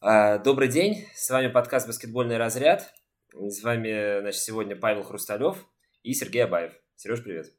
А, 0.00 0.38
добрый 0.38 0.68
день, 0.68 1.08
с 1.12 1.28
вами 1.28 1.48
подкаст 1.48 1.88
«Баскетбольный 1.88 2.36
разряд». 2.36 2.94
С 3.34 3.64
вами, 3.64 4.20
значит, 4.20 4.40
сегодня 4.42 4.76
Павел 4.76 5.02
Хрусталев 5.02 5.66
и 6.04 6.14
Сергей 6.14 6.44
Абаев. 6.44 6.72
Сереж, 6.94 7.24
привет. 7.24 7.52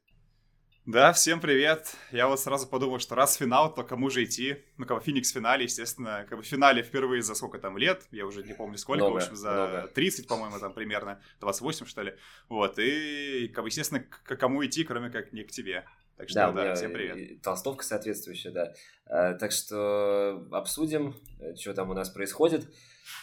Да, 0.86 1.12
всем 1.12 1.42
привет. 1.42 1.94
Я 2.10 2.28
вот 2.28 2.40
сразу 2.40 2.66
подумал, 2.66 2.98
что 2.98 3.14
раз 3.14 3.34
финал, 3.34 3.74
то 3.74 3.84
кому 3.84 4.08
же 4.08 4.24
идти? 4.24 4.56
Ну, 4.78 4.86
как 4.86 4.96
бы 4.96 5.04
Феникс 5.04 5.30
в 5.30 5.34
финале, 5.34 5.64
естественно, 5.64 6.24
как 6.30 6.38
бы 6.38 6.42
в 6.42 6.46
финале 6.46 6.82
впервые 6.82 7.20
за 7.20 7.34
сколько 7.34 7.58
там 7.58 7.76
лет, 7.76 8.06
я 8.10 8.24
уже 8.24 8.42
не 8.42 8.54
помню 8.54 8.78
сколько, 8.78 9.04
много, 9.04 9.12
в 9.12 9.22
общем, 9.22 9.36
за 9.36 9.50
много. 9.50 9.88
30, 9.88 10.26
по-моему, 10.26 10.58
там 10.58 10.72
примерно, 10.72 11.20
28, 11.40 11.84
что 11.84 12.00
ли. 12.00 12.14
Вот, 12.48 12.78
и, 12.78 13.48
как 13.48 13.64
бы, 13.64 13.68
естественно, 13.68 14.00
к 14.00 14.36
кому 14.36 14.64
идти, 14.64 14.84
кроме 14.84 15.10
как 15.10 15.34
не 15.34 15.44
к 15.44 15.50
тебе. 15.50 15.84
Так 16.20 16.28
что, 16.28 16.52
да, 16.52 16.52
да 16.52 16.74
всем 16.74 16.92
привет. 16.92 17.40
Толстовка 17.40 17.82
соответствующая, 17.82 18.50
да. 18.50 18.74
А, 19.06 19.32
так 19.32 19.52
что 19.52 20.46
обсудим, 20.52 21.16
э, 21.40 21.54
что 21.56 21.72
там 21.72 21.88
у 21.88 21.94
нас 21.94 22.10
происходит. 22.10 22.68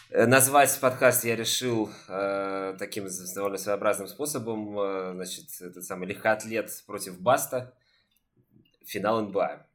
Э, 0.09 0.25
назвать 0.25 0.75
подкаст 0.81 1.23
я 1.23 1.35
решил 1.35 1.91
э, 2.07 2.75
таким 2.79 3.07
довольно 3.35 3.59
своеобразным 3.59 4.07
способом. 4.07 4.79
Э, 4.79 5.11
значит, 5.13 5.45
этот 5.61 5.83
самый 5.83 6.07
легкоатлет 6.07 6.71
против 6.87 7.19
Баста. 7.21 7.75
Финал 8.83 9.21
НБА. 9.21 9.67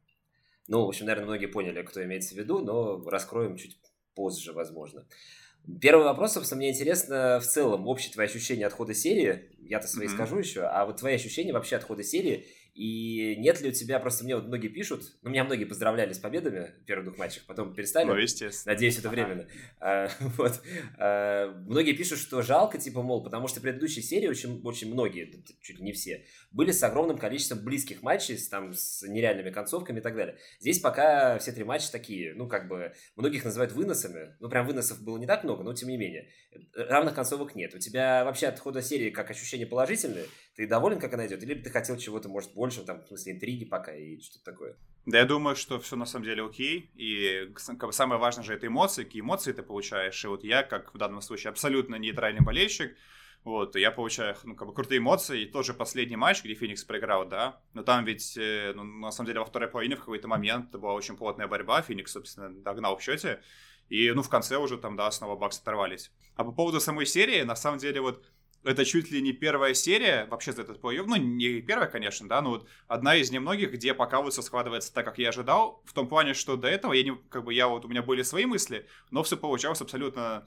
Ну, 0.67 0.85
в 0.85 0.89
общем, 0.89 1.07
наверное, 1.07 1.27
многие 1.27 1.47
поняли, 1.47 1.83
кто 1.83 2.03
имеется 2.03 2.35
в 2.35 2.39
виду, 2.39 2.59
но 2.59 3.09
раскроем 3.09 3.57
чуть 3.57 3.79
позже, 4.17 4.53
возможно. 4.53 5.07
Первый 5.81 6.03
вопрос, 6.03 6.33
собственно, 6.33 6.59
мне 6.59 6.71
интересно 6.71 7.39
в 7.39 7.45
целом, 7.45 7.87
общее 7.87 8.13
твои 8.13 8.27
ощущения 8.27 8.67
от 8.67 8.73
хода 8.73 8.95
серии. 8.95 9.49
Я-то 9.61 9.87
свои 9.87 10.09
mm-hmm. 10.09 10.15
скажу 10.15 10.39
еще, 10.39 10.63
а 10.63 10.85
вот 10.87 10.97
твои 10.97 11.15
ощущения 11.15 11.53
вообще 11.53 11.77
от 11.77 11.85
хода 11.85 12.03
серии 12.03 12.49
и 12.75 13.37
нет 13.37 13.61
ли 13.61 13.69
у 13.69 13.73
тебя, 13.73 13.99
просто 13.99 14.25
мне 14.25 14.35
вот 14.35 14.47
многие 14.47 14.69
пишут, 14.69 15.03
ну, 15.23 15.31
меня 15.31 15.45
многие 15.45 15.67
поздравляли 15.67 16.15
с 16.15 16.19
победами 16.19 16.73
в 16.83 16.87
первых 16.87 17.07
двух 17.07 17.19
матчах, 17.19 17.45
потом 17.45 17.75
перестали. 17.75 18.07
Ну, 18.07 18.15
естественно. 18.17 18.73
Надеюсь, 18.75 18.99
это 18.99 19.11
временно. 19.11 19.47
А, 19.79 20.09
вот. 20.21 20.63
А, 20.99 21.55
многие 21.67 21.93
пишут, 21.93 22.19
что 22.19 22.41
жалко, 22.41 22.79
типа, 22.79 23.03
мол, 23.03 23.23
потому 23.23 23.47
что 23.47 23.61
предыдущие 23.61 24.03
серии 24.03 24.27
очень, 24.27 24.63
очень 24.63 24.91
многие, 24.91 25.31
чуть 25.61 25.79
ли 25.79 25.85
не 25.85 25.93
все, 25.93 26.25
были 26.53 26.71
с 26.71 26.83
огромным 26.83 27.19
количеством 27.19 27.61
близких 27.65 28.03
матчей, 28.03 28.37
там, 28.51 28.75
с 28.75 29.03
нереальными 29.07 29.51
концовками 29.51 29.99
и 29.99 30.03
так 30.03 30.15
далее. 30.15 30.37
Здесь 30.61 30.79
пока 30.79 31.39
все 31.39 31.53
три 31.53 31.65
матча 31.65 31.91
такие, 31.91 32.35
ну, 32.35 32.49
как 32.49 32.69
бы, 32.69 32.93
многих 33.17 33.45
называют 33.45 33.73
выносами, 33.73 34.37
ну, 34.41 34.49
прям 34.49 34.67
выносов 34.67 35.03
было 35.03 35.19
не 35.19 35.27
так 35.27 35.45
много, 35.45 35.63
но 35.63 35.73
тем 35.73 35.89
не 35.89 35.97
менее. 35.97 36.29
Равных 36.75 37.15
концовок 37.15 37.55
нет. 37.55 37.75
У 37.75 37.79
тебя 37.79 38.25
вообще 38.25 38.49
от 38.49 38.59
хода 38.59 38.83
серии 38.83 39.11
как 39.11 39.31
ощущения 39.31 39.67
положительные? 39.67 40.27
Ты 40.55 40.67
доволен, 40.67 41.01
как 41.01 41.15
она 41.15 41.27
идет? 41.27 41.43
Или 41.43 41.55
ты 41.55 41.71
хотел 41.71 41.97
чего-то, 41.97 42.29
может, 42.29 42.53
больше, 42.53 42.85
там, 42.85 43.03
в 43.03 43.09
смысле, 43.09 43.33
интриги 43.33 43.65
пока 43.65 43.95
и 43.95 44.21
что-то 44.21 44.45
такое? 44.45 44.77
Да, 45.07 45.19
я 45.19 45.25
думаю, 45.25 45.57
что 45.57 45.81
все 45.81 45.97
на 45.97 46.05
самом 46.05 46.27
деле 46.27 46.45
окей. 46.45 46.91
И 46.95 47.53
самое 47.91 48.21
важное 48.21 48.45
же 48.45 48.55
это 48.55 48.67
эмоции, 48.67 49.05
какие 49.05 49.23
эмоции 49.23 49.53
ты 49.53 49.63
получаешь. 49.63 50.25
И 50.25 50.29
вот 50.29 50.45
я, 50.45 50.63
как 50.63 50.95
в 50.95 50.99
данном 50.99 51.23
случае, 51.23 51.51
абсолютно 51.51 51.97
нейтральный 51.97 52.45
болельщик, 52.45 52.95
вот, 53.45 53.75
я 53.75 53.91
получаю, 53.91 54.37
ну, 54.45 54.55
как 54.55 54.69
бы, 54.69 54.75
крутые 54.75 54.99
эмоции. 54.99 55.43
И 55.43 55.47
тот 55.47 55.67
же 55.67 55.75
последний 55.75 56.17
матч, 56.17 56.45
где 56.45 56.55
Феникс 56.55 56.85
проиграл, 56.85 57.27
да, 57.27 57.61
но 57.73 57.83
там 57.83 58.05
ведь, 58.05 58.37
э, 58.37 58.73
ну, 58.75 58.85
на 58.85 59.11
самом 59.11 59.27
деле, 59.27 59.41
во 59.41 59.47
второй 59.47 59.69
половине 59.69 59.97
в 59.97 60.01
какой-то 60.01 60.29
момент 60.29 60.71
была 60.71 60.93
очень 60.93 61.17
плотная 61.17 61.49
борьба, 61.49 61.83
Феникс, 61.83 62.13
собственно, 62.13 62.51
догнал 62.51 62.97
в 62.97 63.03
счете. 63.03 63.43
И, 63.89 64.11
ну, 64.13 64.23
в 64.23 64.29
конце 64.29 64.57
уже 64.57 64.79
там, 64.79 64.97
да, 64.97 65.11
снова 65.11 65.37
Бакс 65.37 65.59
оторвались. 65.61 66.13
А 66.37 66.45
по 66.45 66.53
поводу 66.53 66.81
самой 66.81 67.05
серии, 67.05 67.43
на 67.43 67.57
самом 67.57 67.79
деле, 67.79 68.01
вот 68.01 68.25
это 68.65 68.85
чуть 68.85 69.11
ли 69.11 69.21
не 69.21 69.33
первая 69.33 69.75
серия 69.75 70.27
вообще 70.31 70.53
за 70.53 70.63
этот 70.63 70.81
плей 70.81 71.01
Ну, 71.01 71.17
не 71.17 71.61
первая, 71.61 71.89
конечно, 71.89 72.29
да, 72.29 72.41
но 72.41 72.51
вот 72.51 72.69
одна 72.87 73.17
из 73.17 73.31
немногих, 73.31 73.73
где 73.73 73.93
пока 73.93 74.23
вот 74.23 74.33
все 74.33 74.43
складывается 74.43 74.95
так, 74.95 75.05
как 75.05 75.19
я 75.19 75.31
ожидал, 75.31 75.83
в 75.85 75.93
том 75.93 76.09
плане, 76.09 76.35
что 76.35 76.57
до 76.57 76.69
этого 76.69 76.93
я 76.93 77.03
не, 77.03 77.17
как 77.29 77.45
бы, 77.45 77.53
я 77.53 77.67
вот, 77.67 77.85
у 77.85 77.89
меня 77.89 78.03
были 78.03 78.23
свои 78.23 78.47
мысли, 78.47 78.87
но 79.11 79.23
все 79.25 79.37
получалось 79.37 79.81
абсолютно 79.81 80.47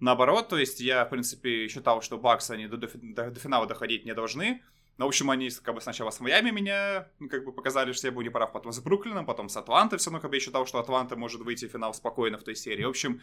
наоборот, 0.00 0.48
то 0.48 0.58
есть 0.58 0.80
я, 0.80 1.04
в 1.04 1.10
принципе, 1.10 1.68
считал, 1.68 2.02
что 2.02 2.18
Бакс, 2.18 2.50
они 2.50 2.66
до, 2.66 2.76
до, 2.76 2.88
до, 2.94 3.30
до 3.30 3.40
финала 3.40 3.66
доходить 3.66 4.04
не 4.04 4.14
должны, 4.14 4.62
но, 4.98 5.06
в 5.06 5.08
общем, 5.08 5.30
они 5.30 5.48
как 5.62 5.74
бы 5.74 5.80
сначала 5.80 6.10
с 6.10 6.20
Майами 6.20 6.50
меня 6.50 7.08
ну, 7.20 7.28
как 7.28 7.44
бы 7.44 7.52
показали, 7.52 7.92
что 7.92 8.06
я 8.06 8.12
был 8.12 8.22
неправ, 8.22 8.52
потом 8.52 8.72
с 8.72 8.80
Бруклином, 8.80 9.24
потом 9.24 9.48
с 9.48 9.56
Атлантой 9.56 9.98
все 9.98 10.10
равно, 10.10 10.20
как 10.20 10.30
бы 10.30 10.36
я 10.36 10.40
считал, 10.40 10.66
что 10.66 10.78
Атланта 10.78 11.16
может 11.16 11.40
выйти 11.40 11.66
в 11.66 11.72
финал 11.72 11.94
спокойно 11.94 12.36
в 12.36 12.42
той 12.42 12.54
серии. 12.54 12.84
В 12.84 12.90
общем, 12.90 13.22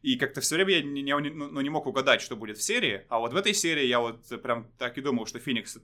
и 0.00 0.16
как-то 0.16 0.40
все 0.40 0.54
время 0.54 0.74
я 0.74 0.82
не, 0.82 1.02
не, 1.02 1.14
ну, 1.14 1.60
не 1.60 1.68
мог 1.68 1.86
угадать, 1.86 2.22
что 2.22 2.34
будет 2.34 2.56
в 2.56 2.62
серии. 2.62 3.04
А 3.08 3.18
вот 3.18 3.34
в 3.34 3.36
этой 3.36 3.52
серии 3.52 3.84
я 3.84 4.00
вот 4.00 4.26
прям 4.42 4.68
так 4.78 4.96
и 4.96 5.02
думал, 5.02 5.26
что 5.26 5.38
Феникс 5.38 5.78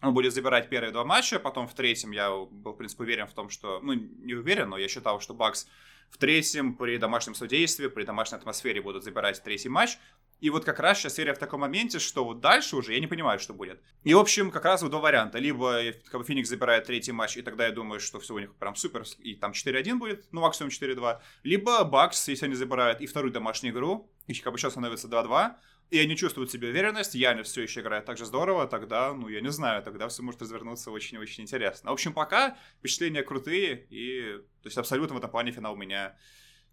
он 0.00 0.14
будет 0.14 0.34
забирать 0.34 0.68
первые 0.68 0.90
два 0.90 1.04
матча, 1.04 1.38
потом 1.38 1.68
в 1.68 1.74
третьем 1.74 2.10
я 2.10 2.30
был, 2.30 2.72
в 2.72 2.76
принципе, 2.76 3.04
уверен 3.04 3.28
в 3.28 3.34
том, 3.34 3.50
что... 3.50 3.78
Ну, 3.80 3.92
не 3.92 4.34
уверен, 4.34 4.70
но 4.70 4.76
я 4.76 4.88
считал, 4.88 5.20
что 5.20 5.32
Бакс 5.32 5.68
в 6.12 6.18
третьем 6.18 6.74
при 6.74 6.98
домашнем 6.98 7.34
судействе, 7.34 7.88
при 7.88 8.04
домашней 8.04 8.36
атмосфере 8.36 8.82
будут 8.82 9.02
забирать 9.02 9.42
третий 9.42 9.70
матч. 9.70 9.98
И 10.40 10.50
вот 10.50 10.64
как 10.64 10.78
раз 10.80 10.98
сейчас 10.98 11.14
серия 11.14 11.34
в 11.34 11.38
таком 11.38 11.60
моменте, 11.60 11.98
что 11.98 12.24
вот 12.24 12.40
дальше 12.40 12.76
уже 12.76 12.92
я 12.92 13.00
не 13.00 13.06
понимаю, 13.06 13.38
что 13.38 13.54
будет. 13.54 13.80
И, 14.02 14.12
в 14.12 14.18
общем, 14.18 14.50
как 14.50 14.64
раз 14.64 14.82
вот 14.82 14.90
два 14.90 15.00
варианта. 15.00 15.38
Либо 15.38 15.80
как 16.10 16.20
бы, 16.20 16.26
Феникс 16.26 16.48
забирает 16.48 16.84
третий 16.84 17.12
матч, 17.12 17.36
и 17.36 17.42
тогда 17.42 17.66
я 17.66 17.72
думаю, 17.72 17.98
что 17.98 18.20
все 18.20 18.34
у 18.34 18.38
них 18.38 18.54
прям 18.56 18.74
супер, 18.74 19.04
и 19.20 19.34
там 19.34 19.52
4-1 19.52 19.94
будет, 19.96 20.26
ну, 20.32 20.40
максимум 20.42 20.70
4-2. 20.70 21.20
Либо 21.44 21.84
Бакс, 21.84 22.28
если 22.28 22.46
они 22.46 22.56
забирают 22.56 23.00
и 23.00 23.06
вторую 23.06 23.32
домашнюю 23.32 23.72
игру, 23.72 24.10
и 24.26 24.34
как 24.34 24.52
бы 24.52 24.58
сейчас 24.58 24.72
становится 24.72 25.08
2-2, 25.08 25.54
и 25.92 25.98
они 25.98 26.16
чувствуют 26.16 26.50
себе 26.50 26.68
уверенность, 26.68 27.14
Янис 27.14 27.48
все 27.48 27.62
еще 27.62 27.80
играет 27.80 28.06
так 28.06 28.16
же 28.16 28.24
здорово, 28.24 28.66
тогда, 28.66 29.12
ну, 29.12 29.28
я 29.28 29.42
не 29.42 29.50
знаю, 29.50 29.82
тогда 29.82 30.08
все 30.08 30.22
может 30.22 30.40
развернуться 30.40 30.90
очень-очень 30.90 31.44
интересно. 31.44 31.90
В 31.90 31.92
общем, 31.92 32.14
пока 32.14 32.56
впечатления 32.78 33.22
крутые, 33.22 33.86
и, 33.90 34.38
то 34.62 34.66
есть, 34.66 34.78
абсолютно 34.78 35.14
в 35.14 35.18
этом 35.18 35.30
плане 35.30 35.52
финал 35.52 35.76
меня 35.76 36.16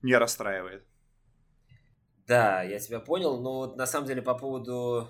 не 0.01 0.15
расстраивает. 0.15 0.85
Да, 2.27 2.63
я 2.63 2.79
тебя 2.79 3.01
понял, 3.01 3.41
но 3.41 3.57
вот 3.57 3.75
на 3.75 3.85
самом 3.85 4.07
деле 4.07 4.21
по 4.21 4.35
поводу 4.35 5.09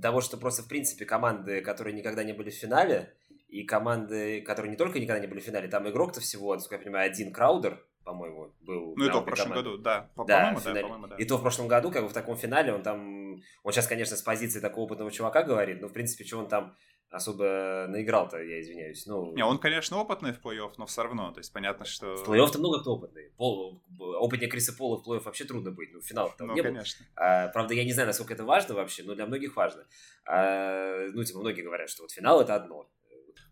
того, 0.00 0.20
что 0.20 0.36
просто 0.36 0.62
в 0.62 0.68
принципе 0.68 1.04
команды, 1.04 1.60
которые 1.60 1.96
никогда 1.96 2.22
не 2.22 2.32
были 2.32 2.50
в 2.50 2.54
финале, 2.54 3.16
и 3.48 3.64
команды, 3.64 4.42
которые 4.42 4.70
не 4.70 4.76
только 4.76 5.00
никогда 5.00 5.18
не 5.18 5.26
были 5.26 5.40
в 5.40 5.44
финале, 5.44 5.66
там 5.66 5.88
игрок-то 5.88 6.20
всего, 6.20 6.54
насколько 6.54 6.76
я 6.76 6.82
понимаю, 6.82 7.10
один 7.10 7.32
Краудер, 7.32 7.84
по-моему, 8.08 8.54
был. 8.62 8.94
Ну 8.96 9.04
и 9.04 9.10
то 9.10 9.20
в 9.20 9.24
прошлом 9.24 9.52
году, 9.52 9.76
да. 9.76 10.10
По- 10.14 10.24
да, 10.24 10.54
по-моему, 10.54 10.60
да, 10.64 10.80
по-моему, 10.80 11.06
да. 11.08 11.16
И 11.16 11.24
то 11.26 11.36
в 11.36 11.42
прошлом 11.42 11.68
году, 11.68 11.90
как 11.90 12.02
бы 12.02 12.08
в 12.08 12.14
таком 12.14 12.36
финале, 12.36 12.72
он 12.72 12.82
там... 12.82 13.34
Он 13.62 13.72
сейчас, 13.72 13.86
конечно, 13.86 14.16
с 14.16 14.22
позиции 14.22 14.60
такого 14.60 14.86
опытного 14.86 15.10
чувака 15.10 15.42
говорит, 15.42 15.82
но, 15.82 15.88
в 15.88 15.92
принципе, 15.92 16.24
что 16.24 16.38
он 16.38 16.48
там 16.48 16.74
особо 17.10 17.86
наиграл-то, 17.88 18.38
я 18.38 18.60
извиняюсь. 18.60 19.06
Ну, 19.06 19.34
не, 19.34 19.44
он, 19.44 19.58
конечно, 19.58 19.98
опытный 19.98 20.32
в 20.32 20.40
плей-офф, 20.40 20.72
но 20.78 20.86
все 20.86 21.02
равно, 21.02 21.32
то 21.32 21.40
есть 21.40 21.52
понятно, 21.52 21.84
что... 21.84 22.16
В 22.16 22.28
плей-офф-то 22.28 22.58
много 22.58 22.80
кто 22.80 22.94
опытный. 22.94 23.30
Пол, 23.36 23.82
опытнее 23.98 24.50
Криса 24.50 24.72
Пола 24.72 24.96
в 24.96 25.06
плей-офф 25.06 25.22
вообще 25.24 25.44
трудно 25.44 25.70
быть, 25.70 25.90
ну, 25.92 26.00
финал 26.00 26.32
там 26.36 26.48
ну, 26.48 26.54
не 26.54 26.62
конечно. 26.62 27.04
Было. 27.14 27.26
А, 27.26 27.48
правда, 27.48 27.74
я 27.74 27.84
не 27.84 27.92
знаю, 27.92 28.06
насколько 28.06 28.32
это 28.34 28.44
важно 28.44 28.74
вообще, 28.74 29.02
но 29.04 29.14
для 29.14 29.26
многих 29.26 29.54
важно. 29.56 29.84
А, 30.26 31.08
ну, 31.12 31.24
типа, 31.24 31.40
многие 31.40 31.62
говорят, 31.62 31.90
что 31.90 32.02
вот 32.02 32.10
финал 32.10 32.40
это 32.40 32.54
одно. 32.54 32.88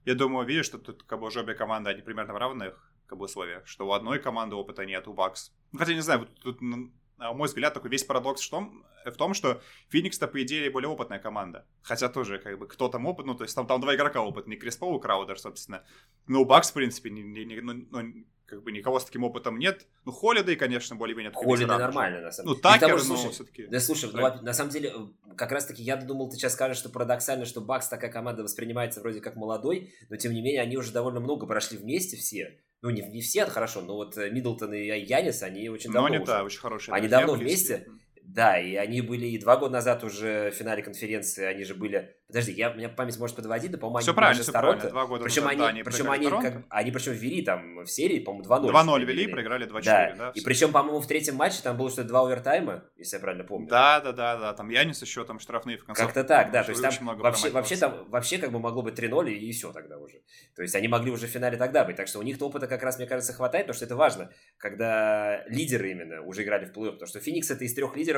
Я 0.05 0.15
думаю, 0.15 0.47
видишь, 0.47 0.66
что 0.66 0.78
тут 0.78 1.03
как 1.03 1.19
бы 1.19 1.27
уже 1.27 1.41
обе 1.41 1.55
команды, 1.55 1.91
они 1.91 2.00
примерно 2.00 2.33
в 2.33 2.37
равных 2.37 2.85
как 3.06 3.19
бы 3.19 3.25
условиях, 3.25 3.67
что 3.67 3.87
у 3.87 3.93
одной 3.93 4.19
команды 4.19 4.56
опыта 4.56 4.84
нет, 4.84 5.09
у 5.09 5.12
Бакс. 5.12 5.53
Ну, 5.72 5.78
хотя, 5.78 5.94
не 5.94 6.00
знаю, 6.00 6.21
вот 6.21 6.34
тут 6.41 6.61
на 6.61 7.33
мой 7.33 7.49
взгляд, 7.49 7.75
такой 7.75 7.91
весь 7.91 8.05
парадокс 8.05 8.43
в 8.43 8.50
том, 8.50 8.84
в 9.05 9.12
том 9.12 9.34
что 9.34 9.62
Феникс-то, 9.89 10.28
по 10.28 10.43
идее, 10.43 10.71
более 10.71 10.89
опытная 10.89 11.19
команда. 11.19 11.66
Хотя 11.83 12.09
тоже, 12.09 12.39
как 12.39 12.59
бы, 12.59 12.66
кто 12.66 12.89
там 12.89 13.06
опыт, 13.06 13.27
ну, 13.27 13.34
то 13.34 13.45
есть 13.45 13.55
там, 13.55 13.66
там 13.66 13.81
два 13.81 13.95
игрока 13.95 14.22
опытные, 14.22 14.59
Крис 14.59 14.77
Пол 14.77 14.99
и 14.99 15.03
Краудер, 15.03 15.39
собственно. 15.39 15.84
Но 16.27 16.43
у 16.43 16.45
Бакс, 16.45 16.71
в 16.71 16.75
принципе, 16.75 17.11
не, 17.11 17.22
не, 17.22 17.45
не, 17.45 17.61
ну, 17.61 17.87
ну, 17.91 18.25
как 18.45 18.62
бы 18.62 18.71
никого 18.71 18.99
с 19.00 19.05
таким 19.05 19.25
опытом 19.25 19.59
нет. 19.59 19.87
Ну, 20.05 20.12
Холидей, 20.12 20.56
конечно, 20.56 20.95
более-менее. 20.95 21.33
Холидей 21.33 21.66
нормально, 21.66 22.21
на 22.21 22.31
самом 22.31 22.55
деле. 22.55 22.61
Ну, 22.62 22.78
Такер, 22.78 23.05
но 23.05 23.31
все-таки. 23.31 23.66
Да, 23.66 23.81
слушай, 23.81 24.11
ну, 24.12 24.43
на 24.43 24.53
самом 24.53 24.71
деле, 24.71 24.93
как 25.37 25.53
раз-таки 25.53 25.83
я 25.83 25.97
думал, 25.97 26.28
ты 26.28 26.37
сейчас 26.37 26.53
скажешь, 26.53 26.78
что 26.78 26.91
парадоксально, 26.91 27.45
что 27.45 27.61
Бакс 27.61 27.89
такая 27.89 28.11
команда 28.11 28.43
воспринимается 28.43 29.00
вроде 29.00 29.21
как 29.21 29.37
молодой, 29.37 29.95
но 30.11 30.16
тем 30.16 30.33
не 30.33 30.43
менее 30.43 30.62
они 30.62 30.77
уже 30.77 30.93
довольно 30.93 31.21
много 31.21 31.47
прошли 31.47 31.78
вместе 31.78 32.16
все. 32.16 32.61
Ну, 32.82 32.91
не, 32.91 33.03
не 33.03 33.20
все, 33.20 33.47
хорошо, 33.47 33.81
но 33.81 33.94
вот 33.94 34.16
э, 34.19 34.31
Миддлтон 34.31 34.75
и 34.75 34.87
Янис, 34.87 35.42
они 35.42 35.69
очень 35.69 35.91
давно... 35.91 36.09
Но 36.09 36.14
они, 36.14 36.16
уже. 36.19 36.26
да, 36.26 36.44
очень 36.44 36.60
хорошие. 36.60 36.94
Они 36.94 37.09
давно 37.09 37.34
вместе. 37.34 37.86
Да, 38.27 38.59
и 38.59 38.75
они 38.75 39.03
были 39.03 39.27
и 39.27 39.39
два 39.39 39.57
года 39.57 39.75
назад 39.75 40.03
уже 40.03 40.51
в 40.51 40.55
финале 40.55 40.83
конференции, 40.83 41.45
они 41.45 41.65
же 41.65 41.75
были... 41.75 42.17
Подожди, 42.27 42.53
я, 42.53 42.71
у 42.71 42.75
меня 42.75 42.89
память 42.89 43.17
может 43.21 43.37
подводить, 43.37 43.71
да, 43.71 43.78
по-моему, 43.78 43.99
они 43.99 44.03
все 44.03 44.15
правильно, 44.15 44.43
все 44.43 44.51
правильно, 44.51 44.91
два 44.91 45.07
года 45.07 45.25
причем 45.25 45.45
назад, 45.45 45.53
они, 45.53 45.61
да, 45.61 45.69
они 45.69 45.83
причем 45.84 46.11
они, 46.11 46.28
как, 46.28 46.65
они 46.69 46.91
причем 46.91 47.13
ввели 47.13 47.43
там 47.43 47.84
в 47.84 47.87
серии, 47.87 48.19
по-моему, 48.19 48.45
2-0. 48.45 48.73
2-0 48.73 49.05
вели, 49.05 49.27
проиграли 49.28 49.67
2-4, 49.69 49.83
да. 49.84 50.15
да 50.17 50.33
и 50.34 50.41
причем, 50.41 50.73
по-моему, 50.73 51.01
в 51.01 51.07
третьем 51.07 51.37
матче 51.37 51.61
там 51.63 51.77
было 51.77 51.89
что-то 51.89 52.09
два 52.09 52.23
овертайма, 52.23 52.83
если 52.97 53.17
я 53.17 53.21
правильно 53.21 53.45
помню. 53.45 53.69
Да, 53.69 54.01
да, 54.01 54.11
да, 54.11 54.37
да, 54.37 54.53
там 54.55 54.71
Янис 54.71 55.01
еще 55.03 55.25
там 55.25 55.39
штрафные 55.39 55.78
в 55.78 55.84
конце. 55.84 56.03
Как-то 56.03 56.25
так, 56.25 56.51
да, 56.51 56.65
то 56.65 56.71
есть 56.71 56.83
там 56.83 57.17
вообще, 57.19 57.51
вообще, 57.51 57.77
там, 57.77 58.09
вообще 58.09 58.39
как 58.39 58.51
бы 58.51 58.59
могло 58.59 58.83
быть 58.83 58.99
3-0 58.99 59.31
и, 59.31 59.49
и 59.49 59.53
все 59.53 59.73
тогда 59.73 59.99
уже. 59.99 60.21
То 60.57 60.63
есть 60.63 60.75
они 60.75 60.89
могли 60.89 61.13
уже 61.13 61.28
в 61.28 61.31
финале 61.31 61.57
тогда 61.57 61.84
быть, 61.84 61.95
так 61.95 62.09
что 62.09 62.19
у 62.19 62.23
них 62.23 62.43
опыта 62.43 62.67
как 62.67 62.83
раз, 62.83 62.99
мне 62.99 63.07
кажется, 63.07 63.34
хватает, 63.34 63.67
потому 63.67 63.77
что 63.77 63.84
это 63.84 63.95
важно, 63.95 64.33
когда 64.59 65.45
лидеры 65.47 65.93
именно 65.93 66.23
уже 66.23 66.43
играли 66.43 66.65
в 66.65 66.73
плей-офф, 66.77 66.93
потому 66.93 67.07
что 67.07 67.21
Феникс 67.21 67.53
это 67.53 67.65
из 67.65 67.73
трех 67.73 67.97
лидеров 67.97 68.16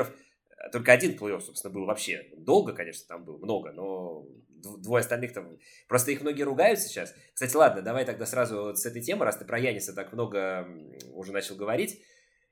только 0.71 0.91
один 0.91 1.15
плей-офф, 1.15 1.41
собственно, 1.41 1.73
был 1.73 1.85
вообще. 1.85 2.29
Долго, 2.37 2.73
конечно, 2.73 3.05
там 3.07 3.23
был, 3.23 3.37
много, 3.37 3.71
но 3.71 4.25
двое 4.61 5.01
остальных 5.01 5.33
там... 5.33 5.57
Просто 5.87 6.11
их 6.11 6.21
многие 6.21 6.43
ругают 6.43 6.79
сейчас. 6.79 7.13
Кстати, 7.33 7.55
ладно, 7.55 7.81
давай 7.81 8.05
тогда 8.05 8.25
сразу 8.25 8.63
вот 8.63 8.79
с 8.79 8.85
этой 8.85 9.01
темы, 9.01 9.25
раз 9.25 9.37
ты 9.37 9.45
про 9.45 9.59
Яниса 9.59 9.93
так 9.93 10.11
много 10.13 10.67
уже 11.13 11.31
начал 11.31 11.55
говорить. 11.55 12.01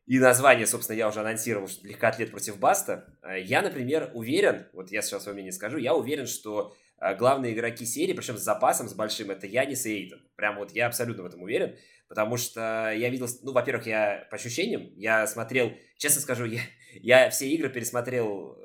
и 0.06 0.20
название, 0.20 0.66
собственно, 0.66 0.96
я 0.96 1.08
уже 1.10 1.20
анонсировал, 1.20 1.68
что 1.68 1.86
легкоатлет 1.86 2.32
против 2.32 2.58
Баста. 2.60 3.14
Э, 3.22 3.42
я, 3.42 3.62
например, 3.62 4.12
уверен, 4.14 4.68
вот 4.72 4.90
я 4.90 5.02
сейчас 5.02 5.28
вам 5.28 5.36
не 5.36 5.52
скажу, 5.52 5.78
я 5.78 5.94
уверен, 5.94 6.28
что 6.28 6.74
э, 7.00 7.14
главные 7.16 7.54
игроки 7.54 7.86
серии, 7.86 8.14
причем 8.14 8.38
с 8.38 8.42
запасом, 8.42 8.88
с 8.88 8.94
большим, 8.94 9.32
это 9.32 9.48
Янис 9.48 9.86
и 9.86 9.92
Эйтон. 9.92 10.22
Прям 10.38 10.58
вот 10.58 10.72
я 10.72 10.88
абсолютно 10.88 11.24
в 11.24 11.26
этом 11.26 11.42
уверен, 11.42 11.76
потому 12.08 12.38
что 12.38 12.94
я 12.96 13.10
видел, 13.10 13.28
ну, 13.44 13.52
во-первых, 13.52 13.86
я 13.86 14.26
по 14.32 14.38
ощущениям, 14.38 14.94
я 14.96 15.28
смотрел, 15.28 15.74
честно 15.98 16.22
скажу, 16.22 16.46
я, 16.46 16.62
я 17.02 17.30
все 17.30 17.48
игры 17.48 17.70
пересмотрел 17.70 18.58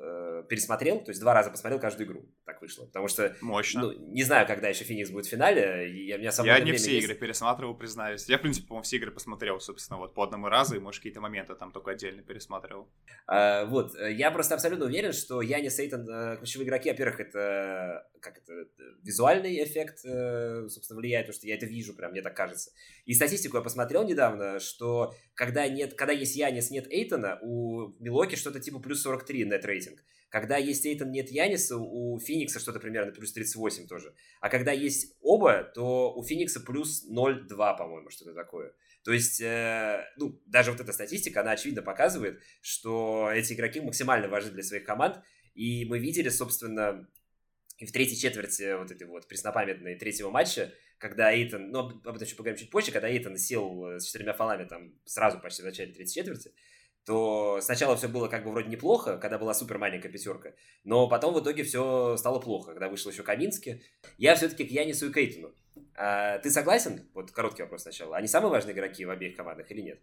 пересмотрел, 0.47 0.99
то 1.03 1.11
есть 1.11 1.21
два 1.21 1.33
раза 1.33 1.49
посмотрел 1.49 1.79
каждую 1.79 2.07
игру. 2.07 2.25
Так 2.45 2.61
вышло. 2.61 2.85
Потому 2.85 3.07
что... 3.07 3.35
Мощно. 3.41 3.81
Ну, 3.81 3.91
не 4.11 4.23
знаю, 4.23 4.47
когда 4.47 4.69
еще 4.69 4.83
Феникс 4.83 5.09
будет 5.09 5.25
в 5.25 5.29
финале. 5.29 5.89
Я, 6.05 6.17
меня 6.17 6.31
я 6.43 6.59
не 6.59 6.73
все 6.73 6.93
есть. 6.93 7.05
игры 7.05 7.15
пересматривал, 7.15 7.75
признаюсь. 7.75 8.27
Я, 8.27 8.37
в 8.37 8.41
принципе, 8.41 8.67
по-моему, 8.67 8.83
все 8.83 8.97
игры 8.97 9.11
посмотрел, 9.11 9.59
собственно, 9.59 9.99
вот 9.99 10.13
по 10.13 10.23
одному 10.23 10.47
разу, 10.47 10.75
и, 10.75 10.79
может, 10.79 10.99
какие-то 10.99 11.21
моменты 11.21 11.55
там 11.55 11.71
только 11.71 11.91
отдельно 11.91 12.21
пересматривал. 12.21 12.89
А, 13.27 13.65
вот. 13.65 13.93
Я 13.99 14.31
просто 14.31 14.55
абсолютно 14.55 14.85
уверен, 14.85 15.13
что 15.13 15.41
Яни 15.41 15.69
Сейтон, 15.69 16.07
э, 16.09 16.37
ключевые 16.37 16.67
игроки, 16.67 16.89
во-первых, 16.89 17.19
это 17.19 18.07
как 18.23 18.37
это, 18.37 18.67
визуальный 19.03 19.63
эффект, 19.63 19.99
э, 20.05 20.67
собственно, 20.69 20.99
влияет, 20.99 21.27
потому 21.27 21.37
что 21.37 21.47
я 21.47 21.55
это 21.55 21.65
вижу, 21.65 21.93
прям, 21.93 22.11
мне 22.11 22.21
так 22.21 22.35
кажется. 22.35 22.71
И 23.05 23.13
статистику 23.13 23.57
я 23.57 23.63
посмотрел 23.63 24.05
недавно, 24.05 24.59
что 24.59 25.13
когда, 25.35 25.67
нет, 25.67 25.93
когда 25.93 26.13
есть 26.13 26.35
Янис, 26.35 26.71
нет 26.71 26.87
Эйтона, 26.89 27.39
у 27.41 27.93
Милоки 27.99 28.35
что-то 28.35 28.59
типа 28.59 28.79
плюс 28.79 29.01
43 29.01 29.45
нет 29.45 29.65
рейтинг. 29.65 30.03
Когда 30.33 30.57
есть 30.57 30.83
Эйтон, 30.83 31.11
нет 31.11 31.29
Яниса, 31.29 31.77
у 31.77 32.17
Феникса 32.17 32.59
что-то 32.59 32.79
примерно 32.79 33.11
плюс 33.11 33.33
38 33.33 33.85
тоже. 33.85 34.15
А 34.41 34.49
когда 34.49 34.71
есть 34.71 35.15
оба, 35.21 35.63
то 35.63 36.11
у 36.11 36.23
Феникса 36.23 36.59
плюс 36.59 37.07
0,2, 37.07 37.47
по-моему, 37.77 38.09
что-то 38.09 38.33
такое. 38.33 38.73
То 39.03 39.13
есть, 39.13 39.39
э, 39.41 40.03
ну, 40.17 40.41
даже 40.47 40.71
вот 40.71 40.81
эта 40.81 40.91
статистика, 40.91 41.41
она 41.41 41.51
очевидно 41.51 41.83
показывает, 41.83 42.41
что 42.61 43.29
эти 43.31 43.53
игроки 43.53 43.79
максимально 43.79 44.27
важны 44.27 44.49
для 44.49 44.63
своих 44.63 44.85
команд. 44.85 45.21
И 45.53 45.85
мы 45.85 45.99
видели, 45.99 46.29
собственно, 46.29 47.07
и 47.77 47.85
в 47.85 47.91
третьей 47.91 48.17
четверти 48.17 48.75
вот 48.75 48.89
этой 48.89 49.05
вот 49.05 49.27
преснопамятной 49.27 49.99
третьего 49.99 50.31
матча, 50.31 50.73
когда 50.97 51.31
Эйтон, 51.31 51.69
ну, 51.69 51.79
об 51.79 52.07
этом 52.07 52.23
еще 52.23 52.35
поговорим 52.35 52.57
чуть 52.57 52.71
позже, 52.71 52.91
когда 52.91 53.07
Эйтон 53.07 53.37
сел 53.37 53.99
с 53.99 54.05
четырьмя 54.07 54.33
фолами 54.33 54.67
там 54.67 54.95
сразу 55.05 55.39
почти 55.39 55.61
в 55.61 55.65
начале 55.65 55.93
третьей 55.93 56.15
четверти, 56.15 56.53
то 57.05 57.59
сначала 57.61 57.95
все 57.95 58.07
было 58.07 58.27
как 58.27 58.45
бы 58.45 58.51
вроде 58.51 58.69
неплохо, 58.69 59.17
когда 59.17 59.37
была 59.37 59.53
супер 59.53 59.77
маленькая 59.77 60.09
пятерка, 60.09 60.53
но 60.83 61.07
потом 61.07 61.33
в 61.33 61.41
итоге 61.41 61.63
все 61.63 62.15
стало 62.17 62.39
плохо, 62.39 62.71
когда 62.71 62.89
вышел 62.89 63.11
еще 63.11 63.23
Каминский. 63.23 63.83
Я 64.17 64.35
все-таки 64.35 64.65
к 64.65 64.71
Янису 64.71 65.09
и 65.09 65.13
Кейтону. 65.13 65.53
А, 65.95 66.39
ты 66.39 66.49
согласен? 66.49 67.09
Вот 67.13 67.31
короткий 67.31 67.63
вопрос 67.63 67.83
сначала. 67.83 68.17
Они 68.17 68.27
самые 68.27 68.51
важные 68.51 68.73
игроки 68.73 69.05
в 69.05 69.09
обеих 69.09 69.35
командах 69.35 69.69
или 69.71 69.81
нет? 69.81 70.01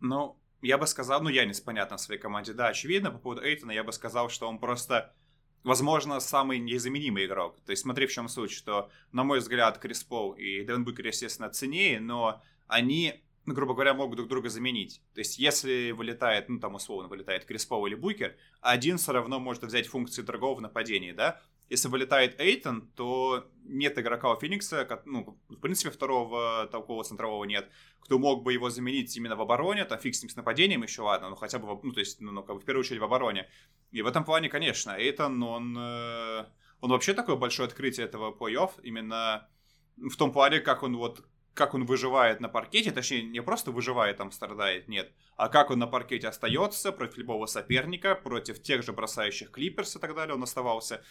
Ну, 0.00 0.36
я 0.62 0.78
бы 0.78 0.86
сказал, 0.86 1.22
ну, 1.22 1.28
Янис, 1.28 1.60
понятно, 1.60 1.96
в 1.96 2.00
своей 2.00 2.20
команде, 2.20 2.52
да, 2.52 2.68
очевидно. 2.68 3.10
По 3.10 3.18
поводу 3.18 3.42
Эйтона 3.42 3.72
я 3.72 3.84
бы 3.84 3.92
сказал, 3.92 4.28
что 4.28 4.48
он 4.48 4.58
просто, 4.58 5.14
возможно, 5.62 6.20
самый 6.20 6.58
незаменимый 6.58 7.26
игрок. 7.26 7.60
То 7.64 7.70
есть 7.70 7.82
смотри, 7.82 8.06
в 8.06 8.12
чем 8.12 8.28
суть, 8.28 8.50
что, 8.50 8.90
на 9.12 9.24
мой 9.24 9.40
взгляд, 9.40 9.78
Крис 9.78 10.02
Пол 10.04 10.32
и 10.32 10.64
Девин 10.64 10.84
Букер, 10.84 11.06
естественно, 11.06 11.50
ценнее, 11.50 12.00
но 12.00 12.42
они 12.66 13.22
ну, 13.50 13.56
грубо 13.56 13.74
говоря, 13.74 13.94
могут 13.94 14.16
друг 14.16 14.28
друга 14.28 14.48
заменить. 14.48 15.02
То 15.12 15.18
есть, 15.18 15.36
если 15.36 15.90
вылетает, 15.90 16.48
ну, 16.48 16.60
там, 16.60 16.76
условно, 16.76 17.08
вылетает 17.08 17.44
Криспов 17.44 17.84
или 17.88 17.96
Букер, 17.96 18.36
один 18.60 18.96
все 18.96 19.10
равно 19.10 19.40
может 19.40 19.64
взять 19.64 19.88
функции 19.88 20.22
другого 20.22 20.54
в 20.54 20.60
нападении, 20.60 21.10
да? 21.10 21.40
Если 21.68 21.88
вылетает 21.88 22.40
Эйтон, 22.40 22.92
то 22.94 23.50
нет 23.64 23.98
игрока 23.98 24.32
у 24.32 24.38
Феникса, 24.38 25.02
ну, 25.04 25.36
в 25.48 25.56
принципе, 25.56 25.90
второго 25.90 26.68
толкового 26.70 27.02
центрового 27.02 27.42
нет, 27.42 27.68
кто 27.98 28.20
мог 28.20 28.44
бы 28.44 28.52
его 28.52 28.70
заменить 28.70 29.16
именно 29.16 29.34
в 29.34 29.40
обороне, 29.40 29.84
там, 29.84 29.98
фиг 29.98 30.14
с 30.14 30.22
ним 30.22 30.30
с 30.30 30.36
нападением 30.36 30.84
еще, 30.84 31.02
ладно, 31.02 31.30
ну, 31.30 31.34
хотя 31.34 31.58
бы, 31.58 31.80
ну, 31.82 31.92
то 31.92 31.98
есть, 31.98 32.20
ну, 32.20 32.30
ну, 32.30 32.44
как 32.44 32.54
бы 32.54 32.62
в 32.62 32.64
первую 32.64 32.82
очередь 32.82 33.00
в 33.00 33.04
обороне. 33.04 33.48
И 33.90 34.00
в 34.00 34.06
этом 34.06 34.24
плане, 34.24 34.48
конечно, 34.48 34.94
Эйтон, 34.96 35.42
он, 35.42 35.76
э, 35.76 36.44
он 36.80 36.90
вообще 36.90 37.14
такое 37.14 37.34
большое 37.34 37.66
открытие 37.66 38.06
этого 38.06 38.32
плей-офф, 38.32 38.80
именно 38.84 39.48
в 39.96 40.16
том 40.16 40.32
плане, 40.32 40.60
как 40.60 40.84
он 40.84 40.96
вот 40.96 41.24
как 41.60 41.74
он 41.74 41.84
выживает 41.84 42.40
на 42.40 42.48
паркете, 42.48 42.90
точнее, 42.90 43.22
не 43.22 43.42
просто 43.42 43.70
выживает, 43.70 44.16
там 44.16 44.32
страдает, 44.32 44.88
нет, 44.88 45.12
а 45.36 45.50
как 45.50 45.70
он 45.70 45.78
на 45.78 45.86
паркете 45.86 46.26
остается 46.28 46.90
против 46.90 47.18
любого 47.18 47.44
соперника, 47.44 48.14
против 48.14 48.62
тех 48.62 48.82
же 48.82 48.94
бросающих 48.94 49.50
клиперс 49.50 49.94
и 49.94 49.98
так 49.98 50.14
далее 50.14 50.34
он 50.34 50.42
оставался. 50.42 51.04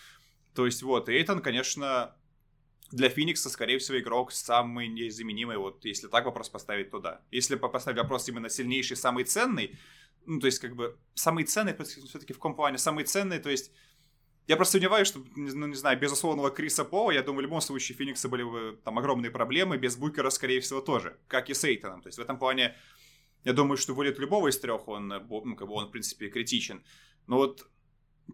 То 0.55 0.65
есть 0.65 0.81
вот, 0.81 1.07
Эйтон, 1.07 1.43
конечно, 1.43 2.15
для 2.91 3.09
Феникса, 3.09 3.51
скорее 3.51 3.77
всего, 3.77 3.99
игрок 3.99 4.31
самый 4.31 4.87
незаменимый, 4.87 5.57
вот 5.57 5.85
если 5.85 6.07
так 6.07 6.25
вопрос 6.25 6.49
поставить, 6.49 6.89
то 6.89 6.97
да. 6.97 7.21
Если 7.29 7.55
поставить 7.55 7.99
вопрос 7.99 8.27
именно 8.27 8.49
сильнейший, 8.49 8.97
самый 8.97 9.25
ценный, 9.25 9.77
ну, 10.25 10.39
то 10.39 10.47
есть, 10.47 10.57
как 10.57 10.75
бы, 10.75 10.97
самый 11.13 11.43
ценный, 11.43 11.75
все-таки 11.83 12.33
в 12.33 12.37
каком 12.37 12.55
плане, 12.55 12.79
самый 12.79 13.03
ценный, 13.03 13.37
то 13.37 13.51
есть, 13.51 13.71
я 14.49 14.55
просто 14.55 14.73
сомневаюсь, 14.73 15.07
что, 15.07 15.23
ну, 15.35 15.67
не 15.67 15.75
знаю, 15.75 15.99
без 15.99 16.11
условного 16.11 16.49
Криса 16.49 16.83
Пола, 16.83 17.11
я 17.11 17.21
думаю, 17.21 17.41
в 17.41 17.43
любом 17.43 17.61
случае 17.61 17.95
Феникса 17.95 18.29
были 18.29 18.41
бы 18.41 18.79
там 18.83 18.97
огромные 18.97 19.29
проблемы, 19.29 19.77
без 19.77 19.95
Букера, 19.95 20.31
скорее 20.31 20.59
всего, 20.59 20.81
тоже, 20.81 21.19
как 21.27 21.51
и 21.51 21.53
с 21.53 21.63
Эйтоном. 21.63 22.01
То 22.01 22.07
есть 22.07 22.17
в 22.17 22.21
этом 22.21 22.39
плане, 22.39 22.75
я 23.43 23.53
думаю, 23.53 23.77
что 23.77 23.93
вылет 23.93 24.17
любого 24.17 24.47
из 24.47 24.59
трех, 24.59 24.87
он, 24.87 25.07
ну, 25.07 25.55
как 25.55 25.67
бы 25.67 25.75
он, 25.75 25.85
в 25.85 25.91
принципе, 25.91 26.29
критичен. 26.29 26.83
Но 27.27 27.37
вот 27.37 27.67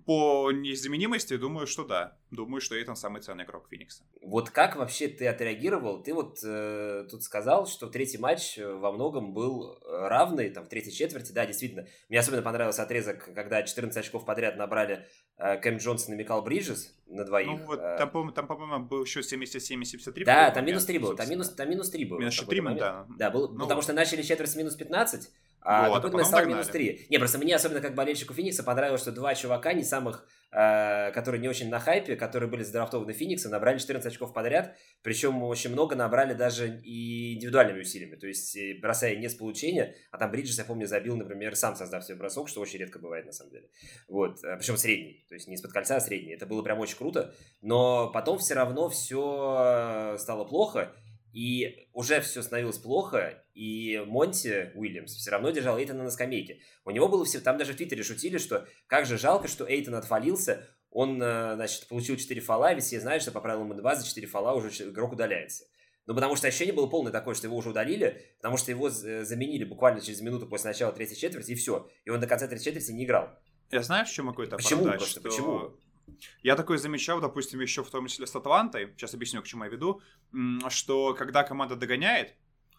по 0.06 0.52
незаменимости, 0.52 1.38
думаю, 1.38 1.68
что 1.68 1.86
да. 1.86 2.18
Думаю, 2.32 2.60
что 2.60 2.76
Эйтон 2.76 2.96
самый 2.96 3.22
ценный 3.22 3.46
игрок 3.46 3.68
Феникса. 3.70 4.04
Вот 4.22 4.50
как 4.50 4.76
вообще 4.76 5.08
ты 5.08 5.28
отреагировал? 5.28 6.04
Ты 6.04 6.14
вот 6.14 6.40
э, 6.44 7.08
тут 7.10 7.24
сказал, 7.24 7.66
что 7.66 7.88
третий 7.88 8.18
матч 8.18 8.58
э, 8.58 8.74
во 8.74 8.92
многом 8.92 9.34
был 9.34 9.74
э, 9.74 10.08
равный, 10.08 10.50
там, 10.50 10.66
в 10.66 10.70
третьей 10.70 10.92
четверти. 10.92 11.32
Да, 11.32 11.46
действительно. 11.46 11.88
Мне 12.10 12.20
особенно 12.20 12.42
понравился 12.42 12.84
отрезок, 12.84 13.30
когда 13.34 13.64
14 13.64 13.98
очков 13.98 14.26
подряд 14.26 14.58
набрали 14.58 15.08
э, 15.38 15.58
Кэм 15.58 15.78
Джонсон 15.78 16.16
и 16.16 16.18
Микал 16.18 16.42
Бриджес 16.42 16.94
на 17.08 17.24
двоих. 17.24 17.60
Ну, 17.60 17.66
вот 17.66 17.80
э, 17.80 17.96
там, 17.98 18.10
по-моему, 18.10 18.34
там, 18.34 18.48
по-моему, 18.48 18.86
был 18.86 19.04
еще 19.04 19.22
77-73. 19.22 20.26
Да, 20.26 20.52
там 20.52 20.66
минус 20.66 20.86
3 20.86 20.98
было. 21.00 21.16
Там 21.16 21.30
минус, 21.30 21.50
там 21.50 21.70
минус 21.70 21.90
3 21.90 22.06
было. 22.06 22.20
Минус 22.20 22.38
3, 22.38 22.62
да. 22.78 23.06
Да, 23.18 23.30
был, 23.30 23.50
ну, 23.50 23.60
потому 23.60 23.82
что 23.82 23.94
начали 23.94 24.22
четверть 24.22 24.50
с 24.52 24.56
минус 24.56 24.76
15, 24.76 25.32
а 25.66 25.90
вот, 25.90 26.06
а 26.06 26.24
стал 26.24 26.46
минус 26.46 26.68
3. 26.68 27.08
Не, 27.10 27.18
просто 27.18 27.40
мне 27.40 27.56
особенно 27.56 27.82
как 27.82 27.96
болельщику 27.96 28.34
Феникса 28.36 28.64
понравилось, 28.64 29.02
что 29.02 29.12
два 29.12 29.34
чувака, 29.34 29.74
не 29.74 29.84
самых, 29.84 30.28
э, 30.52 31.12
которые 31.12 31.42
не 31.42 31.48
очень 31.48 31.70
на 31.70 31.80
хайпе, 31.80 32.16
которые 32.16 32.48
были 32.48 32.62
задрафтованы 32.62 33.14
Феникса, 33.14 33.50
набрали 33.50 33.80
14 33.80 34.06
очков 34.12 34.32
подряд, 34.32 34.76
причем 35.02 35.42
очень 35.42 35.72
много 35.72 35.96
набрали 35.96 36.36
даже 36.36 36.80
и 36.84 37.34
индивидуальными 37.34 37.82
усилиями, 37.82 38.16
то 38.16 38.28
есть 38.28 38.56
э, 38.56 38.78
бросая 38.80 39.16
не 39.16 39.28
с 39.28 39.34
получения, 39.34 39.96
а 40.12 40.20
там 40.20 40.30
Бриджес, 40.30 40.60
я 40.60 40.66
помню, 40.66 40.86
забил, 40.86 41.18
например, 41.18 41.56
сам 41.56 41.76
создав 41.76 42.04
себе 42.04 42.18
бросок, 42.18 42.48
что 42.48 42.62
очень 42.62 42.80
редко 42.80 43.00
бывает 43.00 43.26
на 43.26 43.32
самом 43.32 43.52
деле. 43.52 43.68
Вот, 44.08 44.44
э, 44.44 44.58
причем 44.58 44.78
средний, 44.78 45.26
то 45.28 45.34
есть 45.34 45.48
не 45.48 45.56
из-под 45.56 45.72
кольца, 45.72 45.96
а 45.96 46.00
средний. 46.00 46.34
Это 46.34 46.46
было 46.46 46.62
прям 46.62 46.80
очень 46.80 46.98
круто, 46.98 47.34
но 47.64 48.12
потом 48.12 48.38
все 48.38 48.54
равно 48.54 48.90
все 48.90 50.14
э, 50.14 50.18
стало 50.20 50.46
плохо, 50.46 50.94
и 51.36 51.90
уже 51.92 52.22
все 52.22 52.42
становилось 52.42 52.78
плохо, 52.78 53.44
и 53.54 54.02
Монти 54.08 54.72
Уильямс 54.74 55.14
все 55.16 55.32
равно 55.32 55.50
держал 55.50 55.78
Эйтона 55.78 56.04
на 56.04 56.10
скамейке. 56.10 56.62
У 56.86 56.92
него 56.92 57.10
было 57.10 57.26
все, 57.26 57.42
там 57.42 57.58
даже 57.58 57.74
в 57.74 57.76
Твиттере 57.76 58.04
шутили, 58.04 58.38
что 58.38 58.66
как 58.88 59.06
же 59.06 59.18
жалко, 59.18 59.50
что 59.50 59.70
Эйтон 59.70 59.96
отфалился, 59.96 60.66
он, 60.92 61.22
э, 61.22 61.56
значит, 61.56 61.90
получил 61.90 62.16
4 62.16 62.40
фола, 62.40 62.74
ведь 62.74 62.86
все 62.86 63.02
знают, 63.02 63.22
что 63.22 63.34
по 63.34 63.42
правилам 63.42 63.70
м 63.70 63.96
за 63.98 64.08
4 64.08 64.28
фола 64.28 64.54
уже 64.54 64.70
игрок 64.90 65.12
удаляется. 65.12 65.66
Ну, 66.06 66.16
потому 66.16 66.38
что 66.38 66.48
ощущение 66.48 66.74
было 66.74 66.88
полное 66.88 67.12
такое, 67.12 67.36
что 67.36 67.48
его 67.48 67.58
уже 67.58 67.72
удалили, 67.72 68.22
потому 68.38 68.56
что 68.56 68.72
его 68.72 68.88
э, 68.88 69.26
заменили 69.26 69.66
буквально 69.66 70.00
через 70.00 70.22
минуту 70.22 70.48
после 70.48 70.70
начала 70.70 70.94
третьей 70.94 71.18
четверти, 71.18 71.52
и 71.52 71.56
все. 71.56 71.90
И 72.06 72.12
он 72.12 72.22
до 72.22 72.28
конца 72.28 72.48
третьей 72.48 72.64
четверти 72.64 72.92
не 72.92 73.04
играл. 73.04 73.38
Я 73.72 73.84
знаю, 73.84 74.06
в 74.06 74.10
чем 74.10 74.30
это 74.30 74.56
Почему 74.56 74.86
просто? 74.86 75.20
Что... 75.20 75.22
Почему? 75.22 75.78
Я 76.44 76.56
такое 76.56 76.78
замечал, 76.78 77.20
допустим, 77.20 77.60
еще 77.60 77.84
в 77.84 77.90
том 77.90 78.08
числе 78.08 78.28
с 78.28 78.36
Атлантой, 78.36 78.94
сейчас 78.96 79.14
объясню, 79.14 79.42
к 79.42 79.46
чему 79.46 79.64
я 79.64 79.70
веду, 79.70 80.02
что 80.70 81.14
когда 81.14 81.44
команда 81.44 81.76
догоняет, 81.76 82.36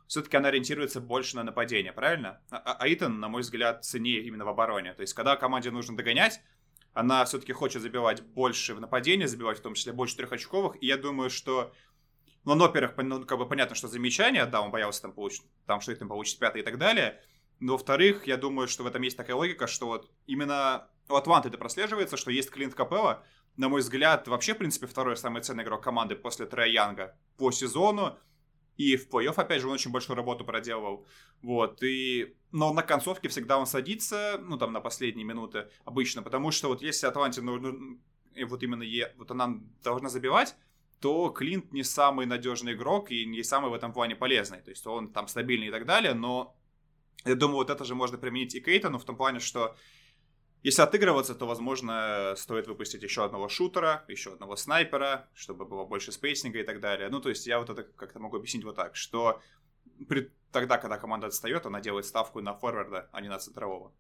все-таки 0.07 0.37
она 0.37 0.49
ориентируется 0.49 1.01
больше 1.01 1.37
на 1.37 1.43
нападение, 1.43 1.93
правильно? 1.93 2.41
А, 2.51 2.59
а, 2.59 2.85
а 2.85 3.09
на 3.09 3.29
мой 3.29 3.43
взгляд, 3.43 3.85
ценнее 3.85 4.23
именно 4.23 4.45
в 4.45 4.49
обороне. 4.49 4.95
То 4.95 5.01
есть, 5.01 5.15
когда 5.15 5.37
команде 5.37 5.71
нужно 5.71 5.97
догонять, 5.97 6.41
она 6.93 7.25
все-таки 7.25 7.53
хочет 7.53 7.83
забивать 7.83 8.23
больше 8.23 8.75
в 8.75 8.81
нападении, 8.81 9.27
забивать 9.27 9.59
в 9.59 9.63
том 9.63 9.75
числе 9.75 9.93
больше 9.93 10.17
трехочковых. 10.17 10.81
И 10.81 10.87
я 10.87 10.97
думаю, 10.97 11.29
что 11.29 11.75
ну, 12.47 12.55
ну 12.55 12.67
во-первых, 12.67 12.97
ну, 12.99 13.25
как 13.25 13.39
бы 13.39 13.49
понятно, 13.49 13.75
что 13.75 13.89
замечание, 13.89 14.47
да, 14.47 14.61
он 14.63 14.71
боялся 14.71 15.03
там 15.03 15.13
получить, 15.13 15.43
там, 15.67 15.81
что 15.81 15.93
Итан 15.93 16.07
получит 16.07 16.39
пятый 16.39 16.63
и 16.63 16.65
так 16.65 16.79
далее. 16.79 17.21
Но, 17.59 17.73
во-вторых, 17.73 18.29
я 18.29 18.37
думаю, 18.37 18.69
что 18.69 18.85
в 18.85 18.87
этом 18.87 19.03
есть 19.03 19.17
такая 19.17 19.35
логика, 19.35 19.67
что 19.67 19.87
вот 19.87 20.11
именно 20.27 20.89
у 21.09 21.15
Атланты 21.15 21.49
это 21.49 21.59
прослеживается, 21.59 22.17
что 22.17 22.31
есть 22.31 22.51
Клинт 22.51 22.75
Капелла, 22.75 23.25
на 23.57 23.69
мой 23.69 23.81
взгляд, 23.81 24.29
вообще, 24.29 24.55
в 24.55 24.59
принципе, 24.59 24.87
второй 24.87 25.17
самый 25.17 25.43
ценный 25.43 25.65
игрок 25.65 25.83
команды 25.83 26.17
после 26.17 26.47
Трея 26.47 26.69
Янга 26.69 27.17
по 27.37 27.51
сезону. 27.51 28.19
И 28.77 28.97
в 28.97 29.09
плей-офф, 29.09 29.35
опять 29.37 29.63
же, 29.63 29.69
он 29.69 29.75
очень 29.75 29.91
большую 29.91 30.17
работу 30.17 30.45
проделывал. 30.45 31.07
Вот, 31.41 31.83
и... 31.83 32.37
Но 32.53 32.75
на 32.75 32.83
концовке 32.83 33.29
всегда 33.29 33.57
он 33.59 33.67
садится, 33.67 34.39
ну, 34.43 34.59
там, 34.59 34.73
на 34.73 34.81
последние 34.81 35.25
минуты 35.25 35.69
обычно, 35.87 36.23
потому 36.23 36.51
что 36.51 36.69
вот 36.69 36.83
если 36.83 37.07
Атланте, 37.07 37.41
ну, 37.41 37.59
ну 37.59 37.99
вот 38.47 38.63
именно 38.63 38.83
е, 38.83 39.15
вот 39.17 39.31
она 39.31 39.59
должна 39.83 40.11
забивать, 40.11 40.55
то 41.01 41.31
Клинт 41.31 41.73
не 41.73 41.85
самый 41.85 42.27
надежный 42.27 42.75
игрок 42.75 43.11
и 43.11 43.25
не 43.25 43.43
самый 43.43 43.71
в 43.71 43.75
этом 43.75 43.93
плане 43.93 44.15
полезный. 44.15 44.61
То 44.61 44.71
есть 44.71 44.87
он 44.87 45.11
там 45.13 45.29
стабильный 45.29 45.69
и 45.69 45.71
так 45.71 45.87
далее, 45.87 46.13
но 46.13 46.55
Я 47.27 47.35
думаю, 47.35 47.57
вот 47.57 47.71
это 47.71 47.85
же 47.85 47.95
можно 47.95 48.19
применить 48.19 48.55
и 48.55 48.61
к 48.61 48.69
Эйтону 48.69 48.99
в 48.99 49.05
том 49.05 49.17
плане, 49.17 49.41
что 49.41 49.77
если 50.67 50.83
отыгрываться, 50.83 51.37
то, 51.37 51.47
возможно, 51.47 52.35
стоит 52.37 52.67
выпустить 52.67 53.01
еще 53.01 53.25
одного 53.25 53.49
шутера, 53.49 54.05
еще 54.09 54.33
одного 54.33 54.57
снайпера, 54.57 55.29
чтобы 55.33 55.65
было 55.65 55.85
больше 55.85 56.11
спейсинга 56.11 56.59
и 56.59 56.65
так 56.65 56.81
далее. 56.81 57.09
Ну, 57.09 57.21
то 57.21 57.29
есть 57.29 57.47
я 57.47 57.61
вот 57.61 57.71
это 57.71 57.85
как-то 57.85 58.19
могу 58.19 58.37
объяснить 58.37 58.65
вот 58.65 58.75
так, 58.75 58.97
что 58.97 59.41
при... 60.09 60.33
тогда, 60.51 60.79
когда 60.79 60.99
команда 60.99 61.29
отстает, 61.29 61.67
она 61.67 61.81
делает 61.81 62.05
ставку 62.05 62.41
на 62.41 62.53
форварда, 62.53 63.09
а 63.13 63.21
не 63.21 63.29
на 63.29 63.39
центрового, 63.39 63.93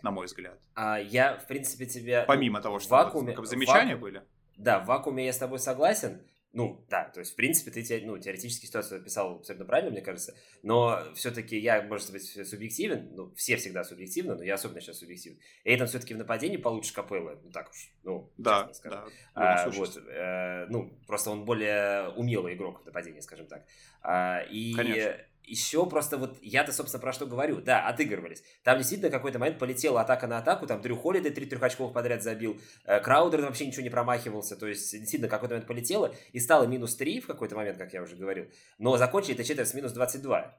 на 0.00 0.12
мой 0.12 0.24
взгляд. 0.24 0.58
А 0.74 0.98
я, 0.98 1.36
в 1.36 1.46
принципе, 1.46 1.84
тебе... 1.84 2.24
Помимо 2.26 2.62
того, 2.62 2.78
что 2.78 2.88
вакууме... 2.88 3.36
вот, 3.36 3.46
замечания 3.46 3.92
ваку... 3.92 4.00
были. 4.00 4.22
Да, 4.56 4.80
в 4.80 4.86
вакууме 4.86 5.26
я 5.26 5.32
с 5.34 5.38
тобой 5.38 5.58
согласен. 5.58 6.22
Ну, 6.54 6.86
да, 6.88 7.10
то 7.12 7.18
есть, 7.18 7.32
в 7.32 7.36
принципе, 7.36 7.72
ты 7.72 8.02
ну, 8.06 8.16
теоретически 8.16 8.66
ситуацию 8.66 9.00
описал 9.00 9.38
абсолютно 9.38 9.66
правильно, 9.66 9.90
мне 9.90 10.02
кажется, 10.02 10.36
но 10.62 11.02
все-таки 11.16 11.58
я, 11.58 11.82
может 11.82 12.12
быть, 12.12 12.22
субъективен, 12.48 13.10
ну, 13.12 13.34
все 13.34 13.56
всегда 13.56 13.82
субъективны, 13.82 14.36
но 14.36 14.44
я 14.44 14.54
особенно 14.54 14.80
сейчас 14.80 15.00
субъективен. 15.00 15.40
Эйтон 15.64 15.88
все-таки 15.88 16.14
в 16.14 16.18
нападении 16.18 16.56
получше 16.56 16.94
Капеллы, 16.94 17.40
ну, 17.42 17.50
так 17.50 17.70
уж, 17.70 17.90
ну, 18.04 18.30
да, 18.38 18.70
да. 18.84 19.04
А, 19.34 19.68
вот, 19.68 19.96
э, 19.96 20.66
ну, 20.68 20.96
просто 21.08 21.30
он 21.30 21.44
более 21.44 22.10
умелый 22.10 22.54
игрок 22.54 22.82
в 22.82 22.86
нападении, 22.86 23.20
скажем 23.20 23.46
так. 23.46 23.66
А, 24.02 24.40
и... 24.48 24.74
Конечно 24.74 25.18
еще 25.46 25.86
просто 25.86 26.16
вот 26.16 26.38
я-то, 26.42 26.72
собственно, 26.72 27.00
про 27.00 27.12
что 27.12 27.26
говорю. 27.26 27.60
Да, 27.60 27.86
отыгрывались. 27.86 28.42
Там 28.62 28.78
действительно 28.78 29.10
какой-то 29.10 29.38
момент 29.38 29.58
полетела 29.58 30.00
атака 30.00 30.26
на 30.26 30.38
атаку, 30.38 30.66
там 30.66 30.80
Дрю 30.80 30.96
Холлиday 30.96 31.30
три 31.30 31.46
трехочковых 31.46 31.92
подряд 31.92 32.22
забил, 32.22 32.60
э, 32.84 33.00
Краудер 33.00 33.42
вообще 33.42 33.66
ничего 33.66 33.82
не 33.82 33.90
промахивался, 33.90 34.56
то 34.56 34.66
есть 34.66 34.90
действительно 34.92 35.28
какой-то 35.28 35.54
момент 35.54 35.68
полетело, 35.68 36.14
и 36.32 36.40
стало 36.40 36.64
минус 36.64 36.96
3 36.96 37.20
в 37.20 37.26
какой-то 37.26 37.56
момент, 37.56 37.78
как 37.78 37.92
я 37.92 38.02
уже 38.02 38.16
говорил, 38.16 38.46
но 38.78 38.96
закончили 38.96 39.34
это 39.34 39.44
четверть 39.44 39.68
с 39.68 39.74
минус 39.74 39.92
22. 39.92 40.58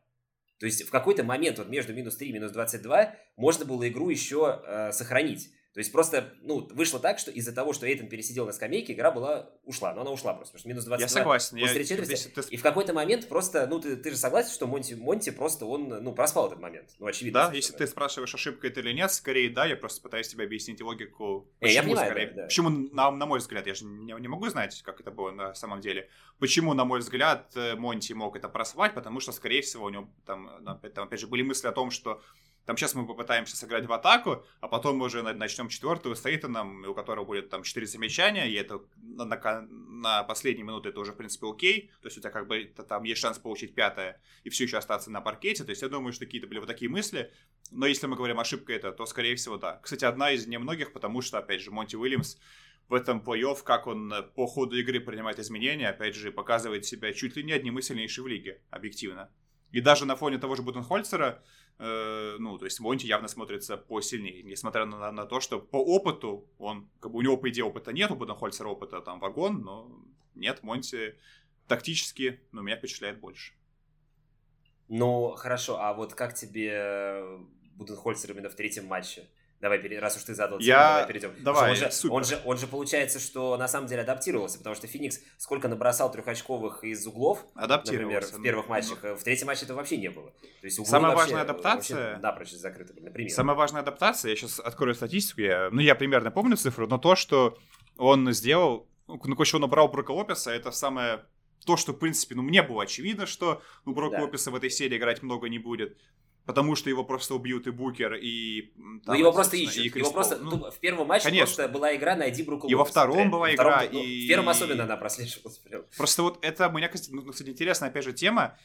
То 0.60 0.66
есть 0.66 0.84
в 0.88 0.90
какой-то 0.90 1.24
момент 1.24 1.58
вот 1.58 1.68
между 1.68 1.94
минус 1.94 2.16
3 2.16 2.30
и 2.30 2.34
минус 2.34 2.52
22 2.52 3.14
можно 3.36 3.66
было 3.66 3.88
игру 3.90 4.10
еще 4.10 4.62
э, 4.66 4.92
сохранить. 4.92 5.50
То 5.76 5.80
есть 5.80 5.92
просто, 5.92 6.34
ну, 6.42 6.66
вышло 6.72 7.02
так, 7.02 7.20
что 7.20 7.32
из-за 7.32 7.52
того, 7.52 7.74
что 7.74 7.86
Эйтон 7.86 8.08
пересидел 8.08 8.46
на 8.46 8.54
скамейке, 8.54 8.94
игра 8.94 9.12
была, 9.12 9.50
ушла. 9.66 9.94
Но 9.94 10.02
она 10.02 10.12
ушла 10.12 10.34
просто, 10.34 10.54
потому 10.54 10.60
что 10.62 10.70
минус 10.70 10.86
22. 10.86 11.04
Я 11.04 11.10
согласен. 11.10 11.58
Я, 11.58 11.84
здесь, 11.84 12.28
ты... 12.34 12.42
И 12.50 12.56
в 12.56 12.64
какой-то 12.64 12.94
момент 12.94 13.28
просто, 13.28 13.68
ну, 13.68 13.82
ты, 13.82 13.98
ты 13.98 14.12
же 14.12 14.16
согласен, 14.16 14.54
что 14.54 14.68
Монти, 14.68 14.94
Монти 14.94 15.32
просто, 15.32 15.66
он, 15.66 15.90
ну, 15.90 16.14
проспал 16.14 16.48
этот 16.48 16.62
момент. 16.62 16.92
Ну, 16.98 17.08
очевидно. 17.08 17.50
Да, 17.50 17.54
если 17.54 17.74
ты 17.74 17.88
спрашиваешь, 17.88 18.34
ошибка 18.34 18.68
это 18.68 18.80
или 18.80 18.94
нет, 18.94 19.12
скорее 19.12 19.50
да, 19.50 19.66
я 19.66 19.76
просто 19.76 20.02
пытаюсь 20.02 20.30
тебе 20.30 20.46
объяснить 20.46 20.82
логику. 20.82 21.52
Почему, 21.60 21.74
я 21.74 21.84
понимаю, 21.84 22.10
скорее, 22.10 22.28
да, 22.28 22.34
да. 22.36 22.44
почему 22.44 22.70
на, 22.70 23.12
на 23.12 23.26
мой 23.26 23.40
взгляд, 23.40 23.68
я 23.68 23.76
же 23.76 23.84
не, 23.84 24.14
не 24.14 24.30
могу 24.30 24.48
знать, 24.48 24.82
как 24.82 25.02
это 25.02 25.12
было 25.12 25.32
на 25.32 25.56
самом 25.56 25.82
деле. 25.82 26.10
Почему, 26.40 26.74
на 26.74 26.86
мой 26.86 27.00
взгляд, 27.00 27.52
э, 27.58 27.76
Монти 27.76 28.14
мог 28.14 28.38
это 28.38 28.48
просвать, 28.48 28.94
потому 28.94 29.20
что, 29.20 29.34
скорее 29.34 29.62
всего, 29.62 29.88
у 29.88 29.90
него 29.90 30.08
там, 30.26 30.64
там 30.64 31.04
опять 31.04 31.20
же, 31.20 31.28
были 31.28 31.42
мысли 31.42 31.68
о 31.68 31.74
том, 31.74 31.92
что 31.92 32.22
там 32.66 32.78
сейчас 32.78 32.96
мы 32.96 33.06
попытаемся 33.06 33.56
сыграть 33.56 33.86
в 33.86 33.94
атаку, 33.94 34.44
а 34.60 34.68
потом 34.68 34.98
мы 34.98 35.06
уже 35.06 35.22
начнем 35.22 35.70
четвертую 35.70 36.16
с 36.16 36.26
Эйтоном, 36.26 36.84
у 36.88 36.94
которого 36.94 37.26
будет 37.26 37.50
там 37.50 37.64
4 37.64 37.86
замечания, 37.86 38.50
и 38.50 38.56
это 38.56 38.82
на, 38.98 39.26
на, 39.26 39.62
на 39.62 40.24
последние 40.24 40.66
минуты 40.66 40.90
это 40.90 41.00
уже, 41.00 41.14
в 41.14 41.18
принципе, 41.18 41.48
окей. 41.48 41.92
То 42.02 42.08
есть 42.08 42.18
у 42.18 42.22
тебя 42.22 42.32
как 42.32 42.48
бы 42.48 42.66
там 42.88 43.04
есть 43.04 43.22
шанс 43.22 43.38
получить 43.38 43.76
пятое 43.76 44.20
и 44.44 44.50
все 44.50 44.64
еще 44.64 44.78
остаться 44.78 45.12
на 45.12 45.22
паркете. 45.22 45.64
То 45.64 45.70
есть 45.70 45.82
я 45.84 45.90
думаю, 45.90 46.12
что 46.12 46.26
какие-то 46.26 46.48
были 46.48 46.60
вот 46.60 46.68
такие 46.68 46.90
мысли. 46.90 47.32
Но 47.72 47.86
если 47.86 48.08
мы 48.08 48.16
говорим 48.16 48.40
ошибка 48.40 48.74
это, 48.74 48.92
то 48.92 49.06
скорее 49.06 49.36
всего 49.36 49.58
да. 49.58 49.80
Кстати, 49.84 50.06
одна 50.06 50.32
из 50.32 50.48
немногих, 50.48 50.92
потому 50.92 51.22
что, 51.22 51.38
опять 51.38 51.62
же, 51.62 51.72
Монти 51.72 51.96
Уильямс 51.96 52.38
в 52.88 52.94
этом 52.94 53.20
плей-офф, 53.20 53.64
как 53.64 53.88
он 53.88 54.14
по 54.36 54.48
ходу 54.48 54.78
игры 54.78 55.00
принимает 55.00 55.40
изменения, 55.40 55.90
опять 55.90 56.16
же, 56.16 56.32
показывает 56.32 56.86
себя 56.86 57.14
чуть 57.14 57.36
ли 57.36 57.44
не 57.44 57.52
одним 57.52 57.80
из 57.80 57.86
сильнейших 57.86 58.24
в 58.24 58.28
лиге, 58.28 58.62
объективно. 58.70 59.32
И 59.76 59.82
даже 59.82 60.06
на 60.06 60.16
фоне 60.16 60.38
того 60.38 60.56
же 60.56 60.62
Бутенхольцера, 60.62 61.44
э, 61.80 62.36
ну, 62.40 62.58
то 62.58 62.64
есть 62.64 62.80
Монти 62.80 63.08
явно 63.08 63.28
смотрится 63.28 63.76
посильнее, 63.76 64.42
несмотря 64.42 64.86
на, 64.86 65.12
на 65.12 65.26
то, 65.26 65.42
что 65.42 65.60
по 65.60 65.76
опыту 65.76 66.50
он, 66.58 66.88
как 67.02 67.12
бы 67.12 67.18
у 67.18 67.22
него, 67.22 67.36
по 67.36 67.50
идее, 67.50 67.66
опыта 67.66 67.92
нет, 67.92 68.10
у 68.10 68.16
Бутенхольцера 68.16 68.70
опыта 68.70 69.02
там 69.02 69.20
вагон, 69.20 69.64
но 69.64 69.92
нет, 70.34 70.64
Монти 70.64 71.16
тактически, 71.68 72.40
ну, 72.54 72.62
меня 72.62 72.78
впечатляет 72.78 73.20
больше. 73.20 73.52
Ну, 74.88 75.36
хорошо, 75.36 75.78
а 75.82 75.94
вот 75.94 76.14
как 76.14 76.36
тебе 76.36 77.22
Буденхольцер 77.76 78.32
именно 78.32 78.50
в 78.50 78.56
третьем 78.56 78.86
матче? 78.86 79.28
Давай, 79.62 79.80
раз 79.98 80.18
уж 80.18 80.24
ты 80.24 80.36
задал 80.36 80.60
тему, 80.60 80.68
я... 80.68 80.90
давай 80.90 81.08
перейдем. 81.08 81.32
Давай, 81.40 81.70
он 81.72 81.76
же, 81.76 81.90
он, 82.10 82.24
же, 82.24 82.42
он 82.46 82.58
же 82.58 82.68
получается, 82.68 83.20
что 83.20 83.56
на 83.58 83.68
самом 83.68 83.88
деле 83.88 84.02
адаптировался, 84.02 84.58
потому 84.58 84.76
что 84.76 84.88
Феникс 84.88 85.22
сколько 85.38 85.68
набросал 85.68 86.12
трехочковых 86.12 86.84
из 86.84 87.08
углов, 87.08 87.46
например, 87.56 88.26
в 88.26 88.42
первых 88.42 88.68
матчах, 88.68 89.02
в 89.04 89.24
третьем 89.24 89.48
матче 89.48 89.66
этого 89.66 89.78
вообще 89.78 89.98
не 89.98 90.10
было. 90.10 90.32
То 90.62 90.66
есть 90.66 90.86
Самая 90.86 91.16
важная 91.16 91.42
адаптация... 91.42 91.98
Вообще 91.98 92.22
напрочь 92.22 92.52
закрыты 92.52 92.94
были, 92.94 93.06
например. 93.06 93.32
Самая 93.32 93.56
важная 93.56 93.82
адаптация, 93.82 94.30
я 94.30 94.36
сейчас 94.36 94.60
открою 94.60 94.94
статистику, 94.94 95.42
я, 95.42 95.70
ну 95.72 95.80
я 95.80 95.96
примерно 95.96 96.32
помню 96.32 96.58
цифру, 96.58 96.88
но 96.88 96.98
то, 96.98 97.16
что 97.16 97.58
он 97.98 98.32
сделал, 98.34 98.88
ну, 99.08 99.18
короче, 99.18 99.58
он 99.58 99.62
набрал 99.62 99.88
Брока 99.88 100.12
Лопеса, 100.12 100.52
это 100.52 100.72
самое 100.72 101.26
то, 101.66 101.78
что, 101.78 101.94
в 101.94 101.98
принципе, 101.98 102.36
ну, 102.36 102.44
мне 102.44 102.62
было 102.62 102.84
очевидно, 102.84 103.26
что 103.26 103.62
ну, 103.86 103.94
Брок 103.94 104.12
да. 104.12 104.22
Лопеса 104.22 104.52
в 104.52 104.56
этой 104.56 104.70
серии 104.70 104.98
играть 104.98 105.24
много 105.24 105.50
не 105.50 105.60
будет 105.60 105.98
потому 106.46 106.76
что 106.76 106.90
его 106.90 107.04
просто 107.04 107.34
убьют 107.36 107.68
и 107.68 107.72
Букер, 107.72 108.16
и... 108.16 108.72
Там, 108.72 109.02
ну, 109.08 109.14
его 109.16 109.32
просто 109.32 109.58
ищут. 109.58 109.96
Его 109.96 110.12
просто, 110.12 110.38
ну, 110.38 110.70
в 110.70 110.80
первом 110.80 111.08
матче 111.08 111.26
конечно. 111.26 111.46
просто 111.46 111.68
была 111.68 111.96
игра 111.96 112.16
«Найди 112.16 112.44
Брука 112.44 112.68
И 112.68 112.76
во 112.76 112.86
втором 112.86 113.32
была 113.32 113.54
игра, 113.54 113.80
втором, 113.80 113.94
и... 113.94 113.98
Ну, 113.98 114.26
в 114.26 114.28
первом 114.28 114.50
особенно 114.50 114.84
она 114.84 114.98
прослеживалась. 114.98 115.62
Просто 115.98 116.24
вот 116.24 116.44
это, 116.44 116.70
мне 116.70 116.88
кажется, 116.88 117.14
ну, 117.14 117.24
кстати, 117.24 117.50
интересная, 117.50 117.90
опять 117.90 118.04
же, 118.04 118.14
тема. 118.14 118.58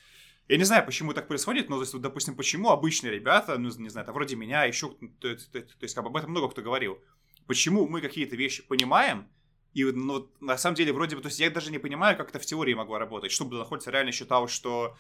Я 0.48 0.56
не 0.56 0.64
знаю, 0.64 0.84
почему 0.84 1.14
так 1.14 1.28
происходит, 1.28 1.68
но, 1.68 1.76
то 1.76 1.82
есть, 1.82 1.92
вот, 1.92 2.02
допустим, 2.02 2.36
почему 2.36 2.70
обычные 2.70 3.12
ребята, 3.12 3.56
ну, 3.56 3.70
не 3.78 3.88
знаю, 3.88 4.04
там, 4.04 4.14
вроде 4.14 4.36
меня, 4.36 4.64
еще, 4.64 4.88
то, 4.88 5.06
то, 5.20 5.36
то, 5.36 5.60
то 5.60 5.82
есть, 5.82 5.94
как 5.94 6.04
бы 6.04 6.10
об 6.10 6.16
этом 6.16 6.30
много 6.30 6.48
кто 6.48 6.60
говорил, 6.60 6.98
почему 7.46 7.86
мы 7.86 8.00
какие-то 8.00 8.36
вещи 8.36 8.62
понимаем, 8.66 9.28
и 9.72 9.84
ну, 9.84 10.28
на 10.40 10.58
самом 10.58 10.74
деле, 10.74 10.92
вроде 10.92 11.16
бы, 11.16 11.22
то 11.22 11.28
есть 11.28 11.38
я 11.38 11.48
даже 11.50 11.70
не 11.70 11.78
понимаю, 11.78 12.16
как 12.16 12.30
это 12.30 12.40
в 12.40 12.46
теории 12.46 12.74
могло 12.74 12.98
работать. 12.98 13.30
Чтобы 13.30 13.56
находится 13.56 13.90
реально 13.90 14.10
считал, 14.10 14.48
что 14.48 14.96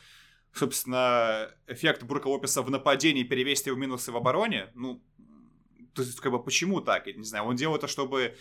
собственно, 0.52 1.50
эффект 1.66 2.02
Бурка 2.02 2.28
Лопеса 2.28 2.62
в 2.62 2.70
нападении 2.70 3.22
перевесить 3.22 3.66
его 3.66 3.76
минусы 3.76 4.12
в 4.12 4.16
обороне, 4.16 4.70
ну, 4.74 5.02
то 5.94 6.02
есть, 6.02 6.20
как 6.20 6.32
бы, 6.32 6.42
почему 6.42 6.80
так? 6.80 7.06
Я 7.06 7.14
не 7.14 7.24
знаю, 7.24 7.44
он 7.44 7.56
делал 7.56 7.76
это, 7.76 7.88
чтобы 7.88 8.36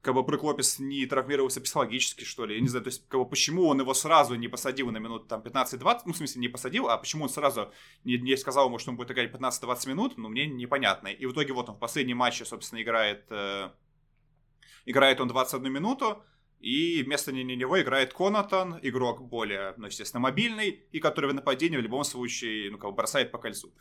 как 0.00 0.14
бы 0.14 0.22
Брук 0.22 0.44
Лопес 0.44 0.78
не 0.78 1.04
травмировался 1.06 1.60
психологически, 1.60 2.24
что 2.24 2.46
ли. 2.46 2.54
Я 2.54 2.60
не 2.60 2.68
знаю, 2.68 2.84
то 2.84 2.88
есть, 2.88 3.06
как 3.08 3.20
бы, 3.20 3.28
почему 3.28 3.66
он 3.66 3.80
его 3.80 3.92
сразу 3.94 4.36
не 4.36 4.48
посадил 4.48 4.90
на 4.90 4.98
минут 4.98 5.28
там 5.28 5.40
15-20, 5.40 6.02
ну, 6.06 6.12
в 6.12 6.16
смысле, 6.16 6.40
не 6.40 6.48
посадил, 6.48 6.88
а 6.88 6.96
почему 6.96 7.24
он 7.24 7.28
сразу 7.28 7.72
не, 8.04 8.16
не 8.16 8.36
сказал 8.36 8.68
ему, 8.68 8.78
что 8.78 8.90
он 8.90 8.96
будет 8.96 9.10
играть 9.10 9.32
15-20 9.32 9.88
минут, 9.88 10.16
ну, 10.16 10.28
мне 10.28 10.46
непонятно. 10.46 11.08
И 11.08 11.26
в 11.26 11.32
итоге 11.32 11.52
вот 11.52 11.68
он 11.68 11.74
в 11.74 11.78
последнем 11.78 12.18
матче, 12.18 12.44
собственно, 12.44 12.80
играет, 12.80 13.26
э, 13.30 13.70
играет 14.86 15.20
он 15.20 15.28
21 15.28 15.72
минуту, 15.72 16.22
и 16.60 17.02
вместо 17.02 17.32
него 17.56 17.80
играет 17.80 18.12
Конатон, 18.12 18.78
игрок 18.82 19.22
более, 19.22 19.74
ну, 19.76 19.86
естественно, 19.86 20.20
мобильный, 20.20 20.86
и 20.90 20.98
который 20.98 21.30
в 21.30 21.34
нападении 21.34 21.76
в 21.76 21.82
любом 21.82 22.04
случае, 22.04 22.70
ну, 22.70 22.78
как 22.78 22.90
бы 22.90 22.96
бросает 22.96 23.30
по 23.30 23.38
кольцу. 23.38 23.72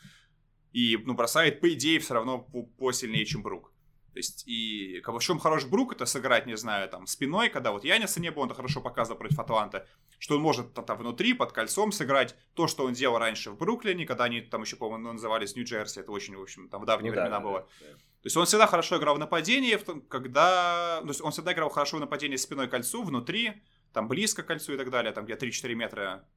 И, 0.74 0.98
ну, 0.98 1.14
бросает, 1.16 1.60
по 1.60 1.74
идее, 1.74 2.00
все 2.00 2.14
равно 2.14 2.40
посильнее, 2.78 3.26
чем 3.26 3.42
Брук. 3.42 3.72
То 4.18 4.20
есть, 4.20 4.48
и 4.48 5.00
как 5.02 5.14
бы, 5.14 5.20
в 5.20 5.24
чем 5.24 5.38
хорош 5.38 5.66
Брук, 5.66 5.94
это 5.94 6.08
сыграть, 6.08 6.48
не 6.48 6.58
знаю, 6.58 6.90
там, 6.90 7.06
спиной, 7.06 7.50
когда 7.50 7.72
вот 7.72 7.84
Яниса 7.84 8.20
не 8.20 8.32
было, 8.32 8.42
он 8.42 8.48
это 8.48 8.56
хорошо 8.56 8.82
показывал 8.82 9.20
против 9.20 9.38
Атланта, 9.38 9.86
что 10.18 10.38
он 10.38 10.42
может 10.42 10.74
там, 10.74 10.86
там 10.86 10.98
внутри, 10.98 11.34
под 11.34 11.52
кольцом 11.52 11.92
сыграть 11.92 12.36
то, 12.56 12.66
что 12.66 12.86
он 12.86 12.94
делал 12.94 13.20
раньше 13.20 13.52
в 13.52 13.58
Бруклине, 13.58 14.08
когда 14.08 14.24
они 14.24 14.42
там 14.42 14.64
еще, 14.64 14.76
по-моему, 14.76 15.14
назывались 15.14 15.56
Нью-Джерси, 15.56 16.00
это 16.00 16.12
очень, 16.12 16.36
в 16.36 16.42
общем, 16.42 16.68
там 16.68 16.82
в 16.82 16.86
давние 16.86 17.12
ну, 17.12 17.20
времена 17.20 17.38
да, 17.38 17.44
было. 17.44 17.60
Да, 17.80 17.86
да. 17.86 17.94
То 17.94 18.24
есть 18.24 18.38
он 18.38 18.48
всегда 18.48 18.66
хорошо 18.66 18.98
играл 18.98 19.18
в 19.18 19.20
нападении, 19.20 19.78
когда... 20.10 21.00
То 21.04 21.10
есть 21.10 21.22
он 21.22 21.32
всегда 21.32 21.54
играл 21.54 21.70
хорошо 21.70 21.98
в 21.98 22.00
нападении 22.00 22.38
спиной 22.38 22.68
к 22.68 22.72
кольцу, 22.72 23.04
внутри, 23.04 23.62
там 23.94 24.08
близко 24.08 24.42
к 24.42 24.48
кольцу 24.48 24.74
и 24.74 24.78
так 24.78 24.90
далее, 24.90 25.14
там 25.14 25.26
где 25.26 25.36
3-4 25.36 25.76
метра. 25.76 26.28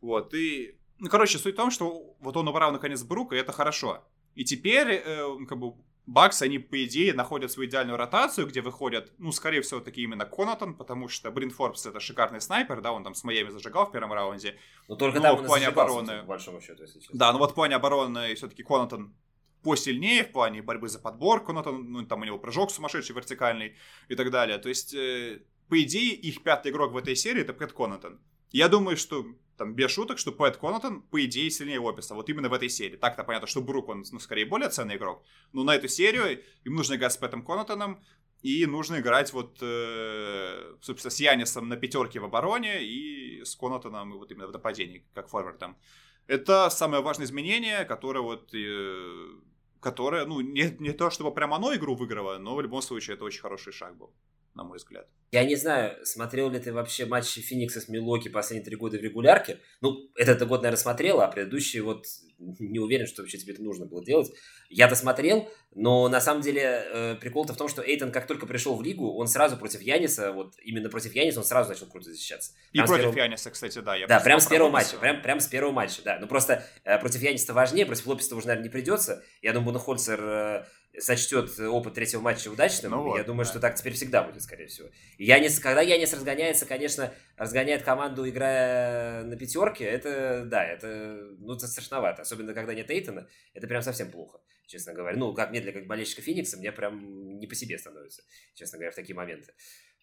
Вот, 0.00 0.34
и... 0.34 0.80
Ну, 0.98 1.08
короче, 1.08 1.38
суть 1.38 1.54
в 1.54 1.56
том, 1.56 1.70
что 1.70 2.16
вот 2.18 2.36
он 2.36 2.48
убрал 2.48 2.72
наконец 2.72 3.04
Брука, 3.04 3.36
и 3.36 3.38
это 3.38 3.52
хорошо. 3.52 4.04
И 4.34 4.44
теперь, 4.44 4.88
э, 4.94 5.22
ну, 5.22 5.46
как 5.46 5.58
бы, 5.58 5.74
Бакс, 6.06 6.42
они, 6.42 6.58
по 6.58 6.84
идее, 6.84 7.14
находят 7.14 7.50
свою 7.50 7.68
идеальную 7.68 7.96
ротацию, 7.96 8.46
где 8.46 8.60
выходят, 8.60 9.10
ну, 9.18 9.32
скорее 9.32 9.62
всего, 9.62 9.80
таки 9.80 10.02
именно 10.02 10.26
Конатон, 10.26 10.74
потому 10.74 11.08
что 11.08 11.30
Брин 11.30 11.50
Форбс 11.50 11.86
это 11.86 11.98
шикарный 11.98 12.42
снайпер, 12.42 12.82
да, 12.82 12.92
он 12.92 13.04
там 13.04 13.14
с 13.14 13.24
Майами 13.24 13.48
зажигал 13.48 13.86
в 13.86 13.92
первом 13.92 14.12
раунде. 14.12 14.58
Но 14.86 14.96
только 14.96 15.18
но 15.18 15.22
там 15.22 15.36
в 15.36 15.46
плане 15.46 15.68
обороны. 15.68 16.20
По 16.20 16.26
большому 16.26 16.60
счету, 16.60 16.82
если 16.82 17.00
честно. 17.00 17.18
Да, 17.18 17.32
но 17.32 17.38
вот 17.38 17.52
в 17.52 17.54
плане 17.54 17.76
обороны 17.76 18.34
все-таки 18.34 18.62
Конатон 18.62 19.14
посильнее 19.62 20.24
в 20.24 20.32
плане 20.32 20.60
борьбы 20.60 20.88
за 20.88 20.98
подборку, 20.98 21.54
ну, 21.54 21.62
там, 21.62 21.90
ну, 21.90 22.04
там 22.04 22.20
у 22.20 22.24
него 22.24 22.38
прыжок 22.38 22.70
сумасшедший, 22.70 23.16
вертикальный 23.16 23.74
и 24.08 24.14
так 24.14 24.30
далее. 24.30 24.58
То 24.58 24.68
есть, 24.68 24.92
э, 24.92 25.40
по 25.70 25.82
идее, 25.82 26.14
их 26.14 26.42
пятый 26.42 26.70
игрок 26.70 26.92
в 26.92 26.98
этой 26.98 27.16
серии 27.16 27.40
это 27.40 27.54
Пэт 27.54 27.72
Конатон. 27.72 28.20
Я 28.50 28.68
думаю, 28.68 28.98
что 28.98 29.24
там 29.56 29.74
без 29.74 29.90
шуток, 29.90 30.18
что 30.18 30.32
Пэт 30.32 30.56
Конатон, 30.56 31.02
по 31.02 31.24
идее, 31.24 31.50
сильнее 31.50 31.78
Лопеса. 31.78 32.14
Вот 32.14 32.28
именно 32.28 32.48
в 32.48 32.52
этой 32.52 32.68
серии. 32.68 32.96
Так-то 32.96 33.24
понятно, 33.24 33.46
что 33.46 33.60
Брук, 33.60 33.88
он, 33.88 34.04
ну, 34.10 34.18
скорее, 34.18 34.46
более 34.46 34.68
ценный 34.68 34.96
игрок. 34.96 35.24
Но 35.52 35.64
на 35.64 35.74
эту 35.74 35.88
серию 35.88 36.42
им 36.64 36.74
нужно 36.74 36.94
играть 36.94 37.12
с 37.12 37.16
Пэтом 37.16 37.44
Конатоном, 37.44 38.02
и 38.42 38.66
нужно 38.66 39.00
играть 39.00 39.32
вот, 39.32 39.58
э, 39.62 40.74
собственно, 40.82 41.10
с 41.10 41.18
Янисом 41.18 41.68
на 41.68 41.76
пятерке 41.76 42.20
в 42.20 42.24
обороне 42.24 42.84
и 42.84 43.42
с 43.42 43.56
Конатоном 43.56 44.18
вот 44.18 44.30
именно 44.30 44.46
в 44.46 44.52
нападении, 44.52 45.06
как 45.14 45.28
форвардом. 45.28 45.76
Это 46.26 46.68
самое 46.70 47.02
важное 47.02 47.26
изменение, 47.26 47.84
которое 47.84 48.20
вот 48.20 48.54
э, 48.54 49.28
которое, 49.80 50.24
ну, 50.26 50.40
не, 50.40 50.76
не 50.78 50.92
то 50.92 51.10
чтобы 51.10 51.34
прямо 51.34 51.56
оно 51.56 51.74
игру 51.74 51.94
выиграло, 51.94 52.38
но 52.38 52.54
в 52.54 52.60
любом 52.60 52.82
случае 52.82 53.14
это 53.14 53.24
очень 53.24 53.42
хороший 53.42 53.72
шаг 53.72 53.96
был, 53.96 54.12
на 54.54 54.64
мой 54.64 54.78
взгляд. 54.78 55.08
Я 55.34 55.44
не 55.44 55.56
знаю, 55.56 55.96
смотрел 56.06 56.48
ли 56.48 56.60
ты 56.60 56.72
вообще 56.72 57.06
матчи 57.06 57.40
Феникса 57.40 57.80
с 57.80 57.88
Милоки 57.88 58.28
последние 58.28 58.64
три 58.64 58.76
года 58.76 58.98
в 58.98 59.00
регулярке. 59.00 59.58
Ну, 59.80 60.08
этот 60.14 60.46
год, 60.46 60.62
наверное, 60.62 60.80
смотрел, 60.80 61.20
а 61.20 61.26
предыдущий 61.26 61.80
вот 61.80 62.06
не 62.38 62.78
уверен, 62.78 63.08
что 63.08 63.22
вообще 63.22 63.38
тебе 63.38 63.54
это 63.54 63.62
нужно 63.62 63.84
было 63.84 64.04
делать. 64.04 64.30
Я-то 64.68 64.94
смотрел, 64.94 65.50
но 65.74 66.08
на 66.08 66.20
самом 66.20 66.40
деле 66.40 66.62
э, 66.62 67.14
прикол-то 67.16 67.52
в 67.52 67.56
том, 67.56 67.68
что 67.68 67.82
Эйтон, 67.82 68.12
как 68.12 68.28
только 68.28 68.46
пришел 68.46 68.76
в 68.76 68.82
лигу, 68.82 69.12
он 69.14 69.26
сразу 69.26 69.56
против 69.56 69.82
Яниса, 69.82 70.30
вот 70.30 70.54
именно 70.62 70.88
против 70.88 71.12
Яниса, 71.16 71.40
он 71.40 71.44
сразу 71.44 71.70
начал 71.70 71.86
круто 71.86 72.10
защищаться. 72.10 72.52
Прям 72.72 72.84
и 72.84 72.86
против 72.86 73.02
первого... 73.02 73.18
Яниса, 73.18 73.50
кстати, 73.50 73.80
да. 73.80 73.96
Я 73.96 74.06
да, 74.06 74.20
прям 74.20 74.38
с 74.38 74.46
первого 74.46 74.70
матча, 74.70 74.96
прям, 74.98 75.20
прям 75.20 75.40
с 75.40 75.48
первого 75.48 75.72
матча, 75.72 76.00
да. 76.04 76.18
Ну 76.20 76.28
просто 76.28 76.64
э, 76.84 76.96
против 76.98 77.20
Яниса 77.22 77.52
важнее, 77.52 77.86
против 77.86 78.06
Лопеса 78.06 78.36
уже, 78.36 78.46
наверное, 78.46 78.68
не 78.68 78.70
придется. 78.70 79.24
Я 79.42 79.52
думаю, 79.52 79.72
Бунахольцер 79.72 80.20
э, 80.22 80.64
сочтет 80.98 81.58
опыт 81.58 81.94
третьего 81.94 82.20
матча 82.20 82.48
удачным. 82.48 82.92
Ну 82.92 83.02
вот, 83.02 83.18
я 83.18 83.24
думаю, 83.24 83.44
да. 83.44 83.50
что 83.50 83.60
так 83.60 83.74
теперь 83.74 83.94
всегда 83.94 84.22
будет, 84.22 84.42
скорее 84.42 84.66
всего. 84.66 84.88
Янис, 85.18 85.58
когда 85.58 85.80
Янис 85.82 86.12
разгоняется, 86.12 86.66
конечно, 86.66 87.12
разгоняет 87.36 87.82
команду, 87.82 88.28
играя 88.28 89.24
на 89.24 89.36
пятерке, 89.36 89.84
это, 89.84 90.44
да, 90.46 90.64
это, 90.64 91.34
ну, 91.38 91.54
это 91.54 91.66
страшновато. 91.66 92.22
Особенно, 92.22 92.54
когда 92.54 92.74
нет 92.74 92.90
Эйтона, 92.90 93.28
это 93.52 93.66
прям 93.66 93.82
совсем 93.82 94.10
плохо, 94.10 94.40
честно 94.66 94.92
говоря. 94.92 95.16
Ну, 95.16 95.34
как 95.34 95.50
мне, 95.50 95.60
для 95.60 95.72
как 95.72 95.86
болельщика 95.86 96.22
Феникса, 96.22 96.56
мне 96.56 96.72
прям 96.72 97.38
не 97.38 97.46
по 97.46 97.54
себе 97.54 97.78
становится, 97.78 98.22
честно 98.54 98.78
говоря, 98.78 98.92
в 98.92 98.96
такие 98.96 99.14
моменты. 99.14 99.52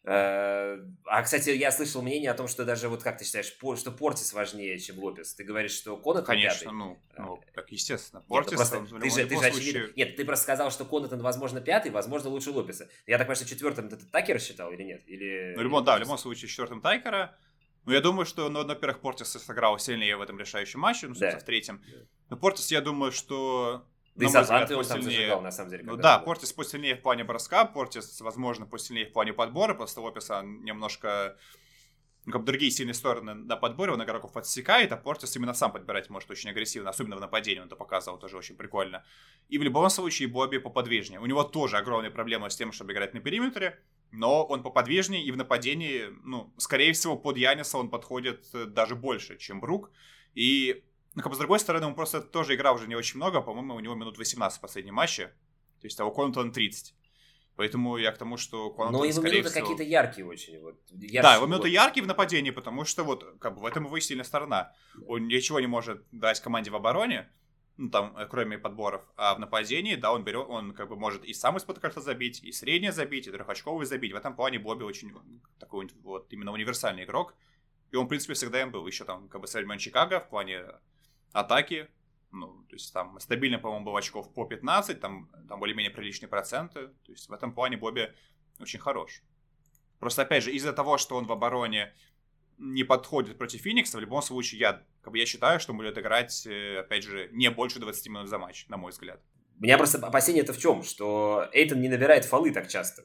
Э, 0.04 0.80
а, 1.06 1.22
кстати, 1.22 1.52
я 1.52 1.72
слышал 1.72 2.02
мнение 2.02 2.32
о 2.32 2.34
том, 2.34 2.48
что 2.48 2.66
даже 2.66 2.90
вот 2.90 3.04
как 3.04 3.20
ты 3.20 3.26
считаешь, 3.26 3.46
что 3.46 3.92
Портис 3.92 4.34
важнее, 4.34 4.80
чем 4.80 4.98
Лопес. 4.98 5.36
Ты 5.36 5.44
говоришь, 5.44 5.74
что 5.74 5.96
Конатон 5.96 6.26
Конечно, 6.26 6.66
пятый? 6.66 6.74
ну, 6.74 7.00
а, 7.16 7.22
ну, 7.22 7.44
так 7.54 7.72
естественно. 7.72 8.24
Портис, 8.28 8.58
Нет, 8.58 8.70
ну 8.72 8.80
просто, 8.80 9.00
ты 9.00 9.10
же, 9.10 9.28
ты 9.28 9.38
же 9.38 9.46
очевидно... 9.46 9.94
Нет, 9.96 10.16
ты 10.16 10.26
просто 10.26 10.44
сказал, 10.44 10.72
что 10.72 10.86
Конатон, 10.86 11.22
возможно, 11.22 11.62
пятый, 11.62 11.92
возможно, 11.92 12.30
лучше 12.30 12.50
Лопеса. 12.50 12.90
Я 13.06 13.20
так 13.20 13.28
понимаю, 13.28 13.36
что 13.36 13.46
четвертым 13.46 13.90
ты 13.90 13.98
Такера 13.98 14.40
считал 14.40 14.72
или 14.72 14.82
нет? 14.82 15.04
Или... 15.06 15.54
Ну, 15.56 15.62
любом, 15.62 15.84
да, 15.84 15.98
в 15.98 16.00
любом 16.00 16.18
случае, 16.18 16.50
четвертым 16.50 16.82
Тайкера. 16.82 17.38
Ну, 17.86 17.94
я 17.94 18.02
думаю, 18.02 18.26
что, 18.26 18.50
ну, 18.50 18.66
во-первых, 18.66 19.02
Портис 19.02 19.28
сыграл 19.28 19.78
сильнее 19.78 20.18
в 20.18 20.22
этом 20.22 20.40
решающем 20.40 20.80
матче, 20.80 21.08
ну, 21.08 21.14
собственно, 21.14 21.34
да. 21.34 21.40
в 21.40 21.44
третьем. 21.44 21.82
Но 22.30 22.38
Портис, 22.38 22.72
я 22.72 22.82
думаю, 22.82 23.12
что 23.12 23.86
да 24.16 24.26
и 24.26 24.30
с 24.30 24.36
Атлантой 24.36 24.76
он 24.76 24.86
там 24.86 25.02
зажигал, 25.02 25.42
на 25.42 25.52
самом 25.52 25.72
деле. 25.72 25.84
Ну 25.84 25.96
да, 25.96 26.20
Портис 26.20 26.54
посильнее 26.54 26.96
в 26.96 27.02
плане 27.02 27.24
броска, 27.24 27.66
Портис, 27.66 28.20
возможно, 28.22 28.66
посильнее 28.66 29.06
в 29.06 29.14
плане 29.14 29.34
подбора, 29.34 29.74
просто 29.74 30.02
Лопеса 30.02 30.42
немножко 30.44 31.38
ну, 32.26 32.34
как 32.34 32.42
бы 32.42 32.48
другие 32.48 32.72
сильные 32.72 32.94
стороны 32.94 33.34
на 33.34 33.56
подборе, 33.56 33.94
он 33.94 34.04
игроков 34.04 34.38
отсекает, 34.38 34.92
а 34.92 34.98
Портис 34.98 35.36
именно 35.36 35.54
сам 35.54 35.72
подбирать 35.72 36.10
может 36.12 36.30
очень 36.30 36.52
агрессивно, 36.52 36.92
особенно 36.92 37.16
в 37.16 37.20
нападении, 37.20 37.62
он 37.62 37.68
это 37.68 37.76
показывал, 37.76 38.20
тоже 38.20 38.38
очень 38.38 38.56
прикольно. 38.56 39.04
И 39.50 39.58
в 39.58 39.64
любом 39.64 39.90
случае 39.90 40.28
Бобби 40.28 40.58
поподвижнее. 40.58 41.20
У 41.20 41.26
него 41.26 41.44
тоже 41.44 41.78
огромные 41.78 42.12
проблемы 42.12 42.52
с 42.52 42.56
тем, 42.56 42.72
чтобы 42.72 42.94
играть 42.94 43.16
на 43.16 43.22
периметре, 43.22 43.80
но 44.12 44.46
он 44.46 44.62
поподвижнее, 44.62 45.24
и 45.24 45.32
в 45.32 45.38
нападении, 45.38 46.10
ну, 46.24 46.54
скорее 46.58 46.94
всего, 46.94 47.16
под 47.18 47.38
Яниса 47.38 47.80
он 47.80 47.90
подходит 47.90 48.46
э, 48.54 48.66
даже 48.66 48.96
больше, 48.96 49.38
чем 49.38 49.60
Брук. 49.60 49.90
И 50.36 50.84
ну, 51.16 51.22
как 51.22 51.32
бы, 51.32 51.36
с 51.36 51.40
другой 51.40 51.60
стороны, 51.60 51.86
он 51.86 51.96
просто 51.96 52.22
тоже 52.22 52.56
играл 52.56 52.76
уже 52.76 52.88
не 52.88 52.96
очень 52.96 53.18
много, 53.18 53.42
по-моему, 53.42 53.76
у 53.76 53.80
него 53.80 53.96
минут 53.96 54.18
18 54.18 54.58
в 54.58 54.62
последнем 54.62 54.96
матче. 54.96 55.28
То 55.82 55.88
есть, 55.88 56.00
а 56.00 56.06
у 56.06 56.12
Контона 56.12 56.52
30. 56.52 56.96
Поэтому 57.58 57.98
я 57.98 58.12
к 58.12 58.18
тому, 58.18 58.38
что 58.38 58.70
Контон, 58.72 58.94
Но 58.94 59.06
его 59.06 59.22
минуты 59.22 59.50
всего... 59.50 59.62
какие-то 59.62 59.84
яркие 59.84 60.26
очень. 60.26 60.60
Вот, 60.62 60.80
ярче, 60.90 61.22
да, 61.22 61.36
его 61.36 61.48
минуты 61.48 61.64
вот. 61.64 61.74
яркие 61.74 62.04
в 62.04 62.08
нападении, 62.08 62.52
потому 62.52 62.86
что 62.86 63.04
вот 63.04 63.26
как 63.40 63.56
бы 63.56 63.62
в 63.62 63.66
этом 63.66 63.86
его 63.86 63.98
и 63.98 64.02
сильная 64.02 64.24
сторона. 64.24 64.74
Он 65.06 65.28
ничего 65.28 65.60
не 65.60 65.68
может 65.68 66.06
дать 66.12 66.40
команде 66.40 66.72
в 66.72 66.76
обороне, 66.76 67.30
ну, 67.78 67.90
там, 67.90 68.16
э, 68.18 68.26
кроме 68.28 68.58
подборов. 68.58 69.04
А 69.18 69.36
в 69.36 69.40
нападении, 69.40 69.96
да, 69.96 70.14
он 70.14 70.24
берет, 70.24 70.46
он 70.48 70.74
как 70.74 70.88
бы 70.88 70.96
может 70.96 71.26
и 71.26 71.34
сам 71.34 71.58
из-под 71.58 71.80
карта 71.80 72.00
забить, 72.00 72.42
и 72.42 72.52
среднее 72.52 72.94
забить, 72.94 73.28
и 73.28 73.32
трехочковый 73.32 73.86
забить. 73.86 74.14
В 74.14 74.16
этом 74.16 74.36
плане 74.36 74.60
Бобби 74.60 74.84
очень 74.84 75.14
такой 75.60 75.90
вот 76.04 76.32
именно 76.32 76.54
универсальный 76.54 77.04
игрок. 77.04 77.36
И 77.92 77.98
он, 77.98 78.06
в 78.06 78.10
принципе, 78.10 78.34
всегда 78.34 78.62
им 78.62 78.72
был. 78.72 78.88
Еще 78.88 79.04
там, 79.04 79.28
как 79.28 79.42
бы, 79.42 79.48
с 79.48 79.54
времен 79.54 79.78
Чикаго 79.78 80.22
в 80.22 80.30
плане 80.30 80.64
атаки. 81.34 81.88
Ну, 82.32 82.64
то 82.70 82.76
есть 82.76 82.94
там 82.94 83.20
стабильно, 83.20 83.60
по-моему, 83.60 83.86
было 83.86 84.00
очков 84.00 84.34
по 84.34 84.46
15, 84.46 85.00
там, 85.00 85.30
там 85.48 85.60
более-менее 85.60 85.92
приличные 85.92 86.30
проценты. 86.30 86.88
То 87.06 87.12
есть 87.12 87.28
в 87.28 87.34
этом 87.34 87.54
плане 87.54 87.78
Бобби 87.78 88.14
очень 88.60 88.80
хорош. 88.80 89.22
Просто, 90.00 90.22
опять 90.24 90.44
же, 90.44 90.52
из-за 90.52 90.74
того, 90.74 90.98
что 90.98 91.16
он 91.16 91.26
в 91.26 91.32
обороне 91.32 91.94
не 92.58 92.84
подходит 92.84 93.38
против 93.38 93.62
Феникса, 93.62 93.98
в 93.98 94.02
любом 94.02 94.22
случае, 94.22 94.60
я, 94.60 94.84
как 95.02 95.12
бы, 95.12 95.20
я 95.20 95.26
считаю, 95.26 95.60
что 95.60 95.72
он 95.74 95.78
будет 95.78 95.98
играть, 95.98 96.46
э, 96.46 96.80
опять 96.80 97.04
же, 97.04 97.30
не 97.32 97.50
больше 97.50 97.80
20 97.80 98.08
минут 98.08 98.30
за 98.30 98.38
матч, 98.38 98.68
на 98.68 98.78
мой 98.78 98.92
взгляд. 98.92 99.22
У 99.60 99.64
меня 99.64 99.78
просто 99.78 99.98
опасение 100.00 100.44
это 100.44 100.54
в 100.54 100.58
чем? 100.58 100.84
Что 100.84 101.50
Эйтон 101.52 101.82
не 101.82 101.90
набирает 101.90 102.26
фолы 102.26 102.52
так 102.52 102.68
часто. 102.68 103.04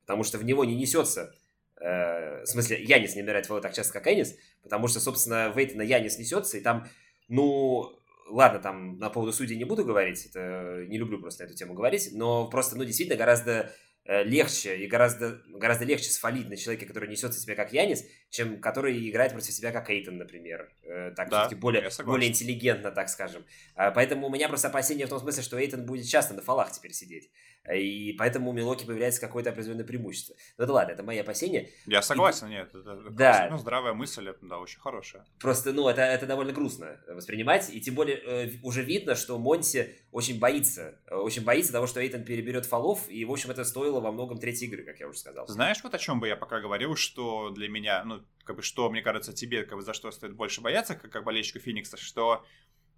Потому 0.00 0.24
что 0.24 0.38
в 0.38 0.44
него 0.44 0.64
не 0.64 0.74
несется 0.74 1.34
э, 1.80 2.42
в 2.42 2.46
смысле, 2.46 2.82
Янис 2.82 3.14
не 3.14 3.22
набирает 3.22 3.46
фолы 3.46 3.60
так 3.60 3.74
часто, 3.74 3.92
как 3.92 4.06
Энис, 4.06 4.36
потому 4.62 4.88
что, 4.88 5.00
собственно, 5.00 5.50
в 5.50 5.58
Эйтона 5.58 5.82
Янис 5.82 6.18
несется, 6.18 6.58
и 6.58 6.60
там 6.60 6.88
ну, 7.28 7.98
ладно, 8.28 8.58
там 8.58 8.98
на 8.98 9.10
поводу 9.10 9.32
судей 9.32 9.56
не 9.56 9.64
буду 9.64 9.84
говорить, 9.84 10.26
это 10.26 10.84
не 10.88 10.98
люблю 10.98 11.20
просто 11.20 11.44
эту 11.44 11.54
тему 11.54 11.74
говорить, 11.74 12.10
но 12.12 12.48
просто, 12.48 12.76
ну, 12.76 12.84
действительно 12.84 13.18
гораздо 13.18 13.72
э, 14.04 14.24
легче 14.24 14.76
и 14.76 14.86
гораздо, 14.86 15.42
гораздо 15.48 15.84
легче 15.84 16.10
свалить 16.10 16.48
на 16.48 16.56
человека, 16.56 16.86
который 16.86 17.08
несется 17.08 17.40
себя 17.40 17.54
как 17.54 17.72
Янис, 17.72 18.04
чем 18.34 18.60
который 18.60 19.08
играет 19.08 19.32
против 19.32 19.52
себя 19.52 19.70
как 19.70 19.88
Эйтон, 19.90 20.16
например. 20.16 20.68
Э, 20.82 21.12
так, 21.14 21.30
да, 21.30 21.48
более, 21.50 21.88
более 22.04 22.30
интеллигентно, 22.30 22.90
так 22.90 23.08
скажем. 23.08 23.44
А, 23.76 23.92
поэтому 23.92 24.26
у 24.26 24.30
меня 24.30 24.48
просто 24.48 24.68
опасение 24.68 25.06
в 25.06 25.10
том 25.10 25.20
смысле, 25.20 25.44
что 25.44 25.56
Эйтон 25.56 25.86
будет 25.86 26.06
часто 26.06 26.34
на 26.34 26.42
фалах 26.42 26.72
теперь 26.72 26.92
сидеть. 26.92 27.30
И 27.72 28.14
поэтому 28.18 28.50
у 28.50 28.52
Милоки 28.52 28.84
появляется 28.84 29.20
какое-то 29.20 29.50
определенное 29.50 29.86
преимущество. 29.86 30.34
Ну 30.58 30.64
это 30.64 30.72
ладно, 30.72 30.92
это 30.92 31.02
мои 31.02 31.18
опасения. 31.18 31.70
Я 31.86 32.02
согласен, 32.02 32.48
и... 32.48 32.50
нет, 32.50 32.74
это, 32.74 33.10
да. 33.10 33.48
ну, 33.50 33.56
здравая 33.56 33.94
мысль, 33.94 34.28
да, 34.42 34.58
очень 34.58 34.80
хорошая. 34.80 35.24
Просто, 35.40 35.72
ну, 35.72 35.88
это, 35.88 36.02
это 36.02 36.26
довольно 36.26 36.52
грустно 36.52 37.00
воспринимать, 37.08 37.70
и 37.72 37.80
тем 37.80 37.94
более 37.94 38.18
э, 38.18 38.50
уже 38.62 38.82
видно, 38.82 39.14
что 39.14 39.38
Монти 39.38 39.96
очень 40.12 40.38
боится, 40.38 41.00
э, 41.06 41.14
очень 41.14 41.44
боится 41.44 41.72
того, 41.72 41.86
что 41.86 42.00
Эйтон 42.02 42.24
переберет 42.24 42.66
фолов, 42.66 43.08
и, 43.08 43.24
в 43.24 43.32
общем, 43.32 43.50
это 43.50 43.64
стоило 43.64 44.00
во 44.00 44.12
многом 44.12 44.38
третьей 44.38 44.68
игры, 44.68 44.82
как 44.82 45.00
я 45.00 45.08
уже 45.08 45.18
сказал. 45.18 45.46
Знаешь, 45.46 45.78
вот 45.82 45.94
о 45.94 45.98
чем 45.98 46.20
бы 46.20 46.28
я 46.28 46.36
пока 46.36 46.60
говорил, 46.60 46.96
что 46.96 47.48
для 47.50 47.68
меня, 47.68 48.04
ну, 48.04 48.23
как 48.44 48.56
бы, 48.56 48.62
что, 48.62 48.90
мне 48.90 49.02
кажется, 49.02 49.32
тебе, 49.32 49.64
как 49.64 49.76
бы, 49.78 49.82
за 49.82 49.94
что 49.94 50.10
стоит 50.10 50.34
больше 50.34 50.60
бояться, 50.60 50.94
как, 50.94 51.10
как 51.10 51.24
болельщику 51.24 51.58
Феникса, 51.58 51.96
что 51.96 52.44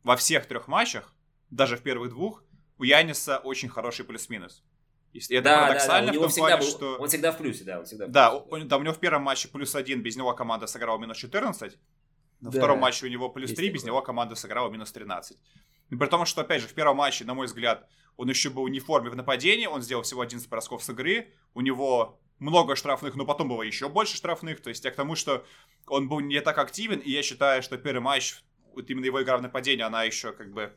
во 0.03 0.17
всех 0.17 0.47
трех 0.47 0.69
матчах, 0.69 1.15
даже 1.51 1.77
в 1.77 1.83
первых 1.83 2.11
двух, 2.11 2.45
у 2.79 2.85
Яниса 2.85 3.39
очень 3.39 3.69
хороший 3.69 4.05
плюс-минус. 4.05 4.63
И 5.13 5.35
это 5.35 5.45
да, 5.45 5.61
парадоксально 5.63 6.13
да, 6.13 6.19
да. 6.19 6.19
в 6.19 6.23
том 6.29 6.39
плане, 6.39 6.57
был, 6.59 6.67
что... 6.67 6.97
Он 6.97 7.09
всегда 7.09 7.33
в 7.33 7.39
плюсе, 7.39 7.65
да, 7.65 7.79
он 7.79 7.85
всегда 7.87 8.05
в 8.05 8.09
плюсе. 8.09 8.13
Да, 8.13 8.35
он, 8.35 8.69
да, 8.69 8.77
у 8.77 8.83
него 8.83 8.93
в 8.93 9.01
первом 9.01 9.23
матче 9.23 9.49
плюс 9.49 9.75
один, 9.75 10.03
без 10.03 10.17
него 10.17 10.35
команда 10.35 10.67
сыграла 10.67 10.99
минус 10.99 11.17
14. 11.17 11.79
На 12.41 12.51
да. 12.51 12.59
втором 12.59 12.81
матче 12.81 13.07
у 13.07 13.09
него 13.09 13.31
плюс 13.31 13.55
3, 13.55 13.71
без 13.71 13.85
него 13.85 14.03
команда 14.03 14.35
сыграла 14.35 14.69
минус 14.69 14.93
13. 14.93 15.39
И 15.91 15.97
при 15.97 16.07
том, 16.07 16.27
что, 16.27 16.43
опять 16.43 16.61
же, 16.61 16.69
в 16.69 16.75
первом 16.75 16.97
матче, 16.97 17.25
на 17.25 17.35
мой 17.35 17.47
взгляд, 17.47 17.89
он 18.17 18.29
еще 18.29 18.51
был 18.51 18.67
не 18.69 18.81
в 18.81 18.85
форме 18.85 19.09
в 19.09 19.17
нападении, 19.17 19.67
он 19.67 19.81
сделал 19.81 20.03
всего 20.03 20.21
11 20.21 20.49
бросков 20.49 20.83
с 20.83 20.91
игры, 20.91 21.33
у 21.55 21.61
него 21.61 22.21
много 22.39 22.77
штрафных, 22.77 23.15
но 23.15 23.25
потом 23.25 23.49
было 23.49 23.63
еще 23.63 23.89
больше 23.89 24.17
штрафных, 24.17 24.61
то 24.61 24.69
есть 24.69 24.85
я 24.85 24.91
к 24.91 24.97
тому, 24.97 25.17
что 25.17 25.45
он 25.87 26.09
был 26.09 26.21
не 26.21 26.41
так 26.41 26.59
активен, 26.59 26.99
и 26.99 27.11
я 27.11 27.23
считаю, 27.23 27.63
что 27.63 27.79
первый 27.79 28.01
матч, 28.01 28.43
вот 28.75 28.91
именно 28.91 29.07
его 29.07 29.23
игра 29.23 29.39
в 29.39 29.43
нападении, 29.43 29.83
она 29.83 30.05
еще 30.05 30.33
как 30.33 30.53
бы 30.53 30.77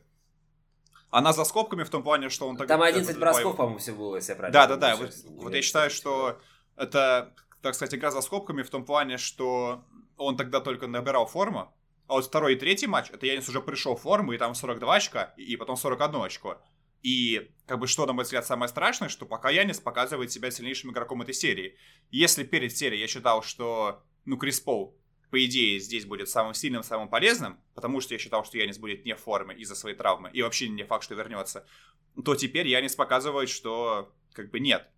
она 1.10 1.32
за 1.32 1.44
скобками 1.44 1.82
в 1.82 1.90
том 1.90 2.02
плане, 2.02 2.28
что 2.28 2.48
он... 2.48 2.56
Там 2.56 2.82
11 2.82 3.18
бросков, 3.18 3.56
по-моему, 3.56 3.78
всего 3.78 3.96
было, 3.96 4.16
если 4.16 4.32
я 4.32 4.36
правильно 4.36 4.66
Да, 4.66 4.66
да, 4.68 4.76
да. 4.76 4.96
Вот, 4.96 5.12
вот 5.42 5.54
я 5.54 5.60
считаю, 5.60 5.90
что 5.90 6.40
это, 6.76 7.34
так 7.62 7.74
сказать, 7.74 7.94
игра 7.94 8.12
за 8.12 8.20
скобками 8.20 8.62
в 8.62 8.70
том 8.70 8.84
плане, 8.84 9.18
что 9.18 9.84
он 10.16 10.36
тогда 10.36 10.60
только 10.60 10.86
набирал 10.86 11.26
форму, 11.26 11.74
а 12.06 12.14
вот 12.14 12.24
второй 12.24 12.54
и 12.54 12.56
третий 12.56 12.86
матч, 12.86 13.10
это 13.10 13.26
Янис 13.26 13.48
уже 13.48 13.60
пришел 13.60 13.96
в 13.96 14.02
форму, 14.02 14.32
и 14.32 14.38
там 14.38 14.54
42 14.54 14.94
очка, 14.94 15.34
и 15.36 15.56
потом 15.56 15.76
41 15.76 16.22
очко. 16.22 16.58
И, 17.02 17.50
как 17.66 17.78
бы, 17.78 17.86
что, 17.86 18.06
на 18.06 18.12
мой 18.12 18.24
взгляд, 18.24 18.46
самое 18.46 18.68
страшное, 18.68 19.08
что 19.08 19.26
пока 19.26 19.50
Янис 19.50 19.80
показывает 19.80 20.30
себя 20.30 20.50
сильнейшим 20.50 20.90
игроком 20.90 21.22
этой 21.22 21.34
серии. 21.34 21.76
Если 22.10 22.44
перед 22.44 22.76
серией 22.76 23.00
я 23.00 23.06
считал, 23.06 23.42
что, 23.42 24.02
ну, 24.24 24.36
Крис 24.36 24.60
Пол 24.60 24.96
по 25.30 25.44
идее, 25.44 25.78
здесь 25.78 26.04
будет 26.04 26.28
самым 26.28 26.54
сильным, 26.54 26.82
самым 26.82 27.08
полезным, 27.08 27.60
потому 27.74 28.00
что 28.00 28.14
я 28.14 28.18
считал, 28.18 28.44
что 28.44 28.58
Янис 28.58 28.78
будет 28.78 29.04
не 29.04 29.14
в 29.14 29.20
форме 29.20 29.54
из-за 29.54 29.76
своей 29.76 29.96
травмы, 29.96 30.30
и 30.32 30.42
вообще 30.42 30.68
не 30.68 30.82
факт, 30.82 31.04
что 31.04 31.14
вернется, 31.14 31.66
то 32.24 32.34
теперь 32.34 32.66
Янис 32.66 32.96
показывает, 32.96 33.48
что 33.48 34.12
как 34.32 34.50
бы 34.50 34.60
нет. 34.60 34.88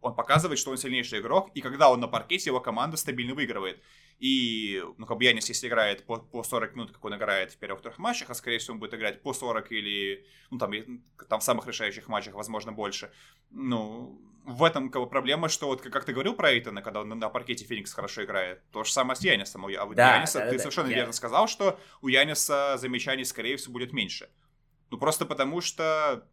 Он 0.00 0.14
показывает, 0.14 0.58
что 0.58 0.70
он 0.70 0.78
сильнейший 0.78 1.20
игрок, 1.20 1.50
и 1.54 1.60
когда 1.60 1.90
он 1.90 2.00
на 2.00 2.08
паркете, 2.08 2.50
его 2.50 2.60
команда 2.60 2.96
стабильно 2.96 3.34
выигрывает. 3.34 3.82
И, 4.18 4.82
ну, 4.96 5.06
как 5.06 5.18
бы 5.18 5.24
Янис, 5.24 5.48
если 5.48 5.68
играет 5.68 6.04
по, 6.04 6.16
по 6.16 6.42
40 6.42 6.74
минут, 6.74 6.92
как 6.92 7.04
он 7.04 7.16
играет 7.16 7.52
в 7.52 7.58
первых 7.58 7.82
трех 7.82 7.98
матчах, 7.98 8.30
а 8.30 8.34
скорее 8.34 8.58
всего 8.58 8.74
он 8.74 8.80
будет 8.80 8.94
играть 8.94 9.22
по 9.22 9.32
40 9.32 9.72
или, 9.72 10.26
ну, 10.50 10.58
там, 10.58 10.72
там 11.28 11.40
в 11.40 11.44
самых 11.44 11.66
решающих 11.66 12.08
матчах, 12.08 12.34
возможно, 12.34 12.72
больше, 12.72 13.12
ну, 13.50 14.20
в 14.44 14.62
этом 14.62 14.90
как 14.90 15.02
бы, 15.02 15.08
проблема, 15.08 15.48
что 15.48 15.66
вот 15.66 15.80
как 15.80 16.04
ты 16.04 16.12
говорил 16.12 16.34
про 16.34 16.52
Эйтона, 16.52 16.82
когда 16.82 17.00
он 17.00 17.08
на 17.08 17.28
паркете 17.28 17.64
Феникс 17.64 17.92
хорошо 17.92 18.24
играет, 18.24 18.62
то 18.70 18.84
же 18.84 18.92
самое 18.92 19.16
с 19.16 19.20
Янисом. 19.20 19.64
А 19.66 19.84
вот 19.84 19.96
да, 19.96 20.16
Яниса, 20.16 20.40
да, 20.40 20.46
ты 20.46 20.52
да, 20.52 20.58
совершенно 20.58 20.88
да. 20.88 20.94
верно 20.94 21.12
сказал, 21.12 21.48
что 21.48 21.80
у 22.02 22.08
Яниса 22.08 22.76
замечаний, 22.76 23.24
скорее 23.24 23.56
всего, 23.56 23.72
будет 23.72 23.92
меньше. 23.92 24.28
Ну, 24.90 24.98
просто 24.98 25.24
потому 25.24 25.60
что 25.60 26.28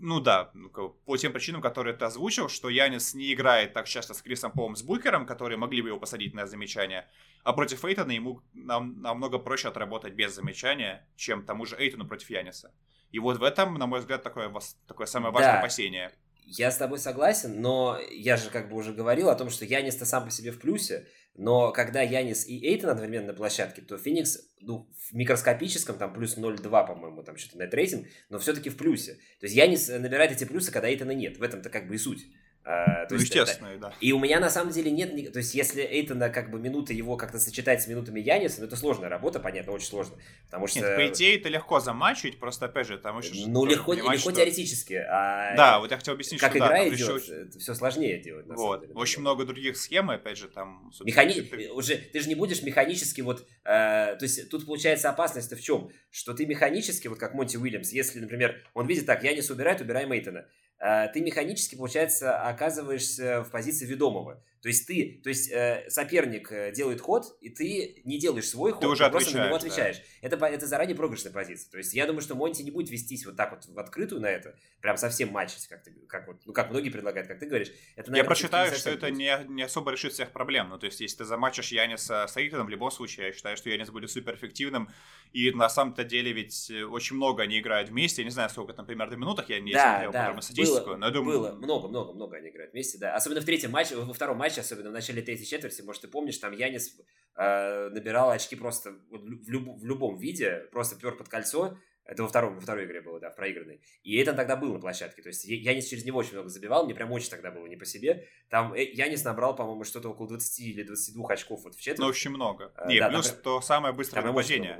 ну 0.00 0.18
да, 0.18 0.50
ну, 0.54 0.70
по 0.70 1.16
тем 1.18 1.32
причинам, 1.32 1.60
которые 1.60 1.94
ты 1.94 2.06
озвучил, 2.06 2.48
что 2.48 2.70
Янис 2.70 3.12
не 3.12 3.34
играет 3.34 3.74
так 3.74 3.86
часто 3.86 4.14
с 4.14 4.22
Крисом 4.22 4.50
Полом, 4.50 4.76
с 4.76 4.82
Букером, 4.82 5.26
которые 5.26 5.58
могли 5.58 5.82
бы 5.82 5.88
его 5.88 6.00
посадить 6.00 6.32
на 6.32 6.46
замечание, 6.46 7.06
а 7.42 7.52
против 7.52 7.84
Эйтона 7.84 8.12
ему 8.12 8.40
нам, 8.54 9.02
намного 9.02 9.38
проще 9.38 9.68
отработать 9.68 10.14
без 10.14 10.34
замечания, 10.34 11.06
чем 11.16 11.44
тому 11.44 11.66
же 11.66 11.76
Эйтону 11.78 12.06
против 12.06 12.30
Яниса. 12.30 12.72
И 13.10 13.18
вот 13.18 13.36
в 13.36 13.42
этом, 13.42 13.74
на 13.74 13.86
мой 13.86 14.00
взгляд, 14.00 14.22
такое, 14.22 14.50
такое 14.86 15.06
самое 15.06 15.32
важное 15.32 15.52
да. 15.52 15.58
опасение. 15.58 16.12
Я 16.46 16.70
с 16.70 16.76
тобой 16.76 16.98
согласен, 16.98 17.60
но 17.60 17.98
я 18.10 18.36
же 18.36 18.50
как 18.50 18.68
бы 18.68 18.76
уже 18.76 18.92
говорил 18.92 19.30
о 19.30 19.34
том, 19.34 19.50
что 19.50 19.64
Янис-то 19.64 20.04
сам 20.04 20.24
по 20.24 20.30
себе 20.30 20.50
в 20.50 20.60
плюсе, 20.60 21.06
но 21.36 21.72
когда 21.72 22.00
Янис 22.00 22.46
и 22.46 22.64
Эйтон 22.64 22.90
одновременно 22.90 23.28
на 23.28 23.34
площадке, 23.34 23.82
то 23.82 23.98
Феникс 23.98 24.38
ну, 24.60 24.88
в 25.08 25.14
микроскопическом, 25.14 25.98
там 25.98 26.12
плюс 26.12 26.36
0,2, 26.36 26.62
по-моему, 26.86 27.22
там 27.22 27.36
что-то 27.36 27.58
нет 27.58 27.74
рейтинг, 27.74 28.06
но 28.28 28.38
все-таки 28.38 28.70
в 28.70 28.76
плюсе. 28.76 29.14
То 29.40 29.46
есть 29.46 29.56
Янис 29.56 29.88
набирает 29.88 30.30
эти 30.30 30.44
плюсы, 30.44 30.70
когда 30.70 30.88
Эйтона 30.88 31.10
нет. 31.10 31.38
В 31.38 31.42
этом-то 31.42 31.70
как 31.70 31.88
бы 31.88 31.96
и 31.96 31.98
суть. 31.98 32.26
А, 32.66 33.04
то 33.04 33.14
ну, 33.14 33.20
есть, 33.20 33.34
естественно, 33.34 33.68
это... 33.68 33.78
да. 33.78 33.94
И 34.00 34.12
у 34.12 34.18
меня 34.18 34.40
на 34.40 34.48
самом 34.48 34.72
деле 34.72 34.90
нет... 34.90 35.32
То 35.32 35.38
есть, 35.38 35.54
если 35.54 35.82
Эйтона 35.82 36.30
как 36.30 36.50
бы 36.50 36.58
минуты 36.58 36.94
его 36.94 37.16
как-то 37.18 37.38
сочетать 37.38 37.82
с 37.82 37.86
минутами 37.88 38.20
Яниса, 38.20 38.60
ну, 38.60 38.66
это 38.66 38.76
сложная 38.76 39.10
работа, 39.10 39.38
понятно, 39.38 39.72
очень 39.72 39.88
сложно. 39.88 40.16
Потому 40.46 40.66
что... 40.66 40.80
Нет, 40.80 40.96
по 40.96 41.06
идее, 41.08 41.36
это 41.36 41.50
легко 41.50 41.80
замачивать, 41.80 42.38
просто, 42.38 42.66
опять 42.66 42.86
же, 42.86 42.96
там 42.96 43.18
еще... 43.18 43.46
Ну, 43.46 43.66
легко, 43.66 43.92
легко 43.92 44.16
что... 44.16 44.32
теоретически, 44.32 44.94
а... 44.94 45.54
Да, 45.56 45.78
вот 45.78 45.90
я 45.90 45.98
хотел 45.98 46.14
объяснить, 46.14 46.40
как 46.40 46.52
что 46.52 46.58
игра 46.58 46.68
да, 46.70 46.88
идет, 46.88 46.98
еще... 46.98 47.48
все 47.58 47.74
сложнее 47.74 48.18
делать, 48.18 48.46
на 48.46 48.54
вот. 48.54 48.80
деле. 48.80 48.94
Очень 48.94 49.20
много 49.20 49.44
других 49.44 49.76
схем, 49.76 50.08
опять 50.08 50.38
же, 50.38 50.48
там... 50.48 50.90
Механи... 51.04 51.42
Ты... 51.42 51.70
Уже, 51.70 51.96
ты 51.96 52.20
же 52.20 52.28
не 52.28 52.34
будешь 52.34 52.62
механически 52.62 53.20
вот... 53.20 53.46
Э, 53.64 54.16
то 54.16 54.22
есть, 54.22 54.48
тут 54.48 54.64
получается 54.64 55.10
опасность 55.10 55.52
в 55.52 55.62
чем? 55.62 55.90
Что 56.10 56.32
ты 56.32 56.46
механически, 56.46 57.08
вот 57.08 57.18
как 57.18 57.34
Монти 57.34 57.58
Уильямс, 57.58 57.92
если, 57.92 58.20
например, 58.20 58.62
он 58.72 58.86
видит 58.86 59.04
так, 59.04 59.22
Янис 59.22 59.50
убирает, 59.50 59.82
убираем 59.82 60.10
Эйтона. 60.12 60.46
Э, 60.78 61.08
ты 61.12 61.20
механически, 61.20 61.76
получается, 61.76 62.40
оказываешься 62.40 63.42
в 63.42 63.50
позиции 63.50 63.86
ведомого. 63.86 64.42
То 64.64 64.68
есть 64.68 64.86
ты, 64.86 65.20
то 65.22 65.28
есть 65.28 65.52
э, 65.52 65.84
соперник 65.90 66.50
э, 66.50 66.72
делает 66.72 66.98
ход, 67.02 67.36
и 67.42 67.50
ты 67.50 68.00
не 68.06 68.18
делаешь 68.18 68.48
свой 68.48 68.72
ход, 68.72 68.80
ты, 68.80 68.88
уже 68.88 69.04
ты 69.04 69.10
просто 69.10 69.36
на 69.36 69.44
него 69.44 69.56
отвечаешь. 69.56 69.98
Да. 69.98 70.28
Это, 70.28 70.46
это 70.46 70.66
заранее 70.66 70.96
проигрышная 70.96 71.32
позиция. 71.32 71.70
То 71.70 71.76
есть 71.76 71.92
я 71.92 72.06
думаю, 72.06 72.22
что 72.22 72.34
Монти 72.34 72.62
не 72.62 72.70
будет 72.70 72.88
вестись 72.88 73.26
вот 73.26 73.36
так 73.36 73.50
вот 73.50 73.66
в 73.66 73.78
открытую 73.78 74.22
на 74.22 74.26
это, 74.26 74.56
прям 74.80 74.96
совсем 74.96 75.30
матчить, 75.32 75.66
как, 75.66 75.82
ты, 75.82 75.92
как, 76.08 76.26
вот, 76.28 76.40
ну, 76.46 76.54
как 76.54 76.70
многие 76.70 76.88
предлагают, 76.88 77.28
как 77.28 77.40
ты 77.40 77.46
говоришь. 77.46 77.72
Это, 77.94 78.10
наверное, 78.10 78.18
я 78.20 78.24
прочитаю, 78.24 78.74
что 78.74 78.88
это 78.88 79.10
не, 79.10 79.38
не 79.48 79.64
особо 79.64 79.90
решит 79.90 80.14
всех 80.14 80.30
проблем. 80.30 80.70
Ну, 80.70 80.78
то 80.78 80.86
есть 80.86 80.98
если 80.98 81.18
ты 81.18 81.24
замачишь 81.26 81.70
Яниса 81.70 82.26
с 82.26 82.34
Эйтоном, 82.34 82.66
в 82.66 82.70
любом 82.70 82.90
случае, 82.90 83.26
я 83.26 83.32
считаю, 83.34 83.58
что 83.58 83.68
Янис 83.68 83.90
будет 83.90 84.10
супер 84.10 84.34
эффективным. 84.34 84.88
И 85.34 85.50
на 85.50 85.68
самом-то 85.68 86.04
деле 86.04 86.32
ведь 86.32 86.70
э, 86.70 86.84
очень 86.84 87.16
много 87.16 87.42
они 87.42 87.58
играют 87.58 87.90
вместе. 87.90 88.22
Я 88.22 88.24
не 88.24 88.30
знаю, 88.30 88.48
сколько 88.50 88.72
там 88.72 88.86
примерно 88.86 89.16
минутах, 89.16 89.50
я 89.50 89.58
не 89.58 89.72
да, 89.72 90.04
смотрел 90.04 90.12
да, 90.12 90.40
статистику, 90.40 90.86
было, 90.86 90.96
но 90.96 91.06
я 91.06 91.12
думаю... 91.12 91.38
Было 91.40 91.52
много-много-много 91.52 92.36
они 92.36 92.50
играют 92.50 92.72
вместе, 92.72 92.98
да. 92.98 93.16
Особенно 93.16 93.40
в 93.40 93.44
третьем 93.44 93.72
матче, 93.72 93.96
во 93.96 94.14
втором 94.14 94.38
матче, 94.38 94.53
особенно 94.58 94.90
в 94.90 94.92
начале 94.92 95.22
третьей 95.22 95.46
четверти, 95.46 95.82
может, 95.82 96.02
ты 96.02 96.08
помнишь, 96.08 96.38
там 96.38 96.52
Янис 96.52 96.98
э, 97.36 97.88
набирал 97.90 98.30
очки 98.30 98.56
просто 98.56 98.92
в, 99.10 99.48
люб, 99.48 99.78
в 99.78 99.84
любом 99.84 100.16
виде, 100.16 100.68
просто 100.72 100.96
пер 100.96 101.16
под 101.16 101.28
кольцо, 101.28 101.78
это 102.04 102.22
во, 102.22 102.28
втором, 102.28 102.56
во 102.56 102.60
второй 102.60 102.84
игре 102.84 103.00
было, 103.00 103.18
да, 103.18 103.30
в 103.30 103.36
проигранной. 103.36 103.80
И 104.02 104.16
это 104.18 104.34
тогда 104.34 104.56
был 104.56 104.74
на 104.74 104.78
площадке. 104.78 105.22
То 105.22 105.28
есть 105.28 105.44
Янис 105.44 105.86
через 105.86 106.04
него 106.04 106.18
очень 106.18 106.32
много 106.32 106.48
забивал, 106.48 106.84
мне 106.84 106.94
прям 106.94 107.10
очень 107.12 107.30
тогда 107.30 107.50
было 107.50 107.66
не 107.66 107.76
по 107.76 107.86
себе. 107.86 108.28
Там 108.50 108.74
э, 108.74 108.84
Янис 108.84 109.24
набрал, 109.24 109.56
по-моему, 109.56 109.84
что-то 109.84 110.10
около 110.10 110.28
20 110.28 110.60
или 110.60 110.82
22 110.82 111.28
очков 111.28 111.64
вот 111.64 111.74
в 111.74 111.80
четверть. 111.80 112.00
Ну, 112.00 112.06
очень 112.06 112.30
много. 112.30 112.72
А, 112.76 112.88
не, 112.88 112.98
да, 112.98 113.08
плюс 113.08 113.30
там, 113.30 113.42
то 113.42 113.60
самое 113.62 113.94
быстрое 113.94 114.24
нападение 114.24 114.78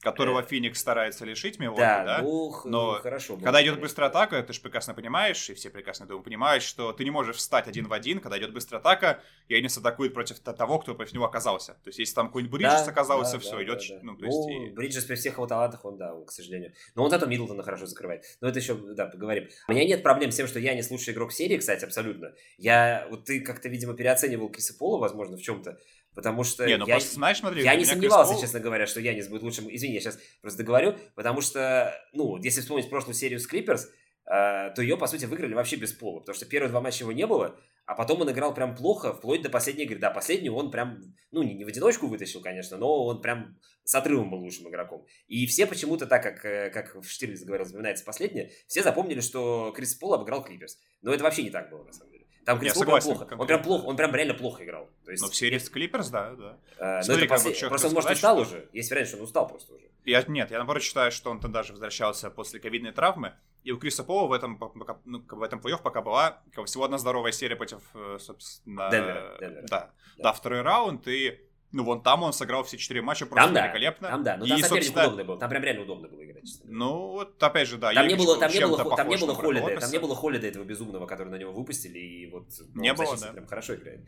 которого 0.00 0.40
э, 0.40 0.46
Феникс 0.46 0.80
старается 0.80 1.24
лишить 1.24 1.58
Милоки, 1.58 1.80
да? 1.80 2.04
да? 2.04 2.22
Ну, 2.22 2.52
Но 2.64 2.94
хорошо. 2.94 3.36
Когда 3.36 3.62
идет 3.62 3.80
быстрая 3.80 4.10
атака, 4.10 4.42
ты 4.42 4.52
же 4.52 4.60
прекрасно 4.60 4.94
понимаешь, 4.94 5.50
и 5.50 5.54
все 5.54 5.70
прекрасно 5.70 6.06
думаю, 6.06 6.22
понимаешь, 6.22 6.62
что 6.62 6.92
ты 6.92 7.04
не 7.04 7.10
можешь 7.10 7.36
встать 7.36 7.68
один 7.68 7.86
в 7.86 7.92
один, 7.92 8.20
когда 8.20 8.38
идет 8.38 8.52
быстрая 8.52 8.80
атака, 8.80 9.22
и 9.48 9.54
они 9.54 9.66
атакуют 9.66 10.14
против 10.14 10.38
того, 10.40 10.78
кто 10.78 10.94
против 10.94 11.12
него 11.12 11.24
оказался. 11.24 11.74
То 11.74 11.88
есть, 11.88 11.98
если 11.98 12.14
там 12.14 12.26
какой-нибудь 12.28 12.60
Бриджес 12.60 12.82
да, 12.82 12.90
оказался, 12.90 13.34
да, 13.34 13.38
все, 13.38 13.56
да, 13.56 13.64
идет... 13.64 13.80
Да, 13.88 13.94
да. 13.94 14.00
Ну, 14.02 14.16
то 14.16 14.24
есть, 14.26 14.38
ну, 14.38 14.66
и... 14.66 14.70
Бриджес 14.70 15.04
при 15.04 15.14
всех 15.14 15.34
его 15.34 15.46
талантах, 15.46 15.84
он, 15.84 15.96
да, 15.96 16.14
он, 16.14 16.24
к 16.24 16.32
сожалению. 16.32 16.72
Но 16.94 17.04
он 17.04 17.10
зато 17.10 17.26
Миддлтона 17.26 17.62
хорошо 17.62 17.86
закрывает. 17.86 18.24
Но 18.40 18.48
это 18.48 18.58
еще, 18.58 18.74
да, 18.74 19.06
поговорим. 19.06 19.48
У 19.68 19.72
меня 19.72 19.84
нет 19.84 20.02
проблем 20.02 20.32
с 20.32 20.36
тем, 20.36 20.46
что 20.46 20.58
я 20.58 20.74
не 20.74 20.82
лучший 20.90 21.12
игрок 21.14 21.32
серии, 21.32 21.56
кстати, 21.56 21.84
абсолютно. 21.84 22.32
Я, 22.58 23.06
вот 23.10 23.24
ты 23.24 23.40
как-то, 23.40 23.68
видимо, 23.68 23.94
переоценивал 23.94 24.48
Криса 24.48 24.74
Пола, 24.76 24.98
возможно, 24.98 25.36
в 25.36 25.42
чем-то. 25.42 25.78
Потому 26.14 26.42
что 26.42 26.66
не, 26.66 26.76
ну 26.76 26.86
я, 26.86 26.94
просто, 26.94 27.14
знаешь, 27.14 27.38
смотри, 27.38 27.62
я 27.62 27.74
не 27.76 27.84
сомневался, 27.84 28.32
Пол... 28.32 28.40
честно 28.40 28.60
говоря, 28.60 28.86
что 28.86 29.00
Янис 29.00 29.28
будет 29.28 29.42
лучшим. 29.42 29.72
Извини, 29.74 29.94
я 29.94 30.00
сейчас 30.00 30.18
просто 30.40 30.58
договорю. 30.58 30.96
Потому 31.14 31.40
что, 31.40 31.94
ну, 32.12 32.36
если 32.38 32.60
вспомнить 32.60 32.90
прошлую 32.90 33.14
серию 33.14 33.38
с 33.38 33.46
Клиперс, 33.46 33.88
э, 34.26 34.70
то 34.74 34.82
ее, 34.82 34.96
по 34.96 35.06
сути, 35.06 35.26
выиграли 35.26 35.54
вообще 35.54 35.76
без 35.76 35.92
пола. 35.92 36.20
Потому 36.20 36.34
что 36.34 36.46
первые 36.46 36.70
два 36.70 36.80
матча 36.80 37.04
его 37.04 37.12
не 37.12 37.26
было, 37.26 37.56
а 37.86 37.94
потом 37.94 38.20
он 38.20 38.30
играл 38.30 38.54
прям 38.54 38.74
плохо, 38.74 39.12
вплоть 39.12 39.42
до 39.42 39.50
последней 39.50 39.84
игры. 39.84 39.98
Да, 39.98 40.10
последнюю 40.10 40.54
он 40.54 40.70
прям, 40.70 41.00
ну, 41.30 41.42
не, 41.42 41.54
не 41.54 41.64
в 41.64 41.68
одиночку 41.68 42.08
вытащил, 42.08 42.40
конечно, 42.40 42.76
но 42.76 43.04
он 43.04 43.20
прям 43.22 43.56
с 43.84 43.94
отрывом 43.94 44.30
был 44.30 44.38
лучшим 44.38 44.68
игроком. 44.68 45.06
И 45.28 45.46
все 45.46 45.66
почему-то, 45.66 46.06
так 46.06 46.22
как, 46.22 46.44
э, 46.44 46.70
как 46.70 46.94
в 46.94 47.08
Штирлиц 47.08 47.42
говорил, 47.42 47.66
вспоминается 47.66 48.04
последнее, 48.04 48.50
все 48.66 48.82
запомнили, 48.82 49.20
что 49.20 49.72
Крис 49.76 49.94
Пол 49.94 50.14
обыграл 50.14 50.44
Клиперс. 50.44 50.78
Но 51.02 51.12
это 51.12 51.22
вообще 51.24 51.42
не 51.44 51.50
так 51.50 51.70
было, 51.70 51.84
на 51.84 51.92
самом 51.92 52.09
деле. 52.09 52.09
Там 52.44 52.58
Крис 52.58 52.74
Пол 52.74 52.84
прям 52.84 53.00
плохо. 53.00 53.36
Он 53.38 53.46
прям 53.46 53.62
плохо, 53.62 53.84
он 53.84 53.96
прям 53.96 54.14
реально 54.14 54.34
плохо 54.34 54.64
играл. 54.64 54.88
То 55.04 55.10
есть, 55.10 55.22
но 55.22 55.28
в 55.28 55.36
серии 55.36 55.58
с 55.58 55.68
Клиперс, 55.68 56.08
да, 56.08 56.34
да. 56.34 56.58
А, 56.78 57.02
Смотри, 57.02 57.26
это 57.26 57.34
послед... 57.34 57.68
Просто 57.68 57.88
он, 57.88 57.94
может, 57.94 58.10
устал 58.10 58.44
что... 58.44 58.56
уже. 58.56 58.68
Есть 58.72 58.90
вариант, 58.90 59.08
что 59.08 59.18
он 59.18 59.24
устал 59.24 59.48
просто 59.48 59.74
уже. 59.74 59.86
Я, 60.04 60.24
нет, 60.26 60.50
я 60.50 60.58
наоборот 60.58 60.82
считаю, 60.82 61.12
что 61.12 61.30
он 61.30 61.40
там 61.40 61.52
даже 61.52 61.72
возвращался 61.72 62.30
после 62.30 62.58
ковидной 62.58 62.92
травмы. 62.92 63.34
И 63.62 63.72
у 63.72 63.78
Криса 63.78 64.04
Пола 64.04 64.26
в 64.26 64.32
этом, 64.32 64.58
ну, 65.04 65.22
в 65.28 65.42
этом 65.42 65.60
плей 65.60 65.76
пока 65.76 66.00
была 66.00 66.42
всего 66.64 66.84
одна 66.84 66.96
здоровая 66.96 67.32
серия 67.32 67.56
против, 67.56 67.82
э, 67.94 68.16
собственно... 68.18 68.90
Денвера, 68.90 69.36
Денвера. 69.38 69.66
Да. 69.68 69.80
да. 70.16 70.22
Да, 70.22 70.32
второй 70.32 70.62
раунд, 70.62 71.06
и 71.08 71.38
ну, 71.72 71.84
вон 71.84 72.02
там 72.02 72.22
он 72.22 72.32
сыграл 72.32 72.64
все 72.64 72.76
четыре 72.76 73.00
матча 73.00 73.26
просто 73.26 73.52
там, 73.52 73.64
великолепно. 73.64 74.08
Там, 74.08 74.24
да, 74.24 74.36
ну 74.36 74.46
там 74.46 74.58
и, 74.58 74.62
соперник 74.62 74.84
собственно... 74.84 75.06
удобный 75.06 75.24
был, 75.24 75.38
там 75.38 75.50
прям 75.50 75.62
реально 75.62 75.82
удобно 75.82 76.08
было 76.08 76.24
играть. 76.24 76.60
Ну, 76.64 77.12
вот 77.12 77.42
опять 77.42 77.68
же, 77.68 77.78
да. 77.78 77.92
Там 77.92 78.08
не 78.08 78.16
было, 78.16 78.38
там 78.38 78.50
не 78.50 78.60
было, 78.60 78.96
там 78.96 79.08
не 79.08 79.16
было 79.16 79.34
Холлида, 79.34 79.80
там 79.80 79.90
не 79.90 79.98
было 79.98 80.16
Холлида 80.16 80.46
этого 80.48 80.64
безумного, 80.64 81.06
который 81.06 81.28
на 81.28 81.36
него 81.36 81.52
выпустили, 81.52 81.98
и 81.98 82.30
вот 82.30 82.48
ну, 82.74 82.82
не 82.82 82.92
было, 82.92 83.16
да. 83.16 83.32
прям 83.32 83.46
хорошо 83.46 83.74
играет. 83.76 84.04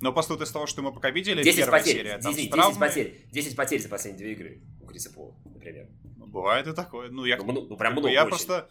Но 0.00 0.12
после 0.12 0.36
из 0.36 0.50
того, 0.50 0.66
что 0.66 0.82
мы 0.82 0.92
пока 0.92 1.10
видели, 1.10 1.42
10 1.42 1.56
первая 1.56 1.80
потерь, 1.80 1.96
серия, 1.96 2.18
10, 2.18 2.36
10, 2.36 2.52
10 2.52 2.78
потерь, 2.78 3.26
10 3.30 3.56
потерь 3.56 3.80
за 3.80 3.88
последние 3.88 4.18
две 4.18 4.32
игры 4.32 4.62
у 4.80 4.86
Криса 4.86 5.12
Пола, 5.12 5.36
например. 5.44 5.88
Ну, 6.16 6.26
бывает 6.26 6.66
и 6.66 6.72
такое. 6.72 7.10
Ну, 7.10 7.24
я, 7.24 7.36
ну, 7.38 7.52
ну 7.52 7.76
прям 7.76 7.92
много 7.92 8.08
Я 8.08 8.22
очень. 8.22 8.30
просто... 8.30 8.68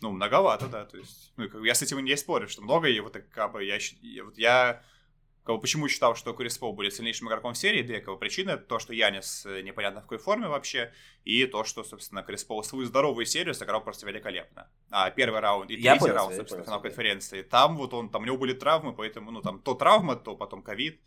Ну, 0.00 0.12
многовато, 0.12 0.66
да, 0.66 0.86
то 0.86 0.96
есть, 0.96 1.34
ну, 1.36 1.62
я 1.62 1.74
с 1.74 1.82
этим 1.82 2.02
не 2.02 2.16
спорю, 2.16 2.48
что 2.48 2.62
много, 2.62 2.88
и 2.88 2.98
вот, 3.00 3.18
как 3.30 3.52
бы, 3.52 3.62
я, 3.62 3.76
я, 4.00 4.24
вот, 4.24 4.38
я 4.38 4.82
Почему 5.44 5.88
считал, 5.88 6.14
что 6.14 6.32
Крис 6.32 6.58
Пол 6.58 6.72
будет 6.72 6.94
сильнейшим 6.94 7.28
игроком 7.28 7.54
в 7.54 7.58
серии? 7.58 7.82
Две 7.82 8.00
как 8.00 8.18
причины. 8.18 8.56
То, 8.56 8.78
что 8.78 8.92
Янис 8.92 9.44
э, 9.46 9.62
непонятно 9.62 10.00
в 10.00 10.04
какой 10.04 10.18
форме 10.18 10.48
вообще, 10.48 10.92
и 11.24 11.46
то, 11.46 11.64
что, 11.64 11.82
собственно, 11.82 12.22
Крис 12.22 12.44
Пол 12.44 12.62
свою 12.62 12.84
здоровую 12.84 13.26
серию 13.26 13.54
сыграл 13.54 13.82
просто 13.82 14.06
великолепно. 14.06 14.70
А 14.90 15.10
первый 15.10 15.40
раунд 15.40 15.70
и 15.70 15.76
третий 15.76 15.98
понял, 15.98 16.14
раунд, 16.14 16.36
собственно, 16.36 16.62
финал 16.62 16.80
конференции, 16.80 17.42
там 17.42 17.76
вот 17.76 17.94
он, 17.94 18.10
там 18.10 18.22
у 18.22 18.26
него 18.26 18.36
были 18.36 18.52
травмы, 18.52 18.92
поэтому, 18.92 19.30
ну, 19.30 19.40
там 19.40 19.60
то 19.60 19.74
травма, 19.74 20.16
то 20.16 20.36
потом 20.36 20.62
ковид. 20.62 21.00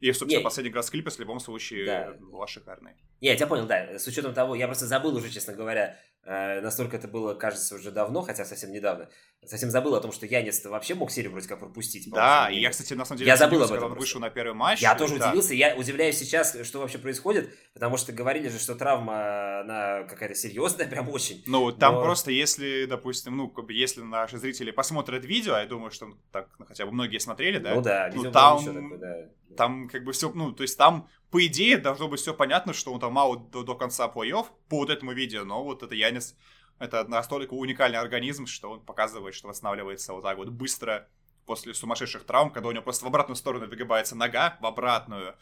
И, 0.00 0.12
собственно, 0.12 0.38
не, 0.38 0.44
последний 0.44 0.70
игра 0.70 0.82
с 0.82 0.90
Клипес 0.90 1.16
в 1.16 1.20
любом 1.20 1.40
случае 1.40 1.86
да. 1.86 2.12
была 2.20 2.46
шикарной. 2.46 2.92
Не, 3.20 3.28
я 3.28 3.36
тебя 3.36 3.48
понял, 3.48 3.66
да. 3.66 3.98
С 3.98 4.06
учетом 4.06 4.32
того, 4.32 4.54
я 4.54 4.66
просто 4.66 4.86
забыл 4.86 5.16
уже, 5.16 5.28
честно 5.28 5.54
говоря, 5.54 5.98
Э, 6.30 6.60
настолько 6.60 6.98
это 6.98 7.08
было, 7.08 7.32
кажется, 7.32 7.74
уже 7.76 7.90
давно, 7.90 8.20
хотя 8.20 8.44
совсем 8.44 8.70
недавно. 8.70 9.08
Совсем 9.46 9.70
забыл 9.70 9.94
о 9.94 10.00
том, 10.00 10.12
что 10.12 10.26
Янис 10.26 10.62
вообще 10.62 10.94
мог 10.94 11.10
серию 11.10 11.30
вроде 11.32 11.48
как 11.48 11.58
пропустить. 11.58 12.10
Да, 12.10 12.50
и 12.50 12.60
я, 12.60 12.68
кстати, 12.68 12.92
на 12.92 13.06
самом 13.06 13.20
деле, 13.20 13.28
я 13.28 13.38
забыл 13.38 13.62
об 13.62 13.72
этом. 13.72 13.92
он 13.92 13.98
вышел 13.98 14.20
на 14.20 14.28
первый 14.28 14.52
матч. 14.52 14.82
Я 14.82 14.94
тоже 14.94 15.18
да. 15.18 15.28
удивился. 15.28 15.54
Я 15.54 15.74
удивляюсь 15.74 16.18
сейчас, 16.18 16.54
что 16.64 16.80
вообще 16.80 16.98
происходит, 16.98 17.56
потому 17.72 17.96
что 17.96 18.12
говорили 18.12 18.48
же, 18.48 18.58
что 18.58 18.74
травма, 18.74 19.60
она 19.60 20.02
какая-то 20.02 20.34
серьезная, 20.34 20.86
прям 20.90 21.08
очень. 21.08 21.42
Ну, 21.46 21.72
там 21.72 21.94
Но... 21.94 22.02
просто, 22.02 22.30
если, 22.30 22.84
допустим, 22.84 23.34
ну, 23.34 23.54
если 23.70 24.02
наши 24.02 24.36
зрители 24.36 24.70
посмотрят 24.70 25.24
видео, 25.24 25.56
я 25.56 25.64
думаю, 25.64 25.90
что 25.90 26.12
так 26.30 26.50
ну, 26.58 26.66
хотя 26.66 26.84
бы 26.84 26.92
многие 26.92 27.20
смотрели, 27.20 27.58
да? 27.58 27.74
Ну 27.74 27.80
да, 27.80 28.10
ну, 28.14 28.30
там, 28.30 28.58
такое, 28.62 28.98
да. 28.98 29.30
Там 29.56 29.88
как 29.88 30.04
бы 30.04 30.12
все, 30.12 30.30
ну, 30.32 30.52
то 30.52 30.62
есть 30.62 30.76
там 30.76 31.08
по 31.30 31.44
идее, 31.46 31.76
должно 31.76 32.08
быть 32.08 32.20
все 32.20 32.32
понятно, 32.32 32.72
что 32.72 32.92
он 32.92 33.00
там 33.00 33.18
аут 33.18 33.50
до, 33.50 33.62
до 33.62 33.74
конца 33.74 34.08
плей-офф 34.08 34.46
по 34.68 34.78
вот 34.78 34.90
этому 34.90 35.12
видео, 35.12 35.44
но 35.44 35.62
вот 35.62 35.82
это 35.82 35.94
Янис, 35.94 36.36
это 36.78 37.04
настолько 37.04 37.54
уникальный 37.54 37.98
организм, 37.98 38.46
что 38.46 38.70
он 38.70 38.80
показывает, 38.80 39.34
что 39.34 39.48
восстанавливается 39.48 40.14
вот 40.14 40.22
так 40.22 40.38
вот 40.38 40.48
быстро 40.48 41.08
после 41.44 41.74
сумасшедших 41.74 42.24
травм, 42.24 42.50
когда 42.50 42.68
у 42.68 42.72
него 42.72 42.82
просто 42.82 43.04
в 43.04 43.08
обратную 43.08 43.36
сторону 43.36 43.66
выгибается 43.66 44.14
нога, 44.16 44.58
в 44.60 44.66
обратную. 44.66 45.34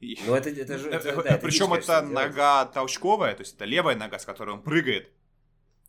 Ну, 0.00 0.34
это, 0.34 0.50
это 0.50 0.78
же... 0.78 0.90
Это, 0.90 1.22
да, 1.22 1.38
Причем 1.38 1.72
это, 1.72 1.92
это 1.92 2.02
нога 2.02 2.66
толчковая, 2.66 3.34
то 3.34 3.42
есть 3.42 3.54
это 3.54 3.64
левая 3.64 3.96
нога, 3.96 4.18
с 4.18 4.24
которой 4.24 4.50
он 4.50 4.62
прыгает. 4.62 5.10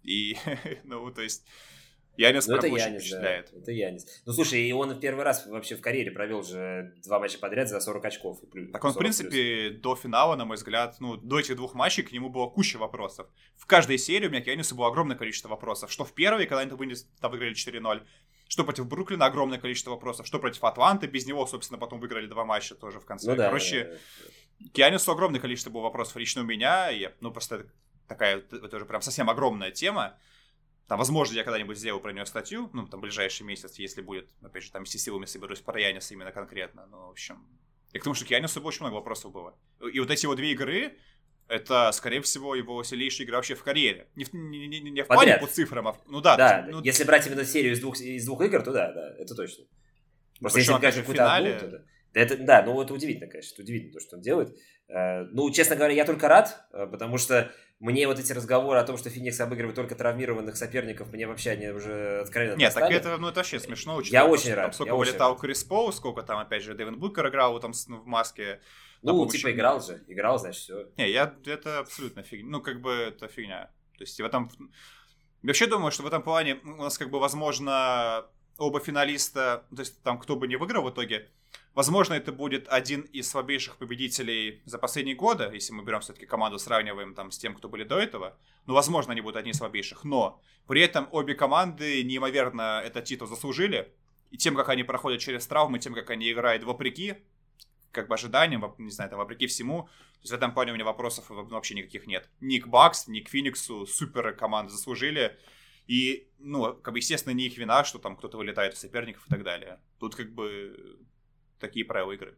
И, 0.03 0.37
ну, 0.83 1.11
то 1.11 1.21
есть... 1.21 1.45
Янис 2.17 2.47
ну, 2.47 2.56
это 2.56 2.67
Янис, 2.67 3.01
впечатляет. 3.01 3.49
Да, 3.51 3.60
это 3.60 3.71
Янис. 3.71 4.06
Ну, 4.25 4.34
слушай, 4.34 4.62
и 4.62 4.71
он 4.71 4.93
в 4.93 4.99
первый 4.99 5.23
раз 5.23 5.45
вообще 5.47 5.75
в 5.75 5.82
карьере 5.82 6.12
провел 6.12 6.43
же 6.43 6.93
два 7.04 7.19
матча 7.19 7.38
подряд 7.39 7.67
за 7.69 7.80
40 7.80 8.06
очков. 8.06 8.43
И 8.43 8.47
плюс, 8.47 8.71
так 8.71 8.84
он, 8.84 8.93
в 8.93 8.97
принципе, 8.97 9.69
плюс. 9.69 9.82
до 9.82 9.95
финала, 9.95 10.36
на 10.36 10.45
мой 10.45 10.58
взгляд, 10.58 10.95
ну, 10.99 11.17
до 11.17 11.39
этих 11.39 11.56
двух 11.56 11.73
матчей 11.73 12.04
к 12.04 12.12
нему 12.12 12.30
было 12.30 12.47
куча 12.47 12.78
вопросов. 12.78 13.28
В 13.58 13.65
каждой 13.65 13.97
серии 13.97 14.28
у 14.28 14.30
меня 14.30 14.41
к 14.41 14.47
Янису 14.47 14.75
было 14.75 14.88
огромное 14.88 15.17
количество 15.17 15.49
вопросов. 15.49 15.91
Что 15.91 16.06
в 16.06 16.13
первой, 16.13 16.45
когда 16.45 16.62
они 16.62 16.71
вынес, 16.71 17.08
там 17.19 17.32
выиграли 17.32 17.54
4-0, 17.54 18.01
что 18.47 18.63
против 18.63 18.88
Бруклина 18.88 19.25
огромное 19.25 19.60
количество 19.60 19.91
вопросов, 19.91 20.28
что 20.28 20.39
против 20.39 20.63
Атланты, 20.63 21.08
без 21.08 21.25
него, 21.25 21.45
собственно, 21.47 21.80
потом 21.80 21.99
выиграли 21.99 22.28
два 22.28 22.45
матча 22.45 22.75
тоже 22.75 22.99
в 22.99 23.06
конце. 23.06 23.32
Ну, 23.32 23.36
да, 23.36 23.47
Короче, 23.47 23.84
да, 23.84 23.89
да. 24.60 24.69
к 24.73 24.78
Янису 24.78 25.12
огромное 25.12 25.39
количество 25.39 25.69
было 25.69 25.82
вопросов 25.82 26.15
лично 26.17 26.41
у 26.41 26.45
меня, 26.45 26.91
и, 26.91 27.10
ну, 27.21 27.32
просто 27.32 27.65
такая, 28.08 28.38
это 28.38 28.75
уже 28.75 28.86
прям 28.86 29.01
совсем 29.01 29.30
огромная 29.30 29.71
тема. 29.71 30.17
Там, 30.88 31.00
возможно, 31.00 31.36
я 31.36 31.43
когда-нибудь 31.43 31.78
сделаю 31.78 32.02
про 32.02 32.13
нее 32.13 32.26
статью, 32.26 32.69
ну, 32.74 32.88
там, 32.88 33.02
ближайший 33.02 33.43
месяц, 33.43 33.80
если 33.80 34.02
будет, 34.02 34.28
опять 34.43 34.63
же, 34.63 34.71
там, 34.71 34.86
все 34.86 35.00
силами 35.00 35.26
соберусь 35.26 35.60
про 35.60 35.80
Яниса 35.80 36.13
именно 36.13 36.32
конкретно, 36.32 36.86
ну, 36.88 37.08
в 37.08 37.10
общем... 37.10 37.48
И 37.91 37.98
к 37.98 38.04
тому, 38.04 38.13
что 38.13 38.26
к 38.26 38.30
Янису 38.30 38.62
очень 38.62 38.82
много 38.82 38.95
вопросов 38.95 39.32
было. 39.32 39.58
И 39.93 40.00
вот 40.02 40.12
эти 40.12 40.26
вот 40.26 40.36
две 40.36 40.52
игры, 40.52 40.98
это, 41.48 41.91
скорее 41.93 42.21
всего, 42.21 42.54
его 42.54 42.84
сильнейшая 42.84 43.26
игра 43.26 43.38
вообще 43.38 43.56
в 43.56 43.63
карьере. 43.63 44.10
Не 44.15 44.26
в, 44.26 44.34
не, 44.34 44.67
не, 44.67 44.82
не 44.82 45.02
в 45.02 45.08
плане 45.08 45.38
по 45.38 45.48
цифрам, 45.48 45.88
а... 45.88 45.98
Ну 46.08 46.19
да. 46.19 46.36
Да, 46.36 46.67
ну... 46.69 46.82
если 46.84 47.06
брать 47.06 47.26
именно 47.26 47.45
серию 47.45 47.71
из 47.71 47.80
двух, 47.80 47.98
из 47.98 48.26
двух 48.26 48.41
игр, 48.41 48.62
то 48.62 48.74
да, 48.74 48.91
да, 48.91 49.15
это 49.17 49.34
точно. 49.34 49.63
Просто 50.41 50.60
если 50.60 50.74
брать 50.74 50.95
какую-то 50.95 51.34
одну, 51.34 51.58
то 51.58 51.67
да. 51.67 51.78
Это, 52.13 52.38
да, 52.38 52.63
ну 52.63 52.82
это 52.82 52.93
удивительно, 52.93 53.28
конечно, 53.28 53.54
это 53.54 53.62
удивительно 53.62 53.93
то, 53.93 54.00
что 54.00 54.15
он 54.17 54.21
делает. 54.21 54.58
Э, 54.88 55.24
ну, 55.32 55.50
честно 55.52 55.76
говоря, 55.76 55.93
я 55.93 56.06
только 56.06 56.28
рад, 56.28 56.67
э, 56.71 56.88
потому 56.88 57.17
что 57.17 57.52
мне 57.79 58.07
вот 58.07 58.19
эти 58.19 58.31
разговоры 58.31 58.79
о 58.79 58.83
том, 58.83 58.97
что 58.97 59.09
Феникс 59.09 59.39
обыгрывает 59.41 59.75
только 59.75 59.95
травмированных 59.95 60.55
соперников, 60.55 61.11
мне 61.11 61.27
вообще 61.27 61.51
они 61.51 61.67
уже 61.67 62.21
откровенно 62.21 62.55
Нет, 62.55 62.73
достали. 62.73 62.93
так 62.93 63.01
это, 63.01 63.17
ну, 63.17 63.27
это 63.27 63.39
вообще 63.39 63.59
смешно. 63.59 63.99
Я 64.01 64.25
очень 64.25 64.53
рад. 64.53 64.67
Там 64.67 64.73
сколько 64.73 64.95
вылетал 64.95 65.38
Крис 65.38 65.63
Пол, 65.63 65.91
сколько 65.91 66.23
там, 66.23 66.39
опять 66.39 66.63
же, 66.63 66.73
Дэвин 66.73 66.97
Букер 66.97 67.27
играл 67.27 67.59
там 67.59 67.73
ну, 67.88 67.97
в 67.97 68.05
маске. 68.05 68.61
Ну, 69.01 69.27
типа 69.27 69.51
играл 69.51 69.81
же, 69.81 70.03
играл, 70.07 70.39
значит, 70.39 70.61
все. 70.61 70.89
Не, 70.97 71.11
я, 71.11 71.35
это 71.45 71.79
абсолютно 71.79 72.23
фигня. 72.23 72.49
Ну, 72.49 72.61
как 72.61 72.81
бы, 72.81 72.91
это 72.91 73.27
фигня. 73.27 73.71
То 73.97 74.03
есть 74.03 74.19
в 74.19 74.25
этом... 74.25 74.49
Я 75.43 75.49
вообще 75.49 75.67
думаю, 75.67 75.91
что 75.91 76.03
в 76.03 76.07
этом 76.07 76.23
плане 76.23 76.55
у 76.63 76.83
нас, 76.83 76.97
как 76.97 77.11
бы, 77.11 77.19
возможно, 77.19 78.25
оба 78.57 78.79
финалиста, 78.79 79.65
то 79.69 79.81
есть 79.81 80.01
там 80.01 80.17
кто 80.17 80.35
бы 80.35 80.47
не 80.47 80.55
выиграл 80.55 80.83
в 80.83 80.89
итоге, 80.89 81.29
Возможно, 81.75 82.13
это 82.13 82.31
будет 82.31 82.69
один 82.69 83.01
из 83.01 83.29
слабейших 83.29 83.75
победителей 83.75 84.61
за 84.63 84.77
последние 84.77 85.13
годы, 85.13 85.49
если 85.53 85.73
мы 85.73 85.83
берем 85.83 85.99
все-таки 85.99 86.25
команду, 86.25 86.57
сравниваем 86.57 87.13
там 87.13 87.31
с 87.31 87.38
тем, 87.38 87.53
кто 87.53 87.67
были 87.67 87.83
до 87.83 87.99
этого. 87.99 88.38
Ну, 88.65 88.73
возможно, 88.73 89.11
они 89.11 89.19
будут 89.19 89.35
одни 89.35 89.51
из 89.51 89.57
слабейших. 89.57 90.05
Но 90.05 90.41
при 90.67 90.81
этом 90.81 91.09
обе 91.11 91.35
команды 91.35 92.01
неимоверно 92.03 92.81
этот 92.81 93.03
титул 93.03 93.27
заслужили. 93.27 93.91
И 94.31 94.38
тем, 94.38 94.55
как 94.55 94.69
они 94.69 94.83
проходят 94.83 95.19
через 95.19 95.45
травмы, 95.47 95.79
тем, 95.79 95.93
как 95.93 96.09
они 96.09 96.31
играют 96.31 96.63
вопреки, 96.63 97.15
как 97.91 98.07
бы 98.07 98.15
ожиданиям, 98.15 98.73
не 98.77 98.91
знаю, 98.91 99.09
там, 99.09 99.19
вопреки 99.19 99.45
всему. 99.45 99.83
То 99.83 100.21
есть 100.21 100.31
в 100.31 100.35
этом 100.35 100.53
плане 100.53 100.71
у 100.71 100.75
меня 100.75 100.85
вопросов 100.85 101.25
вообще 101.27 101.75
никаких 101.75 102.07
нет. 102.07 102.29
Ни 102.39 102.59
к 102.59 102.67
Бакс, 102.67 103.07
ни 103.07 103.19
к 103.19 103.27
Фениксу 103.27 103.85
супер 103.85 104.33
команды 104.33 104.71
заслужили. 104.71 105.38
И, 105.88 106.29
ну, 106.39 106.73
как 106.73 106.93
бы, 106.93 106.99
естественно, 106.99 107.33
не 107.33 107.47
их 107.47 107.57
вина, 107.57 107.83
что 107.83 107.99
там 107.99 108.15
кто-то 108.15 108.38
вылетает 108.38 108.75
из 108.75 108.79
соперников 108.79 109.27
и 109.27 109.29
так 109.29 109.43
далее. 109.43 109.81
Тут 109.99 110.15
как 110.15 110.33
бы 110.33 110.99
такие 111.59 111.85
правила 111.85 112.11
игры. 112.11 112.37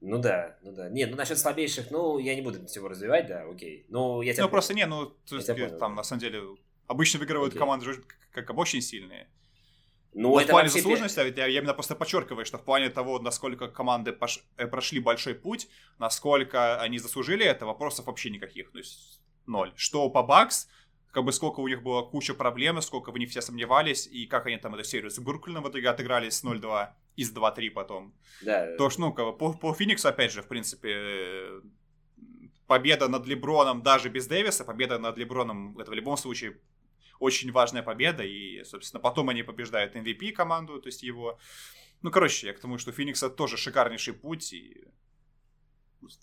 Ну 0.00 0.18
да, 0.18 0.58
ну 0.62 0.72
да. 0.72 0.88
Не, 0.88 1.06
ну 1.06 1.16
насчет 1.16 1.38
слабейших, 1.38 1.90
ну, 1.90 2.18
я 2.18 2.34
не 2.34 2.40
буду 2.40 2.64
всего 2.66 2.88
развивать, 2.88 3.26
да, 3.26 3.42
окей. 3.42 3.84
Ну, 3.88 4.22
я 4.22 4.32
тебя 4.32 4.44
Ну, 4.44 4.48
понял. 4.48 4.52
просто 4.52 4.74
не, 4.74 4.86
ну, 4.86 5.06
то 5.06 5.36
есть, 5.36 5.46
понял, 5.46 5.78
там, 5.78 5.92
да. 5.92 5.96
на 5.96 6.02
самом 6.02 6.20
деле, 6.20 6.42
обычно 6.86 7.18
выигрывают 7.18 7.52
окей. 7.52 7.58
команды 7.58 7.94
как, 8.32 8.46
как 8.46 8.56
очень 8.56 8.80
сильные. 8.80 9.28
Ну, 10.12 10.32
Но 10.34 10.40
в 10.40 10.46
плане 10.46 10.68
заслуженности, 10.70 11.20
я, 11.38 11.46
я 11.46 11.58
именно 11.58 11.74
просто 11.74 11.94
подчеркиваю, 11.94 12.44
что 12.44 12.58
в 12.58 12.64
плане 12.64 12.88
того, 12.90 13.20
насколько 13.20 13.68
команды 13.68 14.12
пош... 14.12 14.42
Э, 14.56 14.66
прошли 14.66 14.98
большой 15.00 15.34
путь, 15.34 15.68
насколько 15.98 16.80
они 16.80 16.98
заслужили 16.98 17.44
это, 17.44 17.66
вопросов 17.66 18.06
вообще 18.06 18.30
никаких. 18.30 18.72
То 18.72 18.78
есть 18.78 19.20
ноль. 19.46 19.72
Что 19.76 20.08
по 20.10 20.22
Бакс, 20.22 20.68
как 21.10 21.24
бы 21.24 21.32
сколько 21.32 21.60
у 21.60 21.68
них 21.68 21.82
было 21.82 22.02
куча 22.02 22.34
проблем, 22.34 22.80
сколько 22.82 23.10
в 23.10 23.18
них 23.18 23.30
все 23.30 23.40
сомневались, 23.40 24.06
и 24.06 24.26
как 24.26 24.46
они 24.46 24.56
там 24.58 24.74
эту 24.74 24.84
серию 24.84 25.10
с 25.10 25.18
Бруклином 25.18 25.64
в 25.64 25.68
итоге 25.68 25.88
отыграли 25.88 26.30
с 26.30 26.44
0-2 26.44 26.88
из 27.16 27.34
2-3 27.34 27.70
потом. 27.70 28.14
Да. 28.42 28.76
То, 28.76 28.90
что, 28.90 29.00
ну, 29.00 29.12
как 29.12 29.26
бы, 29.26 29.36
по, 29.36 29.52
по 29.52 29.74
Фениксу, 29.74 30.08
опять 30.08 30.32
же, 30.32 30.42
в 30.42 30.48
принципе, 30.48 31.62
победа 32.66 33.08
над 33.08 33.26
Леброном 33.26 33.82
даже 33.82 34.08
без 34.08 34.26
Дэвиса, 34.28 34.64
победа 34.64 34.98
над 34.98 35.18
Леброном, 35.18 35.76
это 35.78 35.90
в 35.90 35.94
любом 35.94 36.16
случае 36.16 36.58
очень 37.18 37.50
важная 37.52 37.82
победа, 37.82 38.22
и, 38.22 38.62
собственно, 38.64 39.00
потом 39.00 39.28
они 39.28 39.42
побеждают 39.42 39.96
MVP 39.96 40.32
команду, 40.32 40.80
то 40.80 40.86
есть 40.88 41.02
его. 41.02 41.38
Ну, 42.02 42.10
короче, 42.10 42.46
я 42.46 42.54
к 42.54 42.60
тому, 42.60 42.78
что 42.78 42.92
Феникса 42.92 43.28
тоже 43.28 43.56
шикарнейший 43.56 44.14
путь, 44.14 44.52
и 44.52 44.86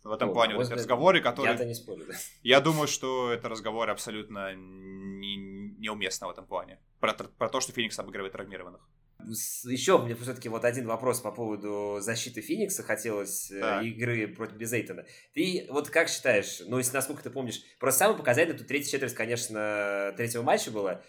в 0.04 0.12
этом 0.12 0.30
ну, 0.30 0.34
плане 0.34 0.56
вот 0.56 0.66
эти 0.66 0.74
разговоры, 0.74 1.22
которые... 1.22 1.54
Я-то 1.54 1.66
не 1.66 1.74
спорю, 1.74 2.06
да. 2.08 2.13
Я 2.44 2.62
думаю, 2.62 2.88
что 2.88 3.32
это 3.32 3.50
разговоры 3.50 3.92
абсолютно 3.92 4.56
не, 4.56 5.38
неуместны 5.78 6.28
в 6.28 6.32
этом 6.32 6.46
плане. 6.46 6.80
Про, 7.00 7.13
про 7.13 7.50
то, 7.50 7.60
что 7.62 7.72
Феникс 7.72 7.98
обыгрывает 8.00 8.34
травмированных. 8.34 8.82
Еще 9.20 9.98
мне 9.98 10.16
все-таки 10.16 10.48
вот 10.48 10.63
один 10.63 10.88
вопрос 10.88 11.22
по 11.22 11.32
поводу 11.32 11.98
защиты 12.00 12.42
Феникса 12.42 12.84
хотелось 12.84 13.50
да. 13.50 13.82
э, 13.82 13.88
игры 13.88 14.28
против 14.28 14.56
Безейтона. 14.56 15.06
Ты 15.34 15.66
вот 15.70 15.90
как 15.90 16.08
считаешь, 16.08 16.62
ну, 16.66 16.78
если 16.78 16.94
насколько 16.94 17.24
ты 17.24 17.30
помнишь, 17.30 17.62
просто 17.80 18.00
самый 18.00 18.18
показательный, 18.18 18.58
тут 18.58 18.68
третья 18.68 18.92
четверть, 18.92 19.16
конечно, 19.16 20.13
третьего 20.16 20.44
матча 20.44 20.72
было. 20.72 21.04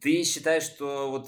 Ты 0.00 0.22
считаешь, 0.22 0.62
что 0.62 1.10
вот 1.10 1.26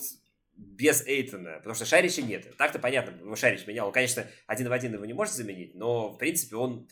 без 0.61 1.07
Эйтона, 1.07 1.57
потому 1.57 1.75
что 1.75 1.85
Шарича 1.85 2.23
нет. 2.23 2.57
Так-то 2.57 2.79
понятно, 2.79 3.17
его 3.17 3.37
Шарич 3.37 3.67
менял. 3.67 3.87
Он, 3.87 3.93
конечно, 3.93 4.27
один 4.47 4.69
в 4.69 4.73
один 4.73 4.95
его 4.95 5.05
не 5.05 5.13
может 5.13 5.35
заменить, 5.35 5.75
но, 5.75 6.11
в 6.11 6.19
принципе, 6.19 6.57
он 6.57 6.89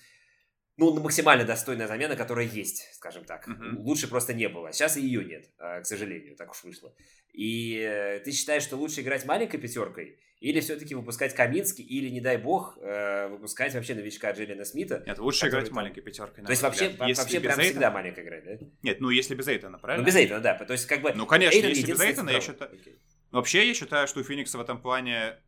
ну, 0.79 0.95
максимально 1.01 1.45
достойная 1.45 1.89
замена, 1.89 2.17
которая 2.17 2.47
есть, 2.47 2.89
скажем 2.95 3.25
так. 3.25 3.49
Uh-huh. 3.49 3.77
Лучше 3.79 4.09
просто 4.09 4.33
не 4.33 4.49
было. 4.49 4.73
Сейчас 4.73 4.97
и 4.97 5.03
ее 5.03 5.25
нет, 5.25 5.51
а, 5.59 5.81
к 5.81 5.87
сожалению, 5.87 6.37
так 6.37 6.53
уж 6.53 6.63
вышло. 6.63 6.95
И 7.33 7.79
э, 7.79 8.21
ты 8.21 8.31
считаешь, 8.31 8.63
что 8.63 8.77
лучше 8.77 9.01
играть 9.01 9.27
маленькой 9.27 9.59
пятеркой, 9.59 10.21
или 10.41 10.61
все-таки 10.61 10.95
выпускать 10.95 11.35
Каминский, 11.35 11.85
или, 11.85 12.09
не 12.11 12.21
дай 12.21 12.37
бог, 12.37 12.79
э, 12.81 13.27
выпускать 13.29 13.75
вообще 13.75 13.97
новичка 13.97 14.31
Джиллина 14.31 14.65
Смита? 14.65 15.03
Нет, 15.05 15.19
лучше 15.19 15.49
играть 15.49 15.71
маленькой 15.73 16.01
пятеркой. 16.01 16.45
То 16.45 16.51
есть 16.51 16.63
вообще, 16.63 16.95
если 17.07 17.23
вообще 17.23 17.41
прям 17.41 17.55
Эйтона... 17.55 17.65
всегда 17.65 17.91
маленькая 17.91 18.25
играть, 18.25 18.45
да? 18.45 18.67
Нет, 18.83 19.01
ну 19.01 19.11
если 19.11 19.35
без 19.35 19.49
Эйтона, 19.49 19.79
правильно? 19.79 20.03
Ну 20.03 20.07
без 20.07 20.15
Эйтона, 20.15 20.41
да. 20.41 20.55
То 20.55 20.73
есть 20.73 20.87
как 20.87 21.03
бы... 21.03 21.13
Ну 21.13 21.27
конечно, 21.27 21.57
Эйтон 21.57 21.71
если 21.71 21.91
без 21.91 22.01
Эйтона, 22.01 22.31
я 22.31 22.41
считаю... 22.41 22.71
Okay. 22.71 22.99
Вообще, 23.31 23.69
я 23.69 23.75
считаю, 23.75 24.09
что 24.09 24.21
у 24.21 24.23
Феникса 24.23 24.59
в 24.59 24.61
этом 24.61 24.81
плане, 24.81 25.39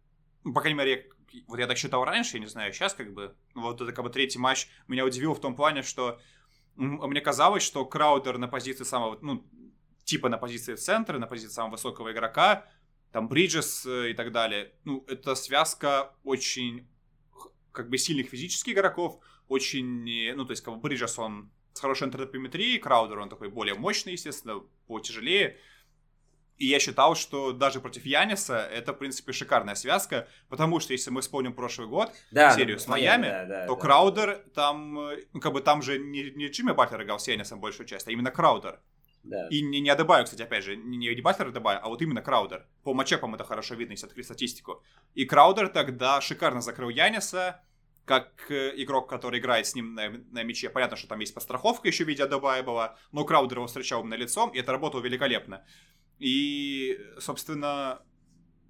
ну, 0.44 0.52
по 0.52 0.60
крайней 0.60 0.78
мере, 0.78 1.10
вот 1.46 1.58
я 1.58 1.66
так 1.66 1.78
считал 1.78 2.04
раньше, 2.04 2.36
я 2.36 2.40
не 2.40 2.48
знаю, 2.48 2.72
сейчас 2.72 2.94
как 2.94 3.12
бы, 3.14 3.34
вот 3.54 3.80
это 3.80 3.92
как 3.92 4.04
бы 4.04 4.10
третий 4.10 4.38
матч 4.38 4.68
меня 4.88 5.04
удивил 5.04 5.34
в 5.34 5.40
том 5.40 5.54
плане, 5.54 5.82
что 5.82 6.20
мне 6.76 7.20
казалось, 7.20 7.62
что 7.62 7.84
Краудер 7.84 8.38
на 8.38 8.48
позиции 8.48 8.84
самого, 8.84 9.18
ну, 9.22 9.46
типа 10.04 10.28
на 10.28 10.38
позиции 10.38 10.74
центра, 10.74 11.18
на 11.18 11.26
позиции 11.26 11.52
самого 11.52 11.72
высокого 11.72 12.12
игрока, 12.12 12.66
там 13.12 13.28
Бриджес 13.28 13.86
э, 13.86 14.10
и 14.10 14.14
так 14.14 14.32
далее, 14.32 14.72
ну, 14.84 15.04
это 15.08 15.34
связка 15.34 16.14
очень 16.22 16.88
как 17.72 17.88
бы 17.88 17.98
сильных 17.98 18.28
физических 18.28 18.74
игроков, 18.74 19.20
очень, 19.48 20.34
ну, 20.34 20.44
то 20.44 20.52
есть, 20.52 20.62
как 20.62 20.74
бы 20.74 20.80
Бриджес, 20.80 21.18
он 21.18 21.50
с 21.72 21.80
хорошей 21.80 22.04
антропометрией, 22.04 22.78
Краудер, 22.78 23.18
он 23.18 23.28
такой 23.28 23.48
более 23.48 23.74
мощный, 23.74 24.12
естественно, 24.12 24.60
потяжелее, 24.86 25.58
и 26.60 26.66
я 26.66 26.78
считал, 26.78 27.16
что 27.16 27.52
даже 27.52 27.80
против 27.80 28.04
Яниса 28.04 28.58
это, 28.58 28.92
в 28.92 28.98
принципе, 28.98 29.32
шикарная 29.32 29.74
связка, 29.74 30.28
потому 30.50 30.78
что 30.78 30.92
если 30.92 31.10
мы 31.10 31.22
вспомним 31.22 31.54
прошлый 31.54 31.88
год, 31.88 32.12
да, 32.30 32.54
серию 32.54 32.78
с 32.78 32.86
Майами, 32.86 33.28
да, 33.28 33.44
да, 33.46 33.66
то 33.66 33.74
да. 33.74 33.80
Краудер 33.80 34.44
там, 34.54 34.94
ну, 35.32 35.40
как 35.40 35.54
бы 35.54 35.62
там 35.62 35.80
же 35.80 35.98
не, 35.98 36.30
не 36.30 36.48
Джимми 36.48 36.72
Батлер 36.72 37.02
играл 37.02 37.18
с 37.18 37.26
Янисом 37.28 37.60
большую 37.60 37.86
часть, 37.86 38.06
а 38.06 38.12
именно 38.12 38.30
Краудер. 38.30 38.78
Да. 39.22 39.48
И 39.48 39.62
не, 39.62 39.80
не 39.80 39.88
Адебаю, 39.88 40.24
кстати, 40.24 40.42
опять 40.42 40.64
же, 40.64 40.76
не, 40.76 40.98
не 40.98 41.20
Батлер 41.22 41.48
Адебаю, 41.48 41.80
а 41.82 41.88
вот 41.88 42.02
именно 42.02 42.20
Краудер. 42.20 42.66
По 42.82 42.92
матчапам 42.92 43.34
это 43.34 43.44
хорошо 43.44 43.74
видно, 43.74 43.92
если 43.92 44.06
открыть 44.06 44.26
статистику. 44.26 44.82
И 45.14 45.24
Краудер 45.24 45.68
тогда 45.68 46.20
шикарно 46.20 46.60
закрыл 46.60 46.90
Яниса, 46.90 47.62
как 48.04 48.50
э, 48.50 48.72
игрок, 48.76 49.08
который 49.08 49.38
играет 49.38 49.66
с 49.66 49.74
ним 49.74 49.94
на, 49.94 50.10
на 50.10 50.42
мяче. 50.42 50.68
Понятно, 50.68 50.96
что 50.96 51.06
там 51.06 51.20
есть 51.20 51.32
постраховка 51.32 51.88
еще 51.88 52.04
в 52.04 52.08
виде 52.08 52.24
Адебаева, 52.24 52.98
но 53.12 53.24
Краудер 53.24 53.58
его 53.58 53.66
встречал 53.66 54.02
на 54.04 54.14
лицом, 54.14 54.50
и 54.50 54.58
это 54.58 54.72
работало 54.72 55.00
великолепно. 55.00 55.64
И, 56.20 56.98
собственно, 57.18 58.02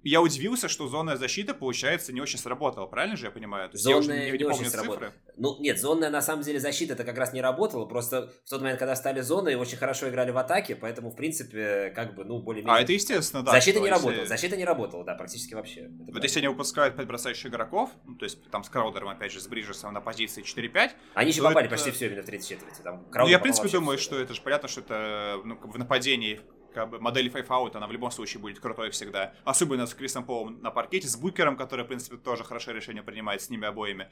я 0.03 0.21
удивился, 0.21 0.67
что 0.67 0.87
зонная 0.87 1.15
защита, 1.15 1.53
получается, 1.53 2.11
не 2.11 2.21
очень 2.21 2.39
сработала, 2.39 2.87
правильно 2.87 3.15
же 3.15 3.25
я 3.25 3.31
понимаю? 3.31 3.69
То 3.69 3.75
есть 3.75 3.83
зонная 3.83 3.97
я 3.97 3.99
уже 3.99 4.11
не, 4.13 4.31
не, 4.31 4.37
не 4.37 4.49
помню 4.49 4.69
цифры. 4.69 5.13
Ну, 5.37 5.59
нет, 5.59 5.79
зонная 5.79 6.09
на 6.09 6.21
самом 6.21 6.43
деле 6.43 6.59
защита 6.59 6.93
это 6.93 7.03
как 7.03 7.17
раз 7.17 7.33
не 7.33 7.41
работала, 7.41 7.85
просто 7.85 8.33
в 8.45 8.49
тот 8.49 8.61
момент, 8.61 8.79
когда 8.79 8.95
стали 8.95 9.21
зоны, 9.21 9.55
очень 9.57 9.77
хорошо 9.77 10.09
играли 10.09 10.31
в 10.31 10.37
атаке, 10.37 10.75
поэтому, 10.75 11.11
в 11.11 11.15
принципе, 11.15 11.91
как 11.95 12.15
бы, 12.15 12.25
ну, 12.25 12.41
более-менее... 12.41 12.79
А 12.79 12.81
это 12.81 12.93
естественно, 12.93 13.43
да. 13.43 13.51
Защита 13.51 13.79
не 13.79 13.87
если... 13.87 13.99
работала, 13.99 14.25
защита 14.25 14.57
не 14.57 14.65
работала, 14.65 15.03
да, 15.03 15.15
практически 15.15 15.53
вообще. 15.53 15.81
Это 15.81 15.89
вот 15.89 15.97
правильно. 15.97 16.23
если 16.23 16.39
они 16.39 16.47
выпускают 16.47 16.95
5 16.95 17.07
бросающих 17.07 17.45
игроков, 17.47 17.91
ну, 18.05 18.15
то 18.15 18.25
есть 18.25 18.49
там 18.49 18.63
с 18.63 18.69
Краудером, 18.69 19.09
опять 19.09 19.31
же, 19.31 19.39
с 19.39 19.47
Бриджесом 19.47 19.93
на 19.93 20.01
позиции 20.01 20.43
4-5... 20.43 20.91
Они 21.13 21.29
еще 21.29 21.43
попали 21.43 21.67
это... 21.67 21.75
почти 21.75 21.91
все 21.91 22.07
именно 22.07 22.23
в 22.23 22.25
третьей 22.25 22.55
четверти. 22.55 22.81
Там, 22.81 23.07
ну, 23.13 23.27
я, 23.27 23.37
в 23.37 23.41
принципе, 23.41 23.69
думаю, 23.69 23.97
все, 23.97 24.05
что 24.05 24.15
да. 24.17 24.23
это 24.23 24.33
же 24.33 24.41
понятно, 24.41 24.67
что 24.67 24.81
это 24.81 25.41
ну, 25.43 25.57
в 25.61 25.77
нападении 25.77 26.41
как 26.73 26.89
бы 26.89 26.99
модель 26.99 27.27
Five 27.27 27.75
она 27.75 27.87
в 27.87 27.91
любом 27.91 28.11
случае 28.11 28.41
будет 28.41 28.59
крутой 28.59 28.91
всегда. 28.91 29.33
Особенно 29.43 29.85
с 29.85 29.93
Крисом 29.93 30.25
Полом 30.25 30.61
на 30.61 30.71
паркете, 30.71 31.07
с 31.07 31.15
Букером, 31.15 31.57
который, 31.57 31.85
в 31.85 31.87
принципе, 31.87 32.17
тоже 32.17 32.43
хорошее 32.43 32.75
решение 32.75 33.03
принимает 33.03 33.41
с 33.41 33.49
ними 33.49 33.67
обоими. 33.67 34.09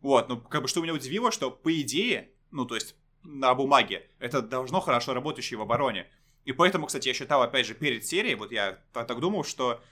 Вот, 0.00 0.28
ну, 0.28 0.40
как 0.40 0.62
бы, 0.62 0.68
что 0.68 0.80
меня 0.80 0.94
удивило, 0.94 1.32
что, 1.32 1.50
по 1.50 1.72
идее, 1.80 2.30
ну, 2.50 2.64
то 2.64 2.74
есть, 2.74 2.94
на 3.24 3.54
бумаге, 3.54 4.08
это 4.18 4.42
должно 4.42 4.80
хорошо 4.80 5.12
работающий 5.12 5.56
в 5.56 5.62
обороне. 5.62 6.06
И 6.44 6.52
поэтому, 6.52 6.86
кстати, 6.86 7.08
я 7.08 7.14
считал, 7.14 7.42
опять 7.42 7.66
же, 7.66 7.74
перед 7.74 8.06
серией, 8.06 8.34
вот 8.34 8.52
я 8.52 8.78
так 8.92 9.20
думал, 9.20 9.44
что 9.44 9.82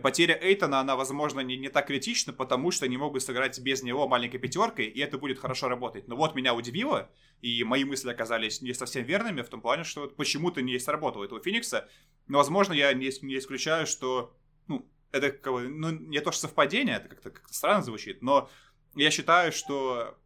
потеря 0.00 0.38
Эйтона, 0.40 0.80
она, 0.80 0.96
возможно, 0.96 1.40
не, 1.40 1.56
не 1.56 1.68
так 1.68 1.86
критична, 1.86 2.32
потому 2.32 2.70
что 2.70 2.84
они 2.84 2.96
могут 2.96 3.22
сыграть 3.22 3.58
без 3.60 3.82
него 3.82 4.08
маленькой 4.08 4.38
пятеркой, 4.38 4.86
и 4.86 5.00
это 5.00 5.18
будет 5.18 5.38
хорошо 5.38 5.68
работать. 5.68 6.08
Но 6.08 6.16
вот 6.16 6.34
меня 6.34 6.54
удивило, 6.54 7.10
и 7.42 7.62
мои 7.64 7.84
мысли 7.84 8.10
оказались 8.10 8.62
не 8.62 8.72
совсем 8.74 9.04
верными, 9.04 9.42
в 9.42 9.48
том 9.48 9.60
плане, 9.60 9.84
что 9.84 10.08
почему-то 10.08 10.62
не 10.62 10.78
сработало 10.78 11.24
этого 11.24 11.40
Феникса. 11.40 11.88
Но, 12.26 12.38
возможно, 12.38 12.72
я 12.72 12.92
не, 12.92 13.10
не 13.22 13.38
исключаю, 13.38 13.86
что, 13.86 14.34
ну, 14.66 14.88
это 15.12 15.38
ну, 15.50 15.90
не 15.90 16.20
то, 16.20 16.32
что 16.32 16.42
совпадение, 16.42 16.96
это 16.96 17.08
как-то 17.08 17.30
как 17.30 17.48
странно 17.52 17.82
звучит, 17.82 18.22
но 18.22 18.50
я 18.94 19.10
считаю, 19.10 19.52
что 19.52 20.18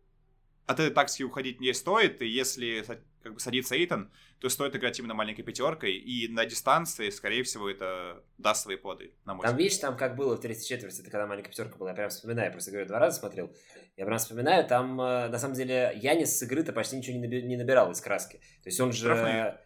от 0.66 0.80
этой 0.80 0.94
тактики 0.94 1.24
уходить 1.24 1.61
не 1.61 1.74
стоит, 1.74 2.22
и 2.22 2.26
если 2.26 2.85
как 3.22 3.35
бы 3.35 3.40
садится 3.40 3.76
Эйтон, 3.76 4.11
то 4.40 4.48
стоит 4.48 4.74
играть 4.74 4.98
именно 4.98 5.14
маленькой 5.14 5.42
пятеркой, 5.42 5.94
и 5.94 6.29
на 6.29 6.46
дистанции, 6.46 7.11
скорее 7.11 7.42
всего, 7.42 7.68
это 7.68 8.24
даст 8.38 8.62
свои 8.62 8.76
плоды, 8.76 9.14
на 9.24 9.35
мой 9.35 9.42
Там, 9.42 9.53
взгляд. 9.53 9.59
видишь, 9.59 9.79
там 9.79 9.96
как 9.96 10.16
было 10.16 10.37
в 10.37 10.40
третьей 10.40 10.66
четверти, 10.66 11.00
это 11.00 11.11
когда 11.11 11.26
маленькая 11.26 11.50
пятерка 11.50 11.76
была, 11.76 11.90
я 11.90 11.96
прям 11.96 12.11
вспоминаю, 12.11 12.46
я 12.46 12.53
просто 12.53 12.70
говорю, 12.70 12.88
два 12.88 12.98
раза 12.98 13.18
смотрел, 13.18 13.55
я 13.96 14.07
прям 14.07 14.18
вспоминаю, 14.18 14.66
там, 14.66 15.00
э, 15.00 15.29
на 15.29 15.38
самом 15.38 15.55
деле, 15.55 15.92
Янис 15.94 16.38
с 16.38 16.42
игры-то 16.42 16.72
почти 16.72 16.96
ничего 16.96 17.18
не 17.18 17.57
набирал 17.57 17.90
из 17.90 18.00
краски. 18.00 18.38
То 18.38 18.68
есть 18.68 18.81
он 18.81 18.92
же... 18.92 19.07
Штрафные 19.07 19.61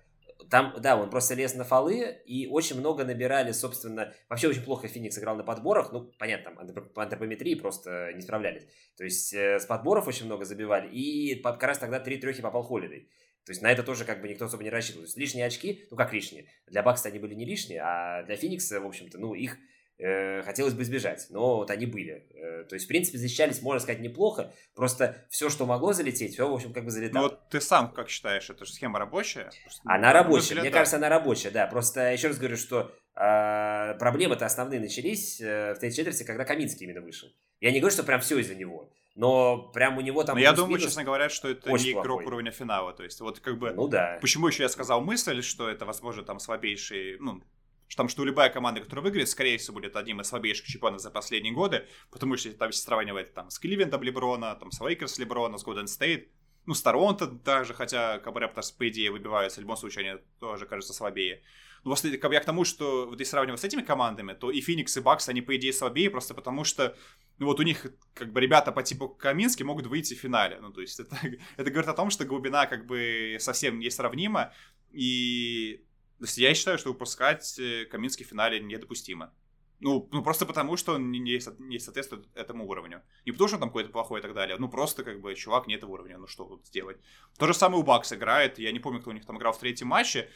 там, 0.51 0.75
да, 0.79 0.97
он 0.97 1.11
просто 1.11 1.35
лез 1.35 1.55
на 1.55 1.65
фолы, 1.65 2.19
и 2.27 2.47
очень 2.47 2.79
много 2.79 3.05
набирали, 3.05 3.53
собственно, 3.53 4.13
вообще 4.29 4.49
очень 4.49 4.63
плохо 4.63 4.89
Феникс 4.89 5.19
играл 5.19 5.37
на 5.37 5.45
подборах, 5.45 5.93
ну, 5.93 6.13
понятно, 6.19 6.55
там, 6.55 6.89
по 6.91 7.03
антропометрии 7.03 7.55
просто 7.55 8.13
не 8.15 8.21
справлялись. 8.21 8.67
То 8.97 9.05
есть 9.05 9.33
э, 9.33 9.59
с 9.59 9.67
подборов 9.67 10.07
очень 10.07 10.27
много 10.27 10.45
забивали, 10.45 10.89
и 10.89 11.41
как 11.43 11.63
раз 11.63 11.79
тогда 11.79 12.01
три 12.01 12.19
трехи 12.19 12.43
попал 12.43 12.63
Холидей. 12.63 13.11
То 13.45 13.53
есть 13.53 13.63
на 13.63 13.71
это 13.71 13.83
тоже 13.83 14.05
как 14.05 14.21
бы 14.21 14.29
никто 14.29 14.47
особо 14.47 14.63
не 14.63 14.71
рассчитывал. 14.71 15.03
То 15.03 15.09
есть 15.09 15.19
лишние 15.19 15.47
очки, 15.47 15.87
ну 15.91 15.97
как 15.97 16.13
лишние, 16.13 16.47
для 16.67 16.83
Бакса 16.83 17.09
они 17.09 17.19
были 17.19 17.35
не 17.35 17.45
лишние, 17.45 17.81
а 17.83 18.23
для 18.23 18.37
Феникса, 18.37 18.81
в 18.81 18.87
общем-то, 18.87 19.19
ну 19.19 19.35
их 19.35 19.59
э, 19.99 20.43
хотелось 20.43 20.73
бы 20.73 20.83
избежать, 20.83 21.27
но 21.29 21.57
вот 21.57 21.71
они 21.71 21.85
были. 21.85 22.27
Э, 22.35 22.65
то 22.65 22.75
есть, 22.75 22.87
в 22.87 22.89
принципе, 22.89 23.19
защищались, 23.19 23.61
можно 23.61 23.81
сказать, 23.81 24.01
неплохо, 24.01 24.55
просто 24.75 25.27
все, 25.29 25.51
что 25.51 25.67
могло 25.67 25.93
залететь, 25.93 26.33
все, 26.33 26.49
в 26.49 26.55
общем, 26.55 26.73
как 26.73 26.85
бы 26.85 26.91
залетало. 26.91 27.25
Ну 27.25 27.29
вот 27.31 27.49
ты 27.51 27.61
сам 27.61 27.93
как 27.93 28.09
считаешь, 28.09 28.49
это 28.49 28.65
же 28.65 28.73
схема 28.73 28.99
рабочая? 28.99 29.51
Она 29.85 30.13
рабочая, 30.15 30.55
мне 30.57 30.71
кажется, 30.71 30.97
она 30.97 31.11
рабочая, 31.11 31.51
да. 31.51 31.67
Просто 31.67 32.13
еще 32.13 32.29
раз 32.29 32.39
говорю, 32.39 32.57
что 32.57 32.95
э, 33.15 33.95
проблемы-то 33.99 34.47
основные 34.47 34.81
начались 34.81 35.39
э, 35.41 35.75
в 35.75 35.79
третьей 35.81 35.99
четверти, 35.99 36.25
когда 36.25 36.47
Каминский 36.47 36.87
именно 36.87 37.03
вышел. 37.03 37.29
Я 37.61 37.73
не 37.73 37.81
говорю, 37.81 37.93
что 37.93 38.05
прям 38.05 38.21
все 38.21 38.39
из-за 38.39 38.55
него 38.55 38.91
но 39.15 39.71
прям 39.73 39.97
у 39.97 40.01
него 40.01 40.25
там... 40.25 40.37
Но 40.37 40.41
я 40.41 40.53
думаю, 40.53 40.81
честно 40.81 41.05
говоря, 41.05 41.29
что 41.29 41.49
это 41.49 41.71
не 41.71 41.93
игрок 41.93 42.05
плохой. 42.05 42.27
уровня 42.27 42.51
финала, 42.51 42.93
то 42.93 43.05
есть 43.05 43.21
вот 43.21 43.41
как 43.41 43.59
бы... 43.59 43.73
Ну 43.73 43.87
да. 43.89 44.19
Почему 44.21 44.49
еще 44.49 44.65
я 44.65 44.69
сказал 44.69 45.01
мысль, 45.01 45.43
что 45.43 45.69
это, 45.69 45.85
возможно, 45.85 46.23
там 46.23 46.41
слабейший, 46.41 47.19
ну, 47.21 47.41
что 47.87 47.99
там, 47.99 48.09
что 48.09 48.25
любая 48.25 48.51
команда, 48.51 48.81
которая 48.81 49.05
выиграет, 49.05 49.29
скорее 49.29 49.59
всего, 49.59 49.75
будет 49.75 49.95
одним 49.95 50.21
из 50.21 50.27
слабейших 50.27 50.67
чемпионов 50.67 51.01
за 51.01 51.11
последние 51.11 51.53
годы, 51.53 51.87
потому 52.11 52.37
что 52.37 52.53
там, 52.55 52.71
если 52.71 52.81
сравнивать 52.81 53.33
там 53.35 53.51
с 53.51 53.59
Кливлендом 53.59 54.03
Леброна, 54.03 54.57
там 54.57 54.73
с 54.73 54.81
Лейкерс 54.81 55.19
Леброна, 55.19 55.59
с 55.59 55.63
Голден 55.63 55.87
Стейт, 55.87 56.29
ну, 56.67 56.75
с 56.75 56.83
Торонто 56.83 57.27
даже, 57.27 57.75
хотя 57.75 58.19
как 58.19 58.33
бы 58.33 58.41
по 58.41 58.89
идее, 58.89 59.13
выбиваются, 59.13 59.61
в 59.61 59.63
любом 59.63 59.77
случае, 59.77 60.11
они 60.11 60.21
тоже, 60.41 60.67
кажется, 60.67 60.93
слабее. 60.93 61.43
Но 61.85 61.91
после, 61.91 62.17
как 62.17 62.31
бы 62.31 62.35
я 62.35 62.41
к 62.41 62.47
тому, 62.47 62.65
что 62.65 63.07
вот 63.07 63.21
если 63.21 63.33
сравнивать 63.33 63.61
с 63.61 63.65
этими 63.65 63.83
командами, 63.83 64.33
то 64.33 64.51
и 64.51 64.61
Феникс, 64.61 64.97
и 64.97 65.01
Бакс, 65.01 65.29
они, 65.29 65.43
по 65.43 65.55
идее, 65.57 65.73
слабее, 65.73 66.11
просто 66.11 66.35
потому 66.35 66.65
что 66.65 66.97
ну 67.39 67.47
вот 67.47 67.61
у 67.61 67.63
них 67.63 67.87
как 68.15 68.33
бы 68.33 68.41
ребята 68.41 68.73
по 68.73 68.83
типу 68.83 69.09
Камински 69.09 69.63
могут 69.63 69.87
выйти 69.87 70.15
в 70.15 70.19
финале. 70.19 70.59
Ну, 70.61 70.73
то 70.73 70.81
есть 70.81 70.99
это, 71.01 71.17
это 71.57 71.71
говорит 71.71 71.89
о 71.89 71.95
том, 71.95 72.11
что 72.11 72.25
глубина 72.25 72.67
как 72.67 72.87
бы 72.87 73.37
совсем 73.41 73.79
не 73.79 73.91
сравнима. 73.91 74.53
И 74.93 75.85
то 76.19 76.25
есть 76.25 76.39
я 76.39 76.55
считаю, 76.55 76.79
что 76.79 76.91
выпускать 76.91 77.59
э, 77.59 77.87
Каминский 77.87 78.25
в 78.25 78.29
финале 78.29 78.61
недопустимо. 78.61 79.35
Ну, 79.81 80.09
ну 80.13 80.23
просто 80.23 80.47
потому, 80.47 80.77
что 80.77 80.95
он 80.95 81.11
не, 81.11 81.19
не 81.19 81.79
соответствует 81.79 82.27
этому 82.35 82.67
уровню. 82.67 83.03
Не 83.27 83.33
потому, 83.33 83.49
что 83.49 83.57
он 83.57 83.61
там 83.61 83.69
какой-то 83.71 83.91
плохой 83.91 84.21
и 84.21 84.23
так 84.23 84.33
далее. 84.33 84.57
Ну, 84.59 84.69
просто 84.69 85.03
как 85.03 85.21
бы 85.21 85.35
чувак 85.35 85.67
не 85.67 85.75
этого 85.75 85.91
уровня. 85.91 86.17
Ну, 86.17 86.27
что 86.27 86.45
тут 86.45 86.67
сделать? 86.67 86.99
То 87.39 87.47
же 87.47 87.55
самое 87.55 87.83
у 87.83 87.85
Бакс 87.85 88.13
играет. 88.13 88.59
Я 88.59 88.73
не 88.73 88.79
помню, 88.79 89.01
кто 89.01 89.11
у 89.11 89.13
них 89.13 89.27
там 89.27 89.37
играл 89.37 89.53
в 89.53 89.59
третьем 89.59 89.89
матче. 89.89 90.31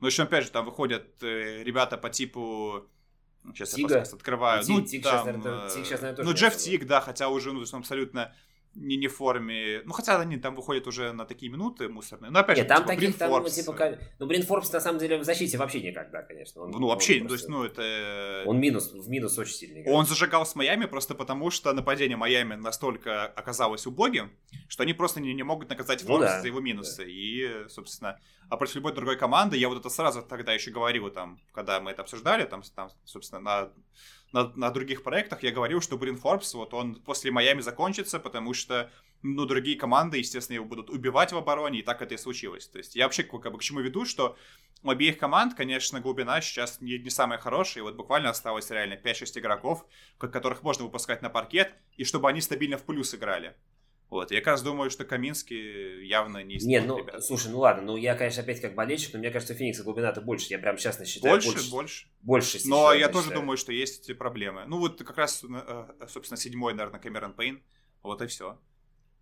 Но 0.00 0.06
еще, 0.06 0.24
опять 0.24 0.44
же, 0.44 0.50
там 0.50 0.64
выходят 0.64 1.22
э, 1.22 1.62
ребята 1.62 1.96
по 1.96 2.10
типу 2.10 2.88
Сейчас 3.52 3.74
Тига. 3.74 3.96
я 3.96 4.02
открываю. 4.02 4.62
Тиг, 4.62 4.74
ну, 4.74 4.82
Тиг, 4.82 5.02
там, 5.02 5.12
сейчас, 5.12 5.24
наверное, 5.24 5.68
Тиг 5.68 5.86
сейчас, 5.86 6.00
наверное, 6.00 6.16
тоже 6.16 6.28
Ну, 6.28 6.34
Джефф 6.34 6.56
Тиг, 6.56 6.86
да, 6.86 7.00
хотя 7.00 7.28
уже 7.28 7.52
ну, 7.52 7.62
абсолютно 7.72 8.34
не, 8.74 8.96
не 8.96 9.08
в 9.08 9.16
форме. 9.16 9.82
Ну, 9.84 9.92
хотя 9.92 10.20
они 10.20 10.36
там 10.36 10.54
выходят 10.54 10.86
уже 10.86 11.12
на 11.12 11.24
такие 11.24 11.50
минуты 11.50 11.88
мусорные. 11.88 12.30
Но 12.30 12.40
опять 12.40 12.56
Нет, 12.56 12.66
же, 12.66 12.68
там 12.68 12.78
типа, 12.82 12.94
таких, 12.94 13.18
там, 13.18 13.30
ну, 13.30 13.48
типа, 13.48 13.98
ну, 14.18 14.26
Брин 14.26 14.42
Форбс 14.42 14.72
на 14.72 14.80
самом 14.80 14.98
деле 14.98 15.18
в 15.18 15.24
защите 15.24 15.58
вообще 15.58 15.80
никогда, 15.80 16.22
конечно. 16.22 16.62
Он, 16.62 16.70
ну, 16.70 16.88
вообще, 16.88 17.20
он 17.20 17.28
просто... 17.28 17.28
то 17.28 17.34
есть, 17.34 17.48
ну, 17.48 17.64
это... 17.64 18.44
Он 18.46 18.60
минус, 18.60 18.92
в 18.92 19.08
минус 19.08 19.38
очень 19.38 19.54
сильный. 19.54 19.82
Играет. 19.82 19.98
Он 19.98 20.06
зажигал 20.06 20.46
с 20.46 20.54
Майами 20.54 20.86
просто 20.86 21.14
потому, 21.14 21.50
что 21.50 21.72
нападение 21.72 22.16
Майами 22.16 22.54
настолько 22.54 23.26
оказалось 23.26 23.86
убогим, 23.86 24.32
что 24.68 24.82
они 24.82 24.92
просто 24.92 25.20
не, 25.20 25.34
не 25.34 25.42
могут 25.42 25.68
наказать 25.68 26.02
Форбс 26.02 26.20
ну, 26.20 26.26
да, 26.26 26.40
за 26.40 26.46
его 26.46 26.60
минусы. 26.60 27.04
Да. 27.04 27.10
И, 27.10 27.68
собственно, 27.68 28.18
а 28.48 28.56
против 28.56 28.76
любой 28.76 28.92
другой 28.92 29.16
команды, 29.16 29.56
я 29.56 29.68
вот 29.68 29.78
это 29.78 29.88
сразу 29.88 30.22
тогда 30.22 30.52
еще 30.52 30.70
говорил, 30.70 31.10
там, 31.10 31.40
когда 31.52 31.80
мы 31.80 31.90
это 31.90 32.02
обсуждали, 32.02 32.44
там, 32.44 32.62
там 32.74 32.90
собственно, 33.04 33.40
на 33.40 33.70
на, 34.34 34.52
на 34.56 34.70
других 34.70 35.04
проектах 35.04 35.44
я 35.44 35.52
говорил, 35.52 35.80
что 35.80 35.96
Брин 35.96 36.16
Форбс, 36.16 36.54
вот 36.54 36.74
он 36.74 36.96
после 36.96 37.30
Майами 37.30 37.60
закончится, 37.60 38.18
потому 38.18 38.52
что, 38.52 38.90
ну, 39.22 39.46
другие 39.46 39.78
команды, 39.78 40.18
естественно, 40.18 40.56
его 40.56 40.64
будут 40.64 40.90
убивать 40.90 41.32
в 41.32 41.36
обороне, 41.36 41.78
и 41.78 41.82
так 41.82 42.02
это 42.02 42.14
и 42.14 42.18
случилось. 42.18 42.66
То 42.66 42.78
есть 42.78 42.96
я 42.96 43.04
вообще 43.04 43.22
как 43.22 43.52
бы 43.52 43.58
к 43.58 43.62
чему 43.62 43.78
веду, 43.78 44.04
что 44.04 44.36
у 44.82 44.90
обеих 44.90 45.18
команд, 45.18 45.54
конечно, 45.54 46.00
глубина 46.00 46.40
сейчас 46.40 46.80
не, 46.80 46.98
не 46.98 47.10
самая 47.10 47.38
хорошая, 47.38 47.84
и 47.84 47.86
вот 47.86 47.94
буквально 47.94 48.30
осталось 48.30 48.70
реально 48.70 48.94
5-6 48.94 49.38
игроков, 49.38 49.86
которых 50.18 50.64
можно 50.64 50.84
выпускать 50.84 51.22
на 51.22 51.30
паркет, 51.30 51.72
и 51.96 52.02
чтобы 52.02 52.28
они 52.28 52.40
стабильно 52.40 52.76
в 52.76 52.82
плюс 52.82 53.14
играли. 53.14 53.54
Вот, 54.10 54.30
я 54.30 54.38
как 54.38 54.48
раз 54.48 54.62
думаю, 54.62 54.90
что 54.90 55.04
Каминский 55.04 56.06
явно 56.06 56.44
не 56.44 56.56
из 56.56 56.64
Нет, 56.64 56.84
ну, 56.86 56.98
ребят. 56.98 57.24
слушай, 57.24 57.50
ну 57.50 57.58
ладно, 57.58 57.82
ну 57.82 57.96
я, 57.96 58.14
конечно, 58.14 58.42
опять 58.42 58.60
как 58.60 58.74
болельщик, 58.74 59.12
но 59.12 59.18
мне 59.18 59.30
кажется, 59.30 59.54
Феникса 59.54 59.82
глубина-то 59.82 60.20
больше. 60.20 60.46
Я 60.50 60.58
прям 60.58 60.76
честно 60.76 61.04
считаю. 61.04 61.34
Больше, 61.34 61.48
больше. 61.48 61.70
Больше. 61.70 62.06
больше 62.58 62.68
но 62.68 62.92
я 62.92 63.08
тоже 63.08 63.24
считаю. 63.24 63.40
думаю, 63.40 63.56
что 63.56 63.72
есть 63.72 64.04
эти 64.04 64.12
проблемы. 64.12 64.64
Ну 64.66 64.78
вот 64.78 65.02
как 65.02 65.16
раз, 65.16 65.42
э, 65.42 65.86
собственно, 66.08 66.38
седьмой, 66.38 66.74
наверное, 66.74 67.00
Кэмерон 67.00 67.32
Пейн. 67.32 67.62
Вот 68.02 68.22
и 68.22 68.26
все. 68.26 68.58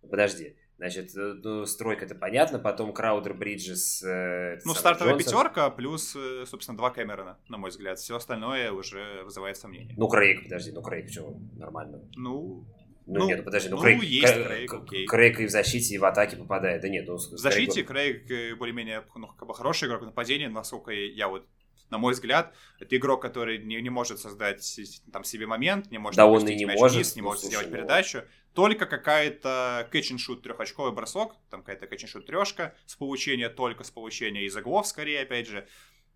Подожди. 0.09 0.55
Значит, 0.77 1.15
э, 1.15 1.35
ну, 1.41 1.65
стройка 1.65 2.05
это 2.05 2.15
понятно, 2.15 2.59
потом 2.59 2.93
Краудер 2.93 3.33
Бриджес. 3.33 4.03
Э, 4.03 4.59
ну, 4.65 4.73
стартовая 4.73 5.13
Джонсон. 5.13 5.31
пятерка 5.31 5.69
плюс, 5.69 6.15
э, 6.15 6.45
собственно, 6.45 6.77
два 6.77 6.89
Кэмерона, 6.89 7.37
на 7.47 7.57
мой 7.57 7.69
взгляд. 7.69 7.99
Все 7.99 8.15
остальное 8.15 8.71
уже 8.71 9.23
вызывает 9.23 9.55
сомнения. 9.55 9.93
Ну, 9.97 10.07
Крейг, 10.07 10.43
подожди, 10.43 10.71
ну 10.71 10.81
Крейг, 10.81 11.09
что, 11.09 11.37
нормально. 11.55 12.01
Ну, 12.15 12.65
ну, 13.05 13.19
ну 13.19 13.27
нет, 13.27 13.43
подожди, 13.43 13.69
ну, 13.69 13.77
ну 13.77 13.81
Крейг, 13.81 14.03
есть 14.03 14.33
Крейг, 14.33 14.73
окей. 14.73 15.05
Крейг 15.05 15.39
и 15.39 15.45
в 15.45 15.49
защите, 15.49 15.95
и 15.95 15.97
в 15.97 16.05
атаке 16.05 16.37
попадает. 16.37 16.81
Да 16.81 16.89
нет, 16.89 17.07
ну... 17.07 17.15
В 17.15 17.19
защите 17.19 17.83
Крейг, 17.83 18.27
Крейг 18.27 18.57
более-менее 18.57 19.03
ну, 19.15 19.27
как 19.27 19.47
бы 19.47 19.53
хороший 19.53 19.87
игрок 19.87 20.01
в 20.01 20.05
нападении, 20.05 20.47
насколько 20.47 20.91
я 20.91 21.27
вот 21.27 21.47
на 21.93 21.99
мой 21.99 22.13
взгляд, 22.13 22.55
это 22.79 22.97
игрок, 22.97 23.21
который 23.21 23.59
не, 23.59 23.79
не 23.79 23.89
может 23.91 24.19
создать 24.19 24.79
там 25.11 25.23
себе 25.23 25.45
момент, 25.45 25.91
не 25.91 25.99
может 25.99 26.17
да 26.17 26.25
он 26.25 26.47
и 26.47 26.55
не 26.55 26.65
может, 26.65 26.95
вниз, 26.95 27.15
не 27.15 27.21
ну, 27.21 27.27
может 27.27 27.41
слушай, 27.41 27.51
сделать 27.51 27.69
ну... 27.69 27.75
передачу. 27.75 28.23
Только 28.53 28.87
какая-то 28.87 29.87
catch-and-shoot 29.91 30.41
трехочковый 30.41 30.91
бросок, 30.91 31.35
там 31.51 31.61
какая-то 31.61 31.85
catch-and-shoot 31.85 32.23
трешка 32.23 32.75
с 32.87 32.95
получения, 32.95 33.49
только 33.49 33.83
с 33.83 33.91
получения 33.91 34.45
из 34.45 34.55
углов, 34.55 34.87
скорее, 34.87 35.21
опять 35.21 35.47
же. 35.47 35.67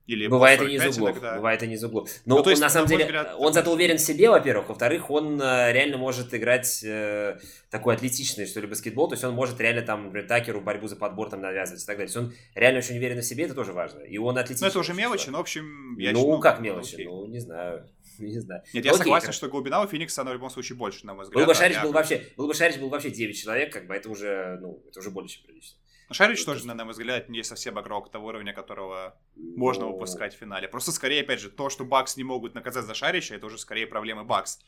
Или 0.07 0.27
бывает 0.27 0.61
и 0.61 0.65
не 0.65 0.75
из 0.75 0.97
углов. 0.97 1.11
Иногда. 1.11 1.35
Бывает 1.35 1.63
и 1.63 1.67
не 1.67 1.73
из 1.75 1.83
углов. 1.83 2.09
Но 2.25 2.37
ну, 2.37 2.43
то 2.43 2.49
есть, 2.49 2.61
на 2.61 2.69
самом 2.69 2.87
деле, 2.87 3.03
взгляд, 3.03 3.35
он 3.37 3.51
зато 3.51 3.71
уверен 3.71 3.97
в 3.97 4.01
себе, 4.01 4.29
во-первых. 4.29 4.69
Во-вторых, 4.69 5.11
он 5.11 5.39
э, 5.41 5.73
реально 5.73 5.97
может 5.97 6.33
играть 6.33 6.81
э, 6.83 7.37
такой 7.69 7.95
атлетичный, 7.95 8.45
что 8.45 8.61
ли, 8.61 8.67
баскетбол. 8.67 9.09
То 9.09 9.15
есть 9.15 9.25
он 9.25 9.33
может 9.33 9.59
реально 9.59 9.81
там, 9.81 10.05
например, 10.05 10.27
Такеру 10.27 10.61
борьбу 10.61 10.87
за 10.87 10.95
подбор 10.95 11.29
там 11.29 11.41
навязывать 11.41 11.83
и 11.83 11.85
так 11.85 11.97
далее. 11.97 12.11
То 12.11 12.19
есть 12.19 12.31
он 12.31 12.33
реально 12.55 12.79
очень 12.79 12.95
уверен 12.95 13.19
в 13.19 13.25
себе, 13.25 13.43
это 13.43 13.53
тоже 13.53 13.73
важно. 13.73 13.99
И 13.99 14.17
он 14.17 14.37
атлетичный. 14.37 14.67
Ну, 14.67 14.69
это 14.69 14.79
уже 14.79 14.93
мелочи, 14.93 15.29
но, 15.29 15.39
в 15.39 15.41
общем, 15.41 15.97
я 15.99 16.13
Ну, 16.13 16.19
считаю, 16.19 16.39
как 16.39 16.59
мелочи? 16.61 16.93
Окей. 16.93 17.05
Ну, 17.05 17.27
не 17.27 17.39
знаю. 17.39 17.89
Не 18.19 18.39
знаю. 18.39 18.63
Нет, 18.73 18.85
я 18.85 18.91
Окей, 18.91 19.03
согласен, 19.03 19.27
как... 19.27 19.35
что 19.35 19.47
глубина 19.47 19.81
у 19.81 19.87
Феникса, 19.87 20.21
она 20.21 20.31
в 20.31 20.35
любом 20.35 20.49
случае 20.49 20.77
больше, 20.77 21.05
на 21.05 21.13
мой 21.13 21.23
взгляд. 21.23 21.39
Был 21.39 21.45
бы 21.45 21.53
Шарич, 21.53 21.81
был, 21.81 21.91
вообще, 21.91 22.27
был 22.35 22.47
бы 22.47 22.53
Шарич 22.53 22.77
был 22.77 22.89
вообще 22.89 23.11
9 23.11 23.37
человек, 23.37 23.73
как 23.73 23.87
бы 23.87 23.93
это 23.93 24.09
уже, 24.09 24.57
ну, 24.61 24.83
это 24.87 24.99
уже 24.99 25.11
более 25.11 25.29
чем 25.29 25.43
прилично. 25.43 25.77
Но 26.09 26.15
Шарич 26.15 26.45
тоже, 26.45 26.65
на 26.65 26.85
мой 26.85 26.93
взгляд, 26.93 27.27
не 27.27 27.43
совсем 27.43 27.79
игрок 27.79 28.11
того 28.11 28.27
уровня, 28.27 28.53
которого 28.53 29.19
можно 29.35 29.85
ну. 29.85 29.93
выпускать 29.93 30.33
в 30.33 30.37
финале. 30.37 30.67
Просто 30.67 30.91
скорее, 30.91 31.21
опять 31.21 31.41
же, 31.41 31.49
то, 31.49 31.69
что 31.69 31.83
Бакс 31.83 32.15
не 32.15 32.23
могут 32.23 32.55
наказать 32.55 32.85
за 32.85 32.93
Шарича, 32.93 33.35
это 33.35 33.45
уже 33.45 33.57
скорее 33.57 33.87
проблемы 33.87 34.23
Бакс. 34.23 34.59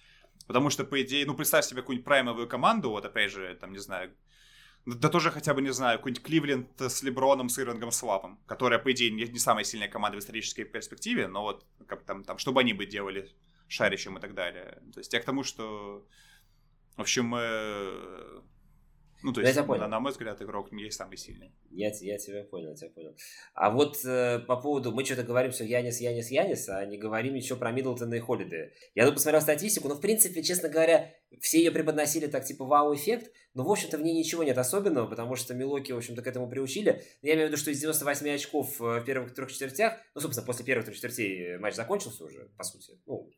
Потому 0.47 0.69
что, 0.69 0.83
по 0.83 1.01
идее, 1.01 1.25
ну, 1.25 1.35
представь 1.35 1.65
себе 1.65 1.81
какую-нибудь 1.81 2.05
праймовую 2.05 2.47
команду, 2.47 2.89
вот 2.89 3.05
опять 3.05 3.31
же, 3.31 3.55
там, 3.55 3.71
не 3.71 3.79
знаю, 3.79 4.11
Да 4.85 5.09
тоже 5.09 5.31
хотя 5.31 5.53
бы, 5.53 5.61
не 5.61 5.71
знаю, 5.71 5.99
какой-нибудь 5.99 6.23
Кливленд 6.23 6.81
с 6.81 7.03
Леброном, 7.03 7.49
с 7.49 7.59
Иронгом 7.59 7.91
Свапом, 7.91 8.39
которая, 8.45 8.79
по 8.79 8.91
идее, 8.91 9.11
не, 9.11 9.37
самая 9.37 9.63
сильная 9.63 9.87
команда 9.89 10.17
в 10.17 10.19
исторической 10.19 10.63
перспективе, 10.63 11.27
но 11.27 11.43
вот 11.43 11.65
как 11.87 12.03
там, 12.03 12.23
там, 12.23 12.37
чтобы 12.37 12.61
они 12.61 12.73
бы 12.73 12.85
делали 12.85 13.29
шарищем 13.67 14.17
и 14.17 14.21
так 14.21 14.33
далее. 14.33 14.81
То 14.93 14.99
есть 14.99 15.13
я 15.13 15.19
к 15.19 15.25
тому, 15.25 15.43
что, 15.43 16.05
в 16.97 17.01
общем, 17.01 17.33
э, 17.37 18.41
ну, 19.21 19.33
то 19.33 19.41
есть, 19.41 19.55
я 19.55 19.63
понял. 19.63 19.81
На, 19.81 19.87
на 19.87 19.99
мой 19.99 20.11
взгляд, 20.11 20.41
игрок 20.41 20.71
не 20.71 20.83
есть 20.83 20.97
самый 20.97 21.17
сильный. 21.17 21.53
Я, 21.71 21.91
я 22.01 22.17
тебя 22.17 22.43
понял, 22.43 22.69
я 22.69 22.75
тебя 22.75 22.89
понял. 22.89 23.15
А 23.53 23.69
вот 23.69 23.97
э, 24.05 24.39
по 24.39 24.55
поводу, 24.55 24.91
мы 24.91 25.03
что-то 25.03 25.23
говорим 25.23 25.51
все 25.51 25.65
Янис, 25.65 25.99
Янис, 25.99 26.31
Янис, 26.31 26.69
а 26.69 26.85
не 26.85 26.97
говорим 26.97 27.33
ничего 27.33 27.59
про 27.59 27.71
Миддлтона 27.71 28.13
и 28.15 28.19
Холлиды. 28.19 28.73
Я 28.95 29.05
тут 29.05 29.15
посмотрел 29.15 29.41
статистику, 29.41 29.89
но, 29.89 29.95
в 29.95 30.01
принципе, 30.01 30.41
честно 30.41 30.69
говоря, 30.69 31.13
все 31.41 31.57
ее 31.59 31.71
преподносили 31.71 32.27
так, 32.27 32.45
типа, 32.45 32.65
вау-эффект, 32.65 33.31
но, 33.53 33.63
в 33.65 33.71
общем-то, 33.71 33.97
в 33.97 34.01
ней 34.01 34.13
ничего 34.13 34.43
нет 34.43 34.57
особенного, 34.57 35.07
потому 35.07 35.35
что 35.35 35.53
Милоки, 35.53 35.91
в 35.91 35.97
общем-то, 35.97 36.21
к 36.21 36.27
этому 36.27 36.49
приучили. 36.49 37.03
Я 37.21 37.33
имею 37.33 37.47
в 37.47 37.51
виду, 37.51 37.57
что 37.57 37.71
из 37.71 37.79
98 37.79 38.29
очков 38.29 38.81
э, 38.81 38.99
в 38.99 39.05
первых 39.05 39.33
трех 39.33 39.51
четвертях, 39.51 39.97
ну, 40.15 40.21
собственно, 40.21 40.45
после 40.45 40.65
первых 40.65 40.85
трех 40.85 40.95
четвертей 40.95 41.57
матч 41.57 41.75
закончился 41.75 42.23
уже, 42.23 42.49
по 42.57 42.63
сути, 42.63 42.93
ну, 43.05 43.29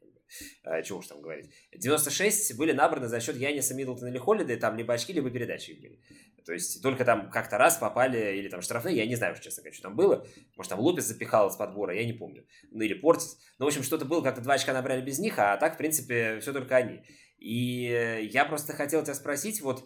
чего 0.84 1.00
уж 1.00 1.08
там 1.08 1.22
говорить. 1.22 1.50
96 1.76 2.58
были 2.58 2.72
набраны 2.72 3.08
за 3.08 3.20
счет 3.20 3.36
Яниса 3.36 3.74
Миддлтона 3.74 4.10
или 4.10 4.18
Холлида, 4.18 4.58
там 4.58 4.78
либо 4.78 4.94
очки, 4.94 5.14
либо 5.14 5.30
передачи 5.30 5.72
были. 5.74 6.00
То 6.46 6.54
есть 6.54 6.82
только 6.82 7.06
там 7.06 7.30
как-то 7.30 7.58
раз 7.58 7.78
попали, 7.78 8.38
или 8.38 8.50
там 8.50 8.62
штрафные, 8.62 8.96
я 8.96 9.06
не 9.06 9.16
знаю, 9.16 9.36
честно 9.40 9.62
говоря, 9.62 9.74
что 9.74 9.84
там 9.84 9.96
было. 9.96 10.26
Может, 10.56 10.72
там 10.72 10.80
Лопес 10.80 11.06
запихал 11.06 11.52
с 11.52 11.56
подбора, 11.56 11.94
я 11.94 12.06
не 12.06 12.14
помню. 12.14 12.46
Ну, 12.72 12.82
или 12.82 12.94
Портис. 12.96 13.38
Ну, 13.60 13.66
в 13.66 13.68
общем, 13.68 13.84
что-то 13.84 14.06
было, 14.06 14.22
как-то 14.22 14.42
два 14.42 14.56
очка 14.56 14.74
набрали 14.74 15.02
без 15.02 15.20
них, 15.20 15.38
а 15.38 15.58
так, 15.58 15.76
в 15.76 15.78
принципе, 15.78 16.40
все 16.40 16.52
только 16.52 16.76
они. 16.76 17.02
И 17.38 18.30
я 18.32 18.46
просто 18.46 18.74
хотел 18.74 19.04
тебя 19.04 19.14
спросить, 19.14 19.62
вот, 19.62 19.84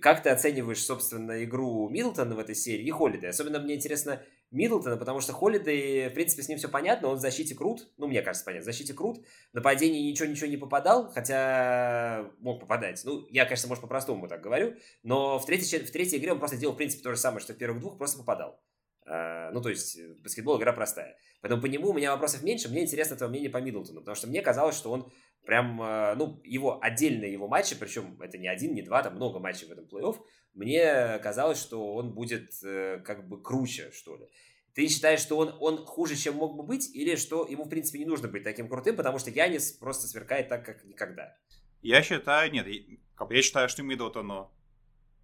как 0.00 0.22
ты 0.22 0.30
оцениваешь, 0.30 0.84
собственно, 0.84 1.44
игру 1.44 1.88
Миддлтона 1.88 2.34
в 2.34 2.38
этой 2.38 2.54
серии 2.54 2.84
и 2.84 2.90
Холлида? 2.90 3.28
Особенно 3.28 3.58
мне 3.60 3.74
интересно, 3.74 4.22
Миддлтона, 4.50 4.96
потому 4.96 5.20
что 5.20 5.32
Холлидей, 5.32 6.08
в 6.08 6.14
принципе, 6.14 6.42
с 6.42 6.48
ним 6.48 6.58
все 6.58 6.68
понятно, 6.68 7.08
он 7.08 7.16
в 7.16 7.20
защите 7.20 7.54
крут, 7.54 7.88
ну, 7.96 8.06
мне 8.06 8.22
кажется, 8.22 8.44
понятно, 8.44 8.62
в 8.62 8.64
защите 8.64 8.94
крут, 8.94 9.18
в 9.52 9.54
нападении 9.54 10.08
ничего-ничего 10.08 10.46
не 10.46 10.56
попадал, 10.56 11.10
хотя 11.10 12.30
мог 12.38 12.60
попадать. 12.60 13.02
Ну, 13.04 13.26
я, 13.30 13.44
конечно, 13.44 13.68
может, 13.68 13.82
по-простому 13.82 14.28
так 14.28 14.40
говорю, 14.40 14.76
но 15.02 15.38
в 15.38 15.46
третьей, 15.46 15.80
в 15.80 15.90
третьей 15.90 16.18
игре 16.18 16.32
он 16.32 16.38
просто 16.38 16.56
делал, 16.56 16.74
в 16.74 16.78
принципе, 16.78 17.02
то 17.02 17.10
же 17.10 17.16
самое, 17.18 17.40
что 17.40 17.54
в 17.54 17.56
первых 17.56 17.80
двух, 17.80 17.98
просто 17.98 18.18
попадал. 18.18 18.60
А, 19.04 19.50
ну, 19.52 19.60
то 19.60 19.68
есть, 19.68 19.98
баскетбол 20.22 20.58
игра 20.58 20.72
простая. 20.72 21.16
Поэтому 21.40 21.62
по 21.62 21.66
нему 21.66 21.90
у 21.90 21.92
меня 21.92 22.12
вопросов 22.12 22.42
меньше, 22.42 22.68
мне 22.68 22.82
интересно 22.82 23.16
твое 23.16 23.30
мнение 23.30 23.50
по 23.50 23.58
Миддлтону, 23.58 24.00
потому 24.00 24.16
что 24.16 24.26
мне 24.26 24.42
казалось, 24.42 24.76
что 24.76 24.90
он 24.90 25.12
прям, 25.46 25.80
а, 25.80 26.14
ну, 26.16 26.40
его 26.44 26.78
отдельные 26.82 27.32
его 27.32 27.48
матчи, 27.48 27.76
причем 27.78 28.20
это 28.20 28.36
не 28.36 28.48
один, 28.48 28.74
не 28.74 28.82
два, 28.82 29.02
там 29.02 29.14
много 29.14 29.38
матчей 29.38 29.66
в 29.66 29.70
этом 29.70 29.86
плей-офф, 29.86 30.16
мне 30.54 31.18
казалось, 31.20 31.60
что 31.60 31.94
он 31.94 32.12
будет 32.12 32.52
э, 32.64 33.00
как 33.04 33.28
бы 33.28 33.40
круче, 33.40 33.90
что 33.92 34.16
ли. 34.16 34.26
Ты 34.74 34.88
считаешь, 34.88 35.20
что 35.20 35.38
он, 35.38 35.56
он 35.60 35.86
хуже, 35.86 36.16
чем 36.16 36.34
мог 36.34 36.56
бы 36.56 36.62
быть, 36.62 36.94
или 36.94 37.16
что 37.16 37.46
ему, 37.46 37.64
в 37.64 37.68
принципе, 37.68 37.98
не 37.98 38.04
нужно 38.04 38.28
быть 38.28 38.44
таким 38.44 38.68
крутым, 38.68 38.96
потому 38.96 39.18
что 39.18 39.30
Янис 39.30 39.72
просто 39.72 40.06
сверкает 40.06 40.48
так, 40.48 40.66
как 40.66 40.84
никогда? 40.84 41.34
Я 41.80 42.02
считаю, 42.02 42.50
нет, 42.52 42.66
я 42.66 43.42
считаю, 43.42 43.68
что 43.68 43.82
Миддлтону 43.82 44.50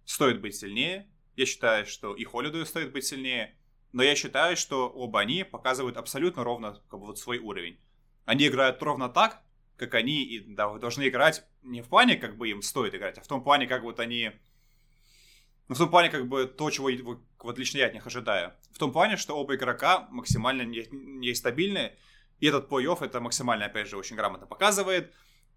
стоит 0.05 0.41
быть 0.41 0.55
сильнее, 0.55 1.07
я 1.35 1.45
считаю, 1.45 1.85
что 1.85 2.15
и 2.15 2.23
Холлиду 2.23 2.65
стоит 2.65 2.91
быть 2.91 3.05
сильнее, 3.05 3.55
но 3.91 4.01
я 4.03 4.15
считаю, 4.15 4.55
что 4.55 4.89
оба 4.89 5.19
они 5.19 5.43
показывают 5.43 5.97
абсолютно 5.97 6.43
ровно 6.43 6.81
как 6.89 6.99
бы, 6.99 7.07
вот 7.07 7.19
свой 7.19 7.39
уровень. 7.39 7.79
Они 8.25 8.47
играют 8.47 8.81
ровно 8.81 9.09
так, 9.09 9.43
как 9.77 9.93
они 9.95 10.23
и 10.23 10.39
да, 10.39 10.73
должны 10.77 11.07
играть 11.07 11.45
не 11.61 11.81
в 11.81 11.89
плане, 11.89 12.15
как 12.15 12.37
бы 12.37 12.49
им 12.49 12.61
стоит 12.61 12.95
играть, 12.95 13.17
а 13.17 13.21
в 13.21 13.27
том 13.27 13.43
плане, 13.43 13.67
как 13.67 13.83
вот 13.83 13.99
они 13.99 14.31
ну, 15.69 15.75
в 15.75 15.77
том 15.77 15.89
плане, 15.89 16.09
как 16.09 16.27
бы, 16.27 16.45
то, 16.45 16.69
чего 16.69 16.89
вот 17.39 17.57
лично 17.57 17.77
я 17.77 17.87
от 17.87 17.93
них 17.93 18.05
ожидаю. 18.05 18.53
В 18.71 18.77
том 18.77 18.91
плане, 18.91 19.17
что 19.17 19.35
оба 19.35 19.55
игрока 19.55 20.07
максимально 20.11 20.63
нестабильны, 20.63 21.93
и 22.39 22.47
этот 22.47 22.69
плей-офф 22.69 23.03
это 23.03 23.21
максимально, 23.21 23.65
опять 23.65 23.87
же, 23.87 23.97
очень 23.97 24.17
грамотно 24.17 24.45
показывает. 24.45 25.11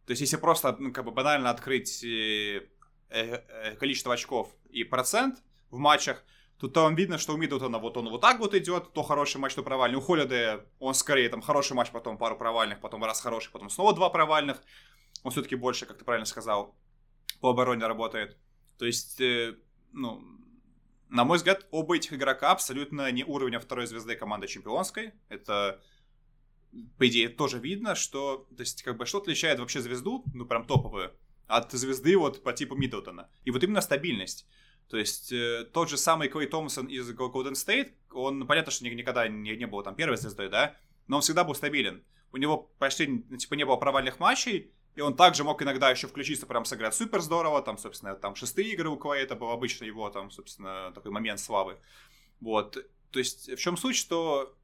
То 0.07 0.13
есть, 0.13 0.21
если 0.21 0.37
просто, 0.37 0.77
ну, 0.79 0.93
как 0.93 1.05
бы, 1.05 1.11
банально 1.11 1.51
открыть 1.51 2.05
э, 2.05 2.69
э, 3.11 3.77
количество 3.77 4.15
очков 4.15 4.55
и 4.71 4.85
процент 4.85 5.43
в 5.71 5.79
матчах, 5.79 6.25
то 6.59 6.69
там 6.69 6.95
видно, 6.95 7.19
что 7.19 7.35
у 7.35 7.37
Миддлтона 7.37 7.79
вот 7.79 7.97
он 7.97 8.09
вот 8.09 8.21
так 8.21 8.39
вот 8.39 8.55
идет, 8.55 8.93
то 8.93 9.03
хороший 9.03 9.39
матч, 9.39 9.55
то 9.55 9.63
провальный. 9.63 9.99
У 9.99 10.01
Холлида 10.01 10.67
он 10.79 10.95
скорее 10.95 11.29
там 11.29 11.43
хороший 11.43 11.75
матч, 11.75 11.91
потом 11.91 12.19
пару 12.19 12.37
провальных, 12.37 12.81
потом 12.81 13.05
раз 13.05 13.21
хороший, 13.21 13.51
потом 13.51 13.69
снова 13.71 13.95
два 13.95 14.11
провальных. 14.11 14.63
Он 15.23 15.31
все-таки 15.31 15.57
больше, 15.57 15.87
как 15.87 15.99
ты 15.99 16.05
правильно 16.05 16.27
сказал, 16.27 16.75
по 17.41 17.51
обороне 17.51 17.87
работает. 17.87 18.37
То 18.79 18.87
есть 18.87 19.21
ну, 19.93 20.23
на 21.09 21.25
мой 21.25 21.39
взгляд, 21.39 21.67
оба 21.71 21.97
этих 21.97 22.13
игрока 22.13 22.51
абсолютно 22.51 23.11
не 23.13 23.25
уровня 23.25 23.61
второй 23.61 23.87
звезды 23.87 24.17
команды 24.17 24.47
чемпионской. 24.47 25.13
Это, 25.29 25.81
по 26.99 27.07
идее, 27.07 27.29
тоже 27.29 27.59
видно, 27.59 27.95
что, 27.95 28.47
то 28.57 28.61
есть, 28.61 28.83
как 28.83 28.97
бы, 28.97 29.07
что 29.07 29.19
отличает 29.19 29.59
вообще 29.59 29.81
звезду, 29.81 30.25
ну, 30.35 30.47
прям 30.47 30.67
топовую, 30.67 31.13
от 31.47 31.73
звезды 31.73 32.17
вот 32.17 32.43
по 32.43 32.53
типу 32.53 32.75
Миддлтона. 32.75 33.29
И 33.45 33.51
вот 33.51 33.63
именно 33.63 33.81
стабильность. 33.81 34.47
То 34.89 34.97
есть, 34.97 35.33
э, 35.33 35.65
тот 35.73 35.89
же 35.89 35.97
самый 35.97 36.29
Клей 36.29 36.47
Томпсон 36.47 36.87
из 36.87 37.11
Golden 37.11 37.53
State, 37.53 37.93
он, 38.13 38.47
понятно, 38.47 38.71
что 38.71 38.85
никогда 38.85 39.27
не, 39.29 39.57
не 39.57 39.67
был 39.67 39.83
там 39.83 39.95
первой 39.95 40.17
звездой, 40.17 40.49
да, 40.49 40.77
но 41.07 41.17
он 41.17 41.23
всегда 41.23 41.45
был 41.45 41.55
стабилен. 41.55 42.05
У 42.33 42.37
него 42.37 42.71
почти, 42.79 43.25
типа, 43.39 43.55
не 43.55 43.65
было 43.65 43.77
провальных 43.77 44.21
матчей, 44.21 44.73
и 44.95 45.01
он 45.01 45.15
также 45.15 45.45
мог 45.45 45.63
иногда 45.63 45.91
еще 45.91 46.07
включиться, 46.07 46.47
прям 46.47 46.65
сыграть 46.65 46.95
супер 46.95 47.21
здорово. 47.21 47.63
Там, 47.63 47.79
собственно, 47.79 48.15
там 48.15 48.35
шестые 48.35 48.73
игры 48.73 48.89
у 48.89 48.97
Клея, 48.97 49.25
это 49.25 49.37
был 49.37 49.51
обычно 49.51 49.85
его, 49.85 50.09
там, 50.11 50.31
собственно, 50.31 50.91
такой 50.95 51.11
момент 51.11 51.39
славы. 51.39 51.79
Вот. 52.41 52.79
То 53.11 53.19
есть, 53.19 53.51
в 53.51 53.57
чем 53.57 53.77
суть, 53.77 53.97
что 53.97 54.57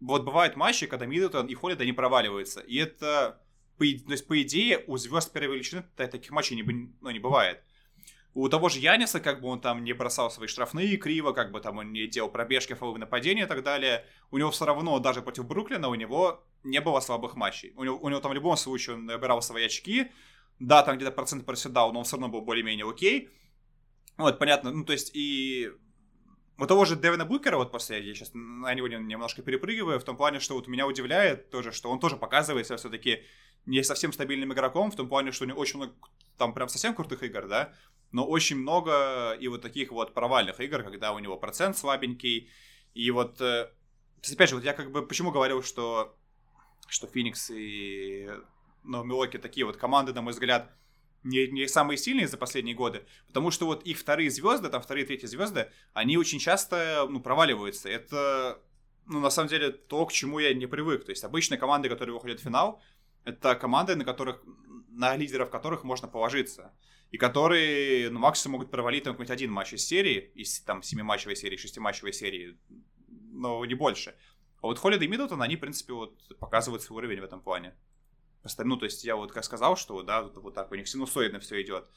вот 0.00 0.24
бывают 0.24 0.56
матчи, 0.56 0.86
когда 0.86 1.06
Миддлтон 1.06 1.46
и 1.46 1.54
Холлида 1.54 1.84
не 1.84 1.92
проваливаются. 1.92 2.60
И 2.60 2.76
это, 2.76 3.40
по, 3.78 3.84
то 3.84 4.12
есть, 4.12 4.26
по 4.26 4.40
идее, 4.40 4.84
у 4.86 4.96
звезд 4.96 5.32
первой 5.32 5.56
величины 5.56 5.82
таких 5.96 6.30
матчей 6.30 6.56
не, 6.56 6.62
ну, 7.00 7.10
не 7.10 7.18
бывает. 7.18 7.62
У 8.38 8.48
того 8.48 8.68
же 8.68 8.78
Яниса, 8.78 9.18
как 9.18 9.40
бы 9.40 9.48
он 9.48 9.60
там 9.60 9.82
не 9.82 9.92
бросал 9.92 10.30
свои 10.30 10.46
штрафные 10.46 10.96
криво, 10.96 11.32
как 11.32 11.50
бы 11.50 11.60
там 11.60 11.78
он 11.78 11.92
не 11.92 12.06
делал 12.06 12.30
пробежки, 12.30 12.72
фоловые 12.74 13.00
нападения 13.00 13.42
и 13.42 13.46
так 13.46 13.64
далее, 13.64 14.06
у 14.30 14.38
него 14.38 14.52
все 14.52 14.64
равно, 14.64 15.00
даже 15.00 15.22
против 15.22 15.44
Бруклина, 15.44 15.88
у 15.88 15.96
него 15.96 16.44
не 16.62 16.80
было 16.80 17.00
слабых 17.00 17.34
матчей. 17.34 17.72
У 17.74 17.82
него, 17.82 17.98
у 17.98 18.08
него 18.08 18.20
там 18.20 18.30
в 18.30 18.34
любом 18.34 18.56
случае 18.56 18.94
он 18.94 19.06
набирал 19.06 19.42
свои 19.42 19.64
очки, 19.64 20.12
да, 20.60 20.84
там 20.84 20.98
где-то 20.98 21.10
процент 21.10 21.46
проседал, 21.46 21.92
но 21.92 21.98
он 21.98 22.04
все 22.04 22.14
равно 22.14 22.28
был 22.28 22.42
более-менее 22.42 22.88
окей. 22.88 23.28
Вот, 24.18 24.38
понятно, 24.38 24.70
ну, 24.70 24.84
то 24.84 24.92
есть, 24.92 25.10
и 25.16 25.72
у 26.58 26.66
того 26.66 26.84
же 26.84 26.94
Дэвина 26.94 27.24
Букера, 27.24 27.56
вот 27.56 27.72
после, 27.72 28.06
я 28.06 28.14
сейчас 28.14 28.30
на 28.34 28.72
него 28.72 28.86
немножко 28.86 29.42
перепрыгиваю, 29.42 29.98
в 29.98 30.04
том 30.04 30.16
плане, 30.16 30.38
что 30.38 30.54
вот 30.54 30.68
меня 30.68 30.86
удивляет 30.86 31.50
тоже, 31.50 31.72
что 31.72 31.90
он 31.90 31.98
тоже 31.98 32.16
показывает 32.16 32.66
себя 32.66 32.76
все-таки 32.76 33.24
не 33.66 33.82
совсем 33.82 34.12
стабильным 34.12 34.52
игроком, 34.52 34.90
в 34.90 34.96
том 34.96 35.08
плане, 35.08 35.32
что 35.32 35.44
у 35.44 35.48
него 35.48 35.60
очень 35.60 35.78
много, 35.78 35.94
там 36.36 36.54
прям 36.54 36.68
совсем 36.68 36.94
крутых 36.94 37.22
игр, 37.22 37.48
да, 37.48 37.72
но 38.12 38.26
очень 38.26 38.56
много 38.56 39.32
и 39.32 39.48
вот 39.48 39.62
таких 39.62 39.90
вот 39.92 40.14
провальных 40.14 40.60
игр, 40.60 40.82
когда 40.82 41.12
у 41.12 41.18
него 41.18 41.36
процент 41.36 41.76
слабенький, 41.76 42.48
и 42.94 43.10
вот, 43.10 43.40
э, 43.40 43.70
опять 44.32 44.48
же, 44.48 44.56
вот 44.56 44.64
я 44.64 44.72
как 44.72 44.90
бы 44.90 45.06
почему 45.06 45.30
говорил, 45.30 45.62
что, 45.62 46.16
что 46.88 47.06
Феникс 47.06 47.50
и 47.50 48.30
ну, 48.84 49.04
Милоки 49.04 49.38
такие 49.38 49.66
вот 49.66 49.76
команды, 49.76 50.12
на 50.12 50.22
мой 50.22 50.32
взгляд, 50.32 50.72
не, 51.24 51.46
не 51.48 51.66
самые 51.68 51.98
сильные 51.98 52.28
за 52.28 52.36
последние 52.36 52.74
годы, 52.74 53.04
потому 53.26 53.50
что 53.50 53.66
вот 53.66 53.82
их 53.84 53.98
вторые 53.98 54.30
звезды, 54.30 54.68
там 54.68 54.80
вторые, 54.80 55.06
третьи 55.06 55.26
звезды, 55.26 55.70
они 55.92 56.16
очень 56.16 56.38
часто, 56.38 57.06
ну, 57.08 57.20
проваливаются. 57.20 57.88
Это, 57.88 58.60
ну, 59.06 59.20
на 59.20 59.30
самом 59.30 59.48
деле, 59.48 59.70
то, 59.70 60.06
к 60.06 60.12
чему 60.12 60.38
я 60.38 60.54
не 60.54 60.66
привык. 60.66 61.04
То 61.04 61.10
есть 61.10 61.24
обычные 61.24 61.58
команды, 61.58 61.88
которые 61.88 62.14
выходят 62.14 62.40
в 62.40 62.44
финал, 62.44 62.80
это 63.24 63.54
команды, 63.54 63.94
на 63.94 64.04
которых, 64.04 64.42
на 64.88 65.16
лидеров 65.16 65.50
которых 65.50 65.84
можно 65.84 66.08
положиться 66.08 66.72
и 67.10 67.16
которые, 67.16 68.10
ну, 68.10 68.18
максимум 68.18 68.58
могут 68.58 68.70
провалить 68.70 69.04
там 69.04 69.14
какой-нибудь 69.14 69.34
один 69.34 69.50
матч 69.50 69.72
из 69.72 69.86
серии, 69.86 70.30
из 70.34 70.60
там 70.60 70.82
семиматчевой 70.82 71.36
серии, 71.36 71.56
шестиматчевой 71.56 72.12
серии, 72.12 72.58
но 73.08 73.64
не 73.64 73.74
больше. 73.74 74.14
А 74.60 74.66
вот 74.66 74.78
Холлида 74.78 75.04
и 75.04 75.08
Миддлтон, 75.08 75.40
они, 75.42 75.56
в 75.56 75.60
принципе, 75.60 75.92
вот 75.92 76.20
показывают 76.38 76.82
свой 76.82 76.98
уровень 76.98 77.20
в 77.20 77.24
этом 77.24 77.40
плане. 77.40 77.74
Ну, 78.58 78.76
то 78.76 78.84
есть 78.84 79.04
я 79.04 79.16
вот 79.16 79.32
как 79.32 79.44
сказал, 79.44 79.76
что, 79.76 80.02
да, 80.02 80.22
вот, 80.22 80.36
вот 80.38 80.54
так 80.54 80.70
у 80.70 80.74
них 80.74 80.88
синусоидно 80.88 81.38
все 81.40 81.60
идет. 81.62 81.88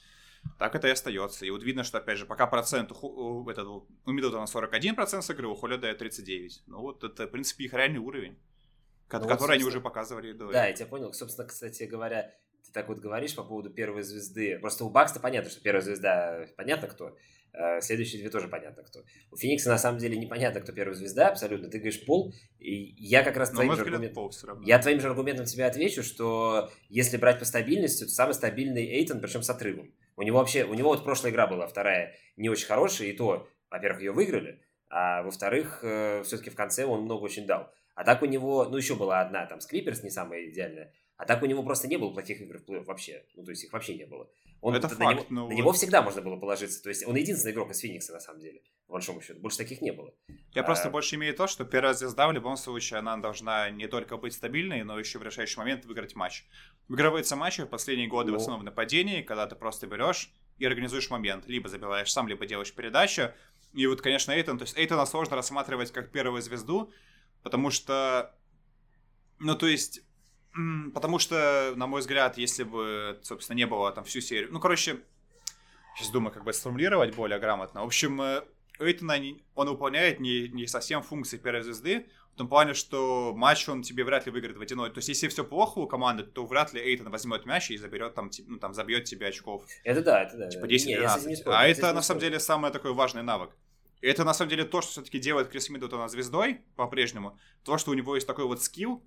Так 0.57 0.75
это 0.75 0.87
и 0.87 0.91
остается. 0.91 1.45
И 1.45 1.49
вот 1.49 1.63
видно, 1.63 1.83
что, 1.83 1.97
опять 1.97 2.17
же, 2.17 2.25
пока 2.25 2.47
процент 2.47 2.91
у, 2.91 3.47
этот, 3.49 3.67
у 3.67 3.87
Миддлтона 4.05 4.45
41% 4.45 5.21
с 5.21 5.29
игры, 5.29 5.47
у 5.47 5.55
Холлида 5.55 5.91
39%. 5.91 6.61
Ну, 6.67 6.81
вот 6.81 7.03
это, 7.03 7.27
в 7.27 7.31
принципе, 7.31 7.65
их 7.65 7.73
реальный 7.73 7.99
уровень, 7.99 8.37
ну, 9.19 9.27
который 9.27 9.51
вот, 9.51 9.55
они 9.55 9.63
уже 9.63 9.81
показывали 9.81 10.31
до 10.33 10.51
Да, 10.51 10.67
я 10.67 10.73
тебя 10.73 10.87
понял. 10.87 11.13
Собственно, 11.13 11.47
кстати 11.47 11.83
говоря, 11.83 12.33
ты 12.65 12.71
так 12.71 12.87
вот 12.87 12.99
говоришь 12.99 13.35
по 13.35 13.43
поводу 13.43 13.69
первой 13.69 14.03
звезды. 14.03 14.59
Просто 14.59 14.85
у 14.85 14.89
Бакста 14.89 15.19
понятно, 15.19 15.49
что 15.49 15.61
первая 15.61 15.81
звезда 15.81 16.45
понятно 16.55 16.87
кто. 16.87 17.15
А 17.53 17.81
следующие 17.81 18.21
две 18.21 18.29
тоже 18.29 18.47
понятно 18.47 18.83
кто. 18.83 19.03
У 19.29 19.35
Феникса 19.35 19.69
на 19.69 19.77
самом 19.77 19.97
деле 19.99 20.17
непонятно, 20.17 20.61
кто 20.61 20.71
первая 20.71 20.95
звезда, 20.95 21.27
абсолютно. 21.27 21.69
Ты 21.69 21.79
говоришь 21.79 22.05
Пол, 22.05 22.33
и 22.59 22.73
я 22.97 23.23
как 23.23 23.35
раз 23.35 23.49
твоим 23.49 23.75
же, 23.75 23.81
аргумент... 23.81 24.15
я 24.63 24.79
твоим 24.79 25.01
же 25.01 25.07
аргументом 25.07 25.45
тебе 25.45 25.65
отвечу, 25.65 26.01
что 26.01 26.71
если 26.87 27.17
брать 27.17 27.39
по 27.39 27.45
стабильности, 27.45 28.05
то 28.05 28.09
самый 28.09 28.33
стабильный 28.33 28.85
Эйтон, 28.85 29.19
причем 29.19 29.43
с 29.43 29.49
отрывом. 29.49 29.93
У 30.15 30.21
него 30.21 30.37
вообще, 30.37 30.63
у 30.63 30.73
него 30.73 30.89
вот 30.89 31.03
прошлая 31.03 31.33
игра 31.33 31.47
была, 31.47 31.67
вторая, 31.67 32.15
не 32.37 32.47
очень 32.47 32.67
хорошая, 32.67 33.09
и 33.09 33.13
то, 33.13 33.47
во-первых, 33.69 34.01
ее 34.01 34.11
выиграли, 34.11 34.61
а 34.89 35.23
во-вторых, 35.23 35.79
э, 35.83 36.23
все-таки 36.23 36.49
в 36.49 36.55
конце 36.55 36.85
он 36.85 37.01
много 37.01 37.23
очень 37.23 37.45
дал. 37.45 37.73
А 38.01 38.03
так 38.03 38.23
у 38.23 38.25
него, 38.25 38.65
ну, 38.65 38.77
еще 38.77 38.95
была 38.95 39.21
одна, 39.21 39.45
там, 39.45 39.61
Скриперс 39.61 40.01
не 40.01 40.09
самая 40.09 40.49
идеальная, 40.49 40.91
а 41.17 41.25
так 41.27 41.43
у 41.43 41.45
него 41.45 41.61
просто 41.61 41.87
не 41.87 41.97
было 41.97 42.09
плохих 42.09 42.41
игр 42.41 42.57
в 42.57 42.65
плей 42.65 42.79
вообще. 42.79 43.23
Ну, 43.35 43.43
то 43.43 43.51
есть 43.51 43.63
их 43.63 43.71
вообще 43.71 43.93
не 43.93 44.07
было. 44.07 44.27
Он, 44.59 44.73
это 44.73 44.87
на, 44.87 44.95
факт, 44.95 45.17
него, 45.19 45.25
ну, 45.29 45.47
на 45.49 45.53
него 45.53 45.71
всегда 45.71 46.01
можно 46.01 46.23
было 46.23 46.35
положиться. 46.35 46.81
То 46.81 46.89
есть 46.89 47.05
он 47.05 47.15
единственный 47.15 47.51
игрок 47.51 47.69
из 47.69 47.77
Феникса, 47.77 48.13
на 48.13 48.19
самом 48.19 48.41
деле, 48.41 48.63
по 48.87 48.93
большому 48.93 49.21
счету. 49.21 49.39
Больше 49.39 49.59
таких 49.59 49.81
не 49.81 49.91
было. 49.91 50.15
Я 50.55 50.63
а... 50.63 50.65
просто 50.65 50.89
больше 50.89 51.15
имею 51.15 51.35
то, 51.35 51.45
что 51.45 51.63
первая 51.63 51.93
звезда 51.93 52.27
в 52.27 52.31
любом 52.31 52.57
случае, 52.57 52.97
она 52.97 53.17
должна 53.17 53.69
не 53.69 53.87
только 53.87 54.17
быть 54.17 54.33
стабильной, 54.33 54.83
но 54.83 54.97
еще 54.97 55.19
в 55.19 55.23
решающий 55.23 55.59
момент 55.59 55.85
выиграть 55.85 56.15
матч. 56.15 56.45
Выигрываются 56.87 57.35
матчи 57.35 57.61
в 57.61 57.67
последние 57.67 58.07
годы 58.07 58.31
ну... 58.31 58.39
в 58.39 58.41
основном 58.41 58.61
в 58.61 58.63
нападении, 58.63 59.21
когда 59.21 59.45
ты 59.45 59.55
просто 59.55 59.85
берешь 59.85 60.31
и 60.57 60.65
организуешь 60.65 61.11
момент. 61.11 61.45
Либо 61.45 61.69
забиваешь 61.69 62.11
сам, 62.11 62.27
либо 62.27 62.47
делаешь 62.47 62.73
передачу. 62.73 63.31
И 63.73 63.85
вот, 63.85 64.01
конечно, 64.01 64.31
Эйтон, 64.31 64.57
то 64.57 64.63
есть 64.63 64.75
Эйтона 64.75 65.05
сложно 65.05 65.35
рассматривать 65.35 65.91
как 65.91 66.11
первую 66.11 66.41
звезду, 66.41 66.91
потому 67.43 67.69
что, 67.69 68.33
ну, 69.39 69.55
то 69.55 69.67
есть, 69.67 70.01
потому 70.93 71.19
что, 71.19 71.73
на 71.75 71.87
мой 71.87 72.01
взгляд, 72.01 72.37
если 72.37 72.63
бы, 72.63 73.19
собственно, 73.23 73.57
не 73.57 73.65
было 73.65 73.91
там 73.91 74.03
всю 74.03 74.21
серию, 74.21 74.49
ну, 74.51 74.59
короче, 74.59 74.99
сейчас 75.95 76.09
думаю, 76.09 76.33
как 76.33 76.43
бы 76.43 76.53
сформулировать 76.53 77.15
более 77.15 77.39
грамотно. 77.39 77.83
В 77.83 77.85
общем, 77.85 78.21
э, 78.21 78.43
Эйтона, 78.79 79.15
он 79.55 79.69
выполняет 79.69 80.19
не, 80.19 80.49
не 80.49 80.67
совсем 80.67 81.03
функции 81.03 81.37
первой 81.37 81.63
звезды, 81.63 82.07
в 82.33 82.37
том 82.37 82.47
плане, 82.47 82.73
что 82.73 83.33
матч 83.35 83.67
он 83.67 83.81
тебе 83.81 84.03
вряд 84.03 84.25
ли 84.25 84.31
выиграет 84.31 84.57
водяной. 84.57 84.89
То 84.89 84.99
есть, 84.99 85.09
если 85.09 85.27
все 85.27 85.43
плохо 85.43 85.79
у 85.79 85.87
команды, 85.87 86.23
то 86.23 86.45
вряд 86.45 86.73
ли 86.73 86.79
Эйтон 86.79 87.09
возьмет 87.09 87.45
мяч 87.45 87.69
и 87.71 87.77
заберет 87.77 88.15
там, 88.15 88.31
ну, 88.47 88.57
там 88.57 88.73
забьет 88.73 89.03
тебе 89.03 89.27
очков. 89.27 89.65
Это 89.83 90.01
да, 90.01 90.23
это 90.23 90.37
да. 90.37 90.49
Типа 90.49 90.65
10-12. 90.65 91.43
А 91.45 91.67
это, 91.67 91.93
на 91.93 92.01
самом 92.01 92.21
деле, 92.21 92.39
самый 92.39 92.71
такой 92.71 92.93
важный 92.93 93.21
навык. 93.21 93.51
Это, 94.01 94.23
на 94.23 94.33
самом 94.33 94.49
деле, 94.49 94.65
то, 94.65 94.81
что 94.81 94.91
все-таки 94.91 95.19
делает 95.19 95.49
Крис 95.49 95.69
Миддлтона 95.69 96.07
звездой 96.07 96.61
по-прежнему. 96.75 97.37
То, 97.63 97.77
что 97.77 97.91
у 97.91 97.93
него 97.93 98.15
есть 98.15 98.27
такой 98.27 98.45
вот 98.45 98.61
скилл, 98.63 99.03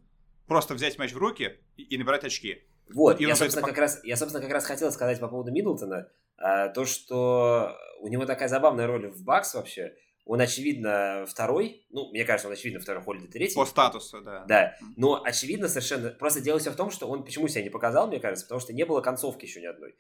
просто 0.47 0.75
взять 0.75 0.99
мяч 0.99 1.13
в 1.13 1.19
руки 1.19 1.59
и, 1.77 1.83
и 1.83 1.99
набирать 1.99 2.25
очки. 2.25 2.63
Вот, 2.93 3.21
и 3.21 3.25
я, 3.25 3.35
собственно, 3.35 3.67
как 3.67 3.79
раз, 3.79 4.01
я, 4.05 4.17
собственно, 4.17 4.43
как 4.43 4.53
раз 4.53 4.65
хотел 4.67 4.93
сказать 4.93 5.19
по 5.19 5.29
поводу 5.29 5.51
Миддлтона, 5.51 6.09
а, 6.37 6.69
то, 6.69 6.85
что 6.85 7.77
у 8.01 8.09
него 8.09 8.27
такая 8.27 8.49
забавная 8.49 8.87
роль 8.87 9.09
в 9.09 9.25
Бакс 9.25 9.55
вообще, 9.55 9.95
он, 10.27 10.41
очевидно, 10.41 11.27
второй. 11.29 11.87
Ну, 11.91 12.11
мне 12.11 12.25
кажется, 12.25 12.49
он, 12.49 12.55
очевидно, 12.55 12.81
второй 12.81 13.03
Холлиды 13.03 13.29
третий. 13.29 13.55
По 13.55 13.67
статусу, 13.67 14.23
да. 14.23 14.45
Да. 14.47 14.75
Но, 14.97 15.23
очевидно, 15.23 15.69
совершенно... 15.69 16.11
Просто 16.11 16.41
дело 16.41 16.59
все 16.59 16.71
в 16.71 16.77
том, 16.77 16.91
что 16.91 17.07
он 17.07 17.25
почему 17.25 17.47
себя 17.47 17.63
не 17.63 17.69
показал, 17.69 18.09
мне 18.09 18.21
кажется, 18.21 18.47
потому 18.47 18.61
что 18.61 18.73
не 18.73 18.85
было 18.87 19.03
концовки 19.03 19.45
еще 19.45 19.61
ни 19.61 19.67
одной. 19.67 19.95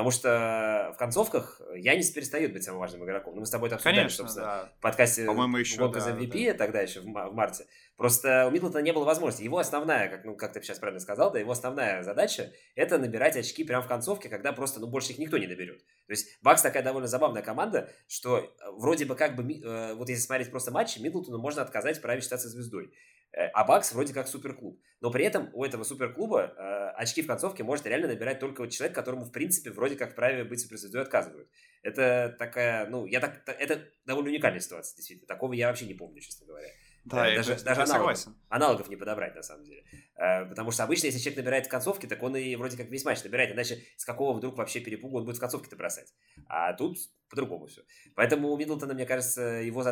Потому 0.00 0.12
что 0.12 0.92
в 0.94 0.98
концовках 0.98 1.60
Янис 1.76 2.08
перестает 2.08 2.54
быть 2.54 2.64
самым 2.64 2.80
важным 2.80 3.04
игроком. 3.04 3.34
Ну, 3.34 3.40
мы 3.40 3.46
с 3.46 3.50
тобой 3.50 3.68
это 3.68 3.76
обсуждали, 3.76 3.96
Конечно, 3.96 4.16
собственно, 4.16 4.46
да. 4.46 4.72
в 4.78 4.80
подкасте 4.80 5.26
По-моему, 5.26 5.58
еще, 5.58 5.76
гонка 5.76 5.98
да, 5.98 6.06
за 6.06 6.10
MVP 6.12 6.52
да. 6.52 6.54
тогда 6.56 6.80
еще 6.80 7.00
в, 7.00 7.04
в 7.04 7.34
марте. 7.34 7.66
Просто 7.98 8.46
у 8.46 8.50
Миддлтона 8.50 8.82
не 8.82 8.94
было 8.94 9.04
возможности. 9.04 9.44
Его 9.44 9.58
основная, 9.58 10.08
как, 10.08 10.24
ну, 10.24 10.36
как 10.36 10.54
ты 10.54 10.62
сейчас 10.62 10.78
правильно 10.78 11.00
сказал, 11.00 11.30
да, 11.30 11.38
его 11.38 11.52
основная 11.52 12.02
задача– 12.02 12.50
это 12.76 12.96
набирать 12.96 13.36
очки 13.36 13.62
прямо 13.62 13.82
в 13.82 13.88
концовке, 13.88 14.30
когда 14.30 14.54
просто, 14.54 14.80
ну, 14.80 14.86
больше 14.86 15.12
их 15.12 15.18
никто 15.18 15.36
не 15.36 15.46
наберет. 15.46 15.84
То 16.06 16.12
есть 16.12 16.38
Бакс 16.40 16.62
такая 16.62 16.82
довольно 16.82 17.06
забавная 17.06 17.42
команда, 17.42 17.90
что 18.08 18.38
э, 18.38 18.50
вроде 18.78 19.04
бы 19.04 19.16
как 19.16 19.36
бы, 19.36 19.52
э, 19.52 19.92
вот 19.96 20.08
если 20.08 20.22
смотреть 20.22 20.50
просто 20.50 20.70
матчи, 20.70 20.98
Миддлтону 20.98 21.36
можно 21.36 21.60
отказать 21.60 21.98
в 21.98 22.00
праве 22.00 22.22
считаться 22.22 22.48
звездой. 22.48 22.90
Э, 23.32 23.46
а 23.52 23.64
Бакс 23.64 23.92
вроде 23.92 24.12
как 24.12 24.28
суперклуб. 24.28 24.80
Но 25.00 25.10
при 25.10 25.24
этом 25.24 25.50
у 25.52 25.64
этого 25.64 25.84
суперклуба 25.84 26.52
э, 26.56 26.90
очки 26.96 27.22
в 27.22 27.26
концовке 27.26 27.62
может 27.62 27.86
реально 27.86 28.08
набирать 28.08 28.38
только 28.40 28.60
вот 28.60 28.70
человек, 28.70 28.94
которому, 28.94 29.24
в 29.24 29.32
принципе, 29.32 29.70
вроде 29.70 29.96
как 29.96 30.12
вправе 30.12 30.44
быть 30.44 30.60
суперзвездой 30.60 31.02
отказывают. 31.02 31.48
Это 31.82 32.34
такая, 32.38 32.86
ну, 32.88 33.06
я 33.06 33.20
так, 33.20 33.42
это 33.46 33.88
довольно 34.04 34.30
уникальная 34.30 34.60
ситуация, 34.60 34.96
действительно. 34.96 35.28
Такого 35.28 35.52
я 35.52 35.68
вообще 35.68 35.86
не 35.86 35.94
помню, 35.94 36.20
честно 36.20 36.46
говоря. 36.46 36.68
Да, 37.04 37.28
э, 37.28 37.36
даже, 37.36 37.54
даже 37.62 37.82
аналогов, 37.82 38.18
согласен. 38.18 38.34
аналогов 38.48 38.88
не 38.88 38.96
подобрать, 38.96 39.34
на 39.34 39.42
самом 39.42 39.64
деле. 39.64 39.84
Э, 40.16 40.44
потому 40.44 40.70
что 40.70 40.84
обычно, 40.84 41.06
если 41.06 41.18
человек 41.18 41.38
набирает 41.38 41.66
в 41.66 41.70
концовке, 41.70 42.06
так 42.06 42.22
он 42.22 42.36
и 42.36 42.56
вроде 42.56 42.76
как 42.76 42.88
весь 42.90 43.04
матч 43.04 43.24
набирает, 43.24 43.54
иначе 43.54 43.82
с 43.96 44.04
какого 44.04 44.36
вдруг 44.36 44.56
вообще 44.58 44.80
перепугу 44.80 45.18
он 45.18 45.24
будет 45.24 45.36
в 45.36 45.40
концовке-то 45.40 45.76
бросать. 45.76 46.12
А 46.46 46.72
тут 46.74 46.98
по-другому 47.30 47.66
все. 47.68 47.82
Поэтому 48.14 48.50
у 48.50 48.56
Миддлтона, 48.58 48.92
мне 48.92 49.06
кажется, 49.06 49.42
его, 49.42 49.82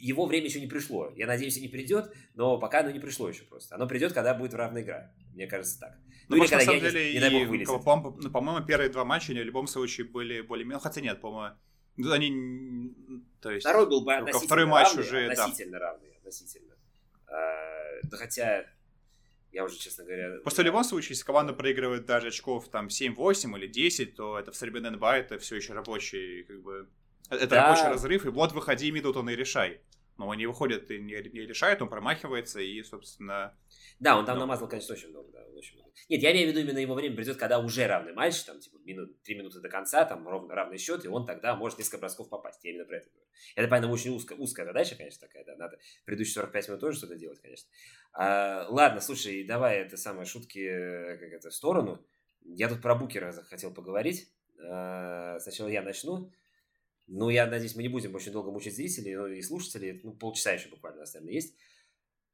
его 0.00 0.26
время 0.26 0.46
еще 0.46 0.60
не 0.60 0.68
пришло. 0.68 1.12
Я 1.16 1.26
надеюсь, 1.26 1.58
и 1.58 1.60
не 1.60 1.68
придет, 1.68 2.12
но 2.34 2.58
пока 2.58 2.80
оно 2.80 2.90
не 2.90 3.00
пришло 3.00 3.28
еще 3.28 3.44
просто. 3.44 3.74
Оно 3.74 3.86
придет, 3.86 4.12
когда 4.12 4.32
будет 4.32 4.54
равная 4.54 4.82
игра. 4.82 5.12
Мне 5.34 5.46
кажется, 5.46 5.78
так. 5.80 5.98
Ну, 6.28 6.36
ну 6.36 6.42
или 6.42 6.50
когда 6.50 6.64
на 6.64 6.64
самом 6.64 6.80
деле, 6.80 7.12
не, 7.14 7.56
не 7.56 7.62
и, 7.62 7.66
по, 7.66 8.16
ну, 8.16 8.30
по-моему, 8.30 8.64
первые 8.64 8.90
два 8.90 9.04
матча 9.04 9.32
в 9.32 9.36
любом 9.36 9.66
случае 9.66 10.06
были 10.06 10.40
более... 10.40 10.78
Хотя 10.78 11.00
нет, 11.00 11.20
по-моему, 11.20 11.56
они... 12.06 12.94
То 13.40 13.50
есть... 13.50 13.66
Второй 13.66 13.88
был 13.88 14.04
бы 14.04 14.14
относительно 14.14 14.46
второй 14.46 14.66
матч 14.66 14.88
равный, 14.88 15.02
уже, 15.02 15.26
относительно 15.30 15.78
да. 15.78 15.86
равный, 15.86 16.07
относительно. 16.28 16.76
А, 17.26 18.00
да 18.04 18.16
хотя, 18.16 18.66
я 19.52 19.64
уже, 19.64 19.78
честно 19.78 20.04
говоря... 20.04 20.40
Просто 20.42 20.62
в 20.62 20.64
любом 20.66 20.84
случае, 20.84 21.10
если 21.10 21.24
команда 21.24 21.52
проигрывает 21.52 22.06
даже 22.06 22.28
очков 22.28 22.68
там 22.68 22.88
7-8 22.88 23.56
или 23.58 23.66
10, 23.66 24.14
то 24.14 24.38
это 24.38 24.52
в 24.52 24.56
современной 24.56 24.90
НБА 24.90 25.16
это 25.16 25.38
все 25.38 25.56
еще 25.56 25.72
рабочий, 25.72 26.44
как 26.44 26.62
бы... 26.62 26.88
Это 27.30 27.46
да. 27.46 27.68
рабочий 27.68 27.88
разрыв, 27.88 28.24
и 28.24 28.28
вот 28.28 28.52
выходи, 28.52 28.90
Миддлтон 28.90 29.28
и 29.30 29.36
решай. 29.36 29.80
Но 30.16 30.28
он 30.28 30.36
не 30.36 30.46
выходит 30.46 30.90
и 30.90 30.98
не, 30.98 31.14
не 31.14 31.46
решает, 31.46 31.82
он 31.82 31.88
промахивается, 31.88 32.60
и, 32.60 32.82
собственно... 32.82 33.56
Да, 34.00 34.18
он 34.18 34.24
там 34.24 34.36
ну... 34.36 34.42
намазал, 34.42 34.68
конечно, 34.68 34.94
очень 34.94 35.08
много, 35.08 35.30
да, 35.32 35.44
очень 35.54 35.74
много. 35.74 35.90
Нет, 36.08 36.22
я 36.22 36.32
имею 36.32 36.48
в 36.48 36.50
виду 36.50 36.60
именно 36.60 36.78
его 36.78 36.94
время 36.94 37.16
придет, 37.16 37.36
когда 37.36 37.58
уже 37.58 37.86
равный 37.86 38.14
матч, 38.14 38.42
там, 38.44 38.60
типа, 38.60 38.78
минут, 38.84 39.22
3 39.22 39.34
минуты 39.34 39.60
до 39.60 39.68
конца, 39.68 40.04
там, 40.04 40.26
ровно 40.26 40.54
равный 40.54 40.78
счет, 40.78 41.04
и 41.04 41.08
он 41.08 41.26
тогда 41.26 41.56
может 41.56 41.78
несколько 41.78 41.98
бросков 41.98 42.28
попасть. 42.28 42.64
Я 42.64 42.70
именно 42.70 42.84
про 42.84 42.98
это 42.98 43.10
говорю. 43.10 43.26
Это, 43.56 43.68
понятно, 43.68 43.92
очень 43.92 44.14
узкая, 44.14 44.38
узкая 44.38 44.66
задача, 44.66 44.96
конечно, 44.96 45.26
такая, 45.26 45.44
да, 45.44 45.56
надо 45.56 45.78
предыдущие 46.04 46.34
45 46.34 46.68
минут 46.68 46.80
тоже 46.80 46.98
что-то 46.98 47.16
делать, 47.16 47.40
конечно. 47.40 47.68
А, 48.12 48.66
ладно, 48.68 49.00
слушай, 49.00 49.44
давай 49.44 49.78
это 49.78 49.96
самые 49.96 50.26
шутки, 50.26 50.64
как 51.18 51.32
это, 51.32 51.50
в 51.50 51.54
сторону. 51.54 52.04
Я 52.44 52.68
тут 52.68 52.80
про 52.80 52.94
Букера 52.94 53.32
хотел 53.32 53.74
поговорить. 53.74 54.32
А, 54.62 55.38
сначала 55.40 55.68
я 55.68 55.82
начну. 55.82 56.32
Ну, 57.06 57.30
я 57.30 57.46
надеюсь, 57.46 57.74
мы 57.74 57.82
не 57.82 57.88
будем 57.88 58.14
очень 58.14 58.32
долго 58.32 58.50
мучить 58.50 58.76
зрителей 58.76 59.16
ну, 59.16 59.26
и 59.26 59.40
слушателей. 59.40 60.00
Ну, 60.02 60.12
полчаса 60.12 60.52
еще 60.52 60.68
буквально, 60.68 61.04
наверное, 61.04 61.32
есть. 61.32 61.56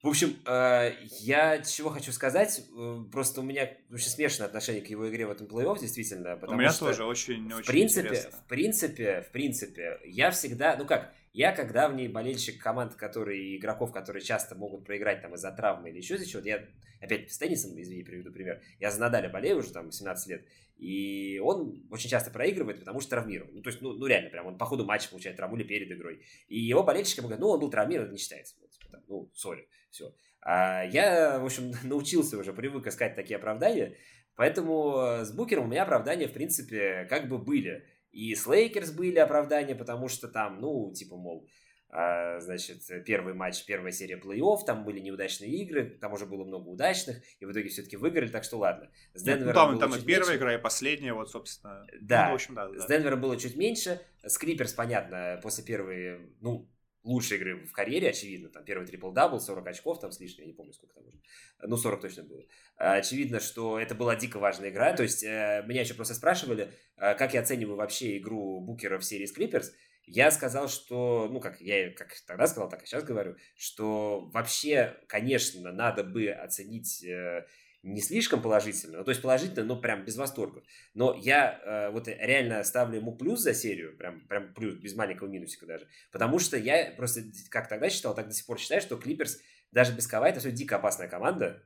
В 0.05 0.09
общем, 0.09 0.37
э, 0.45 0.93
я 1.21 1.63
чего 1.63 1.89
хочу 1.89 2.13
сказать, 2.13 2.61
э, 2.77 3.05
просто 3.11 3.41
у 3.41 3.43
меня 3.43 3.73
очень 3.91 4.11
смешанное 4.11 4.49
отношение 4.49 4.83
к 4.83 4.89
его 4.89 5.09
игре 5.09 5.27
в 5.27 5.31
этом 5.31 5.47
плей-офф, 5.47 5.81
действительно, 5.81 6.37
потому 6.37 6.59
у 6.59 6.61
меня 6.61 6.69
что 6.69 6.89
тоже 6.89 7.07
очень, 7.07 7.49
в 7.49 7.57
очень 7.57 7.67
принципе, 7.67 8.09
интересно. 8.09 8.31
в 8.37 8.47
принципе, 8.47 9.23
в 9.23 9.33
принципе, 9.33 9.99
я 10.05 10.31
всегда, 10.31 10.77
ну 10.77 10.85
как, 10.85 11.15
я 11.33 11.53
как 11.53 11.73
давний 11.73 12.09
болельщик 12.09 12.63
команд, 12.63 12.97
которые 12.97 13.57
игроков, 13.57 13.93
которые 13.93 14.23
часто 14.23 14.55
могут 14.55 14.85
проиграть 14.85 15.23
там 15.23 15.37
из-за 15.37 15.51
травмы 15.53 15.89
или 15.89 15.97
еще 15.97 16.17
из-за 16.17 16.29
чего-то, 16.29 16.49
я 16.51 16.65
опять 17.01 17.33
с 17.33 17.39
теннисом, 17.39 17.81
извини, 17.81 18.03
приведу 18.03 18.31
пример, 18.31 18.61
я 18.81 18.91
за 18.91 19.01
Надаля 19.01 19.31
болею 19.31 19.57
уже 19.57 19.73
там 19.73 19.91
17 19.91 20.27
лет, 20.29 20.47
и 20.77 21.41
он 21.43 21.83
очень 21.91 22.11
часто 22.11 22.31
проигрывает, 22.31 22.81
потому 22.81 23.01
что 23.01 23.11
травмирован. 23.11 23.55
Ну, 23.55 23.63
то 23.63 23.71
есть, 23.71 23.81
ну, 23.81 23.95
ну 23.95 24.05
реально, 24.07 24.29
прям 24.29 24.47
он 24.47 24.59
по 24.59 24.67
ходу 24.67 24.85
матча 24.85 25.09
получает 25.09 25.37
травму 25.37 25.57
или 25.57 25.65
перед 25.65 25.91
игрой. 25.91 26.21
И 26.49 26.59
его 26.59 26.83
болельщики 26.83 27.21
говорят, 27.21 27.41
ну, 27.41 27.49
он 27.49 27.61
был 27.61 27.71
травмирован, 27.71 28.11
не 28.11 28.19
считается. 28.19 28.57
Вот, 28.61 28.74
типа, 28.79 29.03
ну, 29.09 29.31
сори, 29.35 29.69
все. 29.91 30.15
А 30.41 30.85
я, 30.85 31.39
в 31.39 31.45
общем, 31.45 31.73
научился 31.85 32.39
уже, 32.39 32.53
привык 32.53 32.87
искать 32.87 33.15
такие 33.15 33.37
оправдания, 33.37 33.97
поэтому 34.37 35.23
с 35.23 35.33
Букером 35.33 35.65
у 35.65 35.69
меня 35.69 35.83
оправдания, 35.83 36.29
в 36.29 36.33
принципе, 36.33 37.07
как 37.09 37.29
бы 37.29 37.39
были. 37.39 37.87
И 38.13 38.35
с 38.35 38.47
Лейкерс 38.47 38.93
были 38.93 39.19
оправдания, 39.19 39.75
потому 39.75 40.09
что 40.09 40.29
там, 40.29 40.61
ну, 40.61 40.93
типа, 40.93 41.17
мол, 41.17 41.49
а, 41.97 42.41
значит, 42.41 42.83
первый 43.07 43.35
матч, 43.35 43.65
первая 43.67 43.93
серия 43.93 44.17
плей-офф, 44.17 44.65
там 44.67 44.85
были 44.85 44.99
неудачные 44.99 45.51
игры, 45.63 45.97
там 46.01 46.13
уже 46.13 46.27
было 46.27 46.45
много 46.45 46.69
удачных, 46.69 47.23
и 47.39 47.45
в 47.45 47.53
итоге 47.53 47.69
все-таки 47.69 47.97
выиграли, 47.97 48.29
так 48.29 48.43
что 48.43 48.59
ладно. 48.59 48.91
С 49.15 49.23
Денвером 49.23 49.75
ну, 49.75 49.79
там, 49.79 49.91
там 49.91 50.01
и 50.01 50.05
первая 50.05 50.31
меньше. 50.31 50.37
игра, 50.37 50.55
и 50.55 50.59
последняя, 50.59 51.13
вот, 51.13 51.31
собственно. 51.31 51.87
Да, 52.01 52.27
ну, 52.27 52.33
в 52.33 52.35
общем, 52.35 52.55
да, 52.57 52.69
да, 52.69 52.81
с 52.81 52.87
Денвером 52.87 53.21
было 53.21 53.37
чуть 53.37 53.55
меньше, 53.55 54.01
с 54.25 54.37
Клиперс, 54.39 54.73
понятно, 54.73 55.39
после 55.41 55.63
первой, 55.63 56.19
ну, 56.41 56.69
лучшей 57.05 57.37
игры 57.37 57.67
в 57.67 57.73
карьере, 57.73 58.11
очевидно, 58.11 58.49
там 58.49 58.65
первый 58.65 58.87
трипл-дабл, 58.87 59.39
40 59.39 59.67
очков 59.67 60.01
там 60.01 60.11
с 60.11 60.19
лишним, 60.19 60.45
я 60.45 60.47
не 60.49 60.55
помню, 60.55 60.73
сколько 60.73 60.95
там 60.95 61.07
уже, 61.07 61.21
ну, 61.63 61.77
40 61.77 62.01
точно 62.01 62.25
было. 62.25 62.45
Очевидно, 62.77 63.41
что 63.41 63.79
это 63.79 63.95
была 63.95 64.17
дико 64.17 64.39
важная 64.39 64.71
игра, 64.71 64.93
то 64.95 65.03
есть 65.03 65.23
э, 65.23 65.63
меня 65.67 65.83
еще 65.83 65.95
просто 65.95 66.15
спрашивали, 66.15 66.73
э, 66.97 67.15
как 67.15 67.35
я 67.35 67.41
оцениваю 67.41 67.77
вообще 67.77 68.17
игру 68.19 68.61
Букера 68.61 68.99
в 68.99 69.05
серии 69.05 69.27
Клиперс, 69.27 69.73
я 70.07 70.31
сказал, 70.31 70.69
что, 70.69 71.29
ну, 71.31 71.41
как 71.41 71.61
я 71.61 71.91
как 71.91 72.15
тогда 72.27 72.47
сказал, 72.47 72.69
так 72.69 72.83
и 72.83 72.87
сейчас 72.87 73.05
говорю, 73.05 73.37
что 73.57 74.21
вообще, 74.33 74.97
конечно, 75.07 75.73
надо 75.73 76.05
бы 76.05 76.29
оценить 76.29 77.03
э, 77.05 77.47
не 77.85 78.01
слишком 78.01 78.41
положительно, 78.41 78.99
ну, 78.99 79.05
то 79.05 79.11
есть 79.11 79.21
положительно, 79.21 79.65
но 79.65 79.77
прям 79.77 80.05
без 80.05 80.17
восторга. 80.17 80.63
Но 80.95 81.15
я 81.15 81.61
э, 81.63 81.91
вот 81.91 82.09
реально 82.09 82.65
ставлю 82.65 82.97
ему 82.97 83.15
плюс 83.15 83.41
за 83.41 83.53
серию, 83.53 83.97
прям, 83.97 84.27
прям 84.27 84.55
плюс, 84.55 84.75
без 84.75 84.95
маленького 84.95 85.29
минусика 85.29 85.67
даже, 85.67 85.87
потому 86.11 86.39
что 86.39 86.57
я 86.57 86.95
просто, 86.97 87.25
как 87.51 87.69
тогда 87.69 87.91
считал, 87.91 88.15
так 88.15 88.29
до 88.29 88.35
сих 88.35 88.47
пор 88.47 88.59
считаю, 88.59 88.81
что 88.81 88.97
Клиперс 88.97 89.39
даже 89.75 89.93
без 89.93 90.07
Кавай, 90.07 90.31
это 90.31 90.39
все 90.39 90.53
дико 90.53 90.77
опасная 90.77 91.09
команда. 91.09 91.61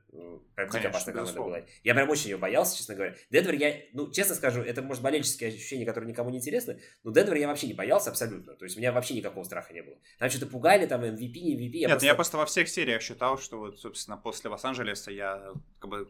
Прям 0.55 0.67
дико 0.67 0.71
Конечно, 0.71 0.89
опасная 0.89 1.13
команда 1.13 1.39
была. 1.39 1.61
Я 1.83 1.93
прям 1.93 2.09
очень 2.09 2.31
ее 2.31 2.37
боялся, 2.37 2.75
честно 2.75 2.95
говоря. 2.95 3.15
Денвер 3.29 3.53
я, 3.53 3.75
ну, 3.93 4.11
честно 4.11 4.33
скажу, 4.33 4.61
это, 4.61 4.81
может, 4.81 5.03
болельческие 5.03 5.49
ощущения, 5.49 5.85
которые 5.85 6.09
никому 6.09 6.31
не 6.31 6.37
интересны, 6.37 6.81
но 7.03 7.11
Денвер 7.11 7.35
я 7.35 7.47
вообще 7.47 7.67
не 7.67 7.75
боялся 7.75 8.09
абсолютно. 8.09 8.55
То 8.55 8.65
есть 8.65 8.75
у 8.75 8.79
меня 8.79 8.91
вообще 8.91 9.13
никакого 9.13 9.43
страха 9.43 9.73
не 9.73 9.83
было. 9.83 9.95
Там 10.17 10.27
что-то 10.31 10.47
пугали, 10.47 10.87
там 10.87 11.03
MVP, 11.03 11.33
не 11.33 11.55
MVP. 11.55 11.71
Я 11.73 11.81
Нет, 11.81 11.89
просто... 11.89 12.05
я 12.07 12.15
просто 12.15 12.37
во 12.37 12.45
всех 12.47 12.67
сериях 12.67 13.03
считал, 13.03 13.37
что 13.37 13.59
вот, 13.59 13.79
собственно, 13.79 14.17
после 14.17 14.49
Лос-Анджелеса 14.49 15.11
я 15.11 15.53
как 15.79 15.89
бы 15.91 16.09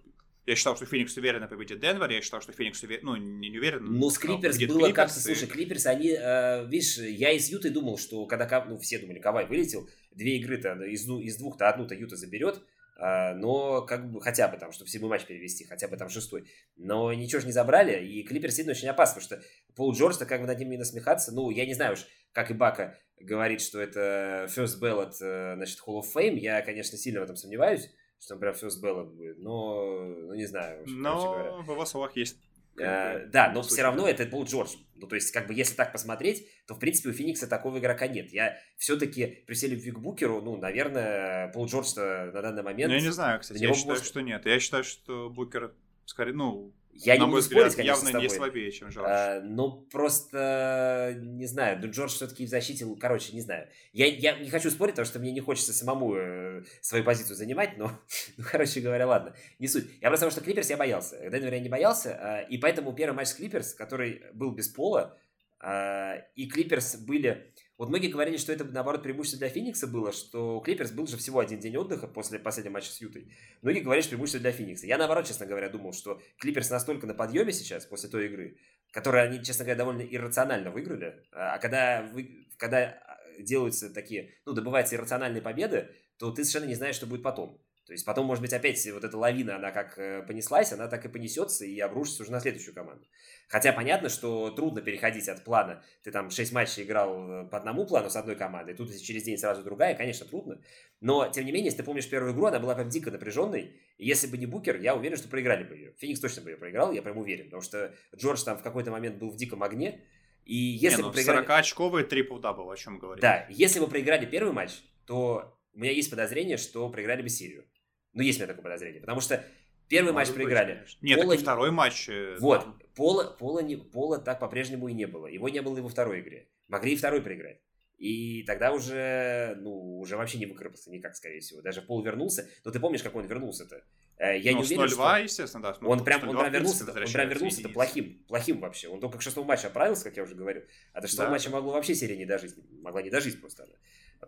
я 0.49 0.55
считал, 0.55 0.75
что 0.75 0.87
Феникс 0.87 1.15
уверенно 1.15 1.47
победит 1.47 1.79
Денвер, 1.79 2.09
я 2.09 2.21
считал, 2.21 2.41
что 2.41 2.51
Феникс 2.51 2.81
увер... 2.81 3.01
ну, 3.03 3.15
не, 3.15 3.49
не 3.49 3.59
уверен. 3.59 3.85
Ну, 3.85 4.09
с 4.09 4.17
Клиперс 4.17 4.57
было 4.57 4.91
как-то, 4.91 5.19
слушай, 5.19 5.47
Клиперс, 5.47 5.85
они, 5.85 6.09
э, 6.09 6.65
видишь, 6.65 6.97
я 6.97 7.31
из 7.31 7.49
Юты 7.49 7.69
думал, 7.69 7.99
что 7.99 8.25
когда, 8.25 8.65
ну, 8.65 8.79
все 8.79 8.97
думали, 8.97 9.19
Кавай 9.19 9.45
вылетел, 9.45 9.87
две 10.11 10.37
игры-то 10.37 10.73
из, 10.85 11.05
ну, 11.05 11.19
из 11.19 11.37
двух-то 11.37 11.69
одну-то 11.69 11.93
Юта 11.93 12.15
заберет, 12.15 12.63
э, 12.97 13.35
но 13.35 13.83
как 13.83 14.11
бы 14.11 14.21
хотя 14.21 14.47
бы 14.47 14.57
там, 14.57 14.71
чтобы 14.71 14.89
седьмой 14.89 15.11
матч 15.11 15.25
перевести, 15.25 15.65
хотя 15.65 15.87
бы 15.87 15.97
там 15.97 16.09
шестой. 16.09 16.49
Но 16.77 17.13
ничего 17.13 17.41
же 17.41 17.45
не 17.45 17.53
забрали, 17.53 18.03
и 18.03 18.23
Клиперс 18.23 18.55
сильно 18.55 18.71
очень 18.71 18.87
опасно, 18.87 19.21
потому 19.21 19.41
что 19.41 19.49
Пол 19.75 19.93
Джордж-то 19.93 20.25
как 20.25 20.41
бы 20.41 20.47
над 20.47 20.57
ними 20.57 20.77
насмехаться, 20.77 21.31
ну, 21.31 21.51
я 21.51 21.67
не 21.67 21.75
знаю 21.75 21.93
уж, 21.93 22.07
как 22.31 22.49
и 22.49 22.55
Бака 22.55 22.97
говорит, 23.19 23.61
что 23.61 23.79
это 23.79 24.47
first 24.49 24.81
ballot, 24.81 25.11
э, 25.21 25.53
значит, 25.57 25.77
Hall 25.85 26.01
of 26.01 26.05
Fame, 26.11 26.39
я, 26.39 26.61
конечно, 26.63 26.97
сильно 26.97 27.19
в 27.19 27.23
этом 27.23 27.35
сомневаюсь, 27.35 27.91
что 28.19 28.35
прям 28.35 28.53
все 28.53 28.69
с 28.69 28.77
Беллом 28.77 29.15
будет. 29.15 29.39
Но, 29.39 29.83
ну, 29.83 30.33
не 30.33 30.45
знаю. 30.45 30.83
Но 30.87 31.61
в 31.61 31.71
его 31.71 31.85
словах 31.85 32.15
есть 32.15 32.37
Uh, 32.77 33.25
да, 33.27 33.51
но 33.51 33.61
все 33.61 33.81
равно 33.81 34.07
это 34.07 34.25
был 34.25 34.45
Джордж. 34.45 34.75
Ну, 34.95 35.05
то 35.07 35.15
есть, 35.15 35.31
как 35.31 35.47
бы, 35.47 35.53
если 35.53 35.75
так 35.75 35.91
посмотреть, 35.91 36.47
то, 36.65 36.75
в 36.75 36.79
принципе, 36.79 37.09
у 37.09 37.11
Феникса 37.11 37.45
такого 37.45 37.77
игрока 37.77 38.07
нет. 38.07 38.31
Я 38.31 38.57
все-таки 38.77 39.43
при 39.45 39.53
всей 39.53 39.71
любви 39.71 39.91
к 39.91 39.99
Букеру, 39.99 40.41
ну, 40.41 40.55
наверное, 40.55 41.51
Пол 41.51 41.65
Джордж 41.65 41.93
на 41.97 42.41
данный 42.41 42.63
момент... 42.63 42.89
Ну, 42.89 42.95
я 42.97 43.01
не 43.01 43.11
знаю, 43.11 43.41
кстати, 43.41 43.61
я 43.61 43.73
считаю, 43.73 43.95
может... 43.95 44.05
что 44.05 44.21
нет. 44.21 44.45
Я 44.45 44.59
считаю, 44.61 44.85
что 44.85 45.29
Букер, 45.29 45.75
скорее, 46.05 46.31
ну, 46.31 46.73
я 47.05 47.15
на 47.15 47.25
не 47.25 47.29
буду 47.31 47.41
спорить, 47.41 47.75
конечно, 47.75 48.07
явно 48.07 48.21
не 48.21 48.29
слабее, 48.29 48.71
чем 48.71 48.89
Джордж. 48.89 49.07
А, 49.07 49.41
ну, 49.41 49.87
просто, 49.91 51.15
не 51.17 51.45
знаю, 51.45 51.79
ну, 51.81 51.89
Джордж 51.89 52.11
все-таки 52.11 52.45
в 52.45 52.49
защите, 52.49 52.85
короче, 52.99 53.33
не 53.33 53.41
знаю. 53.41 53.67
Я, 53.93 54.07
я 54.07 54.37
не 54.37 54.49
хочу 54.49 54.69
спорить, 54.69 54.95
потому 54.95 55.05
что 55.05 55.19
мне 55.19 55.31
не 55.31 55.39
хочется 55.39 55.73
самому 55.73 56.15
э, 56.15 56.63
свою 56.81 57.03
позицию 57.03 57.35
занимать, 57.35 57.77
но, 57.77 57.91
ну, 58.37 58.43
короче 58.49 58.81
говоря, 58.81 59.07
ладно, 59.07 59.35
не 59.59 59.67
суть. 59.67 59.85
Я 60.01 60.09
просто 60.09 60.25
потому 60.25 60.31
что 60.31 60.41
Клиперс 60.41 60.69
я 60.69 60.77
боялся. 60.77 61.17
Денвер 61.29 61.53
я 61.53 61.59
не 61.59 61.69
боялся, 61.69 62.09
э, 62.09 62.47
и 62.49 62.57
поэтому 62.57 62.93
первый 62.93 63.15
матч 63.15 63.29
с 63.29 63.33
Клиперс, 63.33 63.73
который 63.73 64.21
был 64.33 64.51
без 64.51 64.67
пола, 64.67 65.17
э, 65.63 66.21
и 66.35 66.47
Клиперс 66.47 66.95
были 66.97 67.53
вот 67.79 67.87
многие 67.87 68.09
говорили, 68.09 68.35
что 68.35 68.51
это, 68.51 68.65
наоборот, 68.65 69.03
преимущество 69.03 69.39
для 69.39 69.47
Феникса 69.47 69.87
было, 69.87 70.11
что 70.11 70.59
Клиперс 70.59 70.91
был 70.91 71.07
же 71.07 71.15
всего 71.15 71.39
один 71.39 71.59
день 71.59 71.77
отдыха 71.77 72.07
после 72.07 72.37
последнего 72.37 72.73
матча 72.73 72.91
с 72.91 72.99
Ютой. 72.99 73.31
Многие 73.61 73.79
говорили, 73.79 74.01
что 74.01 74.09
преимущество 74.09 74.41
для 74.41 74.51
Феникса. 74.51 74.85
Я, 74.85 74.97
наоборот, 74.97 75.25
честно 75.25 75.45
говоря, 75.45 75.69
думал, 75.69 75.93
что 75.93 76.21
Клиперс 76.39 76.69
настолько 76.69 77.07
на 77.07 77.13
подъеме 77.13 77.53
сейчас, 77.53 77.85
после 77.85 78.09
той 78.09 78.25
игры, 78.25 78.57
которую 78.91 79.23
они, 79.23 79.41
честно 79.41 79.63
говоря, 79.63 79.77
довольно 79.77 80.01
иррационально 80.01 80.71
выиграли. 80.71 81.23
А 81.31 81.57
когда, 81.57 82.01
вы, 82.11 82.49
когда 82.57 83.01
делаются 83.39 83.89
такие, 83.89 84.33
ну, 84.45 84.51
добываются 84.51 84.95
иррациональные 84.95 85.41
победы, 85.41 85.87
то 86.17 86.31
ты 86.31 86.43
совершенно 86.43 86.67
не 86.67 86.75
знаешь, 86.75 86.95
что 86.95 87.07
будет 87.07 87.23
потом. 87.23 87.61
То 87.89 87.93
есть 87.93 88.05
потом, 88.05 88.27
может 88.27 88.43
быть, 88.43 88.53
опять 88.53 88.85
вот 88.91 89.03
эта 89.03 89.17
лавина, 89.17 89.55
она 89.55 89.71
как 89.71 89.97
э, 89.97 90.21
понеслась, 90.21 90.71
она 90.71 90.87
так 90.87 91.05
и 91.05 91.07
понесется 91.09 91.65
и 91.65 91.79
обрушится 91.79 92.21
уже 92.21 92.31
на 92.31 92.39
следующую 92.39 92.75
команду. 92.75 93.03
Хотя 93.47 93.73
понятно, 93.73 94.09
что 94.09 94.51
трудно 94.51 94.81
переходить 94.81 95.27
от 95.27 95.43
плана. 95.43 95.83
Ты 96.03 96.11
там 96.11 96.29
6 96.29 96.53
матчей 96.53 96.83
играл 96.83 97.31
э, 97.31 97.49
по 97.49 97.57
одному 97.57 97.87
плану 97.87 98.11
с 98.11 98.15
одной 98.15 98.35
командой, 98.35 98.75
тут 98.75 98.95
через 99.01 99.23
день 99.23 99.39
сразу 99.39 99.63
другая, 99.63 99.95
конечно, 99.95 100.27
трудно. 100.27 100.61
Но, 101.01 101.27
тем 101.29 101.45
не 101.45 101.51
менее, 101.51 101.65
если 101.65 101.79
ты 101.79 101.83
помнишь 101.83 102.07
первую 102.07 102.33
игру, 102.35 102.45
она 102.45 102.59
была 102.59 102.75
прям 102.75 102.89
дико 102.89 103.09
напряженной. 103.09 103.81
И 103.97 104.05
если 104.05 104.27
бы 104.27 104.37
не 104.37 104.45
Букер, 104.45 104.79
я 104.79 104.95
уверен, 104.95 105.17
что 105.17 105.27
проиграли 105.27 105.63
бы 105.63 105.75
ее. 105.75 105.93
Феникс 105.97 106.19
точно 106.19 106.43
бы 106.43 106.51
ее 106.51 106.57
проиграл, 106.57 106.91
я 106.91 107.01
прям 107.01 107.17
уверен. 107.17 107.45
Потому 107.45 107.63
что 107.63 107.95
Джордж 108.15 108.43
там 108.43 108.59
в 108.59 108.61
какой-то 108.61 108.91
момент 108.91 109.17
был 109.17 109.31
в 109.31 109.35
диком 109.35 109.63
огне. 109.63 110.05
И 110.45 110.53
если 110.53 110.97
не, 110.97 111.01
ну, 111.01 111.07
бы 111.07 111.15
проиграли... 111.15 111.43
40-очковый 111.43 112.03
трипл-дабл, 112.03 112.71
о 112.71 112.77
чем 112.77 112.99
говорить. 112.99 113.23
Да, 113.23 113.47
если 113.49 113.79
бы 113.79 113.87
проиграли 113.87 114.27
первый 114.27 114.53
матч, 114.53 114.73
то 115.07 115.59
у 115.73 115.79
меня 115.79 115.91
есть 115.91 116.11
подозрение, 116.11 116.57
что 116.57 116.87
проиграли 116.89 117.23
бы 117.23 117.29
серию. 117.29 117.65
Ну, 118.13 118.21
есть 118.21 118.39
у 118.39 118.41
меня 118.41 118.47
такое 118.47 118.63
подозрение. 118.63 119.01
Потому 119.01 119.21
что 119.21 119.43
первый 119.87 120.11
Может 120.11 120.15
матч 120.15 120.27
быть, 120.29 120.35
проиграли. 120.35 120.75
Конечно. 120.75 121.05
Нет, 121.05 121.17
Пола... 121.19 121.31
так 121.31 121.39
и 121.39 121.43
второй 121.43 121.71
матч. 121.71 122.09
Э, 122.09 122.37
вот. 122.39 122.65
Да. 122.65 122.85
Пола, 122.95 123.35
Пола, 123.37 123.59
не, 123.59 123.77
Пола 123.77 124.19
так 124.19 124.39
по-прежнему 124.39 124.87
и 124.87 124.93
не 124.93 125.05
было. 125.05 125.27
Его 125.27 125.49
не 125.49 125.61
было 125.61 125.77
и 125.77 125.81
во 125.81 125.89
второй 125.89 126.21
игре. 126.21 126.47
Могли 126.67 126.93
и 126.93 126.95
второй 126.95 127.21
проиграть. 127.21 127.59
И 127.99 128.43
тогда 128.43 128.71
уже, 128.71 129.57
ну, 129.59 129.99
уже 129.99 130.15
вообще 130.15 130.37
не 130.37 130.45
выкарабкался 130.45 130.89
никак, 130.89 131.15
скорее 131.15 131.41
всего. 131.41 131.61
Даже 131.61 131.81
Пол 131.81 132.01
вернулся. 132.01 132.47
Но 132.63 132.71
ты 132.71 132.79
помнишь, 132.79 133.03
как 133.03 133.13
он 133.13 133.25
вернулся-то? 133.25 133.83
Э, 134.17 134.37
я 134.39 134.53
ну, 134.53 134.59
не 134.59 134.63
уверен, 134.63 134.81
0 134.81 134.89
что... 134.89 135.17
естественно, 135.17 135.63
да. 135.63 135.77
Он 135.87 136.03
прям, 136.03 136.27
он 136.27 136.37
прям 136.37 136.51
вернулся, 136.51 136.85
он 136.85 136.93
прям 136.93 137.29
вернулся 137.29 137.59
это 137.59 137.69
плохим, 137.69 138.23
плохим 138.27 138.59
вообще. 138.61 138.87
Он 138.87 139.01
только 139.01 139.17
к 139.17 139.21
шестому 139.21 139.47
матчу 139.47 139.67
оправился, 139.67 140.05
как 140.05 140.15
я 140.15 140.23
уже 140.23 140.35
говорил. 140.35 140.63
А 140.93 141.01
до 141.01 141.07
шестого 141.07 141.27
да. 141.27 141.33
матча 141.33 141.49
могло 141.49 141.73
вообще 141.73 141.93
серия 141.93 142.15
не 142.15 142.25
дожить. 142.25 142.55
Могла 142.81 143.01
не 143.01 143.09
дожить 143.09 143.39
просто 143.41 143.63
она. 143.63 143.73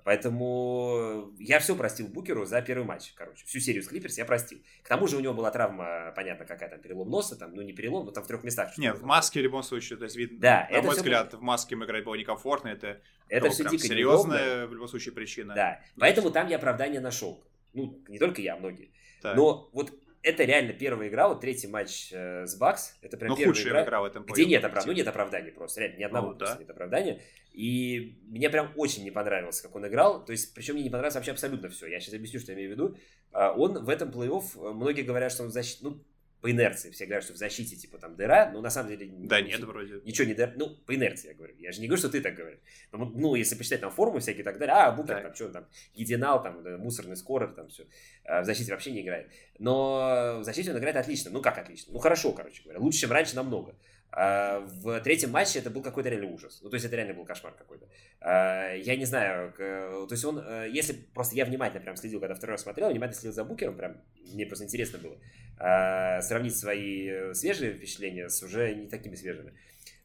Поэтому 0.04 1.34
я 1.38 1.60
все 1.60 1.76
простил 1.76 2.08
Букеру 2.08 2.46
за 2.46 2.62
первый 2.62 2.86
матч, 2.86 3.12
короче. 3.14 3.46
Всю 3.46 3.60
серию 3.60 3.84
с 3.84 3.88
Клиперс 3.88 4.18
я 4.18 4.26
простил. 4.26 4.60
К 4.84 4.88
тому 4.88 5.08
же 5.08 5.18
у 5.18 5.20
него 5.20 5.34
была 5.34 5.52
травма, 5.52 6.14
понятно, 6.16 6.46
какая 6.46 6.70
там, 6.70 6.80
перелом 6.80 7.10
носа, 7.10 7.36
там, 7.36 7.54
ну 7.54 7.62
не 7.62 7.74
перелом, 7.74 8.06
но 8.06 8.12
там 8.12 8.24
в 8.24 8.28
трех 8.28 8.44
местах. 8.44 8.78
Нет, 8.78 8.98
в 8.98 9.04
маске 9.04 9.42
в 9.42 9.44
любом 9.44 9.64
случае, 9.64 9.98
то 9.98 10.06
есть 10.06 10.16
видно. 10.16 10.40
Да, 10.40 10.68
на 10.72 10.82
мой 10.82 10.96
взгляд, 10.96 11.32
было... 11.32 11.40
в 11.40 11.44
маске 11.44 11.76
им 11.76 11.84
играть 11.84 12.04
было 12.04 12.16
некомфортно, 12.16 12.70
это, 12.70 13.02
это 13.28 13.50
все 13.50 13.70
дико 13.70 13.84
серьезная 13.84 14.46
неудобно. 14.46 14.68
в 14.68 14.74
любом 14.74 14.88
случае 14.88 15.14
причина. 15.14 15.54
Да, 15.54 15.82
поэтому 16.00 16.32
там 16.32 16.48
я 16.48 16.56
оправдание 16.56 17.02
нашел. 17.02 17.44
Ну, 17.74 18.02
не 18.08 18.18
только 18.18 18.42
я, 18.42 18.56
многие. 18.56 18.92
Так. 19.22 19.38
Но 19.38 19.70
вот 19.72 19.94
это 20.24 20.44
реально 20.44 20.74
первая 20.74 21.10
игра, 21.10 21.28
вот 21.28 21.42
третий 21.42 21.68
матч 21.68 22.12
э, 22.12 22.46
с 22.46 22.56
Бакс, 22.56 22.98
это 23.02 23.18
прям 23.18 23.32
ну, 23.32 23.38
первая 23.38 23.62
игра, 23.62 23.84
игра 23.84 24.02
в 24.02 24.06
этом 24.06 24.24
где 24.26 24.46
нет, 24.46 24.64
оправ... 24.64 24.86
ну, 24.86 24.92
нет 24.92 25.08
оправдания 25.08 25.52
просто, 25.52 25.82
реально, 25.82 25.98
ни 25.98 26.04
одного 26.04 26.32
ну, 26.32 26.34
да. 26.36 26.58
нет 26.60 26.70
оправдания. 26.70 27.22
И 27.54 28.18
мне 28.28 28.50
прям 28.50 28.72
очень 28.78 29.04
не 29.04 29.12
понравилось, 29.12 29.62
как 29.62 29.76
он 29.76 29.86
играл, 29.88 30.24
то 30.24 30.32
есть, 30.32 30.54
причем 30.54 30.76
мне 30.76 30.84
не 30.84 30.90
понравилось 30.90 31.16
вообще 31.16 31.32
абсолютно 31.32 31.70
все. 31.70 31.88
Я 31.88 32.00
сейчас 32.00 32.14
объясню, 32.14 32.40
что 32.40 32.52
я 32.52 32.58
имею 32.58 32.70
в 32.70 32.74
виду. 32.74 32.98
А, 33.34 33.52
он 33.52 33.84
в 33.84 33.90
этом 33.90 34.10
плей-офф, 34.10 34.74
многие 34.74 35.02
говорят, 35.02 35.32
что 35.32 35.44
он 35.44 35.52
защит... 35.52 35.82
ну, 35.82 36.02
по 36.42 36.50
инерции. 36.50 36.90
Все 36.90 37.06
говорят, 37.06 37.24
что 37.24 37.34
в 37.34 37.38
защите, 37.38 37.76
типа, 37.76 38.00
там, 38.00 38.16
дыра, 38.16 38.50
но 38.52 38.62
на 38.62 38.72
самом 38.72 38.90
деле... 38.90 39.08
Да 39.12 39.40
нет, 39.42 39.62
вроде. 39.62 40.02
Ничего 40.04 40.28
не 40.28 40.34
дыра. 40.34 40.52
Ну, 40.56 40.76
по 40.76 40.96
инерции 40.96 41.30
я 41.30 41.34
говорю. 41.36 41.56
Я 41.60 41.72
же 41.72 41.82
не 41.82 41.88
говорю, 41.88 42.00
что 42.00 42.10
ты 42.10 42.20
так 42.20 42.36
говоришь. 42.36 42.60
Ну, 42.92 43.06
ну 43.06 43.36
если 43.36 43.56
почитать 43.56 43.82
там 43.82 43.92
формы 43.92 44.20
всякие 44.20 44.42
и 44.42 44.44
так 44.44 44.58
далее, 44.58 44.76
а, 44.76 44.92
Букер, 44.92 45.16
так. 45.16 45.24
там, 45.24 45.36
что 45.36 45.50
там, 45.50 45.68
Единал, 45.94 46.42
там, 46.42 46.64
да, 46.64 46.78
мусорный 46.78 47.16
скорер, 47.16 47.54
там, 47.54 47.70
все. 47.70 47.86
А 48.26 48.42
в 48.42 48.46
защите 48.46 48.72
вообще 48.72 48.92
не 48.92 49.02
играет. 49.02 49.30
Но 49.60 50.40
в 50.40 50.44
защите 50.44 50.72
он 50.72 50.80
играет 50.80 50.96
отлично. 50.96 51.30
Ну, 51.30 51.42
как 51.42 51.60
отлично? 51.60 51.94
Ну, 51.94 52.00
хорошо, 52.00 52.32
короче 52.34 52.64
говоря. 52.64 52.80
Лучше, 52.80 53.02
чем 53.02 53.12
раньше 53.12 53.36
намного. 53.36 53.76
А 54.14 54.60
в 54.60 55.00
третьем 55.02 55.32
матче 55.32 55.60
это 55.60 55.70
был 55.70 55.82
какой-то 55.82 56.10
реальный 56.10 56.30
ужас. 56.30 56.60
Ну, 56.62 56.70
то 56.70 56.76
есть 56.76 56.86
это 56.86 56.96
реально 56.98 57.14
был 57.14 57.24
кошмар 57.24 57.54
какой-то. 57.54 57.88
А, 58.20 58.74
я 58.74 58.98
не 58.98 59.06
знаю, 59.06 59.54
то 59.54 60.08
есть 60.10 60.26
он, 60.26 60.40
э, 60.40 60.70
если 60.70 60.94
просто 60.94 61.36
я 61.36 61.46
внимательно 61.46 61.82
прям 61.82 61.96
следил, 61.96 62.20
когда 62.20 62.36
второй 62.36 62.56
раз 62.56 62.64
смотрел, 62.64 62.90
внимательно 62.90 63.20
следил 63.20 63.34
за 63.34 63.46
Букером, 63.46 63.78
прям 63.78 63.98
мне 64.34 64.46
просто 64.46 64.66
интересно 64.66 65.00
было 65.00 65.18
а, 65.58 66.22
сравнить 66.22 66.58
свои 66.58 67.08
э, 67.08 67.34
свежие 67.34 67.74
впечатления 67.74 68.28
с 68.30 68.44
уже 68.44 68.74
не 68.74 68.88
такими 68.88 69.16
свежими. 69.16 69.54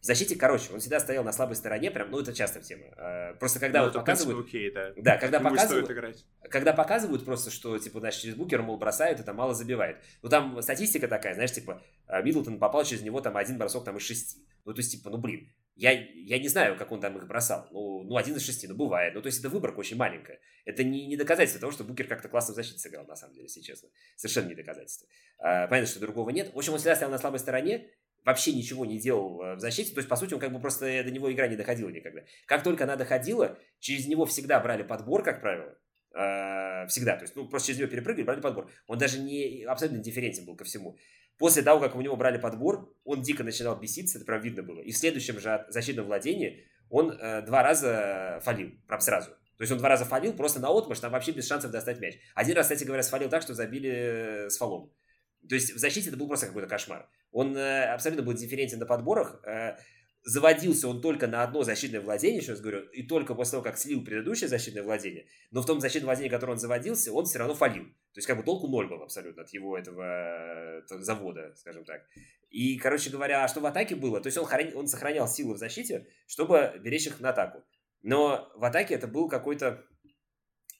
В 0.07 0.09
защите, 0.09 0.37
короче, 0.37 0.73
он 0.73 0.79
всегда 0.79 1.01
стоял 1.01 1.25
на 1.25 1.33
слабой 1.33 1.57
стороне, 1.57 1.91
прям, 1.91 2.13
ну, 2.13 2.21
это 2.21 2.33
часто 2.33 2.61
тема. 2.61 2.85
А, 2.97 3.35
просто 3.41 3.59
когда 3.59 3.81
ну, 3.81 3.87
вот 3.87 3.95
показывают... 3.95 4.47
Окей, 4.47 4.71
да. 4.71 4.93
Да, 4.97 5.17
когда 5.17 5.41
показывают... 5.41 6.25
Когда 6.49 6.73
показывают 6.73 7.25
просто, 7.25 7.51
что, 7.51 7.77
типа, 7.77 7.99
значит, 7.99 8.23
через 8.23 8.37
букер, 8.37 8.63
мол, 8.63 8.79
бросают, 8.79 9.19
это 9.19 9.33
мало 9.33 9.53
забивает. 9.53 9.97
Ну, 10.23 10.29
там 10.29 10.63
статистика 10.63 11.09
такая, 11.09 11.35
знаешь, 11.35 11.51
типа, 11.51 11.83
а, 12.07 12.23
Миддлтон 12.23 12.61
попал 12.61 12.85
через 12.85 13.03
него 13.03 13.21
там 13.21 13.37
один 13.37 13.59
бросок 13.59 13.85
там 13.85 13.97
из 13.97 14.05
шести. 14.05 14.47
Ну, 14.65 14.75
то 14.75 14.79
есть, 14.79 14.93
типа, 14.93 15.11
ну, 15.11 15.19
блин, 15.19 15.53
я, 15.75 15.91
я 15.91 16.39
не 16.39 16.47
знаю, 16.47 16.77
как 16.77 16.93
он 16.93 17.01
там 17.01 17.17
их 17.19 17.27
бросал. 17.27 17.67
Ну, 17.73 18.05
ну, 18.05 18.17
один 18.17 18.37
из 18.37 18.47
шести, 18.47 18.69
ну, 18.69 18.77
бывает. 18.77 19.13
Ну, 19.13 19.23
то 19.23 19.27
есть, 19.27 19.41
это 19.41 19.49
выборка 19.49 19.81
очень 19.81 19.97
маленькая. 19.97 20.39
Это 20.65 20.85
не, 20.85 21.09
не 21.09 21.17
доказательство 21.17 21.61
того, 21.61 21.73
что 21.73 21.83
Букер 21.83 22.07
как-то 22.07 22.29
классно 22.29 22.53
в 22.53 22.55
защите 22.55 22.79
сыграл, 22.79 23.07
на 23.07 23.17
самом 23.17 23.35
деле, 23.35 23.47
если 23.47 23.61
честно. 23.61 23.89
Совершенно 24.15 24.47
не 24.47 24.55
доказательство. 24.55 25.09
А, 25.41 25.67
понятно, 25.67 25.91
что 25.91 25.99
другого 25.99 26.31
нет. 26.31 26.55
В 26.55 26.59
общем, 26.59 26.75
он 26.75 26.79
всегда 26.79 26.95
стоял 26.95 27.11
на 27.11 27.19
слабой 27.19 27.41
стороне, 27.41 27.91
вообще 28.27 28.53
ничего 28.53 28.85
не 28.85 28.99
делал 28.99 29.41
э, 29.41 29.55
в 29.55 29.61
защите. 29.61 29.95
То 29.95 30.01
есть, 30.01 30.09
по 30.09 30.17
сути, 30.17 30.35
он 30.35 30.41
как 30.41 30.53
бы 30.53 30.61
просто 30.61 31.03
до 31.03 31.11
него 31.11 31.33
игра 31.33 31.47
не 31.47 31.57
доходила 31.57 31.89
никогда. 31.89 32.23
Как 32.45 32.63
только 32.63 32.85
она 32.85 32.97
доходила, 32.97 33.59
через 33.79 34.07
него 34.09 34.27
всегда 34.27 34.61
брали 34.61 34.83
подбор, 34.83 35.23
как 35.23 35.41
правило. 35.41 35.79
Э, 36.15 36.87
всегда. 36.89 37.17
То 37.17 37.23
есть, 37.23 37.37
ну, 37.37 37.49
просто 37.49 37.69
через 37.69 37.79
него 37.79 37.91
перепрыгивали, 37.91 38.27
брали 38.27 38.41
подбор. 38.41 38.71
Он 38.89 38.99
даже 38.99 39.21
не 39.21 39.65
абсолютно 39.65 40.01
дифферентен 40.01 40.45
был 40.45 40.57
ко 40.57 40.65
всему. 40.65 40.99
После 41.39 41.63
того, 41.63 41.81
как 41.81 41.95
у 41.95 42.01
него 42.01 42.17
брали 42.17 42.39
подбор, 42.39 42.93
он 43.05 43.23
дико 43.23 43.45
начинал 43.45 43.79
беситься, 43.79 44.19
это 44.19 44.27
прям 44.27 44.41
видно 44.41 44.63
было. 44.63 44.81
И 44.81 44.91
в 44.91 44.97
следующем 44.97 45.39
же 45.39 45.65
защитном 45.69 46.07
владении 46.07 46.65
он 46.91 47.13
э, 47.13 47.43
два 47.43 47.63
раза 47.63 48.41
фалил, 48.43 48.73
прям 48.89 49.01
сразу. 49.01 49.31
То 49.31 49.63
есть 49.63 49.73
он 49.73 49.79
два 49.79 49.89
раза 49.89 50.05
фалил 50.05 50.33
просто 50.33 50.61
на 50.61 50.69
отмышь, 50.69 50.99
там 50.99 51.13
вообще 51.13 51.33
без 51.33 51.47
шансов 51.47 51.71
достать 51.71 52.01
мяч. 52.01 52.19
Один 52.35 52.57
раз, 52.57 52.67
кстати 52.67 52.85
говоря, 52.85 53.03
сфалил 53.03 53.29
так, 53.29 53.43
что 53.43 53.55
забили 53.55 53.91
э, 53.91 54.51
с 54.51 54.57
фалом. 54.57 54.91
То 55.49 55.55
есть 55.55 55.75
в 55.75 55.79
защите 55.79 56.09
это 56.09 56.19
был 56.19 56.29
просто 56.29 56.47
какой-то 56.47 56.69
кошмар. 56.69 57.09
Он 57.31 57.57
э, 57.57 57.93
абсолютно 57.93 58.25
был 58.25 58.33
дифферентен 58.33 58.79
на 58.79 58.87
подборах. 58.87 59.41
Э, 59.45 59.77
заводился 60.27 60.89
он 60.89 61.01
только 61.01 61.29
на 61.29 61.45
одно 61.45 61.63
защитное 61.63 62.01
владение, 62.01 62.41
еще 62.41 62.51
раз 62.51 62.61
говорю, 62.61 62.81
и 62.91 63.05
только 63.05 63.35
после 63.35 63.53
того, 63.53 63.63
как 63.63 63.79
слил 63.79 64.05
предыдущее 64.05 64.49
защитное 64.49 64.83
владение, 64.83 65.27
но 65.53 65.63
в 65.63 65.67
том 65.67 65.81
защитном 65.81 66.07
владении, 66.07 66.29
которое 66.29 66.53
он 66.53 66.59
заводился, 66.59 67.13
он 67.13 67.27
все 67.27 67.39
равно 67.39 67.55
фалил. 67.55 67.85
То 67.85 68.19
есть, 68.19 68.27
как 68.27 68.37
бы 68.37 68.43
толку 68.43 68.67
ноль 68.67 68.89
был 68.89 69.03
абсолютно 69.03 69.43
от 69.43 69.51
его 69.51 69.79
этого, 69.79 70.79
этого 70.79 71.03
завода, 71.03 71.55
скажем 71.55 71.85
так. 71.85 72.05
И, 72.51 72.77
короче 72.77 73.11
говоря, 73.11 73.47
что 73.47 73.61
в 73.61 73.67
атаке 73.67 73.95
было? 73.95 74.21
То 74.21 74.27
есть, 74.27 74.37
он, 74.37 74.47
храни, 74.47 74.73
он 74.73 74.89
сохранял 74.89 75.29
силы 75.29 75.55
в 75.55 75.59
защите, 75.59 76.09
чтобы 76.27 76.81
беречь 76.83 77.07
их 77.07 77.21
на 77.21 77.29
атаку. 77.31 77.63
Но 78.03 78.51
в 78.57 78.65
атаке 78.65 78.95
это 78.95 79.07
был 79.07 79.29
какой-то... 79.29 79.85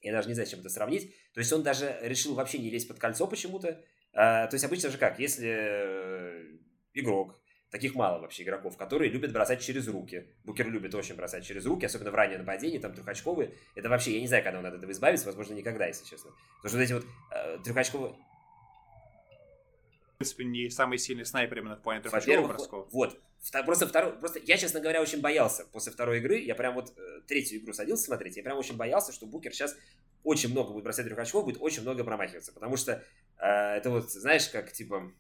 Я 0.03 0.13
даже 0.13 0.29
не 0.29 0.35
знаю, 0.35 0.47
с 0.47 0.51
чем 0.51 0.61
это 0.61 0.71
сравнить. 0.71 1.15
То 1.35 1.41
есть, 1.41 1.53
он 1.53 1.63
даже 1.63 1.97
решил 2.03 2.35
вообще 2.35 2.59
не 2.59 2.71
лезть 2.71 2.89
под 2.89 2.99
кольцо 2.99 3.27
почему-то. 3.29 3.81
А, 4.17 4.47
то 4.47 4.55
есть, 4.55 4.65
обычно 4.65 4.91
же 4.91 4.99
как? 4.99 5.19
Если 5.19 5.49
э, 5.49 6.57
игрок 6.95 7.39
Таких 7.71 7.97
мало 7.97 8.21
вообще 8.21 8.45
игроков, 8.45 8.77
которые 8.77 9.11
любят 9.11 9.33
бросать 9.33 9.61
через 9.61 9.89
руки. 9.89 10.29
Букер 10.45 10.69
любит 10.69 10.95
очень 10.95 11.17
бросать 11.17 11.45
через 11.45 11.67
руки, 11.67 11.85
особенно 11.85 12.13
в 12.13 12.15
раннем 12.15 12.39
нападении, 12.39 12.79
там 12.79 12.95
трехочковые. 12.95 13.55
Это 13.75 13.89
вообще, 13.89 14.15
я 14.15 14.21
не 14.21 14.29
знаю, 14.29 14.45
когда 14.45 14.61
он 14.61 14.67
от 14.67 14.75
этого 14.75 14.93
избавиться, 14.93 15.27
возможно, 15.27 15.55
никогда, 15.55 15.87
если 15.87 16.05
честно. 16.05 16.31
Потому 16.63 16.69
что 16.69 16.77
вот 16.79 16.85
эти 16.85 16.93
вот 16.93 17.05
э, 17.33 17.59
трехочковые... 17.65 18.15
В 20.15 20.19
принципе, 20.19 20.45
не 20.45 20.71
самый 20.71 20.97
сильный 20.97 21.27
снайпер 21.27 21.59
именно 21.59 21.77
в 21.77 21.83
плане 21.83 22.01
трехочковых 22.03 22.47
бросков. 22.47 22.89
Вот. 22.93 23.21
Просто 23.65 23.89
второй, 23.89 24.13
просто 24.13 24.39
я, 24.45 24.57
честно 24.57 24.81
говоря, 24.81 25.03
очень 25.03 25.21
боялся 25.21 25.67
после 25.73 25.93
второй 25.93 26.21
игры. 26.21 26.39
Я 26.39 26.55
прям 26.55 26.75
вот 26.75 26.97
э, 26.97 27.21
третью 27.27 27.59
игру 27.59 27.73
садился 27.73 28.05
смотреть. 28.05 28.37
Я 28.37 28.45
прям 28.45 28.57
очень 28.57 28.77
боялся, 28.77 29.13
что 29.13 29.27
Букер 29.27 29.53
сейчас 29.53 29.77
очень 30.23 30.51
много 30.51 30.73
будет 30.73 30.85
бросать 30.85 31.05
трех 31.05 31.19
очков, 31.19 31.45
будет 31.45 31.59
очень 31.61 31.83
много 31.83 32.05
промахиваться. 32.05 32.53
Потому 32.53 32.77
что 32.77 33.05
это 33.45 33.91
вот, 33.91 34.11
знаешь, 34.11 34.49
как 34.49 34.73
типа 34.73 35.13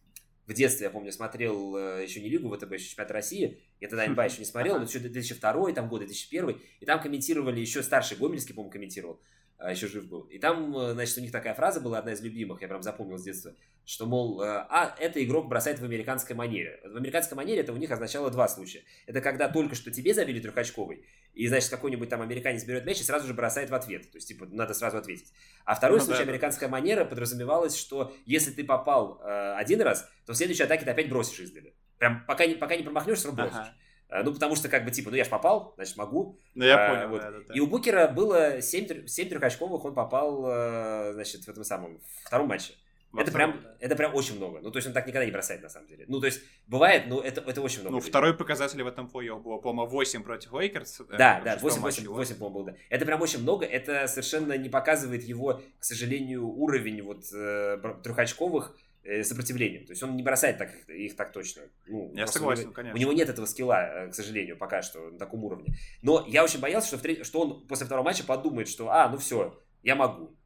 в 0.46 0.52
детстве, 0.54 0.84
я 0.84 0.90
помню, 0.90 1.10
смотрел 1.10 1.76
э, 1.76 2.04
еще 2.04 2.22
не 2.22 2.28
Лигу 2.28 2.54
ВТБ, 2.54 2.72
еще 2.72 2.88
чемпионат 2.88 3.10
России. 3.10 3.60
Я 3.80 3.88
тогда 3.88 4.06
НБА 4.06 4.24
еще 4.26 4.38
не 4.38 4.44
смотрел, 4.44 4.78
но 4.78 4.84
еще 4.84 5.00
2002 5.00 5.72
там 5.72 5.88
год, 5.88 6.00
2001. 6.00 6.60
И 6.80 6.86
там 6.86 7.00
комментировали 7.00 7.60
еще 7.60 7.82
старший 7.82 8.16
Гомельский, 8.16 8.54
по-моему, 8.54 8.70
комментировал. 8.72 9.20
А, 9.58 9.70
еще 9.70 9.86
жив 9.88 10.06
был. 10.06 10.22
И 10.22 10.38
там, 10.38 10.76
э, 10.76 10.92
значит, 10.92 11.16
у 11.16 11.20
них 11.22 11.32
такая 11.32 11.54
фраза 11.54 11.80
была, 11.80 11.98
одна 11.98 12.12
из 12.12 12.20
любимых, 12.20 12.60
я 12.60 12.68
прям 12.68 12.82
запомнил 12.82 13.16
с 13.16 13.22
детства, 13.22 13.54
что, 13.86 14.04
мол, 14.04 14.42
э, 14.42 14.46
а, 14.46 14.94
это 14.98 15.24
игрок 15.24 15.48
бросает 15.48 15.78
в 15.78 15.84
американской 15.84 16.36
манере. 16.36 16.80
В 16.84 16.96
американской 16.96 17.36
манере 17.36 17.60
это 17.60 17.72
у 17.72 17.76
них 17.76 17.90
означало 17.90 18.30
два 18.30 18.48
случая. 18.48 18.82
Это 19.06 19.22
когда 19.22 19.48
только 19.48 19.74
что 19.74 19.90
тебе 19.90 20.12
забили 20.12 20.40
трехочковый, 20.40 21.06
и, 21.32 21.48
значит, 21.48 21.70
какой-нибудь 21.70 22.08
там 22.08 22.20
американец 22.20 22.64
берет 22.64 22.84
мяч 22.84 23.00
и 23.00 23.04
сразу 23.04 23.26
же 23.26 23.32
бросает 23.32 23.70
в 23.70 23.74
ответ. 23.74 24.10
То 24.10 24.18
есть, 24.18 24.28
типа, 24.28 24.46
надо 24.50 24.74
сразу 24.74 24.98
ответить. 24.98 25.32
А 25.64 25.74
второй 25.74 26.00
ну, 26.00 26.04
случай, 26.04 26.24
да, 26.24 26.30
американская 26.30 26.68
манера, 26.68 27.04
подразумевалась, 27.06 27.76
что 27.76 28.14
если 28.26 28.50
ты 28.50 28.62
попал 28.62 29.20
э, 29.22 29.54
один 29.54 29.80
раз, 29.80 30.08
то 30.26 30.34
в 30.34 30.36
следующей 30.36 30.64
атаке 30.64 30.84
ты 30.84 30.90
опять 30.90 31.08
бросишь 31.08 31.40
издали. 31.40 31.74
Прям 31.98 32.24
пока 32.26 32.46
не, 32.46 32.54
пока 32.56 32.76
не 32.76 32.82
промахнешься, 32.82 33.32
бросишь. 33.32 33.54
Ага. 33.54 33.74
Э, 34.08 34.22
ну, 34.22 34.32
потому 34.32 34.56
что, 34.56 34.68
как 34.68 34.84
бы, 34.84 34.90
типа, 34.90 35.10
ну, 35.10 35.16
я 35.16 35.24
ж 35.24 35.28
попал, 35.28 35.72
значит, 35.76 35.96
могу. 35.96 36.38
Ну, 36.54 36.64
я 36.64 36.86
а, 36.86 36.94
понял, 36.94 37.08
вот. 37.08 37.20
да, 37.20 37.30
да, 37.30 37.38
да. 37.48 37.54
И 37.54 37.60
у 37.60 37.66
Букера 37.66 38.08
было 38.08 38.60
7, 38.60 39.06
7 39.06 39.28
трехочковых, 39.28 39.84
он 39.84 39.94
попал, 39.94 40.44
э, 40.46 41.12
значит, 41.14 41.44
в 41.44 41.48
этом 41.48 41.64
самом, 41.64 42.00
втором 42.24 42.48
матче. 42.48 42.74
Это 43.18 43.32
прям, 43.32 43.64
это 43.80 43.96
прям 43.96 44.14
очень 44.14 44.36
много. 44.36 44.60
Ну, 44.60 44.70
то 44.70 44.76
есть 44.76 44.86
он 44.86 44.92
так 44.92 45.06
никогда 45.06 45.24
не 45.24 45.30
бросает, 45.30 45.62
на 45.62 45.70
самом 45.70 45.88
деле. 45.88 46.04
Ну, 46.06 46.20
то 46.20 46.26
есть 46.26 46.42
бывает, 46.66 47.04
но 47.06 47.22
это, 47.22 47.40
это 47.40 47.62
очень 47.62 47.80
много. 47.80 47.94
Ну, 47.94 48.00
второй 48.00 48.36
показатель 48.36 48.82
в 48.82 48.86
этом 48.86 49.08
плей-офф 49.08 49.30
было, 49.30 49.56
по-моему, 49.56 49.90
8 49.90 50.22
против 50.22 50.52
Лейкерс. 50.52 51.02
Да, 51.16 51.40
да, 51.42 51.56
8, 51.60 51.80
8, 51.80 52.08
8, 52.08 52.34
по-моему, 52.36 52.58
был, 52.58 52.64
да. 52.66 52.74
Это 52.90 53.06
прям 53.06 53.22
очень 53.22 53.40
много. 53.40 53.64
Это 53.64 54.06
совершенно 54.06 54.58
не 54.58 54.68
показывает 54.68 55.22
его, 55.22 55.62
к 55.78 55.84
сожалению, 55.84 56.46
уровень 56.46 57.00
вот 57.02 57.24
э, 57.32 57.78
трехочковых 58.02 58.76
Э, 58.76 58.85
сопротивлением. 59.22 59.86
То 59.86 59.92
есть 59.92 60.02
он 60.02 60.16
не 60.16 60.22
бросает 60.22 60.58
так, 60.58 60.70
их 60.88 61.16
так 61.16 61.32
точно. 61.32 61.62
Ну, 61.86 62.12
я 62.14 62.26
согласен, 62.26 62.62
у 62.62 62.64
него, 62.64 62.72
конечно. 62.74 62.96
У 62.96 63.00
него 63.00 63.12
нет 63.12 63.28
этого 63.28 63.46
скилла, 63.46 64.06
э, 64.06 64.10
к 64.10 64.14
сожалению, 64.14 64.56
пока 64.56 64.82
что 64.82 65.10
на 65.10 65.18
таком 65.18 65.44
уровне. 65.44 65.74
Но 66.02 66.24
я 66.28 66.44
очень 66.44 66.60
боялся, 66.60 66.88
что, 66.88 66.98
в 66.98 67.02
треть, 67.02 67.24
что 67.24 67.40
он 67.42 67.66
после 67.66 67.86
второго 67.86 68.04
матча 68.04 68.24
подумает, 68.24 68.68
что, 68.68 68.90
а, 68.90 69.08
ну 69.08 69.18
все, 69.18 69.62
я 69.82 69.94
могу. 69.94 70.36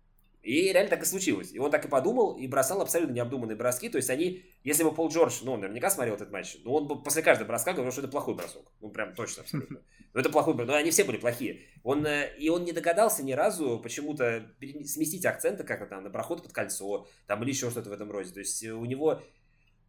И 0.42 0.72
реально 0.72 0.88
так 0.88 1.02
и 1.02 1.06
случилось. 1.06 1.52
И 1.52 1.58
он 1.58 1.70
так 1.70 1.84
и 1.84 1.88
подумал, 1.88 2.36
и 2.36 2.46
бросал 2.46 2.80
абсолютно 2.80 3.12
необдуманные 3.12 3.56
броски. 3.56 3.88
То 3.90 3.96
есть 3.98 4.08
они, 4.08 4.42
если 4.64 4.84
бы 4.84 4.92
Пол 4.92 5.10
Джордж, 5.10 5.40
ну, 5.42 5.52
он 5.52 5.60
наверняка 5.60 5.90
смотрел 5.90 6.14
этот 6.14 6.30
матч, 6.30 6.56
но 6.64 6.74
он 6.74 6.86
бы 6.86 7.02
после 7.02 7.22
каждого 7.22 7.48
броска 7.48 7.72
говорил, 7.72 7.92
что 7.92 8.00
это 8.00 8.10
плохой 8.10 8.34
бросок. 8.34 8.72
Ну, 8.80 8.90
прям 8.90 9.14
точно, 9.14 9.42
абсолютно. 9.42 9.80
Ну, 10.12 10.18
это 10.18 10.28
плохой 10.30 10.54
бросок. 10.54 10.72
Но 10.72 10.76
они 10.76 10.90
все 10.90 11.04
были 11.04 11.18
плохие. 11.18 11.60
Он, 11.84 12.04
э, 12.04 12.34
и 12.36 12.48
он 12.48 12.64
не 12.64 12.72
догадался 12.72 13.22
ни 13.22 13.30
разу 13.30 13.78
почему-то 13.78 14.44
сместить 14.84 15.24
акценты 15.24 15.62
как-то 15.62 15.86
там 15.86 16.02
на 16.02 16.10
проход 16.10 16.42
под 16.42 16.52
кольцо, 16.52 17.06
там 17.28 17.42
или 17.44 17.50
еще 17.50 17.70
что-то 17.70 17.90
в 17.90 17.92
этом 17.92 18.10
роде. 18.10 18.32
То 18.32 18.40
есть 18.40 18.64
у 18.64 18.84
него 18.86 19.22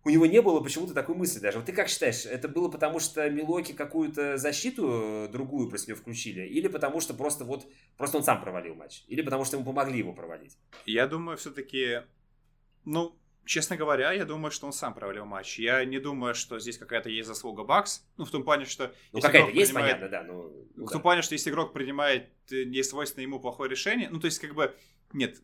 у 0.04 0.10
него 0.10 0.26
не 0.26 0.42
было 0.42 0.62
почему-то 0.62 0.94
такой 0.94 1.16
мысли 1.16 1.40
даже. 1.40 1.58
Вот 1.58 1.68
ты 1.68 1.74
как 1.74 1.88
считаешь, 1.88 2.26
это 2.26 2.48
было 2.48 2.70
потому, 2.70 3.00
что 3.00 3.30
Милоки 3.30 3.74
какую-то 3.74 4.38
защиту 4.38 5.26
э, 5.26 5.28
другую 5.32 5.70
просто 5.70 5.92
него 5.92 6.00
включили? 6.00 6.42
Или 6.42 6.68
потому, 6.68 7.00
что 7.02 7.14
просто 7.14 7.46
вот 7.46 7.68
просто 7.98 8.18
он 8.18 8.24
сам 8.24 8.42
провалил 8.42 8.76
матч? 8.76 9.04
Или 9.08 9.22
потому, 9.22 9.46
что 9.46 9.58
ему 9.58 9.66
помогли 9.66 10.00
его 10.00 10.14
провалить? 10.14 10.58
Я 10.86 11.06
думаю, 11.06 11.38
все-таки, 11.38 12.02
ну, 12.84 13.16
честно 13.46 13.78
говоря, 13.78 14.12
я 14.12 14.26
думаю, 14.26 14.52
что 14.52 14.66
он 14.66 14.74
сам 14.74 14.94
провалил 14.94 15.26
матч. 15.26 15.60
Я 15.60 15.84
не 15.86 16.00
думаю, 16.00 16.34
что 16.34 16.60
здесь 16.60 16.78
какая-то 16.78 17.10
есть 17.10 17.28
заслуга 17.28 17.64
Бакс. 17.64 18.04
Ну, 18.18 18.26
в 18.26 18.32
том 18.32 18.44
плане, 18.44 18.66
что... 18.66 18.94
Ну, 19.12 19.22
какая-то 19.22 19.52
есть, 19.52 19.72
принимает... 19.72 20.00
понятно, 20.00 20.10
да. 20.10 20.24
Ну, 20.24 20.86
в 20.86 20.90
том 20.90 21.00
да. 21.00 21.00
плане, 21.00 21.22
что 21.22 21.34
если 21.34 21.52
игрок 21.52 21.74
принимает 21.74 22.30
э, 22.52 22.64
несвойственное 22.64 23.26
ему 23.26 23.40
плохое 23.40 23.70
решение, 23.70 24.10
ну, 24.10 24.20
то 24.20 24.26
есть, 24.26 24.40
как 24.40 24.56
бы, 24.56 24.76
нет, 25.14 25.42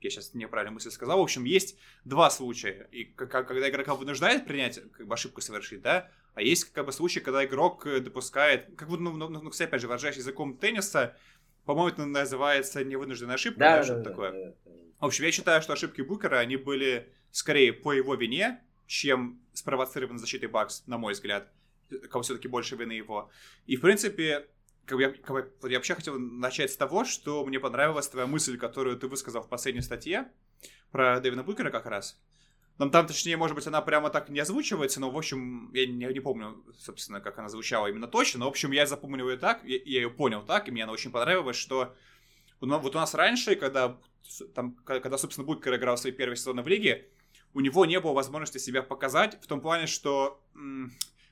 я 0.00 0.10
сейчас 0.10 0.34
неправильно 0.34 0.72
мысль 0.72 0.90
сказал. 0.90 1.18
В 1.18 1.22
общем, 1.22 1.44
есть 1.44 1.78
два 2.04 2.30
случая. 2.30 2.88
И 2.90 3.04
когда 3.04 3.68
игрока 3.68 3.94
вынуждает 3.94 4.46
принять, 4.46 4.80
как 4.92 5.06
бы 5.06 5.14
ошибку 5.14 5.40
совершить, 5.40 5.82
да, 5.82 6.10
а 6.34 6.42
есть 6.42 6.72
как 6.72 6.86
бы 6.86 6.92
случай, 6.92 7.20
когда 7.20 7.44
игрок 7.44 7.86
э, 7.86 8.00
допускает, 8.00 8.66
как 8.76 8.88
бы, 8.88 8.98
ну, 8.98 9.12
ну, 9.12 9.28
ну 9.28 9.50
кстати, 9.50 9.68
опять 9.68 9.80
же, 9.80 9.88
выражаясь 9.88 10.16
языком 10.16 10.56
тенниса, 10.56 11.16
по-моему, 11.64 11.88
это 11.88 12.06
называется 12.06 12.84
невынужденная 12.84 13.34
ошибка, 13.34 13.60
да, 13.60 13.76
да, 13.78 13.82
что-то 13.84 14.02
да, 14.02 14.10
такое. 14.10 14.32
Да, 14.32 14.54
да. 14.64 14.72
В 15.00 15.06
общем, 15.06 15.24
я 15.24 15.32
считаю, 15.32 15.62
что 15.62 15.72
ошибки 15.72 16.02
Букера, 16.02 16.38
они 16.38 16.56
были 16.56 17.12
скорее 17.30 17.72
по 17.72 17.92
его 17.92 18.14
вине, 18.14 18.60
чем 18.86 19.40
спровоцированы 19.52 20.18
защитой 20.18 20.46
Бакс, 20.46 20.84
на 20.86 20.98
мой 20.98 21.14
взгляд. 21.14 21.48
Кого 22.10 22.22
все-таки 22.22 22.48
больше 22.48 22.76
вины 22.76 22.92
его. 22.92 23.30
И, 23.66 23.76
в 23.76 23.80
принципе, 23.80 24.46
как 24.90 24.96
бы 24.96 25.02
я, 25.02 25.10
как 25.10 25.30
бы, 25.30 25.70
я 25.70 25.78
вообще 25.78 25.94
хотел 25.94 26.18
начать 26.18 26.72
с 26.72 26.76
того, 26.76 27.04
что 27.04 27.46
мне 27.46 27.60
понравилась 27.60 28.08
твоя 28.08 28.26
мысль, 28.26 28.58
которую 28.58 28.98
ты 28.98 29.06
высказал 29.06 29.40
в 29.40 29.48
последней 29.48 29.82
статье 29.82 30.28
про 30.90 31.20
Дэвина 31.20 31.44
Букера 31.44 31.70
как 31.70 31.86
раз. 31.86 32.20
Там, 32.76 32.90
там, 32.90 33.06
точнее, 33.06 33.36
может 33.36 33.54
быть, 33.54 33.66
она 33.68 33.82
прямо 33.82 34.10
так 34.10 34.30
не 34.30 34.40
озвучивается, 34.40 34.98
но, 35.00 35.10
в 35.10 35.16
общем, 35.16 35.70
я 35.74 35.86
не, 35.86 36.06
не 36.06 36.20
помню, 36.20 36.64
собственно, 36.76 37.20
как 37.20 37.38
она 37.38 37.48
звучала 37.48 37.86
именно 37.86 38.08
точно, 38.08 38.40
но, 38.40 38.46
в 38.46 38.48
общем, 38.48 38.72
я 38.72 38.84
запомнил 38.84 39.28
ее 39.28 39.36
так, 39.36 39.62
я, 39.62 39.76
я 39.76 40.00
ее 40.00 40.10
понял 40.10 40.42
так, 40.42 40.66
и 40.66 40.72
мне 40.72 40.82
она 40.82 40.92
очень 40.92 41.12
понравилась, 41.12 41.56
что 41.56 41.94
вот 42.60 42.96
у 42.96 42.98
нас 42.98 43.14
раньше, 43.14 43.54
когда, 43.54 43.96
там, 44.56 44.74
когда 44.84 45.18
собственно, 45.18 45.46
Букер 45.46 45.76
играл 45.76 45.98
свои 45.98 46.12
первые 46.12 46.36
сезоны 46.36 46.62
в 46.62 46.68
лиге, 46.68 47.06
у 47.54 47.60
него 47.60 47.86
не 47.86 48.00
было 48.00 48.12
возможности 48.12 48.58
себя 48.58 48.82
показать, 48.82 49.38
в 49.40 49.46
том 49.46 49.60
плане, 49.60 49.86
что 49.86 50.42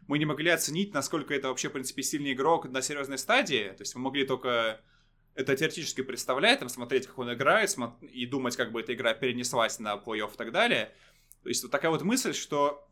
мы 0.08 0.18
не 0.18 0.24
могли 0.24 0.50
оценить, 0.50 0.94
насколько 0.94 1.34
это 1.34 1.48
вообще, 1.48 1.68
в 1.68 1.72
принципе, 1.72 2.02
сильный 2.02 2.32
игрок 2.32 2.64
на 2.68 2.82
серьезной 2.82 3.18
стадии. 3.18 3.68
То 3.76 3.82
есть 3.82 3.94
мы 3.94 4.00
могли 4.00 4.26
только 4.26 4.80
это 5.34 5.54
теоретически 5.54 6.00
представлять, 6.00 6.58
там, 6.58 6.68
смотреть, 6.70 7.06
как 7.06 7.18
он 7.18 7.32
играет, 7.32 7.76
и 8.10 8.26
думать, 8.26 8.56
как 8.56 8.72
бы 8.72 8.80
эта 8.80 8.94
игра 8.94 9.12
перенеслась 9.12 9.78
на 9.78 9.94
плей-офф 9.96 10.32
и 10.32 10.36
так 10.36 10.50
далее. 10.50 10.92
То 11.42 11.50
есть 11.50 11.62
вот 11.62 11.70
такая 11.70 11.90
вот 11.90 12.02
мысль, 12.02 12.32
что... 12.32 12.88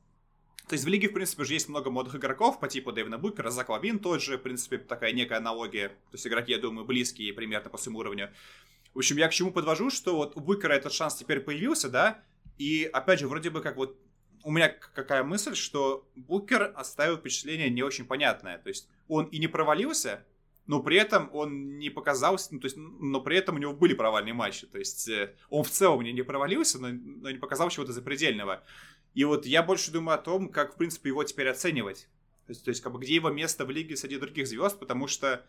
То 0.69 0.75
есть 0.75 0.85
в 0.85 0.89
лиге, 0.89 1.09
в 1.09 1.12
принципе, 1.12 1.43
уже 1.43 1.55
есть 1.55 1.69
много 1.69 1.91
молодых 1.91 2.17
игроков 2.17 2.61
по 2.61 2.69
типу 2.69 2.93
Дэвина 2.93 3.19
Букера, 3.19 3.51
Зак 3.51 3.71
Лавин 3.71 3.99
тот 3.99 4.21
же, 4.21 4.37
в 4.37 4.43
принципе, 4.43 4.79
такая 4.79 5.12
некая 5.12 5.39
аналогия. 5.39 5.89
То 5.89 6.14
есть 6.14 6.27
игроки, 6.27 6.53
я 6.53 6.59
думаю, 6.59 6.85
близкие 6.85 7.33
примерно 7.33 7.71
по 7.71 7.79
своему 7.79 8.01
уровню. 8.01 8.31
В 8.93 8.99
общем, 8.99 9.17
я 9.17 9.29
к 9.29 9.33
чему 9.33 9.53
подвожу, 9.53 9.91
что 9.91 10.17
вот 10.17 10.37
у 10.37 10.41
Букера 10.41 10.75
этот 10.75 10.93
шанс 10.93 11.14
теперь 11.14 11.41
появился, 11.41 11.89
да, 11.89 12.23
и 12.59 12.89
опять 12.93 13.21
же, 13.21 13.29
вроде 13.29 13.51
бы 13.51 13.61
как 13.61 13.77
вот 13.77 13.99
у 14.47 14.53
меня 14.53 14.69
какая 14.69 15.25
мысль, 15.25 15.57
что 15.57 16.09
Букер 16.15 16.73
оставил 16.77 17.17
впечатление 17.17 17.69
не 17.69 17.83
очень 17.83 18.05
понятное. 18.05 18.59
То 18.59 18.69
есть 18.69 18.89
он 19.09 19.25
и 19.27 19.41
не 19.41 19.49
провалился, 19.49 20.25
но 20.67 20.81
при 20.85 20.99
этом 20.99 21.29
он 21.33 21.79
не 21.79 21.91
показался, 21.91 22.55
ну, 22.55 22.61
то 22.61 22.67
есть, 22.67 22.77
но 22.77 23.21
при 23.21 23.39
этом 23.39 23.57
у 23.57 23.59
него 23.59 23.73
были 23.73 23.93
провальные 23.93 24.35
матчи. 24.35 24.69
То 24.69 24.79
есть 24.79 25.09
э, 25.09 25.35
он 25.51 25.65
в 25.65 25.71
целом 25.71 26.01
не, 26.03 26.13
не 26.13 26.23
провалился, 26.23 26.79
но, 26.79 26.91
но 26.93 27.33
не 27.33 27.39
показал 27.39 27.71
чего-то 27.71 27.93
запредельного. 27.93 28.63
И 29.15 29.25
вот 29.25 29.47
я 29.47 29.65
больше 29.65 29.91
думаю 29.91 30.15
о 30.15 30.23
том, 30.23 30.49
как, 30.49 30.75
в 30.75 30.77
принципе, 30.77 31.09
его 31.09 31.25
теперь 31.25 31.49
оценивать. 31.49 32.09
То 32.47 32.51
есть, 32.53 32.65
то 32.65 32.69
есть 32.69 32.83
как 32.83 32.93
бы, 32.93 33.01
где 33.01 33.17
его 33.17 33.31
место 33.31 33.65
в 33.65 33.71
лиге 33.73 33.97
среди 33.97 34.17
других 34.17 34.47
звезд, 34.47 34.79
потому 34.79 35.09
что, 35.09 35.45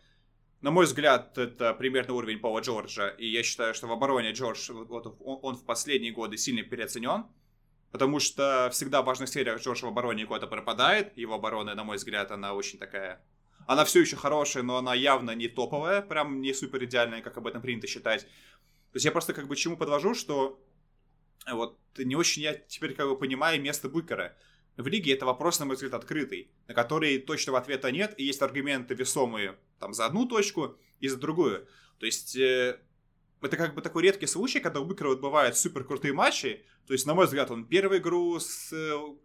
на 0.62 0.72
мой 0.72 0.86
взгляд, 0.86 1.38
это 1.38 1.76
примерно 1.76 2.16
уровень 2.16 2.40
Пола 2.40 2.62
Джорджа. 2.62 3.10
И 3.10 3.28
я 3.28 3.44
считаю, 3.44 3.76
что 3.76 3.86
в 3.86 3.92
обороне 3.92 4.32
Джордж, 4.32 4.72
вот, 4.72 5.06
он, 5.06 5.40
он 5.44 5.56
в 5.56 5.66
последние 5.66 6.14
годы 6.14 6.36
сильно 6.38 6.64
переоценен. 6.64 7.26
Потому 7.98 8.20
что 8.20 8.70
всегда 8.72 9.02
в 9.02 9.06
важных 9.06 9.28
сериях 9.28 9.60
Джордж 9.60 9.82
в 9.82 9.88
обороне 9.88 10.28
куда-то 10.28 10.46
пропадает. 10.46 11.18
Его 11.18 11.34
оборона, 11.34 11.74
на 11.74 11.84
мой 11.84 11.98
взгляд, 11.98 12.32
она 12.32 12.54
очень 12.54 12.78
такая... 12.78 13.26
Она 13.66 13.86
все 13.86 14.02
еще 14.02 14.16
хорошая, 14.16 14.62
но 14.62 14.78
она 14.78 14.94
явно 14.94 15.32
не 15.32 15.48
топовая, 15.48 16.04
прям 16.04 16.40
не 16.40 16.54
супер 16.54 16.84
идеальная, 16.84 17.24
как 17.24 17.38
об 17.38 17.48
этом 17.48 17.60
принято 17.60 17.88
считать. 17.88 18.22
То 18.22 18.98
есть 18.98 19.06
я 19.06 19.12
просто 19.12 19.34
как 19.34 19.48
бы 19.48 19.56
чему 19.56 19.78
подвожу, 19.78 20.14
что 20.14 20.64
вот 21.52 21.80
не 21.98 22.16
очень 22.16 22.44
я 22.44 22.54
теперь 22.54 22.94
как 22.94 23.08
бы 23.08 23.18
понимаю 23.18 23.60
место 23.60 23.90
Букера. 23.90 24.38
в 24.78 24.86
лиге 24.86 25.12
это 25.12 25.26
вопрос, 25.26 25.60
на 25.60 25.66
мой 25.66 25.74
взгляд, 25.74 25.96
открытый, 25.96 26.52
на 26.68 26.76
который 26.76 27.18
точного 27.18 27.58
ответа 27.58 27.92
нет, 27.92 28.14
и 28.20 28.24
есть 28.24 28.44
аргументы 28.44 28.94
весомые 28.94 29.58
там 29.80 29.96
за 29.96 30.06
одну 30.06 30.28
точку 30.28 30.78
и 31.00 31.08
за 31.08 31.18
другую. 31.18 31.68
То 31.98 32.06
есть 32.06 32.36
э, 32.36 32.80
это 33.42 33.58
как 33.58 33.76
бы 33.76 33.82
такой 33.82 34.04
редкий 34.04 34.26
случай, 34.26 34.60
когда 34.60 34.80
у 34.80 34.86
Букера 34.86 35.10
вот 35.10 35.22
бывают 35.22 35.58
супер 35.58 35.84
крутые 35.84 36.14
матчи. 36.14 36.66
То 36.88 36.94
есть, 36.94 37.06
на 37.06 37.14
мой 37.14 37.26
взгляд, 37.26 37.52
он 37.52 37.66
первую 37.66 38.00
игру 38.00 38.40
с 38.40 38.74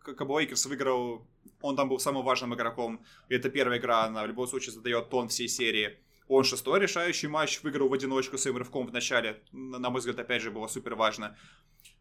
как 0.01 0.27
бы 0.27 0.39
Лейкерс 0.39 0.67
выиграл, 0.67 1.27
он 1.61 1.77
там 1.77 1.89
был 1.89 1.99
самым 1.99 2.25
важным 2.25 2.55
игроком. 2.55 3.05
И 3.29 3.35
это 3.35 3.49
первая 3.49 3.79
игра, 3.79 4.05
она 4.05 4.25
в 4.25 4.27
любом 4.27 4.47
случае 4.47 4.73
задает 4.73 5.09
тон 5.09 5.29
всей 5.29 5.49
серии. 5.49 5.99
Он 6.29 6.45
шестой 6.45 6.81
решающий 6.81 7.27
матч 7.29 7.63
выиграл 7.63 7.89
в 7.89 7.93
одиночку 7.93 8.39
своим 8.39 8.57
рывком 8.57 8.87
в 8.87 8.93
начале. 8.93 9.43
На 9.53 9.91
мой 9.91 10.01
взгляд, 10.01 10.19
опять 10.19 10.43
же, 10.43 10.51
было 10.51 10.67
супер 10.67 10.95
важно. 10.95 11.37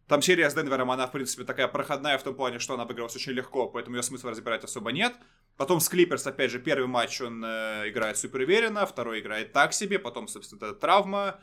Там 0.08 0.22
серия 0.22 0.50
с 0.50 0.54
Денвером, 0.54 0.92
она, 0.92 1.08
в 1.08 1.12
принципе, 1.12 1.46
такая 1.46 1.70
проходная 1.70 2.18
в 2.18 2.24
том 2.24 2.36
плане, 2.36 2.60
что 2.60 2.74
она 2.74 2.84
обыгралась 2.84 3.16
очень 3.16 3.32
легко, 3.32 3.70
поэтому 3.70 3.96
ее 3.96 4.04
смысла 4.04 4.32
разбирать 4.32 4.64
особо 4.64 4.92
нет. 4.92 5.14
Потом 5.56 5.80
с 5.80 5.88
Клиперс, 5.88 6.28
опять 6.28 6.52
же, 6.52 6.60
первый 6.60 6.88
матч 6.88 7.22
он 7.22 7.44
э, 7.46 7.88
играет 7.88 8.18
супер 8.18 8.42
уверенно, 8.42 8.86
второй 8.86 9.22
играет 9.22 9.54
так 9.54 9.74
себе, 9.74 10.00
потом, 10.00 10.28
собственно, 10.28 10.74
травма, 10.74 11.40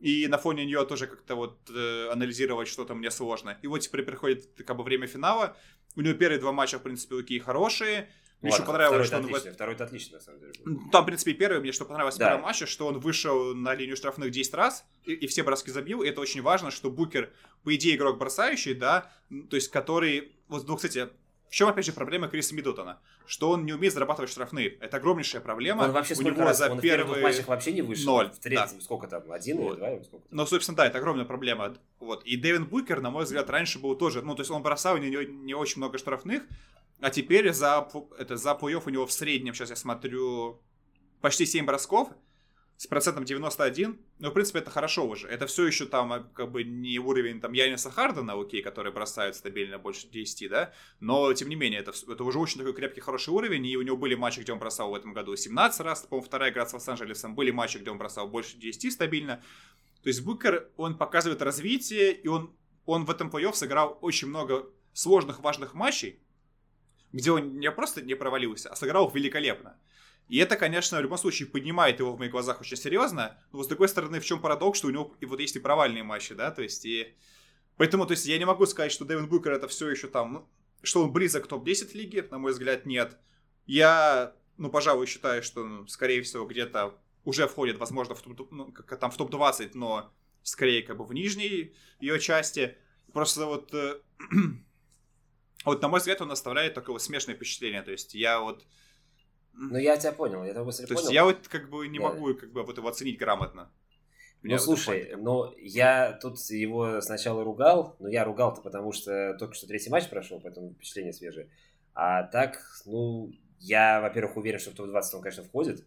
и 0.00 0.26
на 0.28 0.38
фоне 0.38 0.64
нее 0.64 0.84
тоже 0.84 1.06
как-то 1.06 1.34
вот 1.34 1.58
э, 1.70 2.08
анализировать 2.10 2.68
что-то 2.68 2.94
мне 2.94 3.10
сложно. 3.10 3.58
И 3.62 3.66
вот 3.66 3.78
теперь 3.80 4.02
приходит 4.02 4.48
как 4.66 4.76
бы 4.76 4.84
время 4.84 5.06
финала, 5.06 5.56
у 5.96 6.00
него 6.00 6.14
первые 6.14 6.38
два 6.38 6.52
матча, 6.52 6.78
в 6.78 6.82
принципе, 6.82 7.16
такие 7.16 7.40
хорошие, 7.40 8.08
мне 8.40 8.52
еще 8.52 8.62
понравилось, 8.62 9.08
что 9.08 9.16
он... 9.16 9.24
Отлично, 9.24 9.52
второй-то 9.52 9.84
отлично, 9.84 10.18
на 10.18 10.22
самом 10.22 10.40
деле. 10.40 10.52
Там, 10.92 11.02
в 11.02 11.06
принципе, 11.06 11.34
первый, 11.34 11.60
мне 11.60 11.72
что 11.72 11.84
понравилось 11.84 12.14
в 12.14 12.18
да. 12.18 12.28
первом 12.28 12.42
матче, 12.42 12.66
что 12.66 12.86
он 12.86 13.00
вышел 13.00 13.54
на 13.54 13.74
линию 13.74 13.96
штрафных 13.96 14.30
10 14.30 14.54
раз 14.54 14.84
и, 15.04 15.12
и 15.12 15.26
все 15.26 15.42
броски 15.42 15.72
забил. 15.72 16.02
И 16.02 16.08
это 16.08 16.20
очень 16.20 16.40
важно, 16.40 16.70
что 16.70 16.88
Букер, 16.88 17.32
по 17.64 17.74
идее, 17.74 17.96
игрок 17.96 18.18
бросающий, 18.18 18.74
да, 18.74 19.10
то 19.50 19.56
есть 19.56 19.70
который... 19.72 20.32
Вот, 20.46 20.68
ну, 20.68 20.76
кстати, 20.76 21.08
в 21.48 21.52
чем, 21.52 21.68
опять 21.68 21.84
же, 21.84 21.92
проблема 21.92 22.28
Криса 22.28 22.54
Миддлтона? 22.54 23.00
Что 23.28 23.50
он 23.50 23.66
не 23.66 23.74
умеет 23.74 23.92
зарабатывать 23.92 24.30
штрафные. 24.30 24.68
Это 24.80 24.96
огромнейшая 24.96 25.42
проблема. 25.42 25.82
Он 25.82 25.92
вообще 25.92 26.14
у 26.14 26.22
него 26.22 26.40
раз? 26.40 26.56
За 26.56 26.70
он 26.70 26.80
первые... 26.80 27.20
в 27.20 27.22
матчах 27.22 27.46
вообще 27.46 27.72
не 27.72 27.82
вышел? 27.82 28.06
Ноль. 28.06 28.30
В 28.30 28.38
третьем 28.38 28.78
да. 28.78 28.80
сколько 28.80 29.06
там? 29.06 29.30
Один 29.30 29.58
вот. 29.58 29.72
или 29.72 29.78
два? 29.78 30.02
Сколько 30.02 30.26
ну, 30.30 30.46
собственно, 30.46 30.76
да, 30.78 30.86
это 30.86 30.96
огромная 30.96 31.26
проблема. 31.26 31.74
Вот. 32.00 32.24
И 32.24 32.38
Дэвин 32.38 32.64
Букер, 32.64 33.02
на 33.02 33.10
мой 33.10 33.24
взгляд, 33.24 33.50
раньше 33.50 33.78
был 33.78 33.94
тоже... 33.96 34.22
Ну, 34.22 34.34
то 34.34 34.40
есть 34.40 34.50
он 34.50 34.62
бросал 34.62 34.96
не, 34.96 35.10
не 35.10 35.52
очень 35.52 35.76
много 35.76 35.98
штрафных, 35.98 36.42
а 37.00 37.10
теперь 37.10 37.52
за, 37.52 37.86
это, 38.18 38.38
за 38.38 38.54
плей 38.54 38.76
у 38.76 38.88
него 38.88 39.06
в 39.06 39.12
среднем, 39.12 39.52
сейчас 39.52 39.68
я 39.68 39.76
смотрю, 39.76 40.62
почти 41.20 41.44
7 41.44 41.66
бросков 41.66 42.08
с 42.78 42.86
процентом 42.86 43.24
91. 43.24 43.98
Ну, 44.20 44.30
в 44.30 44.32
принципе, 44.32 44.60
это 44.60 44.70
хорошо 44.70 45.04
уже. 45.04 45.26
Это 45.26 45.48
все 45.48 45.66
еще 45.66 45.84
там 45.84 46.12
а, 46.12 46.20
как 46.20 46.52
бы 46.52 46.62
не 46.62 47.00
уровень 47.00 47.40
там 47.40 47.52
Яниса 47.52 47.90
Хардена, 47.90 48.40
окей, 48.40 48.62
который 48.62 48.92
бросает 48.92 49.34
стабильно 49.34 49.80
больше 49.80 50.06
10, 50.06 50.48
да, 50.48 50.72
но, 51.00 51.32
тем 51.34 51.48
не 51.48 51.56
менее, 51.56 51.80
это, 51.80 51.90
это 51.90 52.22
уже 52.22 52.38
очень 52.38 52.58
такой 52.58 52.72
крепкий, 52.74 53.00
хороший 53.00 53.30
уровень, 53.30 53.66
и 53.66 53.76
у 53.76 53.82
него 53.82 53.96
были 53.96 54.14
матчи, 54.14 54.40
где 54.40 54.52
он 54.52 54.60
бросал 54.60 54.92
в 54.92 54.94
этом 54.94 55.12
году 55.12 55.34
17 55.34 55.80
раз, 55.80 56.02
по-моему, 56.02 56.24
вторая 56.24 56.52
игра 56.52 56.66
с 56.66 56.72
Лос-Анджелесом, 56.72 57.34
были 57.34 57.50
матчи, 57.50 57.78
где 57.78 57.90
он 57.90 57.98
бросал 57.98 58.28
больше 58.28 58.56
10 58.56 58.92
стабильно. 58.92 59.42
То 60.04 60.10
есть 60.10 60.22
Букер, 60.22 60.70
он 60.76 60.96
показывает 60.96 61.42
развитие, 61.42 62.12
и 62.12 62.28
он, 62.28 62.56
он 62.86 63.06
в 63.06 63.10
этом 63.10 63.28
плей-офф 63.28 63.54
сыграл 63.54 63.98
очень 64.02 64.28
много 64.28 64.70
сложных, 64.92 65.40
важных 65.40 65.74
матчей, 65.74 66.20
где 67.12 67.32
он 67.32 67.58
не 67.58 67.72
просто 67.72 68.02
не 68.02 68.14
провалился, 68.14 68.70
а 68.70 68.76
сыграл 68.76 69.10
великолепно. 69.10 69.76
И 70.28 70.36
это, 70.38 70.56
конечно, 70.56 70.98
в 70.98 71.00
любом 71.00 71.16
случае 71.16 71.48
поднимает 71.48 72.00
его 72.00 72.12
в 72.12 72.18
моих 72.18 72.32
глазах 72.32 72.60
очень 72.60 72.76
серьезно. 72.76 73.38
Но, 73.52 73.62
с 73.62 73.66
другой 73.66 73.88
стороны, 73.88 74.20
в 74.20 74.24
чем 74.24 74.40
парадокс, 74.40 74.78
что 74.78 74.88
у 74.88 74.90
него 74.90 75.16
и 75.20 75.26
вот 75.26 75.40
есть 75.40 75.56
и 75.56 75.58
провальные 75.58 76.02
матчи, 76.02 76.34
да, 76.34 76.50
то 76.50 76.62
есть 76.62 76.84
и... 76.84 77.14
Поэтому, 77.76 78.06
то 78.06 78.12
есть, 78.12 78.26
я 78.26 78.38
не 78.38 78.44
могу 78.44 78.66
сказать, 78.66 78.92
что 78.92 79.04
Дэвин 79.04 79.28
Букер 79.28 79.52
это 79.52 79.68
все 79.68 79.88
еще 79.88 80.08
там, 80.08 80.32
ну, 80.32 80.48
что 80.82 81.04
он 81.04 81.12
близок 81.12 81.44
к 81.44 81.46
топ-10 81.46 81.92
лиги, 81.94 82.26
на 82.30 82.38
мой 82.38 82.52
взгляд, 82.52 82.86
нет. 82.86 83.16
Я, 83.66 84.34
ну, 84.56 84.68
пожалуй, 84.68 85.06
считаю, 85.06 85.42
что, 85.42 85.64
ну, 85.64 85.86
скорее 85.86 86.22
всего, 86.22 86.44
где-то 86.44 86.98
уже 87.24 87.46
входит, 87.46 87.78
возможно, 87.78 88.14
в 88.14 88.22
топ, 88.22 88.50
ну, 88.50 88.72
как, 88.72 88.98
там 88.98 89.10
в 89.10 89.16
топ-20, 89.16 89.70
но 89.74 90.12
скорее 90.42 90.82
как 90.82 90.96
бы 90.96 91.04
в 91.04 91.14
нижней 91.14 91.74
ее 92.00 92.18
части. 92.18 92.76
Просто 93.12 93.46
вот 93.46 93.72
э, 93.72 94.00
вот, 95.64 95.80
на 95.80 95.88
мой 95.88 96.00
взгляд, 96.00 96.20
он 96.20 96.32
оставляет 96.32 96.74
такое 96.74 96.98
смешное 96.98 97.34
впечатление. 97.34 97.82
То 97.82 97.92
есть 97.92 98.14
я 98.14 98.40
вот... 98.40 98.66
Ну, 99.60 99.76
я 99.76 99.96
тебя 99.96 100.12
понял, 100.12 100.44
я 100.44 100.52
твою 100.52 100.66
мысль 100.66 100.82
То 100.82 100.94
понял. 100.94 101.00
есть 101.00 101.12
я 101.12 101.24
вот 101.24 101.48
как 101.48 101.68
бы 101.68 101.88
не 101.88 101.98
да. 101.98 102.04
могу 102.04 102.32
как 102.34 102.52
бы 102.52 102.62
вот 102.62 102.76
его 102.76 102.88
оценить 102.88 103.18
грамотно. 103.18 103.70
Ну, 104.42 104.58
слушай, 104.58 105.14
ну, 105.16 105.52
я 105.58 106.12
тут 106.12 106.38
его 106.50 107.00
сначала 107.00 107.42
ругал, 107.42 107.96
но 107.98 108.08
я 108.08 108.24
ругал-то 108.24 108.60
потому, 108.60 108.92
что 108.92 109.34
только 109.36 109.54
что 109.54 109.66
третий 109.66 109.90
матч 109.90 110.08
прошел, 110.08 110.40
поэтому 110.40 110.74
впечатление 110.74 111.12
свежее. 111.12 111.50
А 111.92 112.22
так, 112.22 112.60
ну, 112.86 113.32
я, 113.58 114.00
во-первых, 114.00 114.36
уверен, 114.36 114.60
что 114.60 114.70
в 114.70 114.74
топ-20 114.74 115.02
он, 115.14 115.22
конечно, 115.22 115.42
входит. 115.42 115.84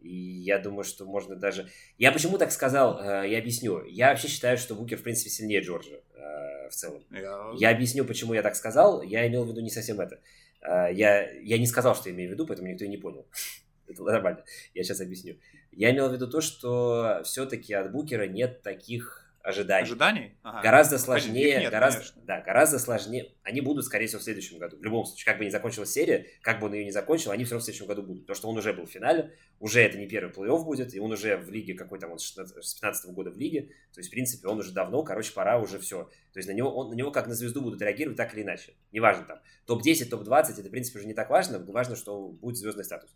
И 0.00 0.12
я 0.12 0.58
думаю, 0.58 0.82
что 0.82 1.04
можно 1.04 1.36
даже... 1.36 1.68
Я 1.96 2.10
почему 2.10 2.36
так 2.38 2.50
сказал, 2.50 3.00
э, 3.00 3.28
я 3.28 3.38
объясню. 3.38 3.84
Я 3.84 4.08
вообще 4.08 4.26
считаю, 4.26 4.58
что 4.58 4.74
Букер, 4.74 4.98
в 4.98 5.04
принципе, 5.04 5.30
сильнее 5.30 5.60
Джорджа 5.60 6.00
э, 6.16 6.68
в 6.68 6.72
целом. 6.72 7.04
Я... 7.10 7.52
я 7.56 7.70
объясню, 7.70 8.04
почему 8.04 8.34
я 8.34 8.42
так 8.42 8.56
сказал. 8.56 9.02
Я 9.02 9.28
имел 9.28 9.44
в 9.44 9.48
виду 9.48 9.60
не 9.60 9.70
совсем 9.70 10.00
это. 10.00 10.18
Э, 10.62 10.88
я, 10.92 11.30
я 11.30 11.58
не 11.58 11.66
сказал, 11.66 11.94
что 11.94 12.08
я 12.08 12.14
имею 12.14 12.30
в 12.30 12.32
виду, 12.32 12.46
поэтому 12.46 12.68
никто 12.68 12.84
и 12.84 12.88
не 12.88 12.96
понял. 12.96 13.26
это 13.88 14.02
нормально. 14.02 14.44
Я 14.74 14.84
сейчас 14.84 15.00
объясню. 15.00 15.36
Я 15.70 15.90
имел 15.90 16.08
в 16.08 16.12
виду 16.12 16.28
то, 16.28 16.40
что 16.40 17.22
все-таки 17.24 17.74
от 17.74 17.92
Букера 17.92 18.26
нет 18.26 18.62
таких 18.62 19.21
ожиданий. 19.42 19.84
Ожиданий? 19.84 20.38
Ага. 20.42 20.62
Гораздо 20.62 20.98
сложнее, 20.98 21.60
нет, 21.60 21.70
гораздо, 21.70 22.04
да, 22.24 22.40
гораздо 22.40 22.78
сложнее. 22.78 23.32
Они 23.42 23.60
будут, 23.60 23.84
скорее 23.84 24.06
всего, 24.06 24.20
в 24.20 24.22
следующем 24.22 24.58
году. 24.58 24.76
В 24.78 24.82
любом 24.82 25.04
случае, 25.04 25.26
как 25.26 25.38
бы 25.38 25.44
не 25.44 25.50
закончилась 25.50 25.90
серия, 25.90 26.26
как 26.42 26.60
бы 26.60 26.66
он 26.66 26.74
ее 26.74 26.84
не 26.84 26.92
закончил, 26.92 27.30
они 27.30 27.44
все 27.44 27.54
равно 27.54 27.62
в 27.62 27.64
следующем 27.64 27.86
году 27.86 28.02
будут. 28.02 28.22
Потому 28.22 28.36
что 28.36 28.48
он 28.48 28.56
уже 28.58 28.72
был 28.72 28.86
в 28.86 28.90
финале, 28.90 29.32
уже 29.60 29.80
это 29.80 29.98
не 29.98 30.06
первый 30.06 30.32
плей-офф 30.32 30.64
будет, 30.64 30.94
и 30.94 31.00
он 31.00 31.12
уже 31.12 31.36
в 31.36 31.50
лиге 31.50 31.74
какой-то, 31.74 32.08
вот 32.08 32.20
с 32.20 32.32
15 32.32 33.12
года 33.12 33.30
в 33.30 33.36
лиге. 33.36 33.62
То 33.92 34.00
есть, 34.00 34.08
в 34.08 34.12
принципе, 34.12 34.48
он 34.48 34.58
уже 34.58 34.72
давно, 34.72 35.02
короче, 35.02 35.32
пора 35.32 35.58
уже 35.58 35.78
все. 35.78 36.04
То 36.32 36.38
есть 36.38 36.48
на 36.48 36.52
него, 36.52 36.74
он, 36.74 36.90
на 36.90 36.94
него 36.94 37.10
как 37.10 37.26
на 37.26 37.34
звезду 37.34 37.60
будут 37.60 37.82
реагировать 37.82 38.16
так 38.16 38.34
или 38.34 38.42
иначе. 38.42 38.74
Неважно 38.90 39.24
там, 39.24 39.38
топ-10, 39.66 40.06
топ-20, 40.06 40.52
это, 40.58 40.68
в 40.68 40.70
принципе, 40.70 40.98
уже 40.98 41.08
не 41.08 41.14
так 41.14 41.30
важно. 41.30 41.58
Важно, 41.58 41.96
что 41.96 42.28
будет 42.28 42.56
звездный 42.56 42.84
статус. 42.84 43.10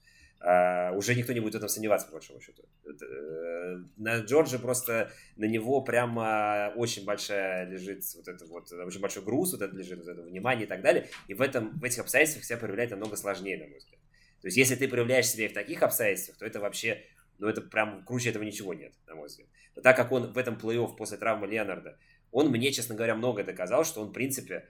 Uh, 0.47 0.94
уже 0.94 1.16
никто 1.16 1.32
не 1.32 1.40
будет 1.40 1.55
в 1.55 1.57
этом 1.57 1.68
сомневаться, 1.68 2.07
по 2.07 2.12
большому 2.12 2.40
счету. 2.40 2.62
Uh, 2.84 3.84
на 3.97 4.18
Джорджа 4.18 4.61
просто 4.61 5.11
на 5.34 5.47
него 5.47 5.80
прямо 5.80 6.72
очень 6.76 7.05
большая 7.05 7.66
лежит 7.66 8.05
вот 8.14 8.28
это 8.28 8.47
вот, 8.47 8.70
очень 8.70 9.01
большой 9.01 9.24
груз 9.24 9.53
вот 9.53 9.62
это 9.62 9.74
лежит, 9.74 9.99
вот 9.99 10.07
это 10.07 10.22
внимание 10.22 10.66
и 10.66 10.68
так 10.68 10.82
далее. 10.82 11.09
И 11.26 11.34
в 11.34 11.40
этом, 11.40 11.76
в 11.80 11.82
этих 11.82 11.99
обстоятельствах 11.99 12.44
себя 12.44 12.59
проявлять 12.59 12.90
намного 12.92 13.16
сложнее, 13.16 13.59
на 13.59 13.66
мой 13.66 13.78
взгляд. 13.78 14.01
То 14.40 14.47
есть, 14.47 14.57
если 14.57 14.76
ты 14.76 14.86
проявляешь 14.86 15.26
себя 15.26 15.49
в 15.49 15.53
таких 15.53 15.82
обстоятельствах, 15.82 16.38
то 16.38 16.47
это 16.47 16.61
вообще, 16.61 17.03
ну, 17.38 17.49
это 17.49 17.61
прям 17.61 18.05
круче 18.05 18.30
этого 18.30 18.44
ничего 18.44 18.72
нет, 18.72 18.92
на 19.09 19.16
мой 19.16 19.26
взгляд. 19.26 19.49
Но 19.74 19.82
так 19.82 19.97
как 19.97 20.12
он 20.12 20.32
в 20.32 20.38
этом 20.38 20.55
плей-офф 20.55 20.97
после 20.97 21.18
травмы 21.18 21.49
Леонарда, 21.49 21.99
он 22.30 22.51
мне, 22.51 22.70
честно 22.70 22.94
говоря, 22.94 23.16
много 23.16 23.42
доказал, 23.42 23.84
что 23.84 24.01
он, 24.01 24.11
в 24.11 24.12
принципе, 24.12 24.68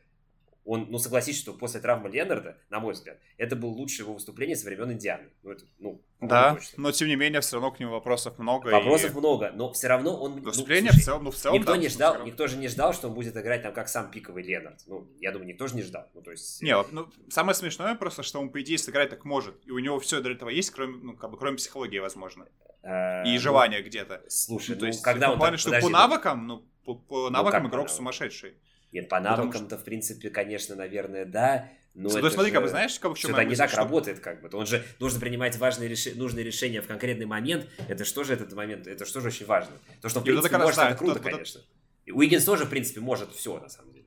он, 0.67 0.87
ну, 0.91 0.99
согласись, 0.99 1.39
что 1.39 1.53
после 1.53 1.81
травмы 1.81 2.11
Ленарда, 2.11 2.59
на 2.71 2.81
мой 2.81 2.93
взгляд, 2.93 3.19
это 3.39 3.55
было 3.55 3.71
лучшее 3.71 4.05
его 4.05 4.15
выступление 4.15 4.57
со 4.57 4.67
времен 4.67 4.93
Индианы. 4.93 5.31
Ну, 5.43 5.51
это, 5.53 5.65
ну, 5.79 6.03
да, 6.21 6.55
точно. 6.55 6.83
но 6.83 6.93
тем 6.93 7.09
не 7.09 7.15
менее, 7.15 7.41
все 7.41 7.57
равно 7.57 7.71
к 7.71 7.79
нему 7.79 7.93
вопросов 7.93 8.39
много. 8.39 8.69
Вопросов 8.71 9.13
и... 9.13 9.19
много, 9.19 9.53
но 9.55 9.73
все 9.73 9.87
равно 9.87 10.21
он... 10.21 10.37
Ну, 10.37 10.43
выступление 10.43 10.91
ну, 10.93 10.95
слушай, 10.95 11.03
в 11.03 11.05
целом, 11.05 11.25
ну, 11.25 11.31
в 11.31 11.37
целом, 11.37 11.59
никто 11.59 11.73
да, 11.73 11.79
не 11.79 11.89
ждал, 11.89 12.25
никто 12.25 12.47
же 12.49 12.57
не 12.57 12.69
ждал, 12.69 12.93
что 12.95 13.09
он 13.09 13.15
будет 13.15 13.37
играть 13.37 13.63
там 13.63 13.73
как 13.73 13.89
сам 13.89 14.11
пиковый 14.11 14.43
Ленард. 14.43 14.81
Ну, 14.87 15.09
я 15.21 15.31
думаю, 15.31 15.49
никто 15.49 15.69
же 15.69 15.77
не 15.77 15.83
ждал. 15.83 16.09
Ну, 16.15 16.23
то 16.23 16.33
есть... 16.33 16.61
Не, 16.63 16.75
ну, 16.91 17.09
самое 17.31 17.55
смешное 17.55 17.95
просто, 17.95 18.25
что 18.25 18.41
он, 18.41 18.51
по 18.51 18.61
идее, 18.61 18.79
сыграть 18.79 19.11
так 19.11 19.25
может. 19.25 19.55
И 19.67 19.71
у 19.71 19.79
него 19.79 20.01
все 20.01 20.21
для 20.21 20.33
этого 20.33 20.49
есть, 20.49 20.71
кроме, 20.71 20.97
ну, 20.97 21.17
как 21.17 21.31
бы, 21.31 21.39
кроме 21.39 21.59
психологии, 21.59 21.99
возможно. 22.01 22.47
Э, 22.83 23.25
и 23.25 23.35
ну, 23.35 23.39
желания 23.39 23.83
где-то. 23.83 24.23
Слушай, 24.29 24.75
ну, 24.75 24.81
то 24.81 24.87
есть, 24.87 25.03
когда 25.03 25.31
он... 25.31 25.39
плане, 25.39 25.59
что 25.59 25.79
по 25.81 25.89
навыкам, 25.89 26.47
ну, 26.47 26.67
по 26.95 27.31
навыкам 27.31 27.69
игрок 27.69 27.89
сумасшедший. 27.89 28.57
Нет, 28.93 29.09
по 29.09 29.21
навыкам-то, 29.21 29.75
что... 29.75 29.79
в 29.79 29.85
принципе, 29.85 30.31
конечно, 30.31 30.75
наверное, 30.77 31.25
да. 31.25 31.69
Но 31.95 32.11
ну, 32.11 32.31
смотри, 32.31 32.49
же... 32.49 32.53
как 32.53 32.63
бы, 32.63 32.69
знаешь, 32.69 32.99
как, 32.99 33.13
в 33.13 33.19
чем 33.19 33.31
не 33.49 33.57
так 33.57 33.71
что... 33.71 33.79
работает, 33.79 34.21
как 34.21 34.43
бы. 34.43 34.51
Он 34.53 34.67
же 34.67 34.85
должен 34.99 35.19
принимать 35.19 35.57
важные 35.57 35.89
реш... 35.89 36.15
нужные 36.15 36.45
решения 36.45 36.83
в 36.83 36.87
конкретный 36.87 37.27
момент. 37.27 37.67
Это 37.89 38.05
что 38.05 38.23
же 38.23 38.35
этот 38.35 38.53
момент? 38.53 38.87
Это 38.87 39.07
что 39.07 39.21
же 39.21 39.29
очень 39.29 39.47
важно? 39.47 39.73
То, 40.03 40.09
что, 40.09 40.21
в 40.21 40.25
принципе, 40.25 40.49
это 40.49 40.59
может, 40.59 40.79
это 40.79 40.95
круто, 40.95 41.21
кто 41.21 41.31
конечно. 41.31 41.61
И 42.05 42.13
Уиггинс 42.13 42.45
тоже, 42.45 42.67
в 42.67 42.71
принципе, 42.71 43.01
может 43.01 43.33
все, 43.33 43.59
на 43.59 43.69
самом 43.69 43.93
деле. 43.93 44.07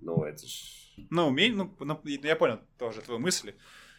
Ну, 0.00 0.22
это 0.22 0.46
ж... 0.46 0.74
Ну, 1.10 1.28
умей, 1.28 1.50
ну, 1.50 1.74
ну, 1.80 2.00
я 2.04 2.36
понял 2.36 2.60
тоже 2.78 3.00
твои 3.00 3.18
мысли. 3.18 3.56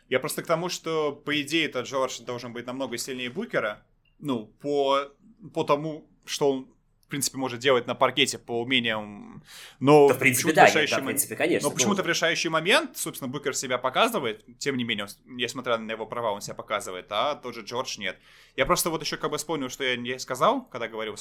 Я 0.08 0.20
просто 0.20 0.44
к 0.44 0.46
тому, 0.46 0.70
что, 0.70 1.14
по 1.14 1.42
идее, 1.42 1.66
этот 1.66 1.88
Джордж 1.88 2.22
должен 2.22 2.54
быть 2.54 2.68
намного 2.68 2.98
сильнее 2.98 3.30
Букера. 3.30 3.84
Ну, 4.20 4.46
по, 4.46 5.12
по 5.54 5.64
тому, 5.64 6.08
что 6.26 6.52
он 6.52 6.75
принципе, 7.16 7.38
может 7.38 7.60
делать 7.60 7.88
на 7.88 7.96
паркете 7.96 8.38
по 8.38 8.62
умениям. 8.62 9.44
Но 9.80 10.10
да, 10.10 10.14
в 10.14 10.20
принципе, 10.20 10.52
да, 10.52 10.66
решающий... 10.66 10.96
да, 10.96 11.02
в 11.02 11.06
принципе, 11.06 11.36
конечно. 11.36 11.70
Но 11.70 11.74
почему-то 11.74 12.04
в 12.04 12.08
решающий 12.08 12.50
момент, 12.50 12.98
собственно, 12.98 13.32
Букер 13.32 13.56
себя 13.56 13.78
показывает. 13.78 14.44
Тем 14.58 14.76
не 14.76 14.84
менее, 14.84 15.08
несмотря 15.26 15.78
на 15.78 15.92
его 15.92 16.06
права, 16.06 16.32
он 16.32 16.42
себя 16.42 16.56
показывает, 16.56 17.08
а 17.10 17.36
тот 17.36 17.56
же 17.56 17.62
Джордж 17.62 17.98
нет. 17.98 18.20
Я 18.56 18.66
просто 18.66 18.90
вот 18.90 19.02
еще 19.02 19.18
как 19.18 19.32
бы 19.32 19.38
вспомнил, 19.38 19.70
что 19.70 19.84
я 19.84 19.96
не 19.96 20.20
сказал, 20.20 20.66
когда 20.66 20.88
говорил, 20.88 21.16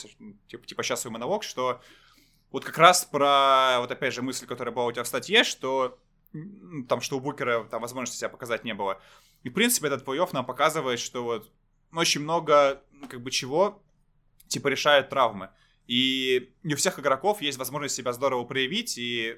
типа, 0.49 0.67
типа 0.67 0.83
сейчас 0.83 1.03
свой 1.03 1.13
монолог, 1.13 1.45
что 1.45 1.81
вот 2.51 2.65
как 2.65 2.79
раз 2.79 3.05
про, 3.05 3.79
вот 3.79 3.91
опять 3.91 4.15
же, 4.15 4.23
мысль, 4.23 4.47
которая 4.47 4.75
была 4.75 4.87
у 4.87 4.93
тебя 4.93 5.05
в 5.05 5.09
статье, 5.09 5.45
что 5.45 5.99
там, 6.89 7.01
что 7.01 7.17
у 7.17 7.21
Букера 7.21 7.65
там 7.65 7.81
возможности 7.81 8.19
себя 8.19 8.29
показать 8.29 8.65
не 8.65 8.75
было. 8.75 9.01
И, 9.45 9.49
в 9.49 9.53
принципе, 9.53 9.87
этот 9.87 10.07
плей-офф 10.07 10.31
нам 10.33 10.45
показывает, 10.45 10.99
что 10.99 11.23
вот 11.23 11.51
очень 11.93 12.23
много, 12.23 12.83
как 13.09 13.21
бы, 13.23 13.31
чего, 13.31 13.83
типа, 14.49 14.69
решает 14.69 15.11
травмы. 15.11 15.51
И 15.87 16.53
не 16.63 16.75
у 16.75 16.77
всех 16.77 16.99
игроков 16.99 17.43
есть 17.43 17.59
возможность 17.59 17.95
себя 17.95 18.13
здорово 18.13 18.45
проявить, 18.45 18.99
и... 18.99 19.37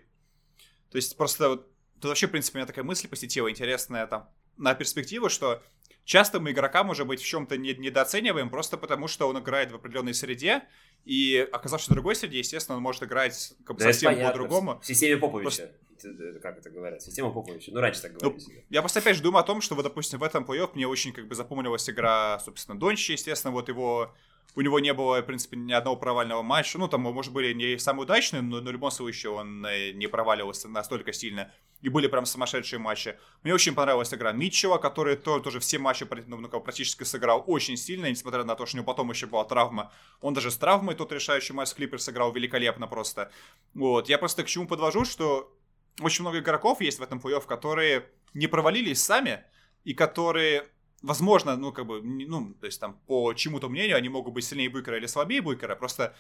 То 0.91 0.97
есть 0.97 1.17
просто 1.17 1.49
вот... 1.49 1.73
Тут 1.95 2.11
вообще, 2.11 2.27
в 2.27 2.31
принципе, 2.31 2.59
у 2.59 2.61
меня 2.61 2.67
такая 2.67 2.85
мысль 2.85 3.09
посетила 3.09 3.51
интересная 3.51 4.07
там 4.07 4.29
на 4.57 4.75
перспективу, 4.75 5.29
что 5.29 5.63
часто 6.05 6.41
мы 6.41 6.53
игрока, 6.53 6.85
может 6.85 7.07
быть, 7.07 7.21
в 7.21 7.27
чем-то 7.27 7.57
не, 7.57 7.75
недооцениваем, 7.75 8.51
просто 8.51 8.77
потому 8.77 9.09
что 9.09 9.29
он 9.29 9.39
играет 9.39 9.73
в 9.73 9.75
определенной 9.75 10.15
среде, 10.15 10.65
и 11.05 11.49
оказавшись 11.53 11.89
в 11.89 11.93
другой 11.93 12.15
среде, 12.15 12.39
естественно, 12.39 12.77
он 12.77 12.83
может 12.83 13.03
играть 13.03 13.55
как 13.65 13.77
бы, 13.77 13.83
да 13.83 13.93
совсем 13.93 14.15
по-другому. 14.21 14.81
В 14.81 14.87
системе 14.87 15.17
Поповича. 15.17 15.43
Просто... 15.43 16.41
Как 16.43 16.59
это 16.59 16.69
говорят? 16.69 17.03
Система 17.03 17.33
Поповича. 17.33 17.73
Ну, 17.73 17.81
раньше 17.81 18.03
так 18.03 18.13
ну, 18.13 18.31
говорили. 18.31 18.45
Ну, 18.49 18.63
я 18.69 18.83
просто 18.83 19.01
опять 19.01 19.17
же 19.17 19.23
думаю 19.23 19.41
о 19.41 19.47
том, 19.47 19.61
что, 19.61 19.75
вот, 19.75 19.83
допустим, 19.83 20.19
в 20.19 20.23
этом 20.23 20.45
плей-офф 20.45 20.71
мне 20.75 20.87
очень 20.87 21.13
как 21.13 21.27
бы 21.27 21.35
запомнилась 21.35 21.89
игра, 21.89 22.39
собственно, 22.41 22.79
Дончи, 22.79 23.13
естественно, 23.13 23.53
вот 23.53 23.69
его 23.69 24.15
у 24.57 24.63
него 24.63 24.81
не 24.81 24.95
было, 24.95 25.21
в 25.21 25.27
принципе, 25.27 25.57
ни 25.59 25.73
одного 25.73 25.97
провального 25.97 26.43
матча. 26.43 26.79
Ну, 26.79 26.89
там, 26.89 27.03
может, 27.03 27.33
были 27.33 27.53
не 27.53 27.79
самые 27.79 28.05
удачные, 28.05 28.41
но, 28.41 28.61
но 28.63 28.71
в 28.71 28.73
любом 28.73 28.91
случае 28.91 29.33
он 29.33 29.65
э, 29.67 29.93
не 29.93 30.07
проваливался 30.07 30.69
настолько 30.69 31.13
сильно. 31.13 31.53
И 31.83 31.91
были 31.91 32.07
прям 32.07 32.25
сумасшедшие 32.25 32.79
матчи. 32.79 33.19
Мне 33.43 33.53
очень 33.53 33.75
понравилась 33.75 34.15
игра 34.15 34.33
Митчева, 34.33 34.79
который 34.79 35.17
тоже, 35.17 35.45
тоже 35.45 35.61
все 35.61 35.79
матчи 35.79 36.09
ну, 36.27 36.39
ну 36.39 36.49
практически 36.49 37.05
сыграл 37.05 37.45
очень 37.47 37.77
сильно, 37.77 38.09
несмотря 38.09 38.45
на 38.45 38.55
то, 38.55 38.65
что 38.65 38.77
у 38.77 38.79
него 38.79 38.87
потом 38.87 39.11
еще 39.11 39.27
была 39.27 39.45
травма. 39.45 39.93
Он 40.23 40.33
даже 40.33 40.51
с 40.51 40.57
травмой 40.57 40.95
тот 40.95 41.13
решающий 41.13 41.53
матч 41.53 41.69
с 41.69 41.75
Клипер 41.75 42.01
сыграл 42.01 42.33
великолепно 42.33 42.87
просто. 42.87 43.31
Вот. 43.75 44.09
Я 44.09 44.17
просто 44.17 44.43
к 44.43 44.47
чему 44.47 44.67
подвожу, 44.67 45.05
что 45.05 45.55
очень 46.01 46.23
много 46.23 46.39
игроков 46.39 46.81
есть 46.81 46.99
в 46.99 47.03
этом 47.03 47.21
плей 47.21 47.39
которые 47.47 48.09
не 48.33 48.47
провалились 48.47 49.05
сами, 49.05 49.45
и 49.85 49.93
которые 49.93 50.67
возможно, 51.07 51.57
ну, 51.57 51.73
как 51.73 51.87
бы, 51.87 52.03
ну, 52.03 52.55
то 52.55 52.67
есть 52.67 52.81
там 52.81 52.99
по 53.07 53.33
чему-то 53.33 53.69
мнению 53.69 53.97
они 53.97 54.09
могут 54.09 54.35
быть 54.35 54.45
сильнее 54.45 54.69
Букера 54.69 54.97
или 54.97 55.07
слабее 55.07 55.41
Букера, 55.41 55.77
просто 55.77 56.15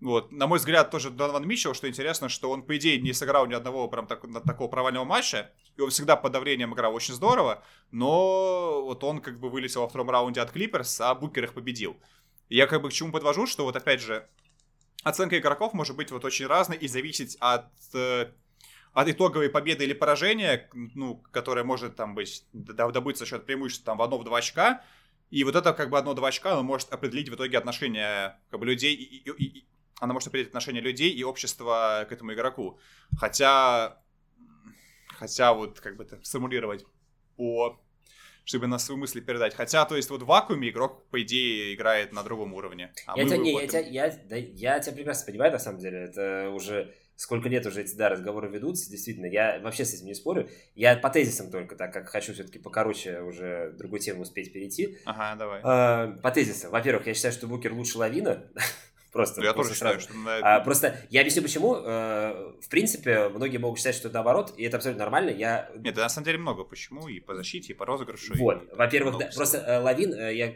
вот, 0.00 0.32
на 0.32 0.46
мой 0.46 0.58
взгляд, 0.58 0.90
тоже 0.90 1.10
Донован 1.10 1.46
Митчелл, 1.46 1.72
что 1.72 1.88
интересно, 1.88 2.28
что 2.28 2.50
он, 2.50 2.62
по 2.62 2.76
идее, 2.76 3.00
не 3.00 3.12
сыграл 3.12 3.46
ни 3.46 3.54
одного 3.54 3.88
прям 3.88 4.06
так, 4.06 4.22
такого 4.44 4.68
провального 4.68 5.04
матча, 5.04 5.50
и 5.76 5.80
он 5.80 5.90
всегда 5.90 6.16
под 6.16 6.32
давлением 6.32 6.74
играл 6.74 6.94
очень 6.94 7.14
здорово, 7.14 7.62
но 7.90 8.82
вот 8.84 9.04
он 9.04 9.20
как 9.20 9.38
бы 9.38 9.48
вылетел 9.48 9.82
во 9.82 9.88
втором 9.88 10.10
раунде 10.10 10.40
от 10.40 10.50
Клиперс, 10.50 11.00
а 11.00 11.14
Букер 11.14 11.44
их 11.44 11.54
победил. 11.54 11.96
Я 12.48 12.66
как 12.66 12.82
бы 12.82 12.90
к 12.90 12.92
чему 12.92 13.12
подвожу, 13.12 13.46
что 13.46 13.64
вот 13.64 13.76
опять 13.76 14.00
же, 14.00 14.28
оценка 15.04 15.38
игроков 15.38 15.72
может 15.72 15.96
быть 15.96 16.10
вот 16.10 16.24
очень 16.24 16.46
разной 16.46 16.76
и 16.76 16.88
зависеть 16.88 17.36
от 17.40 17.70
э, 17.94 18.32
от 18.94 19.08
итоговой 19.08 19.50
победы 19.50 19.84
или 19.84 19.92
поражения, 19.92 20.70
ну, 20.72 21.16
которое 21.32 21.64
может 21.64 21.96
там 21.96 22.14
быть, 22.14 22.46
добыть 22.52 23.18
за 23.18 23.26
счет 23.26 23.44
преимущества 23.44 23.86
там 23.86 23.98
в 23.98 24.02
одно-два 24.02 24.38
очка, 24.38 24.82
и 25.30 25.42
вот 25.42 25.56
это 25.56 25.72
как 25.72 25.90
бы 25.90 25.98
одно-два 25.98 26.28
очка, 26.28 26.52
оно 26.52 26.62
может 26.62 26.92
определить 26.92 27.28
в 27.28 27.34
итоге 27.34 27.58
отношение 27.58 28.38
как 28.50 28.60
бы 28.60 28.66
людей, 28.66 28.94
и, 28.94 29.28
и, 29.28 29.44
и, 29.44 29.64
она 30.00 30.12
может 30.12 30.28
определить 30.28 30.48
отношение 30.48 30.80
людей 30.80 31.10
и 31.10 31.24
общества 31.24 32.06
к 32.08 32.12
этому 32.12 32.34
игроку. 32.34 32.78
Хотя, 33.18 34.00
хотя 35.08 35.52
вот 35.52 35.80
как 35.80 35.96
бы 35.96 36.04
это 36.04 36.20
сформулировать 36.22 36.86
по 37.36 37.80
чтобы 38.44 38.66
на 38.66 38.78
свои 38.78 38.98
мысли 38.98 39.20
передать. 39.20 39.54
Хотя, 39.54 39.86
то 39.86 39.96
есть, 39.96 40.10
вот 40.10 40.22
в 40.22 40.26
вакууме 40.26 40.68
игрок, 40.68 41.06
по 41.06 41.22
идее, 41.22 41.74
играет 41.74 42.12
на 42.12 42.22
другом 42.22 42.52
уровне. 42.52 42.92
А 43.06 43.18
я, 43.18 43.24
тебя, 43.24 43.38
не, 43.38 43.52
я, 43.54 43.66
тебя, 43.66 43.80
я, 43.80 44.18
да, 44.28 44.36
я 44.36 44.80
тебя 44.80 44.96
прекрасно 44.96 45.26
понимаю, 45.26 45.52
на 45.52 45.58
самом 45.58 45.78
деле. 45.78 45.98
Это 46.00 46.50
уже 46.50 46.94
сколько 47.16 47.48
лет 47.48 47.66
уже 47.66 47.82
эти 47.82 47.94
да, 47.94 48.08
разговоры 48.08 48.48
ведутся, 48.48 48.90
действительно, 48.90 49.26
я 49.26 49.60
вообще 49.60 49.84
с 49.84 49.94
этим 49.94 50.06
не 50.06 50.14
спорю. 50.14 50.48
Я 50.74 50.96
по 50.96 51.10
тезисам 51.10 51.50
только, 51.50 51.76
так 51.76 51.92
как 51.92 52.08
хочу 52.08 52.32
все-таки 52.32 52.58
покороче 52.58 53.20
уже 53.20 53.72
другую 53.78 54.00
тему 54.00 54.22
успеть 54.22 54.52
перейти. 54.52 54.98
Ага, 55.04 55.36
давай. 55.38 55.60
А, 55.62 56.08
по 56.22 56.30
тезисам. 56.30 56.70
Во-первых, 56.70 57.06
я 57.06 57.14
считаю, 57.14 57.32
что 57.32 57.46
Букер 57.46 57.72
лучше 57.72 57.98
Лавина. 57.98 58.50
Просто. 59.12 59.42
Я 59.42 59.52
тоже 59.52 59.74
считаю, 59.74 60.00
что... 60.00 60.12
А, 60.42 60.58
просто 60.58 60.98
я 61.08 61.20
объясню 61.20 61.42
почему. 61.42 61.76
А, 61.76 62.52
в 62.60 62.68
принципе, 62.68 63.28
многие 63.28 63.58
могут 63.58 63.78
считать, 63.78 63.94
что 63.94 64.08
это 64.08 64.16
наоборот, 64.16 64.52
и 64.56 64.64
это 64.64 64.78
абсолютно 64.78 65.04
нормально. 65.04 65.30
Я... 65.30 65.70
Нет, 65.76 65.94
на 65.94 66.08
самом 66.08 66.24
деле 66.24 66.38
много 66.38 66.64
почему, 66.64 67.06
и 67.06 67.20
по 67.20 67.36
защите, 67.36 67.72
и 67.72 67.76
по 67.76 67.86
розыгрышу. 67.86 68.34
Вот, 68.36 68.68
во-первых, 68.72 69.18
да, 69.18 69.30
просто 69.32 69.58
э, 69.58 69.78
Лавин, 69.78 70.12
э, 70.14 70.34
я 70.34 70.54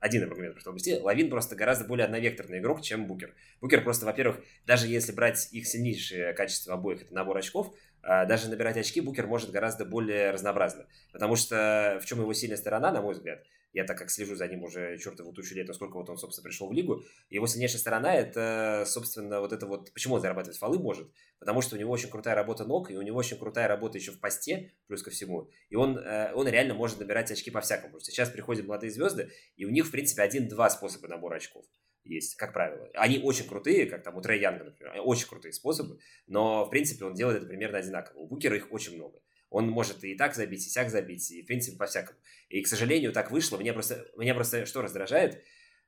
один 0.00 0.24
аргумент 0.24 0.54
просто 0.54 0.70
объясни. 0.70 0.94
Лавин 0.94 1.30
просто 1.30 1.54
гораздо 1.54 1.84
более 1.84 2.06
одновекторный 2.06 2.58
игрок, 2.58 2.80
чем 2.80 3.06
Букер. 3.06 3.34
Букер 3.60 3.84
просто, 3.84 4.06
во-первых, 4.06 4.40
даже 4.66 4.88
если 4.88 5.12
брать 5.12 5.48
их 5.52 5.66
сильнейшие 5.66 6.32
качества 6.32 6.74
обоих, 6.74 7.02
это 7.02 7.14
набор 7.14 7.36
очков, 7.36 7.74
а, 8.02 8.24
даже 8.24 8.48
набирать 8.48 8.78
очки 8.78 9.00
Букер 9.00 9.26
может 9.26 9.50
гораздо 9.50 9.84
более 9.84 10.30
разнообразно. 10.30 10.86
Потому 11.12 11.36
что 11.36 12.00
в 12.02 12.06
чем 12.06 12.20
его 12.20 12.32
сильная 12.32 12.56
сторона, 12.56 12.90
на 12.90 13.02
мой 13.02 13.14
взгляд, 13.14 13.44
я 13.72 13.84
так 13.84 13.98
как 13.98 14.10
слежу 14.10 14.34
за 14.34 14.46
ним 14.48 14.64
уже 14.64 14.98
чертову 14.98 15.32
тучу 15.32 15.54
лет, 15.54 15.68
насколько 15.68 15.96
вот 15.96 16.08
он, 16.10 16.18
собственно, 16.18 16.44
пришел 16.44 16.68
в 16.68 16.72
лигу, 16.72 17.02
его 17.28 17.46
сильнейшая 17.46 17.80
сторона 17.80 18.14
это, 18.14 18.84
собственно, 18.86 19.40
вот 19.40 19.52
это 19.52 19.66
вот, 19.66 19.92
почему 19.92 20.14
он 20.14 20.20
зарабатывать 20.20 20.58
фолы 20.58 20.78
может, 20.78 21.10
потому 21.38 21.62
что 21.62 21.76
у 21.76 21.78
него 21.78 21.92
очень 21.92 22.10
крутая 22.10 22.34
работа 22.34 22.64
ног, 22.64 22.90
и 22.90 22.96
у 22.96 23.02
него 23.02 23.18
очень 23.18 23.38
крутая 23.38 23.68
работа 23.68 23.98
еще 23.98 24.12
в 24.12 24.20
посте, 24.20 24.72
плюс 24.86 25.02
ко 25.02 25.10
всему, 25.10 25.48
и 25.68 25.76
он, 25.76 25.98
э, 25.98 26.32
он 26.34 26.48
реально 26.48 26.74
может 26.74 26.98
набирать 26.98 27.30
очки 27.30 27.50
по-всякому, 27.50 28.00
сейчас 28.00 28.28
приходят 28.30 28.66
молодые 28.66 28.90
звезды, 28.90 29.30
и 29.56 29.64
у 29.64 29.70
них, 29.70 29.86
в 29.86 29.90
принципе, 29.90 30.22
один-два 30.22 30.70
способа 30.70 31.08
набора 31.08 31.36
очков 31.36 31.64
есть, 32.04 32.34
как 32.36 32.52
правило. 32.52 32.88
Они 32.94 33.18
очень 33.18 33.46
крутые, 33.46 33.86
как 33.86 34.02
там 34.02 34.16
у 34.16 34.22
Трей 34.22 34.40
Янга, 34.40 34.64
например, 34.64 34.94
очень 35.04 35.28
крутые 35.28 35.52
способы, 35.52 35.98
но, 36.26 36.64
в 36.64 36.70
принципе, 36.70 37.04
он 37.04 37.14
делает 37.14 37.38
это 37.38 37.46
примерно 37.46 37.78
одинаково. 37.78 38.18
У 38.18 38.26
Букера 38.26 38.56
их 38.56 38.72
очень 38.72 38.96
много. 38.96 39.20
Он 39.50 39.68
может 39.68 40.02
и 40.04 40.14
так 40.14 40.34
забить, 40.34 40.66
и 40.66 40.70
сяк 40.70 40.90
забить, 40.90 41.30
и, 41.30 41.42
в 41.42 41.46
принципе, 41.46 41.76
по-всякому. 41.76 42.18
И, 42.48 42.62
к 42.62 42.68
сожалению, 42.68 43.12
так 43.12 43.30
вышло. 43.30 43.58
Меня 43.58 43.72
просто, 43.72 44.06
меня 44.16 44.34
просто 44.34 44.64
что 44.64 44.80
раздражает? 44.80 45.42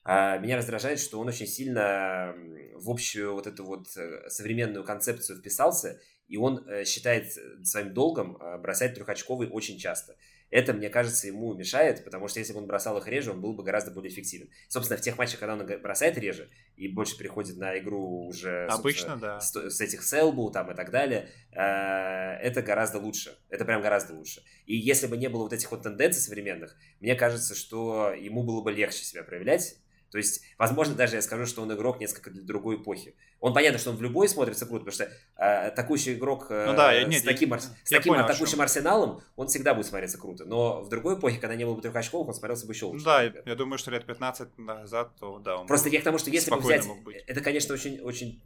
А, 0.05 0.39
меня 0.39 0.57
раздражает, 0.57 0.99
что 0.99 1.21
он 1.21 1.29
очень 1.29 1.47
сильно 1.47 2.35
в 2.75 2.91
общую 2.91 3.35
вот 3.35 3.47
эту 3.47 3.65
вот 3.65 3.97
э, 3.97 4.29
современную 4.29 4.85
концепцию 4.85 5.39
вписался, 5.39 6.01
и 6.27 6.37
он 6.37 6.67
э, 6.67 6.85
считает 6.85 7.33
своим 7.63 7.95
долгом 7.95 8.37
э, 8.37 8.59
бросать 8.59 8.95
трехочковый 8.95 9.49
очень 9.49 9.79
часто. 9.79 10.17
Это, 10.53 10.75
мне 10.75 10.91
кажется, 10.91 11.27
ему 11.27 11.55
мешает, 11.55 12.05
потому 12.05 12.29
что 12.29 12.39
если 12.39 12.53
бы 12.53 12.61
он 12.61 12.67
бросал 12.67 12.99
их 12.99 13.09
реже, 13.09 13.31
он 13.31 13.41
был 13.41 13.55
бы 13.55 13.65
гораздо 13.65 13.91
более 13.91 14.13
эффективен. 14.13 14.51
Собственно, 14.69 14.99
в 14.99 15.01
тех 15.01 15.17
матчах, 15.17 15.41
когда 15.41 15.55
он 15.55 15.67
бросает 15.81 16.19
реже 16.19 16.51
и 16.77 16.89
больше 16.89 17.17
переходит 17.17 17.57
на 17.57 17.79
игру 17.79 18.27
уже 18.27 18.67
Обычно, 18.67 19.17
да. 19.17 19.41
с, 19.41 19.51
с 19.51 19.81
этих 19.81 20.03
селбу 20.03 20.51
там 20.51 20.71
и 20.71 20.75
так 20.75 20.91
далее, 20.91 21.31
э, 21.53 21.59
это 21.59 22.61
гораздо 22.61 22.99
лучше. 22.99 23.35
Это 23.49 23.65
прям 23.65 23.81
гораздо 23.81 24.13
лучше. 24.13 24.43
И 24.67 24.77
если 24.77 25.07
бы 25.07 25.17
не 25.17 25.29
было 25.29 25.45
вот 25.45 25.55
этих 25.55 25.71
вот 25.71 25.85
тенденций 25.85 26.21
современных, 26.21 26.77
мне 27.01 27.15
кажется, 27.15 27.55
что 27.55 28.13
ему 28.13 28.43
было 28.43 28.61
бы 28.61 28.73
легче 28.73 29.05
себя 29.05 29.23
проявлять 29.23 29.79
то 30.13 30.19
есть, 30.19 30.43
возможно, 30.59 30.95
даже 30.95 31.17
я 31.17 31.23
скажу, 31.23 31.47
что 31.47 31.63
он 31.63 31.73
игрок 31.73 31.99
несколько 31.99 32.31
для 32.31 32.43
другой 32.43 32.77
эпохи. 32.77 33.17
Он 33.41 33.55
понятно, 33.55 33.79
что 33.79 33.91
он 33.91 33.97
в 33.97 34.03
любой 34.03 34.29
смотрится 34.29 34.67
круто, 34.67 34.85
потому 34.85 34.93
что 34.93 35.05
э, 35.43 35.69
атакующий 35.69 36.13
игрок 36.13 36.49
э, 36.51 36.67
ну, 36.67 36.77
да, 36.77 36.93
я, 36.93 37.05
нет, 37.05 37.23
с 37.23 37.25
таким, 37.25 37.51
я, 37.51 37.59
с 37.59 37.73
я 37.91 37.97
таким 37.97 38.13
понял, 38.13 38.27
атакующим 38.27 38.61
арсеналом, 38.61 39.23
он 39.37 39.49
всегда 39.49 39.73
будет 39.73 39.87
смотреться 39.87 40.19
круто. 40.19 40.45
Но 40.45 40.83
в 40.83 40.91
другой 40.91 41.15
эпохе, 41.15 41.39
когда 41.39 41.57
не 41.57 41.65
было 41.65 41.77
бы 41.77 41.81
трех 41.81 41.97
очков, 41.97 42.29
он 42.29 42.35
смотрелся 42.35 42.67
бы 42.67 42.75
еще 42.75 42.85
лучше. 42.85 43.07
Да, 43.07 43.23
например. 43.23 43.43
я 43.47 43.55
думаю, 43.55 43.79
что 43.79 43.91
лет 43.91 44.05
15 44.05 44.59
назад, 44.59 45.13
то 45.19 45.39
да. 45.39 45.57
Он 45.57 45.67
Просто 45.67 45.89
я 45.89 45.99
к 45.99 46.05
тому, 46.05 46.19
что 46.19 46.29
если 46.29 46.51
бы 46.51 46.59
взять... 46.59 46.87
Это, 47.27 47.41
конечно, 47.41 47.73
очень, 47.73 48.01
очень 48.01 48.43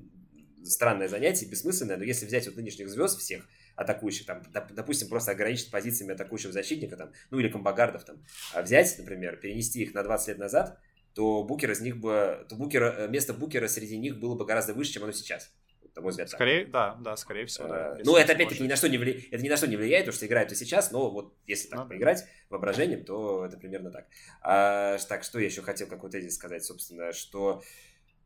странное 0.63 1.09
занятие, 1.09 1.47
бессмысленное, 1.47 1.97
но 1.97 2.05
если 2.05 2.27
взять 2.27 2.47
вот 2.47 2.55
нынешних 2.55 2.89
звезд 2.89 3.19
всех, 3.19 3.45
атакующих, 3.75 4.25
там, 4.25 4.43
допустим, 4.71 5.09
просто 5.09 5.33
ограничить 5.33 5.71
позициями 5.73 6.15
атакующего 6.15 6.53
защитника, 6.53 6.97
там, 6.97 7.13
ну 7.31 7.41
или 7.41 7.49
комбогардов, 7.49 8.05
там, 8.05 8.17
а 8.55 8.63
взять, 8.63 8.97
например, 8.99 9.37
перенести 9.37 9.83
их 9.83 9.95
на 9.95 10.05
20 10.05 10.29
лет 10.29 10.39
назад, 10.39 10.79
то 11.17 11.43
Букер 11.43 11.71
из 11.71 11.81
них 11.81 11.97
бы, 11.97 12.45
то 12.47 12.57
Букер, 12.57 12.83
э, 12.83 13.09
место 13.09 13.33
Букера 13.33 13.69
среди 13.69 13.97
них 13.97 14.21
было 14.21 14.35
бы 14.35 14.45
гораздо 14.45 14.75
выше, 14.75 14.93
чем 14.93 15.03
оно 15.03 15.13
сейчас. 15.13 15.51
На 15.95 16.03
мой 16.03 16.11
взгляд. 16.11 16.29
Скорее, 16.29 16.65
так. 16.65 16.71
да, 16.73 16.97
да, 17.01 17.17
скорее 17.17 17.47
всего. 17.47 17.69
Да, 17.69 17.93
а, 17.93 17.99
ну, 18.05 18.17
это 18.17 18.35
опять-таки 18.35 18.63
ни 18.63 18.69
на 18.69 18.77
что 18.77 18.87
не 18.87 18.99
влияет, 18.99 19.33
это 19.33 19.43
ни 19.43 19.49
на 19.49 19.57
что 19.57 19.67
не 19.67 19.77
влияет, 19.77 20.05
потому 20.05 20.15
что 20.15 20.27
играют 20.27 20.53
и 20.53 20.55
сейчас, 20.55 20.91
но 20.91 21.11
вот 21.11 21.33
если 21.47 21.69
так 21.69 21.81
ну, 21.81 21.89
поиграть 21.89 22.27
воображением, 22.51 23.03
то 23.03 23.47
это 23.47 23.57
примерно 23.57 23.91
так. 23.91 24.07
А, 24.43 24.99
так, 25.09 25.25
что 25.25 25.39
я 25.39 25.47
еще 25.47 25.63
хотел, 25.63 25.89
как 25.89 26.03
вот 26.03 26.13
тезис 26.13 26.35
сказать, 26.35 26.63
собственно, 26.63 27.15
что 27.15 27.63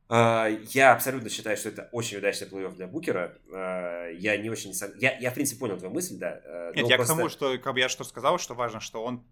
а, 0.09 0.49
я 0.49 0.93
абсолютно 0.93 1.31
считаю, 1.31 1.57
что 1.57 1.69
это 1.69 1.89
очень 1.93 2.19
удачный 2.19 2.49
плей-офф 2.49 2.75
для 2.75 2.89
Букера. 2.89 3.39
А, 3.53 4.09
я 4.09 4.37
не 4.37 4.51
очень... 4.51 4.73
Я, 4.99 5.17
я 5.17 5.31
в 5.31 5.35
принципе, 5.35 5.61
понял 5.61 5.79
твою 5.79 5.95
мысль, 5.95 6.19
да. 6.19 6.41
А, 6.45 6.73
Нет, 6.75 6.89
я 6.89 6.97
просто... 6.97 7.15
к 7.15 7.17
тому, 7.17 7.29
что 7.29 7.57
как 7.59 7.75
бы 7.75 7.79
я 7.79 7.89
что 7.89 8.03
сказал, 8.03 8.41
что 8.41 8.55
важно, 8.55 8.81
что 8.81 9.05
он, 9.05 9.25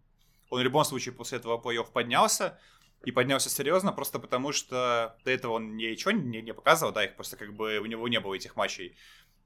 он 0.49 0.61
в 0.61 0.63
любом 0.63 0.85
случае 0.85 1.13
после 1.13 1.39
этого 1.39 1.61
плей-офф 1.61 1.91
поднялся, 1.93 2.57
и 3.05 3.13
поднялся 3.13 3.49
серьезно, 3.49 3.93
просто 3.93 4.19
потому 4.19 4.53
что 4.53 5.17
до 5.25 5.31
этого 5.31 5.53
он 5.53 5.77
ничего 5.77 6.11
не, 6.11 6.43
не 6.43 6.53
показывал, 6.53 6.93
да, 6.93 7.05
их 7.05 7.17
просто 7.17 7.37
как 7.37 7.55
бы 7.55 7.79
у 7.79 7.87
него 7.87 8.09
не 8.09 8.21
было 8.21 8.35
этих 8.35 8.57
матчей 8.57 8.97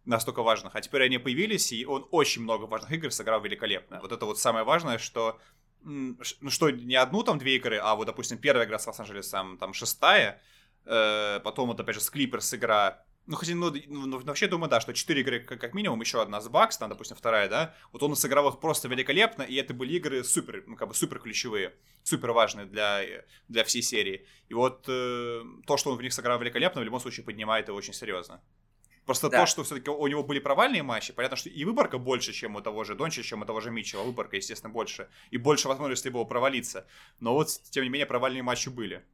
настолько 0.05 0.43
важных. 0.43 0.75
А 0.75 0.81
теперь 0.81 1.03
они 1.05 1.19
появились, 1.19 1.73
и 1.73 1.85
он 1.85 2.07
очень 2.11 2.43
много 2.43 2.65
важных 2.65 2.93
игр 2.93 3.11
сыграл 3.13 3.41
великолепно. 3.41 4.01
Вот 4.01 4.13
это 4.13 4.25
вот 4.27 4.39
самое 4.39 4.65
важное, 4.65 4.99
что 4.99 5.39
ну 5.85 6.17
что 6.51 6.71
не 6.71 6.95
одну 6.95 7.23
там 7.25 7.39
две 7.39 7.57
игры, 7.57 7.79
а 7.79 7.95
вот, 7.95 8.07
допустим, 8.07 8.39
первая 8.39 8.67
игра 8.67 8.79
с 8.79 8.87
Лос-Анджелесом, 8.87 9.59
там 9.59 9.75
шестая, 9.75 10.41
э, 10.85 11.41
потом 11.43 11.69
вот 11.69 11.81
опять 11.81 11.97
же 11.97 12.01
с 12.01 12.09
Клиперс 12.11 12.55
игра 12.55 13.05
ну, 13.27 13.37
хотя, 13.37 13.55
ну, 13.55 13.71
ну, 13.71 14.19
вообще 14.19 14.49
думаю, 14.49 14.69
да, 14.69 14.81
что 14.81 14.93
4 14.93 15.21
игры 15.21 15.41
как, 15.41 15.61
как 15.61 15.75
минимум, 15.75 16.01
еще 16.01 16.21
одна 16.21 16.41
с 16.41 16.49
Бакс, 16.49 16.77
там, 16.77 16.89
допустим, 16.89 17.17
вторая, 17.17 17.49
да, 17.49 17.75
вот 17.93 18.03
он 18.03 18.17
сыграл 18.17 18.49
их 18.49 18.59
просто 18.59 18.89
великолепно, 18.89 19.43
и 19.43 19.55
это 19.55 19.75
были 19.75 19.95
игры 19.95 20.25
супер, 20.25 20.65
ну, 20.67 20.77
как 20.77 20.89
бы 20.89 20.95
супер 20.95 21.21
ключевые, 21.21 21.73
супер 22.03 22.33
важные 22.33 22.67
для, 22.67 23.03
для 23.49 23.65
всей 23.65 23.83
серии. 23.83 24.27
И 24.49 24.55
вот 24.55 24.87
э, 24.89 25.43
то, 25.67 25.77
что 25.77 25.91
он 25.93 25.99
в 25.99 26.03
них 26.03 26.13
сыграл 26.13 26.39
великолепно, 26.41 26.81
в 26.81 26.85
любом 26.85 27.01
случае 27.01 27.25
поднимает 27.25 27.69
его 27.69 27.77
очень 27.77 27.95
серьезно. 27.95 28.41
Просто 29.05 29.29
да. 29.29 29.41
то, 29.41 29.47
что 29.47 29.65
все-таки 29.65 29.91
у 29.91 30.07
него 30.07 30.23
были 30.23 30.39
провальные 30.39 30.83
матчи, 30.83 31.13
понятно, 31.13 31.37
что 31.37 31.49
и 31.49 31.65
выборка 31.65 31.99
больше, 31.99 32.33
чем 32.33 32.55
у 32.57 32.61
того 32.61 32.85
же 32.85 32.95
Донча, 32.95 33.23
чем 33.23 33.43
у 33.43 33.45
того 33.45 33.61
же 33.61 33.71
Митчелла. 33.71 34.05
Выборка, 34.05 34.37
естественно, 34.37 34.73
больше. 34.73 35.09
И 35.31 35.39
больше 35.39 35.69
возможностей 35.69 36.11
было 36.11 36.25
провалиться. 36.25 36.87
Но 37.19 37.35
вот, 37.35 37.49
тем 37.71 37.83
не 37.83 37.91
менее, 37.91 38.07
провальные 38.07 38.43
матчи 38.43 38.69
были. 38.69 39.05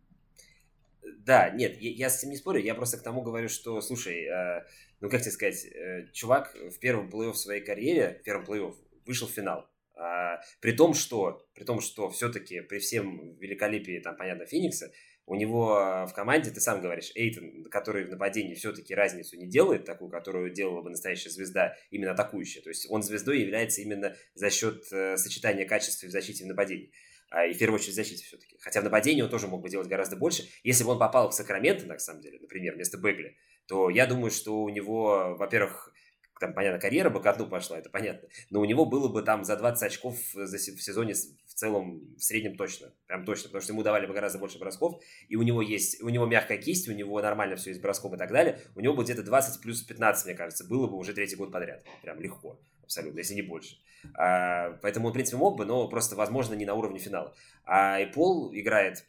Да, 1.18 1.50
нет, 1.50 1.80
я, 1.80 1.90
я 1.90 2.11
с 2.11 2.18
этим 2.18 2.30
не 2.30 2.36
спорю, 2.36 2.61
я 2.61 2.74
просто 2.74 2.98
к 2.98 3.02
тому 3.02 3.22
говорю, 3.22 3.48
что, 3.48 3.80
слушай, 3.80 4.24
э, 4.24 4.64
ну 5.00 5.09
как 5.09 5.20
тебе 5.20 5.30
сказать, 5.30 5.64
э, 5.64 6.06
чувак 6.12 6.54
в 6.54 6.78
первом 6.78 7.09
плей-офф 7.09 7.34
своей 7.34 7.61
карьере, 7.61 8.18
в 8.20 8.24
первом 8.24 8.44
плей-офф, 8.44 8.74
вышел 9.06 9.26
в 9.28 9.32
финал. 9.32 9.70
А, 9.96 10.40
при 10.61 10.72
том, 10.72 10.94
что, 10.94 11.46
при 11.54 11.64
том, 11.64 11.80
что 11.80 12.09
все-таки 12.11 12.61
при 12.61 12.78
всем 12.78 13.36
великолепии, 13.38 13.98
там, 13.98 14.16
понятно, 14.16 14.46
Феникса, 14.46 14.92
у 15.28 15.34
него 15.34 16.06
в 16.09 16.12
команде, 16.14 16.50
ты 16.50 16.61
сам 16.61 16.80
говоришь, 16.80 17.12
Эйтон, 17.14 17.64
который 17.64 18.04
в 18.04 18.09
нападении 18.09 18.54
все-таки 18.54 18.94
разницу 18.94 19.36
не 19.36 19.46
делает, 19.46 19.84
такую, 19.84 20.11
которую 20.11 20.50
делала 20.50 20.80
бы 20.80 20.88
настоящая 20.88 21.28
звезда, 21.28 21.76
именно 21.90 22.12
атакующая. 22.12 22.62
То 22.62 22.70
есть 22.70 22.86
он 22.88 23.02
звездой 23.02 23.40
является 23.40 23.82
именно 23.82 24.16
за 24.34 24.48
счет 24.48 24.90
э, 24.90 25.18
сочетания 25.18 25.66
качеств 25.66 26.02
в 26.02 26.11
защите 26.11 26.44
и 26.44 26.46
в 26.46 26.48
нападении. 26.48 26.92
А, 27.30 27.44
и 27.44 27.52
в 27.52 27.58
первую 27.58 27.78
очередь 27.78 27.94
защите 27.94 28.24
все-таки. 28.24 28.56
Хотя 28.60 28.80
в 28.80 28.84
нападении 28.84 29.22
он 29.22 29.28
тоже 29.28 29.48
мог 29.48 29.62
бы 29.62 29.68
делать 29.68 29.88
гораздо 29.88 30.16
больше. 30.16 30.48
Если 30.62 30.84
бы 30.84 30.90
он 30.90 30.98
попал 30.98 31.30
в 31.30 31.34
Сакраменто, 31.34 31.86
на 31.86 31.98
самом 31.98 32.22
деле, 32.22 32.38
например, 32.40 32.74
вместо 32.74 32.96
Бегли, 32.96 33.36
то 33.66 33.90
я 33.90 34.06
думаю, 34.06 34.30
что 34.30 34.62
у 34.62 34.68
него, 34.70 35.36
во-первых, 35.38 35.92
там, 36.40 36.54
понятно, 36.54 36.78
карьера 36.78 37.10
бы 37.10 37.20
к 37.20 37.32
дну 37.34 37.46
пошла, 37.46 37.78
это 37.78 37.90
понятно, 37.90 38.28
но 38.50 38.60
у 38.60 38.64
него 38.64 38.84
было 38.86 39.08
бы 39.08 39.22
там 39.22 39.44
за 39.44 39.56
20 39.56 39.82
очков 39.82 40.16
за, 40.34 40.56
в 40.56 40.60
сезоне 40.60 41.14
в 41.14 41.54
целом, 41.54 42.14
в 42.16 42.22
среднем 42.22 42.56
точно, 42.56 42.92
прям 43.06 43.24
точно, 43.24 43.48
потому 43.48 43.62
что 43.62 43.72
ему 43.72 43.82
давали 43.82 44.06
бы 44.06 44.14
гораздо 44.14 44.38
больше 44.38 44.58
бросков, 44.58 45.02
и 45.28 45.36
у 45.36 45.42
него 45.42 45.62
есть, 45.62 46.00
у 46.02 46.08
него 46.08 46.26
мягкая 46.26 46.58
кисть, 46.58 46.88
у 46.88 46.92
него 46.92 47.20
нормально 47.20 47.56
все 47.56 47.70
есть 47.70 47.82
броском 47.82 48.14
и 48.14 48.18
так 48.18 48.30
далее, 48.30 48.60
у 48.76 48.80
него 48.80 48.94
бы 48.94 49.02
где-то 49.02 49.22
20 49.22 49.60
плюс 49.60 49.82
15, 49.82 50.26
мне 50.26 50.34
кажется, 50.34 50.64
было 50.64 50.86
бы 50.86 50.96
уже 50.96 51.12
третий 51.12 51.36
год 51.36 51.50
подряд, 51.50 51.84
прям 52.02 52.20
легко, 52.20 52.60
абсолютно, 52.89 53.18
если 53.18 53.34
не 53.34 53.43
больше. 53.43 53.76
А, 54.14 54.78
поэтому 54.82 55.07
он, 55.07 55.12
в 55.12 55.14
принципе, 55.14 55.36
мог 55.36 55.57
бы, 55.57 55.64
но 55.64 55.89
просто, 55.89 56.16
возможно, 56.16 56.55
не 56.55 56.64
на 56.64 56.74
уровне 56.74 56.99
финала. 56.99 57.34
А 57.64 58.01
и 58.01 58.07
Пол 58.07 58.51
играет 58.55 59.05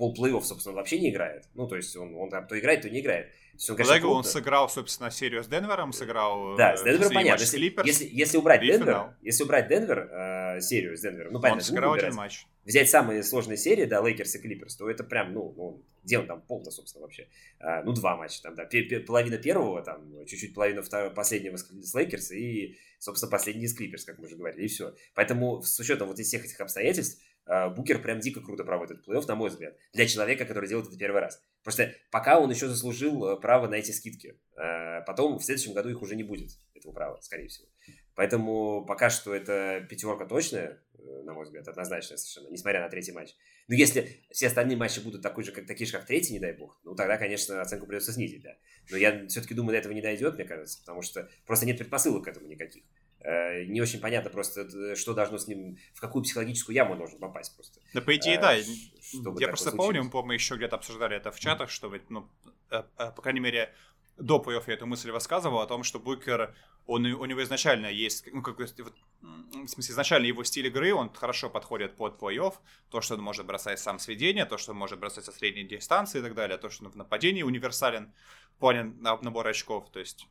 пол 0.00 0.16
плей-офф, 0.16 0.42
собственно, 0.42 0.76
вообще 0.76 0.98
не 0.98 1.10
играет. 1.10 1.44
Ну, 1.54 1.68
то 1.68 1.76
есть 1.76 1.94
он, 1.94 2.14
он 2.14 2.30
там 2.30 2.46
то 2.46 2.58
играет, 2.58 2.80
то 2.80 2.88
не 2.88 3.00
играет. 3.00 3.28
Он, 3.68 3.76
конечно, 3.76 4.08
он 4.08 4.24
сыграл, 4.24 4.70
собственно, 4.70 5.10
серию 5.10 5.44
с 5.44 5.46
Денвером, 5.46 5.92
сыграл. 5.92 6.56
Да, 6.56 6.78
с 6.78 6.82
Денвером 6.82 7.12
понятно. 7.12 7.42
Если, 7.42 7.74
если, 7.84 8.08
если 8.10 8.38
убрать 8.38 8.62
Денвер, 8.62 9.14
если 9.20 9.44
убрать 9.44 9.68
Денвер, 9.68 10.08
э, 10.10 10.60
серию 10.62 10.96
с 10.96 11.02
Денвером, 11.02 11.34
ну, 11.34 11.40
понятно, 11.40 11.60
он 11.60 11.64
сыграл 11.64 11.92
один 11.92 12.14
матч. 12.14 12.46
Взять 12.64 12.88
самые 12.88 13.22
сложные 13.22 13.58
серии, 13.58 13.84
да, 13.84 14.00
Лейкерс 14.00 14.34
и 14.36 14.38
Клиперс, 14.38 14.76
то 14.76 14.88
это 14.88 15.04
прям, 15.04 15.34
ну, 15.34 15.52
ну 15.54 15.82
где 16.02 16.18
он 16.18 16.26
там 16.26 16.40
пол-то, 16.40 16.70
собственно, 16.70 17.02
вообще? 17.02 17.28
А, 17.58 17.82
ну, 17.82 17.92
два 17.92 18.16
матча 18.16 18.40
там, 18.42 18.54
да, 18.54 18.66
половина 19.06 19.36
первого, 19.36 19.82
там, 19.82 20.24
чуть-чуть 20.24 20.54
половина 20.54 20.80
второго, 20.80 21.10
последнего 21.10 21.56
с 21.56 21.94
Лейкерс 21.94 22.30
и, 22.30 22.78
собственно, 22.98 23.30
последний 23.30 23.64
с 23.64 23.74
Клиперс, 23.74 24.04
как 24.04 24.18
мы 24.18 24.26
уже 24.26 24.36
говорили, 24.36 24.64
и 24.64 24.68
все. 24.68 24.94
Поэтому 25.14 25.60
с 25.60 25.78
учетом 25.78 26.08
вот 26.08 26.18
всех 26.18 26.44
этих 26.44 26.58
обстоятельств, 26.60 27.22
Букер 27.46 28.00
прям 28.00 28.20
дико 28.20 28.40
круто 28.40 28.64
проводит 28.64 29.06
плей-офф, 29.06 29.26
на 29.26 29.34
мой 29.34 29.50
взгляд, 29.50 29.76
для 29.92 30.06
человека, 30.06 30.44
который 30.44 30.68
делает 30.68 30.88
это 30.88 30.96
первый 30.96 31.20
раз. 31.20 31.42
Просто 31.62 31.94
пока 32.10 32.38
он 32.38 32.50
еще 32.50 32.68
заслужил 32.68 33.26
э, 33.26 33.40
право 33.40 33.68
на 33.68 33.74
эти 33.74 33.90
скидки. 33.90 34.38
А, 34.56 35.02
потом 35.02 35.38
в 35.38 35.44
следующем 35.44 35.74
году 35.74 35.90
их 35.90 36.00
уже 36.00 36.16
не 36.16 36.22
будет, 36.22 36.50
этого 36.74 36.92
права, 36.92 37.20
скорее 37.20 37.48
всего. 37.48 37.68
Поэтому 38.14 38.84
пока 38.86 39.10
что 39.10 39.34
это 39.34 39.86
пятерка 39.88 40.26
точная, 40.26 40.82
э, 40.94 41.22
на 41.24 41.34
мой 41.34 41.44
взгляд, 41.44 41.68
однозначная 41.68 42.16
совершенно, 42.16 42.52
несмотря 42.52 42.80
на 42.80 42.88
третий 42.88 43.12
матч. 43.12 43.34
Но 43.68 43.74
если 43.74 44.24
все 44.30 44.46
остальные 44.46 44.76
матчи 44.76 45.00
будут 45.00 45.22
такой 45.22 45.44
же, 45.44 45.52
как, 45.52 45.66
такие 45.66 45.86
же, 45.86 45.92
как 45.92 46.06
третий, 46.06 46.32
не 46.32 46.40
дай 46.40 46.52
бог, 46.52 46.80
ну 46.84 46.94
тогда, 46.94 47.18
конечно, 47.18 47.60
оценку 47.60 47.86
придется 47.86 48.12
снизить, 48.12 48.42
да. 48.42 48.56
Но 48.90 48.96
я 48.96 49.26
все-таки 49.28 49.54
думаю, 49.54 49.72
до 49.72 49.78
этого 49.78 49.92
не 49.92 50.02
дойдет, 50.02 50.34
мне 50.34 50.44
кажется, 50.44 50.80
потому 50.80 51.02
что 51.02 51.28
просто 51.46 51.66
нет 51.66 51.78
предпосылок 51.78 52.24
к 52.24 52.28
этому 52.28 52.46
никаких. 52.46 52.84
Э, 53.22 53.64
не 53.64 53.82
очень 53.82 54.00
понятно 54.00 54.30
просто, 54.30 54.62
э, 54.62 54.94
что 54.96 55.12
должно 55.12 55.36
с 55.36 55.46
ним, 55.46 55.78
в 55.94 56.00
какую 56.00 56.22
психологическую 56.22 56.74
яму 56.74 56.94
нужно 56.94 57.18
попасть 57.18 57.54
просто. 57.54 57.80
Да, 57.92 58.00
по 58.00 58.16
идее, 58.16 58.38
да. 58.38 58.54
Я 58.54 59.48
просто 59.48 59.72
помню, 59.72 60.10
мы, 60.10 60.34
еще 60.34 60.56
где-то 60.56 60.76
обсуждали 60.76 61.16
это 61.16 61.30
в 61.30 61.38
чатах, 61.38 61.70
что, 61.70 61.92
ну, 62.08 62.30
э, 62.70 62.82
по 62.96 63.22
крайней 63.22 63.40
мере, 63.40 63.74
до 64.16 64.38
плей 64.38 64.58
я 64.66 64.74
эту 64.74 64.86
мысль 64.86 65.10
высказывал 65.10 65.60
о 65.60 65.66
том, 65.66 65.82
что 65.82 65.98
Букер, 65.98 66.54
он, 66.86 67.04
у 67.06 67.24
него 67.24 67.42
изначально 67.42 67.86
есть, 67.86 68.26
ну, 68.32 68.42
как, 68.42 68.58
в 68.58 68.66
смысле, 68.66 69.92
изначально 69.92 70.26
его 70.26 70.42
стиль 70.44 70.66
игры, 70.66 70.94
он 70.94 71.12
хорошо 71.12 71.50
подходит 71.50 71.96
под 71.96 72.20
плей-офф, 72.20 72.54
то, 72.90 73.00
что 73.00 73.14
он 73.14 73.20
может 73.20 73.46
бросать 73.46 73.78
сам 73.78 73.98
сведения, 73.98 74.46
то, 74.46 74.56
что 74.56 74.72
он 74.72 74.78
может 74.78 74.98
бросать 74.98 75.24
со 75.24 75.32
средней 75.32 75.64
дистанции 75.64 76.20
и 76.20 76.22
так 76.22 76.34
далее, 76.34 76.56
то, 76.58 76.70
что 76.70 76.86
он 76.86 76.90
в 76.90 76.96
нападении 76.96 77.42
универсален 77.42 78.12
в 78.56 78.60
плане 78.60 78.84
набора 79.00 79.50
очков, 79.50 79.90
то 79.90 80.00
есть 80.00 80.26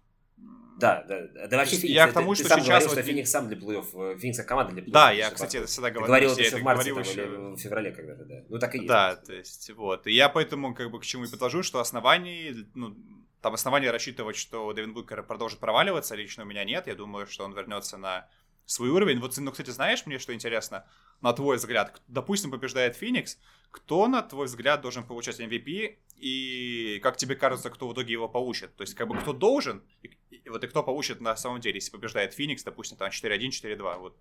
да, 0.79 1.03
да, 1.07 1.47
да 1.47 1.57
вообще 1.57 1.75
Феникс, 1.75 1.93
я 1.93 2.07
к 2.07 2.13
тому, 2.13 2.33
ты, 2.33 2.35
что 2.35 2.43
ты 2.43 2.49
сам 2.49 2.59
сейчас 2.61 2.67
говорил, 2.67 2.87
вот... 2.87 2.93
что 2.93 3.03
Феникс 3.03 3.29
сам 3.29 3.47
для 3.49 3.57
плей-офф, 3.57 4.17
Феникс 4.17 4.37
как 4.37 4.47
команда 4.47 4.73
для 4.73 4.83
плей-офф. 4.83 4.91
Да, 4.91 5.11
я, 5.11 5.29
кстати, 5.29 5.57
это 5.57 5.67
всегда 5.67 5.91
говорил. 5.91 6.07
говорил 6.07 6.31
это 6.31 6.41
еще 6.41 6.57
в 6.57 6.63
марте 6.63 6.93
там, 6.93 7.03
еще... 7.03 7.23
или 7.25 7.55
в 7.55 7.57
феврале 7.57 7.91
когда-то, 7.91 8.25
да. 8.25 8.35
Ну, 8.47 8.59
так 8.59 8.75
и 8.75 8.77
есть. 8.77 8.87
Да, 8.87 9.15
то 9.15 9.33
есть, 9.33 9.69
вот. 9.71 10.07
И 10.07 10.13
я 10.13 10.29
поэтому, 10.29 10.73
как 10.73 10.89
бы, 10.89 10.99
к 11.01 11.03
чему 11.03 11.25
и 11.25 11.29
подложу, 11.29 11.63
что 11.63 11.81
оснований, 11.81 12.65
ну, 12.75 12.95
там 13.41 13.53
основания 13.53 13.91
рассчитывать, 13.91 14.37
что 14.37 14.71
Дэвин 14.71 14.93
Букер 14.93 15.23
продолжит 15.23 15.59
проваливаться, 15.59 16.15
лично 16.15 16.43
у 16.43 16.45
меня 16.47 16.63
нет. 16.63 16.87
Я 16.87 16.95
думаю, 16.95 17.27
что 17.27 17.43
он 17.43 17.53
вернется 17.53 17.97
на 17.97 18.27
свой 18.70 18.89
уровень. 18.89 19.20
Вот, 19.20 19.36
ну, 19.38 19.51
кстати, 19.51 19.72
знаешь, 19.72 20.05
мне 20.05 20.20
что 20.20 20.34
интересно? 20.34 20.86
На 21.22 21.34
твой 21.34 21.57
взгляд, 21.57 22.01
допустим, 22.07 22.51
побеждает 22.51 22.95
Феникс, 22.95 23.39
кто, 23.72 24.07
на 24.07 24.22
твой 24.22 24.45
взгляд, 24.45 24.82
должен 24.82 25.03
получать 25.03 25.39
MVP, 25.39 25.97
и 26.17 26.99
как 27.01 27.17
тебе 27.17 27.36
кажется, 27.36 27.70
кто 27.70 27.88
в 27.88 27.93
итоге 27.93 28.13
его 28.13 28.30
получит? 28.30 28.76
То 28.76 28.84
есть, 28.84 28.93
как 28.93 29.07
бы, 29.07 29.17
кто 29.17 29.34
должен, 29.34 29.84
и, 30.03 30.11
и 30.30 30.49
вот 30.49 30.63
и 30.63 30.67
кто 30.67 30.84
получит 30.84 31.20
на 31.20 31.36
самом 31.36 31.61
деле, 31.61 31.76
если 31.76 31.91
побеждает 31.91 32.34
Феникс, 32.34 32.63
допустим, 32.63 32.97
там 32.97 33.09
4-1, 33.09 33.49
4-2, 33.49 33.97
вот. 33.97 34.17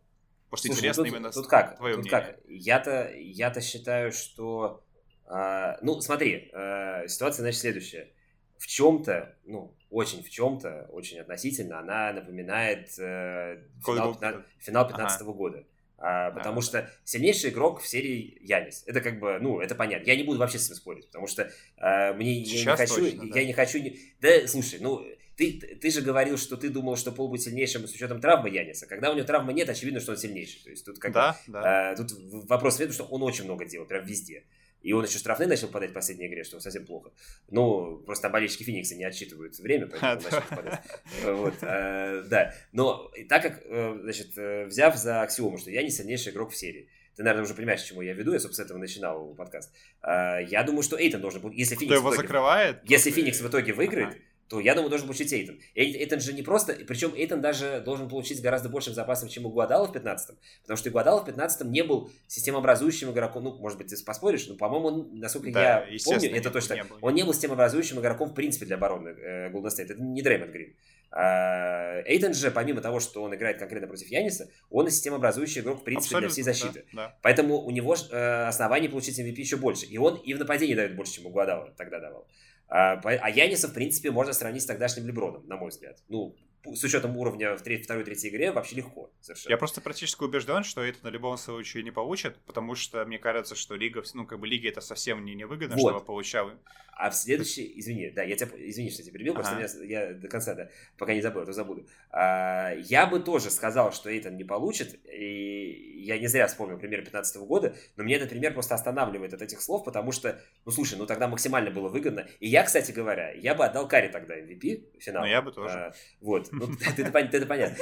Просто 0.48 0.68
Слушай, 0.68 0.78
интересно 0.78 1.04
тут, 1.04 1.12
именно 1.12 1.30
тут 1.30 1.46
как? 1.46 1.76
твое 1.76 1.96
тут 1.96 2.04
мнение. 2.04 2.26
как? 2.26 2.40
Я-то, 2.48 3.12
я-то 3.14 3.60
считаю, 3.60 4.12
что... 4.12 4.82
Э, 5.26 5.76
ну, 5.82 6.00
смотри, 6.00 6.50
э, 6.54 7.06
ситуация, 7.06 7.42
значит, 7.42 7.60
следующая. 7.60 8.14
В 8.58 8.66
чем-то, 8.66 9.36
ну, 9.44 9.74
очень 9.90 10.22
в 10.22 10.30
чем-то, 10.30 10.88
очень 10.90 11.18
относительно, 11.18 11.78
она 11.78 12.12
напоминает 12.12 12.88
э, 12.98 13.62
финал, 13.84 14.14
15, 14.14 14.44
финал 14.58 14.88
15 14.88 15.22
ага. 15.22 15.32
года. 15.32 15.64
А, 16.00 16.30
потому 16.30 16.60
а, 16.60 16.62
что 16.62 16.90
сильнейший 17.04 17.50
игрок 17.50 17.80
в 17.80 17.86
серии 17.86 18.38
Янис. 18.40 18.84
Это 18.86 19.00
как 19.00 19.18
бы, 19.18 19.38
ну, 19.40 19.60
это 19.60 19.74
понятно. 19.74 20.06
Я 20.06 20.16
не 20.16 20.22
буду 20.22 20.38
вообще 20.38 20.58
с 20.58 20.66
этим 20.66 20.76
спорить, 20.76 21.06
потому 21.06 21.26
что 21.26 21.50
а, 21.76 22.12
мне 22.14 22.34
я 22.34 22.60
не 22.60 22.76
хочу, 22.76 22.94
точно, 22.94 23.22
я 23.24 23.32
да. 23.32 23.44
не 23.44 23.52
хочу, 23.52 23.78
не... 23.78 23.98
да, 24.20 24.46
слушай, 24.46 24.78
ну, 24.80 25.04
ты, 25.36 25.52
ты 25.52 25.90
же 25.90 26.02
говорил, 26.02 26.38
что 26.38 26.56
ты 26.56 26.68
думал, 26.68 26.96
что 26.96 27.10
Пол 27.10 27.28
будет 27.28 27.42
сильнейшим 27.42 27.86
с 27.86 27.92
учетом 27.92 28.20
травмы 28.20 28.50
Яниса. 28.50 28.86
Когда 28.86 29.10
у 29.10 29.14
него 29.14 29.26
травмы 29.26 29.52
нет, 29.52 29.68
очевидно, 29.68 29.98
что 29.98 30.12
он 30.12 30.18
сильнейший. 30.18 30.62
То 30.62 30.70
есть 30.70 30.84
тут 30.84 30.98
как 30.98 31.12
да, 31.12 31.36
бы, 31.46 31.52
да. 31.52 31.90
А, 31.90 31.96
тут 31.96 32.12
вопрос 32.48 32.76
в 32.76 32.78
том, 32.78 32.92
что 32.92 33.04
он 33.04 33.22
очень 33.22 33.44
много 33.44 33.64
делал, 33.64 33.86
прям 33.86 34.04
везде. 34.04 34.44
И 34.82 34.92
он 34.92 35.04
еще 35.04 35.18
штрафные 35.18 35.48
начал 35.48 35.68
подать 35.68 35.90
в 35.90 35.94
последней 35.94 36.26
игре, 36.28 36.44
что 36.44 36.60
совсем 36.60 36.86
плохо. 36.86 37.10
Ну, 37.50 37.98
просто 38.06 38.28
болельщики 38.28 38.62
Феникса 38.62 38.94
не 38.94 39.04
отсчитывают 39.04 39.58
время, 39.58 39.86
поэтому 39.86 40.12
он 40.12 40.18
начал 40.30 40.56
подать. 40.56 40.84
Вот, 41.24 41.54
э, 41.62 42.22
да. 42.28 42.54
Но 42.72 43.10
так 43.28 43.42
как, 43.42 43.62
э, 43.64 43.98
значит, 44.02 44.38
э, 44.38 44.66
взяв 44.66 44.96
за 44.96 45.22
аксиому, 45.22 45.58
что 45.58 45.70
я 45.70 45.82
не 45.82 45.90
сильнейший 45.90 46.32
игрок 46.32 46.52
в 46.52 46.56
серии, 46.56 46.88
ты, 47.16 47.24
наверное, 47.24 47.44
уже 47.44 47.54
понимаешь, 47.54 47.82
к 47.82 47.86
чему 47.86 48.02
я 48.02 48.12
веду, 48.12 48.32
я, 48.32 48.38
собственно, 48.38 48.64
с 48.64 48.66
этого 48.66 48.78
начинал 48.78 49.34
подкаст. 49.34 49.74
Я 50.04 50.62
думаю, 50.64 50.84
что 50.84 50.96
Эйтон 50.96 51.20
должен 51.20 51.42
быть, 51.42 51.52
если 51.54 51.74
Феникс... 51.74 51.98
Кто 51.98 52.08
его 52.08 52.14
закрывает? 52.14 52.78
Если 52.84 53.10
Феникс 53.10 53.40
в 53.40 53.48
итоге 53.48 53.72
выиграет, 53.72 54.16
то 54.48 54.60
я 54.60 54.74
думаю, 54.74 54.88
должен 54.88 55.06
получить 55.06 55.32
Эйтон. 55.32 55.58
Эйтон 55.74 56.20
же 56.20 56.32
не 56.32 56.42
просто, 56.42 56.74
причем 56.86 57.12
Эйтон 57.14 57.40
даже 57.40 57.82
должен 57.84 58.08
получить 58.08 58.40
гораздо 58.40 58.68
большим 58.68 58.94
запасом, 58.94 59.28
чем 59.28 59.46
у 59.46 59.50
Гуадала 59.50 59.86
в 59.86 59.94
15-м, 59.94 60.36
потому 60.62 60.76
что 60.76 60.90
Гуадала 60.90 61.24
в 61.24 61.28
15-м 61.28 61.70
не 61.70 61.82
был 61.82 62.10
системообразующим 62.26 63.10
игроком, 63.10 63.44
ну, 63.44 63.58
может 63.58 63.78
быть, 63.78 63.88
ты 63.88 64.04
поспоришь, 64.04 64.46
но, 64.48 64.56
по-моему, 64.56 64.86
он, 64.88 65.18
насколько 65.18 65.50
да, 65.52 65.86
я 65.86 65.98
помню, 66.04 66.34
это 66.34 66.50
точно, 66.50 66.74
не 66.74 66.82
он 67.00 67.14
не 67.14 67.24
был 67.24 67.34
системообразующим 67.34 68.00
игроком, 68.00 68.30
в 68.30 68.34
принципе, 68.34 68.66
для 68.66 68.76
обороны 68.76 69.10
э, 69.10 69.50
Golden 69.50 69.68
State, 69.68 69.92
это 69.92 70.02
не 70.02 70.22
Дреймонд 70.22 70.50
Грин. 70.50 70.74
А, 71.10 72.02
Эйтон 72.04 72.34
же, 72.34 72.50
помимо 72.50 72.80
того, 72.80 73.00
что 73.00 73.22
он 73.22 73.34
играет 73.34 73.58
конкретно 73.58 73.88
против 73.88 74.08
Яниса, 74.08 74.50
он 74.70 74.88
и 74.88 74.90
системообразующий 74.90 75.62
игрок, 75.62 75.80
в 75.80 75.84
принципе, 75.84 76.16
Абсолютно, 76.16 76.28
для 76.28 76.32
всей 76.32 76.42
защиты. 76.42 76.84
Да, 76.92 77.08
да. 77.08 77.18
Поэтому 77.22 77.60
у 77.60 77.70
него 77.70 77.94
э, 77.94 78.46
оснований 78.46 78.88
получить 78.88 79.18
MVP 79.18 79.36
еще 79.36 79.56
больше. 79.56 79.86
И 79.86 79.96
он 79.96 80.16
и 80.16 80.34
в 80.34 80.38
нападении 80.38 80.74
дает 80.74 80.96
больше, 80.96 81.14
чем 81.14 81.26
у 81.26 81.30
Гуадала 81.30 81.72
тогда 81.78 81.98
давал. 81.98 82.26
А, 82.68 83.00
а 83.02 83.30
Яниса, 83.30 83.68
в 83.68 83.74
принципе, 83.74 84.10
можно 84.10 84.32
сравнить 84.32 84.62
с 84.62 84.66
тогдашним 84.66 85.06
Леброном, 85.06 85.46
на 85.46 85.56
мой 85.56 85.70
взгляд. 85.70 85.98
Ну, 86.08 86.36
с 86.64 86.84
учетом 86.84 87.16
уровня 87.16 87.56
в 87.56 87.62
третьей, 87.62 87.84
второй, 87.84 88.04
третьей 88.04 88.30
игре 88.30 88.52
вообще 88.52 88.76
легко. 88.76 89.10
Совершенно. 89.20 89.50
Я 89.50 89.56
просто 89.56 89.80
практически 89.80 90.22
убежден, 90.22 90.64
что 90.64 90.82
это 90.82 90.98
на 91.02 91.08
любом 91.08 91.36
случае 91.36 91.82
не 91.82 91.90
получит, 91.90 92.36
потому 92.46 92.74
что 92.74 93.04
мне 93.04 93.18
кажется, 93.18 93.54
что 93.54 93.74
лига, 93.76 94.02
ну, 94.14 94.26
как 94.26 94.40
бы 94.40 94.46
лиге 94.46 94.68
это 94.68 94.80
совсем 94.80 95.24
не 95.24 95.34
невыгодно, 95.34 95.76
вот. 95.76 95.90
чтобы 95.90 96.04
получал. 96.04 96.50
А 96.98 97.10
в 97.10 97.14
следующий, 97.14 97.72
извини, 97.76 98.10
да, 98.10 98.24
я 98.24 98.34
тебя, 98.34 98.50
извини, 98.56 98.90
что 98.90 99.02
я 99.02 99.06
тебя 99.06 99.18
перебил, 99.18 99.34
ага. 99.34 99.42
просто 99.42 99.84
я, 99.84 100.08
я 100.08 100.14
до 100.14 100.26
конца, 100.26 100.54
да, 100.54 100.68
пока 100.96 101.14
не 101.14 101.20
забыл, 101.20 101.42
а 101.42 101.46
то 101.46 101.52
забуду. 101.52 101.86
А, 102.10 102.72
я 102.72 103.06
бы 103.06 103.20
тоже 103.20 103.50
сказал, 103.50 103.92
что 103.92 104.10
Эйтон 104.10 104.36
не 104.36 104.42
получит, 104.42 104.98
и 105.04 106.02
я 106.02 106.18
не 106.18 106.26
зря 106.26 106.48
вспомнил 106.48 106.76
пример 106.76 107.04
15 107.04 107.36
года, 107.42 107.76
но 107.96 108.02
мне 108.02 108.16
этот 108.16 108.30
пример 108.30 108.52
просто 108.52 108.74
останавливает 108.74 109.32
от 109.32 109.42
этих 109.42 109.60
слов, 109.60 109.84
потому 109.84 110.10
что, 110.10 110.40
ну, 110.64 110.72
слушай, 110.72 110.98
ну, 110.98 111.06
тогда 111.06 111.28
максимально 111.28 111.70
было 111.70 111.88
выгодно. 111.88 112.26
И 112.40 112.48
я, 112.48 112.64
кстати 112.64 112.90
говоря, 112.90 113.30
я 113.30 113.54
бы 113.54 113.64
отдал 113.64 113.86
Карри 113.86 114.08
тогда 114.08 114.36
MVP 114.36 114.98
финал. 114.98 115.22
Ну, 115.22 115.28
я 115.28 115.40
бы 115.40 115.52
тоже. 115.52 115.74
А, 115.74 115.92
вот, 116.20 116.47
ну, 116.52 116.68
это, 116.96 117.02
это, 117.02 117.36
это 117.36 117.46
понятно. 117.46 117.76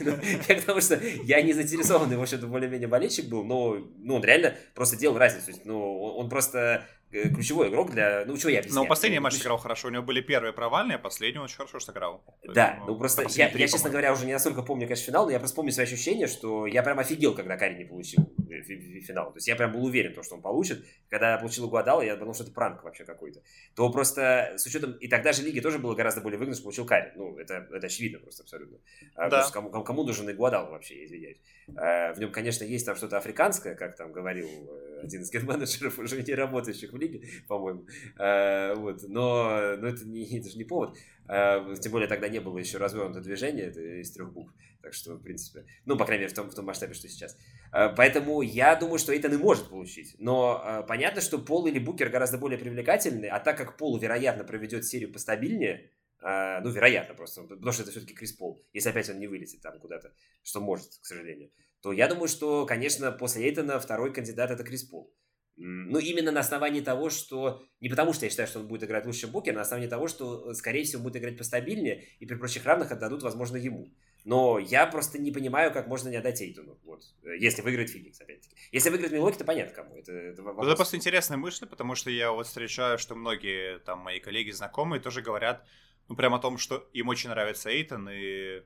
Ну, 0.00 0.12
я 0.48 0.54
к 0.60 0.64
тому, 0.64 0.80
что 0.80 1.00
я 1.24 1.42
не 1.42 1.52
заинтересованный, 1.52 2.16
в 2.16 2.22
общем-то, 2.22 2.46
более-менее 2.46 2.88
болельщик 2.88 3.28
был, 3.28 3.44
но, 3.44 3.78
ну, 3.98 4.16
он 4.16 4.24
реально 4.24 4.54
просто 4.74 4.96
делал 4.96 5.18
разницу. 5.18 5.58
Ну, 5.64 6.02
он 6.16 6.28
просто 6.28 6.86
ключевой 7.10 7.68
игрок 7.68 7.90
для... 7.90 8.24
Ну, 8.26 8.36
чего 8.36 8.50
я 8.50 8.60
объясняю? 8.60 8.84
Но 8.84 8.88
последний 8.88 9.18
матч 9.18 9.34
сыграл 9.34 9.58
хорошо, 9.58 9.88
у 9.88 9.90
него 9.90 10.02
были 10.02 10.20
первые 10.20 10.52
провальные, 10.52 10.96
а 10.96 10.98
последний 10.98 11.38
он 11.38 11.44
очень 11.44 11.56
хорошо 11.56 11.80
сыграл. 11.80 12.22
Да, 12.44 12.68
есть, 12.68 12.80
ну, 12.80 12.86
ну 12.88 12.98
просто 12.98 13.24
я, 13.30 13.48
я, 13.48 13.68
честно 13.68 13.90
говоря, 13.90 14.12
уже 14.12 14.26
не 14.26 14.32
настолько 14.32 14.62
помню, 14.62 14.86
конечно, 14.86 15.06
финал, 15.06 15.26
но 15.26 15.32
я 15.32 15.38
просто 15.38 15.56
помню 15.56 15.72
свои 15.72 15.86
ощущения, 15.86 16.26
что 16.26 16.66
я 16.66 16.82
прям 16.82 16.98
офигел, 16.98 17.34
когда 17.34 17.56
Карри 17.56 17.74
не 17.78 17.84
получил 17.84 18.30
финал. 18.62 19.32
То 19.32 19.36
есть 19.36 19.48
я 19.48 19.56
прям 19.56 19.72
был 19.72 19.84
уверен, 19.84 20.14
что 20.22 20.34
он 20.34 20.42
получит. 20.42 20.84
Когда 21.08 21.32
я 21.32 21.38
получил 21.38 21.68
Гуадала, 21.68 22.02
я 22.02 22.16
думал, 22.16 22.34
что 22.34 22.44
это 22.44 22.52
пранк 22.52 22.82
вообще 22.84 23.04
какой-то. 23.04 23.42
То 23.74 23.90
просто 23.90 24.54
с 24.56 24.66
учетом... 24.66 24.92
И 24.92 25.08
тогда 25.08 25.32
же 25.32 25.42
лиги 25.42 25.60
тоже 25.60 25.78
было 25.78 25.94
гораздо 25.94 26.20
более 26.20 26.38
выгодно, 26.38 26.54
что 26.54 26.64
получил 26.64 26.86
Карри. 26.86 27.12
Ну, 27.16 27.38
это, 27.38 27.66
это 27.72 27.86
очевидно 27.86 28.18
просто 28.18 28.42
абсолютно. 28.42 28.78
А, 29.14 29.28
да. 29.28 29.48
Кому, 29.52 29.70
кому, 29.70 29.84
кому 29.84 30.04
нужен 30.04 30.30
Игуадал 30.30 30.70
вообще, 30.70 30.98
я 31.00 31.06
извиняюсь. 31.06 31.38
А, 31.76 32.12
в 32.12 32.18
нем, 32.18 32.32
конечно, 32.32 32.64
есть 32.64 32.86
там 32.86 32.96
что-то 32.96 33.18
африканское, 33.18 33.74
как 33.74 33.96
там 33.96 34.12
говорил 34.12 34.46
э, 34.46 35.00
один 35.02 35.22
из 35.22 35.30
генменеджеров, 35.30 35.98
уже 35.98 36.22
не 36.22 36.34
работающих 36.34 36.92
в 36.92 36.96
лиге, 36.96 37.22
по-моему. 37.46 37.86
А, 38.18 38.74
вот. 38.74 39.02
но, 39.08 39.76
но 39.78 39.88
это, 39.88 40.06
не, 40.06 40.24
это 40.38 40.48
же 40.48 40.56
не 40.56 40.64
повод. 40.64 40.96
Тем 41.28 41.92
более 41.92 42.08
тогда 42.08 42.28
не 42.28 42.40
было 42.40 42.56
еще 42.56 42.78
развернутого 42.78 43.22
движения, 43.22 43.68
из 44.00 44.10
трех 44.12 44.32
букв. 44.32 44.54
Так 44.80 44.94
что, 44.94 45.16
в 45.16 45.22
принципе, 45.22 45.66
ну, 45.84 45.98
по 45.98 46.06
крайней 46.06 46.22
мере, 46.22 46.32
в 46.32 46.36
том, 46.36 46.48
в 46.48 46.54
том 46.54 46.64
масштабе, 46.64 46.94
что 46.94 47.06
сейчас. 47.06 47.36
Поэтому 47.70 48.40
я 48.40 48.74
думаю, 48.76 48.98
что 48.98 49.12
Эйтон 49.12 49.34
и 49.34 49.36
может 49.36 49.68
получить. 49.68 50.16
Но 50.18 50.86
понятно, 50.88 51.20
что 51.20 51.38
Пол 51.38 51.66
или 51.66 51.78
Букер 51.78 52.08
гораздо 52.08 52.38
более 52.38 52.58
привлекательны, 52.58 53.26
а 53.26 53.40
так 53.40 53.58
как 53.58 53.76
Пол, 53.76 53.98
вероятно, 53.98 54.44
проведет 54.44 54.86
серию 54.86 55.12
постабильнее, 55.12 55.90
ну, 56.20 56.70
вероятно 56.70 57.14
просто, 57.14 57.42
потому 57.42 57.72
что 57.72 57.82
это 57.82 57.92
все-таки 57.92 58.14
Крис 58.14 58.32
Пол, 58.32 58.60
если 58.72 58.90
опять 58.90 59.08
он 59.08 59.18
не 59.18 59.26
вылетит 59.26 59.60
там 59.60 59.78
куда-то, 59.78 60.12
что 60.42 60.60
может, 60.60 60.88
к 61.00 61.06
сожалению, 61.06 61.50
то 61.80 61.92
я 61.92 62.08
думаю, 62.08 62.28
что, 62.28 62.66
конечно, 62.66 63.12
после 63.12 63.44
Эйтона 63.44 63.78
второй 63.78 64.12
кандидат 64.12 64.50
это 64.50 64.64
Крис 64.64 64.84
Пол. 64.84 65.14
Ну, 65.60 65.98
именно 65.98 66.30
на 66.30 66.40
основании 66.40 66.80
того, 66.80 67.10
что... 67.10 67.64
Не 67.80 67.88
потому, 67.88 68.12
что 68.12 68.26
я 68.26 68.30
считаю, 68.30 68.46
что 68.48 68.60
он 68.60 68.68
будет 68.68 68.84
играть 68.84 69.06
лучше 69.06 69.26
Букер, 69.26 69.54
а 69.54 69.56
на 69.56 69.62
основании 69.62 69.88
того, 69.88 70.06
что, 70.06 70.54
скорее 70.54 70.84
всего, 70.84 71.02
будет 71.02 71.16
играть 71.16 71.36
постабильнее, 71.36 72.04
и 72.20 72.26
при 72.26 72.36
прочих 72.36 72.64
равных 72.64 72.92
отдадут, 72.92 73.24
возможно, 73.24 73.56
ему. 73.56 73.92
Но 74.24 74.58
я 74.58 74.86
просто 74.86 75.18
не 75.18 75.32
понимаю, 75.32 75.72
как 75.72 75.88
можно 75.88 76.10
не 76.10 76.16
отдать 76.16 76.40
Эйтону. 76.40 76.78
Вот. 76.84 77.02
Если 77.38 77.62
выиграет 77.62 77.90
Феникс, 77.90 78.20
опять-таки. 78.20 78.54
Если 78.70 78.90
выиграет 78.90 79.12
Милоки, 79.12 79.38
то 79.38 79.44
понятно, 79.44 79.74
кому. 79.74 79.96
Это, 79.96 80.12
это, 80.12 80.42
вопрос. 80.42 80.66
это 80.66 80.76
просто 80.76 80.96
интересная 80.96 81.38
мысль, 81.38 81.66
потому 81.66 81.94
что 81.96 82.10
я 82.10 82.30
вот 82.30 82.46
встречаю, 82.46 82.98
что 82.98 83.14
многие 83.16 83.78
там 83.80 84.00
мои 84.00 84.20
коллеги, 84.20 84.50
знакомые 84.50 85.00
тоже 85.00 85.22
говорят, 85.22 85.66
ну, 86.08 86.16
прям 86.16 86.34
о 86.34 86.38
том, 86.38 86.58
что 86.58 86.88
им 86.92 87.08
очень 87.08 87.30
нравится 87.30 87.70
Эйтон, 87.70 88.08
и 88.10 88.62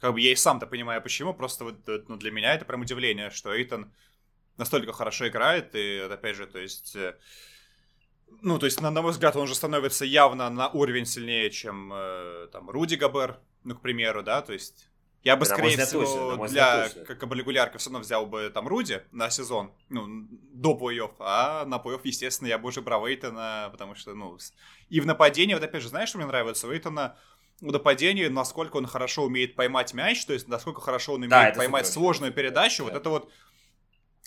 как 0.00 0.12
бы 0.12 0.20
я 0.20 0.32
и 0.32 0.36
сам-то 0.36 0.66
понимаю, 0.66 1.02
почему, 1.02 1.34
просто 1.34 1.64
вот 1.64 1.86
ну, 2.08 2.16
для 2.16 2.30
меня 2.30 2.54
это 2.54 2.64
прям 2.64 2.82
удивление, 2.82 3.30
что 3.30 3.56
Эйтон 3.56 3.92
настолько 4.56 4.92
хорошо 4.92 5.28
играет, 5.28 5.74
и 5.74 5.98
опять 5.98 6.36
же, 6.36 6.46
то 6.46 6.58
есть... 6.58 6.94
Э, 6.96 7.16
ну, 8.42 8.58
то 8.58 8.66
есть, 8.66 8.80
на, 8.82 8.90
на 8.90 9.00
мой 9.00 9.12
взгляд, 9.12 9.36
он 9.36 9.44
уже 9.44 9.54
становится 9.54 10.04
явно 10.04 10.50
на 10.50 10.68
уровень 10.68 11.06
сильнее, 11.06 11.50
чем 11.50 11.90
э, 11.92 12.48
там 12.52 12.68
Руди 12.68 12.96
Габер, 12.96 13.40
ну, 13.64 13.74
к 13.74 13.80
примеру, 13.80 14.22
да, 14.22 14.42
то 14.42 14.52
есть 14.52 14.90
я 15.28 15.36
бы, 15.36 15.44
скорее 15.44 15.76
всего, 15.76 16.36
точно, 16.36 16.48
для 16.48 16.88
как 17.04 17.28
бы 17.28 17.36
регулярка 17.36 17.76
все 17.76 17.90
равно 17.90 18.00
взял 18.00 18.24
бы 18.24 18.50
там 18.52 18.66
Руди 18.66 19.02
на 19.12 19.28
сезон, 19.28 19.72
ну, 19.90 20.06
до 20.30 20.74
плей-офф, 20.74 21.12
а 21.18 21.66
на 21.66 21.76
плей-офф, 21.76 22.00
естественно, 22.04 22.48
я 22.48 22.58
бы 22.58 22.68
уже 22.68 22.80
брал 22.80 23.06
Эйтона, 23.06 23.68
потому 23.70 23.94
что, 23.94 24.14
ну, 24.14 24.38
и 24.88 25.00
в 25.00 25.06
нападении, 25.06 25.52
вот 25.52 25.62
опять 25.62 25.82
же, 25.82 25.88
знаешь, 25.88 26.08
что 26.08 26.16
мне 26.16 26.26
нравится? 26.26 26.66
У 26.66 26.72
Эйтона 26.72 27.16
в 27.60 27.70
нападении, 27.70 28.26
насколько 28.28 28.78
он 28.78 28.86
хорошо 28.86 29.24
умеет 29.24 29.54
поймать 29.54 29.92
мяч, 29.92 30.24
то 30.24 30.32
есть 30.32 30.48
насколько 30.48 30.80
хорошо 30.80 31.12
он 31.12 31.24
умеет 31.24 31.30
да, 31.30 31.58
поймать 31.58 31.86
супер. 31.86 31.94
сложную 31.94 32.32
передачу, 32.32 32.84
да. 32.84 32.84
вот 32.84 32.98
это 32.98 33.10
вот 33.10 33.32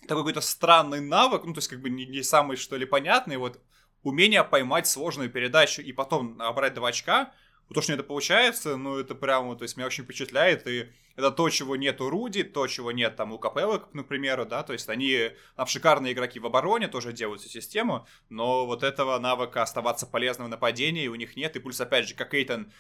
такой 0.02 0.18
какой-то 0.18 0.42
странный 0.42 1.02
навык, 1.02 1.46
ну, 1.46 1.54
то 1.54 1.60
есть 1.60 1.68
как 1.68 1.82
бы 1.82 1.90
не, 1.90 2.06
не 2.06 2.22
самый, 2.22 2.58
что 2.58 2.78
ли, 2.78 2.86
понятный, 2.86 3.38
вот 3.38 3.60
умение 4.04 4.44
поймать 4.44 4.86
сложную 4.86 5.32
передачу 5.32 5.82
и 5.82 5.92
потом 5.94 6.38
набрать 6.38 6.76
два 6.76 6.90
очка, 6.90 7.32
то, 7.74 7.82
что 7.82 7.94
это 7.94 8.04
получается, 8.04 8.78
ну, 8.78 8.98
это 8.98 9.16
прямо, 9.16 9.56
то 9.56 9.64
есть 9.64 9.78
меня 9.78 9.88
очень 9.88 10.04
впечатляет, 10.04 10.68
и 10.68 10.90
это 11.16 11.32
то, 11.32 11.50
чего 11.50 11.76
нет 11.76 12.02
у 12.02 12.10
Руди, 12.10 12.44
то, 12.44 12.68
чего 12.68 12.92
нет 12.92 13.16
там 13.16 13.32
у 13.32 13.40
Капеллы, 13.40 13.82
например, 13.94 14.46
да, 14.46 14.64
то 14.64 14.74
есть 14.74 14.90
они 14.90 15.32
там 15.56 15.68
шикарные 15.68 16.14
игроки 16.14 16.40
в 16.40 16.46
обороне, 16.46 16.88
тоже 16.88 17.14
делают 17.14 17.42
всю 17.42 17.50
систему, 17.50 18.08
но 18.30 18.66
вот 18.66 18.84
этого 18.84 19.18
навыка 19.20 19.62
оставаться 19.62 20.06
полезным 20.06 20.48
в 20.48 20.50
нападении 20.50 21.08
у 21.08 21.16
них 21.16 21.36
нет, 21.36 21.56
и 21.56 21.60
плюс, 21.60 21.80
опять 21.80 22.08
же, 22.08 22.16
как 22.16 22.34
Эйтон 22.34 22.72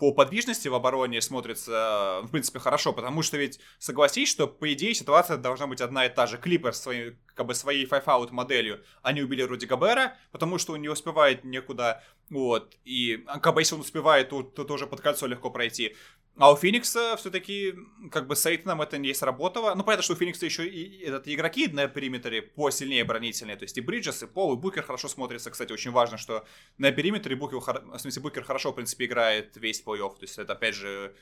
по 0.00 0.12
подвижности 0.12 0.66
в 0.66 0.74
обороне 0.74 1.20
смотрится, 1.20 2.20
в 2.22 2.30
принципе, 2.30 2.58
хорошо, 2.58 2.94
потому 2.94 3.20
что 3.20 3.36
ведь 3.36 3.60
согласись, 3.78 4.30
что, 4.30 4.48
по 4.48 4.72
идее, 4.72 4.94
ситуация 4.94 5.36
должна 5.36 5.66
быть 5.66 5.82
одна 5.82 6.06
и 6.06 6.08
та 6.08 6.26
же. 6.26 6.38
Клиперс 6.38 6.72
своей, 6.72 7.18
как 7.34 7.44
бы, 7.44 7.54
своей 7.54 7.84
five-out 7.84 8.30
моделью 8.30 8.82
они 9.02 9.20
убили 9.20 9.42
Руди 9.42 9.66
Габера, 9.66 10.16
потому 10.32 10.56
что 10.56 10.72
он 10.72 10.80
не 10.80 10.88
успевает 10.88 11.44
никуда, 11.44 12.02
вот, 12.30 12.76
и 12.84 13.24
как 13.42 13.54
бы, 13.54 13.60
если 13.60 13.74
он 13.74 13.80
успевает, 13.80 14.28
то, 14.28 14.42
то 14.42 14.64
тоже 14.64 14.86
под 14.86 15.00
кольцо 15.00 15.26
легко 15.26 15.50
пройти. 15.50 15.96
А 16.36 16.52
у 16.52 16.56
Феникса 16.56 17.16
все-таки, 17.16 17.74
как 18.10 18.28
бы, 18.28 18.36
с 18.36 18.46
Эйтоном 18.46 18.80
это 18.80 18.98
не 18.98 19.12
сработало. 19.12 19.74
Ну, 19.74 19.82
понятно, 19.82 20.04
что 20.04 20.14
у 20.14 20.16
Феникса 20.16 20.46
еще 20.46 20.66
и 20.66 21.02
этот, 21.02 21.26
игроки 21.28 21.66
на 21.66 21.88
периметре 21.88 22.40
посильнее 22.40 23.04
оборонительные. 23.04 23.56
То 23.56 23.64
есть 23.64 23.76
и 23.76 23.80
Бриджес, 23.80 24.22
и 24.22 24.26
Пол, 24.26 24.54
и 24.54 24.56
Букер 24.56 24.84
хорошо 24.84 25.08
смотрится. 25.08 25.50
Кстати, 25.50 25.72
очень 25.72 25.90
важно, 25.90 26.16
что 26.16 26.46
на 26.78 26.92
периметре 26.92 27.34
Букер, 27.34 27.58
в 27.58 27.98
смысле, 27.98 28.22
Букер 28.22 28.44
хорошо, 28.44 28.70
в 28.70 28.76
принципе, 28.76 29.06
играет 29.06 29.56
весь 29.56 29.82
плей-офф. 29.84 30.14
То 30.14 30.22
есть 30.22 30.38
это, 30.38 30.52
опять 30.52 30.76
же, 30.76 31.14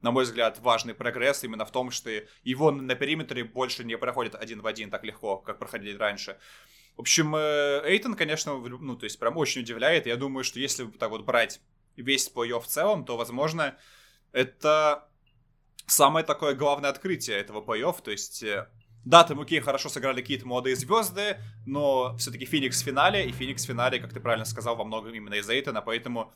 на 0.00 0.10
мой 0.10 0.24
взгляд, 0.24 0.58
важный 0.60 0.94
прогресс 0.94 1.44
именно 1.44 1.64
в 1.64 1.70
том, 1.70 1.90
что 1.90 2.10
его 2.42 2.70
на 2.70 2.94
периметре 2.94 3.44
больше 3.44 3.84
не 3.84 3.96
проходит 3.96 4.34
один 4.34 4.62
в 4.62 4.66
один 4.66 4.90
так 4.90 5.04
легко, 5.04 5.36
как 5.36 5.58
проходили 5.58 5.96
раньше. 5.96 6.38
В 6.96 7.00
общем, 7.00 7.36
э, 7.36 7.82
Эйтон, 7.84 8.14
конечно, 8.14 8.56
ну, 8.56 8.96
то 8.96 9.04
есть 9.04 9.18
прям 9.18 9.36
очень 9.36 9.60
удивляет. 9.62 10.06
Я 10.06 10.16
думаю, 10.16 10.44
что 10.44 10.58
если 10.58 10.86
так 10.86 11.10
вот 11.10 11.24
брать 11.24 11.60
весь 11.96 12.30
плей-офф 12.34 12.60
в 12.60 12.66
целом, 12.66 13.04
то, 13.04 13.16
возможно, 13.16 13.76
это 14.32 15.08
самое 15.86 16.24
такое 16.24 16.54
главное 16.54 16.90
открытие 16.90 17.38
этого 17.38 17.62
плей-офф, 17.62 18.02
то 18.02 18.10
есть 18.10 18.42
э, 18.42 18.68
да, 19.04 19.22
там, 19.24 19.40
окей, 19.40 19.60
хорошо 19.60 19.88
сыграли 19.88 20.20
какие-то 20.20 20.46
молодые 20.46 20.74
звезды, 20.74 21.36
но 21.64 22.16
все-таки 22.18 22.44
Феникс 22.44 22.82
в 22.82 22.84
финале, 22.84 23.28
и 23.28 23.32
Феникс 23.32 23.64
в 23.64 23.68
финале, 23.68 24.00
как 24.00 24.12
ты 24.12 24.18
правильно 24.18 24.44
сказал, 24.44 24.74
во 24.74 24.84
многом 24.84 25.14
именно 25.14 25.34
из-за 25.34 25.54
Эйтона, 25.54 25.80
поэтому 25.80 26.34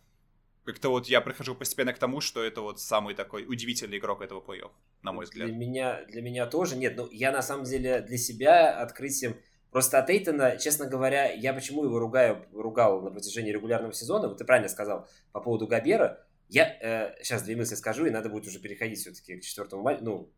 как-то 0.65 0.91
вот 0.91 1.09
я 1.09 1.20
прихожу 1.20 1.57
постепенно 1.57 1.93
к 1.93 1.99
тому, 1.99 2.20
что 2.20 2.45
это 2.45 2.61
вот 2.61 2.81
самый 2.81 3.15
такой 3.15 3.45
удивительный 3.45 3.99
игрок 3.99 4.23
этого 4.23 4.41
плей-офф, 4.41 4.70
на 5.03 5.12
мой 5.12 5.24
взгляд. 5.24 5.49
Для 5.49 5.57
меня, 5.57 6.05
для 6.05 6.23
меня 6.23 6.47
тоже 6.47 6.77
нет, 6.77 6.97
ну, 6.97 7.09
я 7.11 7.32
на 7.32 7.43
самом 7.43 7.65
деле 7.65 8.03
для 8.03 8.19
себя 8.19 8.78
открытием 8.78 9.37
Просто 9.71 9.99
от 9.99 10.11
Эйтона, 10.11 10.57
честно 10.57 10.87
говоря, 10.87 11.31
я 11.31 11.53
почему 11.53 11.85
его 11.85 11.99
ругаю, 11.99 12.45
ругал 12.53 13.03
на 13.03 13.11
протяжении 13.11 13.53
регулярного 13.53 13.93
сезона, 13.93 14.29
вот 14.29 14.39
ты 14.39 14.45
правильно 14.45 14.69
сказал 14.69 15.09
по 15.33 15.41
поводу 15.41 15.67
Габера, 15.67 16.27
я 16.49 16.77
э, 16.81 17.15
сейчас 17.23 17.43
две 17.43 17.55
мысли 17.55 17.77
скажу, 17.77 18.07
и 18.07 18.11
надо 18.11 18.29
будет 18.29 18.47
уже 18.47 18.59
переходить 18.59 18.99
все-таки 18.99 19.37
к 19.37 19.43
четвертому 19.43 19.83
матчу. 19.83 20.03
Ну, 20.03 20.33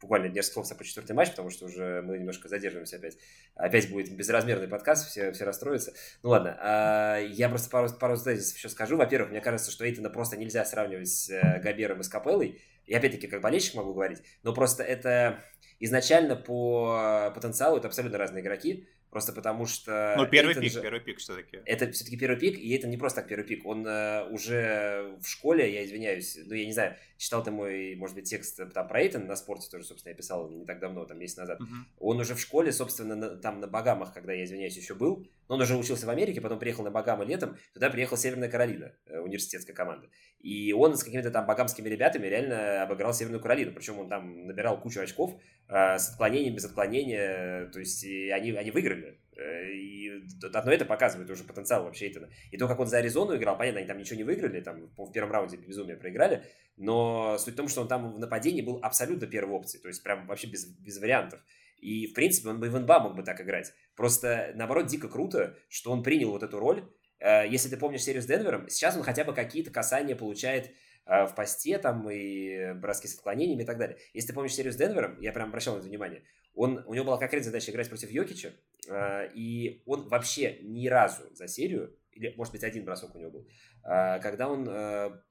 буквально 0.00 0.28
несколько 0.28 0.64
слов 0.64 0.78
по 0.78 0.84
четвертый 0.84 1.12
матч, 1.12 1.30
потому 1.30 1.50
что 1.50 1.66
уже 1.66 2.02
мы 2.02 2.18
немножко 2.18 2.48
задерживаемся 2.48 2.96
опять. 2.96 3.18
Опять 3.54 3.90
будет 3.90 4.14
безразмерный 4.16 4.68
подкаст, 4.68 5.08
все, 5.08 5.32
все 5.32 5.44
расстроятся. 5.44 5.92
Ну 6.22 6.30
ладно, 6.30 6.56
а, 6.60 7.18
я 7.18 7.48
просто 7.48 7.68
пару, 7.68 7.92
пару 7.92 8.16
тезисов 8.16 8.56
еще 8.56 8.68
скажу. 8.68 8.96
Во-первых, 8.96 9.30
мне 9.30 9.40
кажется, 9.40 9.70
что 9.70 9.86
Эйтона 9.86 10.10
просто 10.10 10.36
нельзя 10.36 10.64
сравнивать 10.64 11.08
с 11.08 11.30
э, 11.30 11.60
Габером 11.60 12.00
и 12.00 12.02
с 12.02 12.08
Капеллой. 12.08 12.62
И 12.86 12.94
опять-таки, 12.94 13.26
как 13.26 13.42
болельщик 13.42 13.74
могу 13.74 13.92
говорить, 13.92 14.22
но 14.42 14.54
просто 14.54 14.82
это 14.82 15.44
изначально 15.80 16.36
по 16.36 17.30
потенциалу 17.34 17.78
это 17.78 17.88
абсолютно 17.88 18.18
разные 18.18 18.42
игроки. 18.42 18.88
Просто 19.10 19.32
потому 19.32 19.64
что... 19.66 20.14
Ну, 20.18 20.26
первый 20.26 20.50
Эйтон 20.50 20.62
пик, 20.62 20.72
же... 20.72 20.82
первый 20.82 21.00
пик 21.00 21.18
все-таки. 21.18 21.60
Это 21.64 21.90
все-таки 21.92 22.18
первый 22.18 22.38
пик, 22.38 22.58
и 22.58 22.74
это 22.74 22.86
не 22.86 22.98
просто 22.98 23.20
так 23.20 23.28
первый 23.28 23.44
пик. 23.44 23.64
Он 23.64 23.86
э, 23.86 24.28
уже 24.28 25.16
в 25.20 25.26
школе, 25.26 25.72
я 25.72 25.84
извиняюсь, 25.84 26.38
ну, 26.44 26.54
я 26.54 26.66
не 26.66 26.72
знаю, 26.72 26.96
читал 27.16 27.42
ты 27.42 27.50
мой, 27.50 27.94
может 27.96 28.14
быть, 28.14 28.28
текст 28.28 28.60
там 28.72 28.86
про 28.86 29.02
Эйтон 29.02 29.26
на 29.26 29.36
спорте 29.36 29.68
тоже, 29.70 29.84
собственно, 29.84 30.10
я 30.10 30.16
писал 30.16 30.50
не 30.50 30.66
так 30.66 30.78
давно, 30.78 31.04
там, 31.04 31.18
месяц 31.18 31.36
назад. 31.36 31.60
Uh-huh. 31.60 31.66
Он 31.98 32.20
уже 32.20 32.34
в 32.34 32.40
школе, 32.40 32.70
собственно, 32.70 33.16
на, 33.16 33.36
там 33.36 33.60
на 33.60 33.66
Багамах, 33.66 34.12
когда 34.12 34.32
я 34.32 34.44
извиняюсь, 34.44 34.76
еще 34.76 34.94
был. 34.94 35.26
Но 35.48 35.54
он 35.54 35.62
уже 35.62 35.76
учился 35.76 36.06
в 36.06 36.10
Америке, 36.10 36.40
потом 36.40 36.58
приехал 36.58 36.84
на 36.84 36.90
Багамы 36.90 37.24
летом, 37.24 37.56
туда 37.72 37.88
приехала 37.88 38.18
Северная 38.18 38.50
Каролина, 38.50 38.92
э, 39.06 39.18
университетская 39.18 39.74
команда. 39.74 40.08
И 40.40 40.72
он 40.72 40.96
с 40.96 41.02
какими-то 41.02 41.30
там 41.30 41.46
багамскими 41.46 41.88
ребятами 41.88 42.26
реально 42.26 42.82
обыграл 42.82 43.14
Северную 43.14 43.42
Каролину. 43.42 43.72
Причем 43.72 43.98
он 43.98 44.08
там 44.08 44.46
набирал 44.46 44.80
кучу 44.80 45.00
очков 45.00 45.40
э, 45.68 45.98
с 45.98 46.10
отклонением, 46.10 46.54
без 46.54 46.66
отклонения. 46.66 47.66
То 47.70 47.80
есть 47.80 48.04
они, 48.04 48.52
они 48.52 48.70
выиграли. 48.70 49.07
Э, 49.38 49.70
и 49.70 50.24
одно 50.52 50.72
это 50.72 50.84
показывает 50.84 51.30
уже 51.30 51.44
потенциал 51.44 51.84
вообще 51.84 52.06
Эйтона. 52.06 52.28
И 52.50 52.58
то, 52.58 52.66
как 52.66 52.80
он 52.80 52.86
за 52.86 52.98
Аризону 52.98 53.36
играл, 53.36 53.56
понятно, 53.56 53.78
они 53.78 53.86
там 53.86 53.98
ничего 53.98 54.16
не 54.16 54.24
выиграли, 54.24 54.60
там 54.60 54.90
в 54.96 55.12
первом 55.12 55.30
раунде 55.30 55.56
безумие 55.56 55.96
проиграли, 55.96 56.44
но 56.76 57.38
суть 57.38 57.54
в 57.54 57.56
том, 57.56 57.68
что 57.68 57.82
он 57.82 57.88
там 57.88 58.14
в 58.14 58.18
нападении 58.18 58.62
был 58.62 58.80
абсолютно 58.82 59.26
первой 59.28 59.54
опцией, 59.54 59.80
то 59.80 59.88
есть 59.88 60.02
прям 60.02 60.26
вообще 60.26 60.48
без, 60.48 60.66
без 60.66 60.98
вариантов. 60.98 61.40
И, 61.78 62.08
в 62.08 62.14
принципе, 62.14 62.48
он 62.48 62.58
бы 62.58 62.66
и 62.66 62.70
в 62.70 62.78
НБА 62.78 62.98
мог 62.98 63.14
бы 63.14 63.22
так 63.22 63.40
играть. 63.40 63.72
Просто, 63.94 64.52
наоборот, 64.56 64.86
дико 64.86 65.08
круто, 65.08 65.56
что 65.68 65.92
он 65.92 66.02
принял 66.02 66.30
вот 66.30 66.42
эту 66.42 66.58
роль. 66.58 66.90
Э, 67.20 67.46
если 67.48 67.68
ты 67.68 67.76
помнишь 67.76 68.02
серию 68.02 68.22
с 68.22 68.26
Денвером, 68.26 68.68
сейчас 68.68 68.96
он 68.96 69.04
хотя 69.04 69.22
бы 69.22 69.32
какие-то 69.32 69.70
касания 69.70 70.16
получает 70.16 70.72
э, 71.06 71.26
в 71.26 71.34
посте 71.36 71.78
там 71.78 72.10
и 72.10 72.72
броски 72.74 73.06
с 73.06 73.14
отклонениями 73.14 73.62
и 73.62 73.66
так 73.66 73.78
далее. 73.78 73.98
Если 74.14 74.28
ты 74.28 74.34
помнишь 74.34 74.54
серию 74.54 74.72
с 74.72 74.76
Денвером, 74.76 75.20
я 75.20 75.32
прям 75.32 75.50
обращал 75.50 75.74
на 75.76 75.78
это 75.78 75.86
внимание, 75.86 76.24
он, 76.54 76.82
у 76.86 76.94
него 76.94 77.04
была 77.04 77.18
конкретная 77.18 77.52
задача 77.52 77.70
играть 77.70 77.88
против 77.88 78.10
Йокича, 78.10 78.52
и 78.90 79.82
он 79.86 80.08
вообще 80.08 80.58
ни 80.62 80.88
разу 80.88 81.22
за 81.34 81.48
серию, 81.48 81.96
или, 82.12 82.34
может 82.36 82.52
быть, 82.52 82.64
один 82.64 82.84
бросок 82.84 83.14
у 83.14 83.18
него 83.18 83.30
был, 83.30 83.48
когда 83.82 84.48
он 84.48 85.22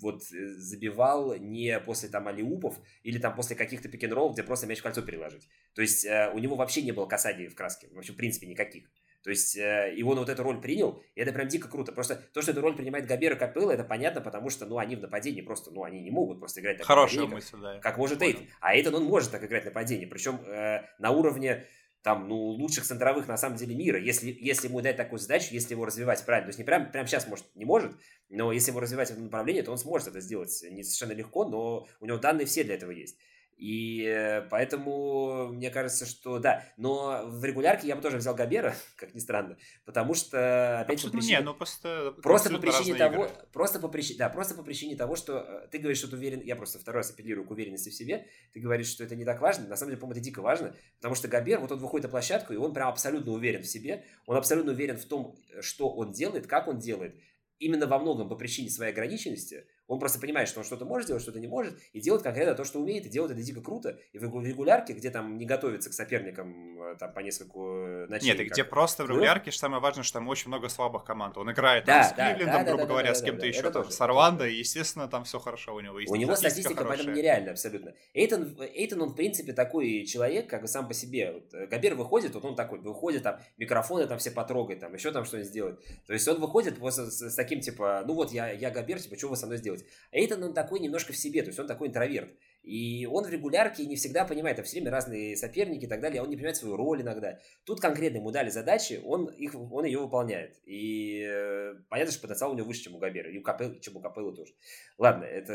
вот 0.00 0.22
забивал 0.22 1.36
не 1.36 1.78
после 1.80 2.08
там 2.08 2.28
алиупов 2.28 2.78
или 3.02 3.18
там 3.18 3.34
после 3.34 3.56
каких-то 3.56 3.88
пик 3.88 4.02
где 4.02 4.42
просто 4.42 4.66
мяч 4.66 4.78
в 4.78 4.82
кольцо 4.82 5.02
переложить. 5.02 5.48
То 5.74 5.82
есть 5.82 6.06
у 6.06 6.38
него 6.38 6.56
вообще 6.56 6.82
не 6.82 6.92
было 6.92 7.06
касаний 7.06 7.48
в 7.48 7.54
краске, 7.54 7.88
вообще 7.92 8.12
в 8.12 8.16
принципе 8.16 8.46
никаких. 8.46 8.90
То 9.22 9.28
есть, 9.30 9.56
э, 9.56 9.94
и 9.94 10.02
он 10.02 10.18
вот 10.18 10.28
эту 10.28 10.42
роль 10.42 10.60
принял, 10.60 11.02
и 11.14 11.20
это 11.20 11.32
прям 11.32 11.46
дико 11.46 11.68
круто. 11.68 11.92
Просто 11.92 12.16
то, 12.32 12.40
что 12.40 12.52
эту 12.52 12.62
роль 12.62 12.74
принимает 12.74 13.06
Габер 13.06 13.34
и 13.34 13.36
Капелло, 13.36 13.70
это 13.70 13.84
понятно, 13.84 14.22
потому 14.22 14.48
что, 14.48 14.64
ну, 14.64 14.78
они 14.78 14.96
в 14.96 15.00
нападении 15.00 15.42
просто, 15.42 15.70
ну, 15.70 15.84
они 15.84 16.00
не 16.00 16.10
могут 16.10 16.38
просто 16.38 16.60
играть 16.60 16.78
так 16.78 16.86
Хорошая 16.86 17.26
мысль, 17.26 17.58
да. 17.60 17.78
Как 17.80 17.98
может 17.98 18.22
Эйтон. 18.22 18.46
А 18.60 18.74
Эйтон, 18.74 18.94
он 18.94 19.04
может 19.04 19.30
так 19.30 19.44
играть 19.44 19.64
в 19.64 19.66
нападении. 19.66 20.06
Причем 20.06 20.40
э, 20.46 20.86
на 20.98 21.10
уровне 21.10 21.66
там, 22.02 22.28
ну, 22.28 22.36
лучших 22.36 22.84
центровых 22.84 23.28
на 23.28 23.36
самом 23.36 23.56
деле 23.56 23.74
мира, 23.74 24.00
если, 24.00 24.36
если 24.40 24.68
ему 24.68 24.80
дать 24.80 24.96
такую 24.96 25.18
задачу, 25.18 25.48
если 25.52 25.74
его 25.74 25.84
развивать 25.84 26.24
правильно, 26.24 26.46
то 26.46 26.50
есть 26.50 26.58
не 26.58 26.64
прям, 26.64 26.90
прям 26.90 27.06
сейчас, 27.06 27.26
может, 27.28 27.44
не 27.54 27.64
может, 27.64 27.92
но 28.28 28.52
если 28.52 28.70
его 28.70 28.80
развивать 28.80 29.08
в 29.08 29.12
этом 29.12 29.24
направлении, 29.24 29.62
то 29.62 29.72
он 29.72 29.78
сможет 29.78 30.08
это 30.08 30.20
сделать 30.20 30.50
не 30.70 30.82
совершенно 30.82 31.16
легко, 31.16 31.44
но 31.44 31.86
у 32.00 32.06
него 32.06 32.18
данные 32.18 32.46
все 32.46 32.64
для 32.64 32.74
этого 32.74 32.90
есть. 32.90 33.18
И 33.60 34.06
э, 34.06 34.40
поэтому 34.48 35.48
мне 35.48 35.68
кажется, 35.68 36.06
что 36.06 36.38
да. 36.38 36.64
Но 36.78 37.24
в 37.26 37.44
регулярке 37.44 37.88
я 37.88 37.94
бы 37.94 38.00
тоже 38.00 38.16
взял 38.16 38.34
Габера, 38.34 38.74
как 38.96 39.14
ни 39.14 39.18
странно, 39.18 39.58
потому 39.84 40.14
что 40.14 40.80
опять 40.80 40.98
же 40.98 41.08
по 41.08 41.12
причине... 41.12 41.36
Не, 41.36 41.42
ну 41.42 41.52
просто 41.52 42.14
просто 42.22 42.48
по 42.48 42.58
причине 42.58 42.94
того, 42.94 43.26
игры. 43.26 43.34
просто 43.52 43.78
по 43.78 43.88
причине, 43.88 44.18
да, 44.18 44.30
просто 44.30 44.54
по 44.54 44.62
причине 44.62 44.96
того, 44.96 45.14
что 45.14 45.44
э, 45.46 45.68
ты 45.70 45.76
говоришь, 45.76 45.98
что 45.98 46.08
ты 46.08 46.16
уверен, 46.16 46.40
я 46.40 46.56
просто 46.56 46.78
второй 46.78 47.00
раз 47.00 47.10
апеллирую 47.10 47.46
к 47.46 47.50
уверенности 47.50 47.90
в 47.90 47.94
себе. 47.94 48.26
Ты 48.54 48.60
говоришь, 48.60 48.88
что 48.88 49.04
это 49.04 49.14
не 49.14 49.26
так 49.26 49.42
важно. 49.42 49.68
На 49.68 49.76
самом 49.76 49.90
деле, 49.90 50.00
по-моему, 50.00 50.18
это 50.18 50.24
дико 50.24 50.40
важно, 50.40 50.74
потому 50.96 51.14
что 51.14 51.28
Габер, 51.28 51.60
вот 51.60 51.70
он 51.70 51.80
выходит 51.80 52.04
на 52.04 52.10
площадку 52.10 52.54
и 52.54 52.56
он 52.56 52.72
прям 52.72 52.88
абсолютно 52.88 53.32
уверен 53.32 53.62
в 53.62 53.66
себе, 53.66 54.04
он 54.24 54.38
абсолютно 54.38 54.72
уверен 54.72 54.96
в 54.96 55.04
том, 55.04 55.36
э, 55.52 55.60
что 55.60 55.90
он 55.90 56.12
делает, 56.12 56.46
как 56.46 56.66
он 56.66 56.78
делает. 56.78 57.14
Именно 57.58 57.86
во 57.86 57.98
многом 57.98 58.30
по 58.30 58.36
причине 58.36 58.70
своей 58.70 58.90
ограниченности 58.90 59.66
он 59.90 59.98
просто 59.98 60.20
понимает, 60.20 60.48
что 60.48 60.60
он 60.60 60.64
что-то 60.64 60.84
может 60.84 61.06
сделать, 61.06 61.20
что-то 61.20 61.40
не 61.40 61.48
может, 61.48 61.76
и 61.92 62.00
делает 62.00 62.22
конкретно 62.22 62.54
то, 62.54 62.62
что 62.62 62.78
умеет, 62.78 63.06
и 63.06 63.08
делает 63.08 63.32
это 63.32 63.42
дико 63.42 63.60
круто. 63.60 63.98
И 64.12 64.18
в 64.18 64.22
регулярке, 64.22 64.92
где 64.92 65.10
там 65.10 65.36
не 65.36 65.44
готовится 65.44 65.90
к 65.90 65.92
соперникам 65.92 66.80
э, 66.80 66.96
там, 66.96 67.12
по 67.12 67.18
нескольку 67.18 67.74
э, 67.74 68.06
ночей. 68.06 68.28
Нет, 68.28 68.38
и 68.38 68.44
где 68.44 68.62
просто 68.62 69.02
в 69.02 69.10
регулярке, 69.10 69.50
что 69.50 69.62
самое 69.62 69.82
важное, 69.82 70.04
что 70.04 70.20
там 70.20 70.28
очень 70.28 70.46
много 70.46 70.68
слабых 70.68 71.02
команд. 71.02 71.36
Он 71.38 71.50
играет 71.50 71.86
да, 71.86 72.04
там, 72.04 72.04
с 72.04 72.16
да, 72.16 72.34
Кливлендом, 72.34 72.64
да, 72.64 72.68
грубо 72.68 72.84
да, 72.84 72.88
говоря, 72.88 73.08
да, 73.08 73.14
с 73.16 73.22
кем-то 73.22 73.40
да, 73.40 73.46
еще, 73.48 73.62
там, 73.62 73.72
тоже, 73.72 73.90
с 73.90 74.00
Орландо, 74.00 74.46
и, 74.46 74.54
естественно, 74.54 75.08
там 75.08 75.24
все 75.24 75.40
хорошо 75.40 75.74
у 75.74 75.80
него. 75.80 75.98
У 76.06 76.14
него 76.14 76.36
статистика, 76.36 76.84
поэтому 76.84 77.10
нереальная 77.10 77.50
абсолютно. 77.50 77.92
Эйтон, 78.14 78.56
Эйтон, 78.60 79.02
он, 79.02 79.08
в 79.08 79.16
принципе, 79.16 79.52
такой 79.52 80.04
человек, 80.04 80.48
как 80.48 80.62
бы 80.62 80.68
сам 80.68 80.86
по 80.86 80.94
себе. 80.94 81.32
Вот, 81.32 81.52
э, 81.52 81.66
Габер 81.66 81.96
выходит, 81.96 82.32
вот 82.34 82.44
он 82.44 82.54
такой, 82.54 82.78
выходит, 82.78 83.24
там, 83.24 83.40
микрофоны 83.58 84.06
там 84.06 84.18
все 84.18 84.30
потрогает, 84.30 84.78
там, 84.78 84.94
еще 84.94 85.10
там 85.10 85.24
что-нибудь 85.24 85.50
сделает. 85.50 85.80
То 86.06 86.12
есть 86.12 86.28
он 86.28 86.40
выходит 86.40 86.78
просто 86.78 87.10
с, 87.10 87.30
с 87.30 87.34
таким, 87.34 87.58
типа, 87.58 88.04
ну 88.06 88.14
вот, 88.14 88.30
я, 88.30 88.52
я 88.52 88.70
Габер, 88.70 89.00
типа, 89.00 89.18
что 89.18 89.26
вы 89.26 89.36
со 89.36 89.46
мной 89.46 89.58
сделаете? 89.58 89.79
Эйтон, 90.12 90.42
он 90.42 90.54
такой 90.54 90.80
немножко 90.80 91.12
в 91.12 91.16
себе, 91.16 91.42
то 91.42 91.48
есть 91.48 91.58
он 91.58 91.66
такой 91.66 91.88
интроверт. 91.88 92.30
И 92.62 93.06
он 93.10 93.24
в 93.24 93.30
регулярке 93.30 93.86
не 93.86 93.96
всегда 93.96 94.24
понимает, 94.24 94.58
а 94.58 94.62
все 94.62 94.76
время 94.76 94.90
разные 94.90 95.36
соперники 95.36 95.84
и 95.84 95.88
так 95.88 96.00
далее, 96.00 96.22
он 96.22 96.28
не 96.28 96.36
понимает 96.36 96.56
свою 96.56 96.76
роль 96.76 97.00
иногда. 97.02 97.38
Тут 97.64 97.80
конкретно 97.80 98.18
ему 98.18 98.30
дали 98.30 98.50
задачи, 98.50 99.00
он, 99.04 99.26
их, 99.26 99.54
он 99.54 99.84
ее 99.84 99.98
выполняет. 99.98 100.60
И 100.66 101.24
э, 101.26 101.74
понятно, 101.88 102.12
что 102.12 102.22
потенциал 102.22 102.52
у 102.52 102.54
него 102.54 102.66
выше, 102.66 102.82
чем 102.82 102.96
у 102.96 102.98
Габера, 102.98 103.30
и 103.30 103.38
у 103.38 103.42
Капеллы, 103.42 103.80
чем 103.80 103.96
у 103.96 104.00
Капеллы 104.00 104.34
тоже. 104.34 104.52
Ладно, 104.98 105.24
это, 105.24 105.52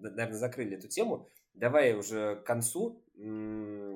наверное, 0.00 0.38
закрыли 0.38 0.76
эту 0.76 0.88
тему. 0.88 1.28
Давай 1.54 1.94
уже 1.94 2.36
к 2.36 2.44
концу. 2.44 3.00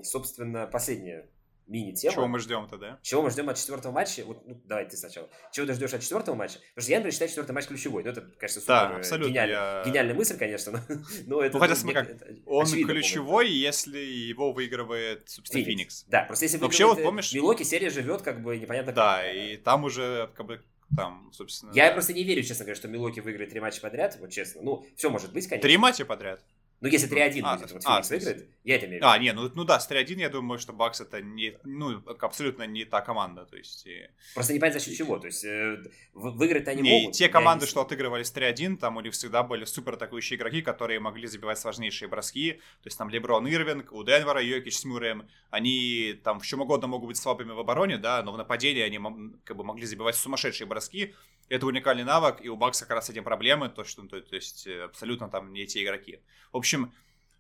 Собственно, 0.05 0.68
последнее 0.68 1.28
мини-тема. 1.69 2.15
Чего 2.15 2.27
мы 2.27 2.39
ждем-то, 2.39 2.78
да? 2.78 2.99
Чего 3.03 3.23
мы 3.23 3.31
ждем 3.31 3.49
от 3.49 3.57
четвертого 3.57 3.93
матча? 3.93 4.24
Вот, 4.24 4.47
ну, 4.47 4.61
давай 4.65 4.89
ты 4.89 4.97
сначала. 4.97 5.28
Чего 5.53 5.66
ты 5.66 5.74
ждешь 5.74 5.93
от 5.93 6.03
четвертого 6.03 6.35
матча? 6.35 6.59
Потому 6.74 6.82
что 6.82 6.90
я, 6.90 6.99
например, 6.99 7.12
считаю 7.12 7.28
четвертый 7.28 7.53
матч 7.53 7.66
ключевой. 7.66 8.03
Ну, 8.05 8.11
это, 8.11 8.23
конечно, 8.23 8.61
супер 8.61 8.74
да, 8.74 8.97
абсолютно. 8.97 9.31
Гениаль... 9.31 9.51
Я... 9.51 9.82
гениальная 9.86 10.15
мысль, 10.15 10.39
конечно, 10.39 10.73
но, 10.73 10.81
но 11.27 11.43
это... 11.43 11.55
Ну, 11.55 11.61
хотя, 11.61 11.77
смотри, 11.77 11.95
как, 11.95 12.09
он 12.47 12.66
ключевой, 12.66 13.51
если 13.51 13.99
его 13.99 14.53
выигрывает, 14.53 15.28
собственно, 15.28 15.65
Феникс. 15.65 15.78
Феникс. 15.78 16.05
Да, 16.09 16.24
просто 16.24 16.47
если 16.47 16.59
Вообще, 16.59 16.86
вот 16.86 17.03
помнишь... 17.03 17.32
Милоки 17.32 17.62
серия 17.62 17.90
живет, 17.90 18.23
как 18.23 18.43
бы, 18.43 18.57
непонятно 18.57 18.93
Да, 18.93 19.23
как. 19.23 19.35
и 19.35 19.57
там 19.57 19.85
уже, 19.85 20.31
как 20.35 20.47
бы, 20.47 20.62
там, 20.97 21.31
собственно... 21.32 21.73
Я 21.73 21.89
да. 21.89 21.93
просто 21.93 22.12
не 22.12 22.24
верю, 22.24 22.43
честно 22.43 22.65
говоря, 22.65 22.77
что 22.77 22.89
Милоки 22.89 23.20
выиграет 23.20 23.51
три 23.51 23.61
матча 23.61 23.81
подряд, 23.81 24.16
вот 24.20 24.31
честно. 24.31 24.62
Ну, 24.62 24.86
все 24.97 25.11
может 25.11 25.32
быть, 25.32 25.47
конечно. 25.47 25.69
Три 25.69 25.77
матча 25.77 26.05
подряд? 26.05 26.43
Ну, 26.80 26.88
если 26.88 27.10
3-1 27.10 27.40
а, 27.42 27.56
будет, 27.56 27.72
вот 27.72 27.82
а, 27.84 28.02
выиграет, 28.02 28.48
я 28.62 28.76
это 28.76 28.86
имею 28.86 29.00
в 29.00 29.02
виду. 29.02 29.06
А, 29.09 29.18
не, 29.18 29.32
ну, 29.32 29.50
ну 29.52 29.64
да, 29.64 29.80
с 29.80 29.90
3-1 29.90 30.20
я 30.20 30.28
думаю, 30.28 30.60
что 30.60 30.72
Бакс 30.72 31.00
это 31.00 31.20
не, 31.20 31.59
ну, 31.64 32.00
абсолютно 32.20 32.64
не 32.68 32.84
та 32.84 33.00
команда, 33.00 33.46
то 33.46 33.56
есть... 33.56 33.84
И... 33.86 34.09
Просто 34.34 34.52
не 34.52 34.60
понятно 34.60 34.78
за 34.78 34.86
счет 34.86 34.96
чего, 34.96 35.18
то 35.18 35.26
есть 35.26 35.44
э, 35.44 35.82
выиграть 36.14 36.68
они 36.68 36.82
не, 36.82 37.00
могут. 37.00 37.16
те 37.16 37.28
команды, 37.28 37.66
что 37.66 37.80
отыгрывали 37.80 38.22
с 38.22 38.32
3-1, 38.32 38.76
там 38.76 38.96
у 38.96 39.00
них 39.00 39.12
всегда 39.14 39.42
были 39.42 39.64
супер 39.64 39.94
атакующие 39.94 40.36
игроки, 40.36 40.62
которые 40.62 41.00
могли 41.00 41.26
забивать 41.26 41.59
сложнейшие 41.59 42.09
броски, 42.09 42.52
то 42.52 42.86
есть 42.86 42.96
там 42.96 43.10
Леброн 43.10 43.48
Ирвинг, 43.48 43.92
у 43.92 44.05
Денвера, 44.05 44.40
Йокич 44.40 44.78
с 44.78 44.84
Мюрреем, 44.84 45.28
они 45.50 46.20
там 46.22 46.38
в 46.38 46.46
чем 46.46 46.60
угодно 46.60 46.86
могут 46.86 47.09
быть 47.09 47.16
слабыми 47.16 47.50
в 47.50 47.59
обороне, 47.59 47.98
да, 47.98 48.22
но 48.22 48.32
в 48.32 48.36
нападении 48.36 48.82
они 48.82 49.00
как 49.42 49.56
бы 49.56 49.64
могли 49.64 49.84
забивать 49.84 50.14
сумасшедшие 50.14 50.68
броски, 50.68 51.12
это 51.48 51.66
уникальный 51.66 52.05
навык, 52.05 52.40
и 52.42 52.48
у 52.48 52.56
Бакса 52.56 52.84
как 52.84 52.96
раз 52.96 53.06
с 53.06 53.10
этим 53.10 53.24
проблемы, 53.24 53.68
то, 53.68 53.82
что, 53.82 54.02
то, 54.02 54.20
то 54.20 54.36
есть 54.36 54.66
э, 54.66 54.84
абсолютно 54.84 55.28
там 55.28 55.52
не 55.52 55.66
те 55.66 55.82
игроки. 55.82 56.20
В 56.52 56.59
общем, 56.59 56.68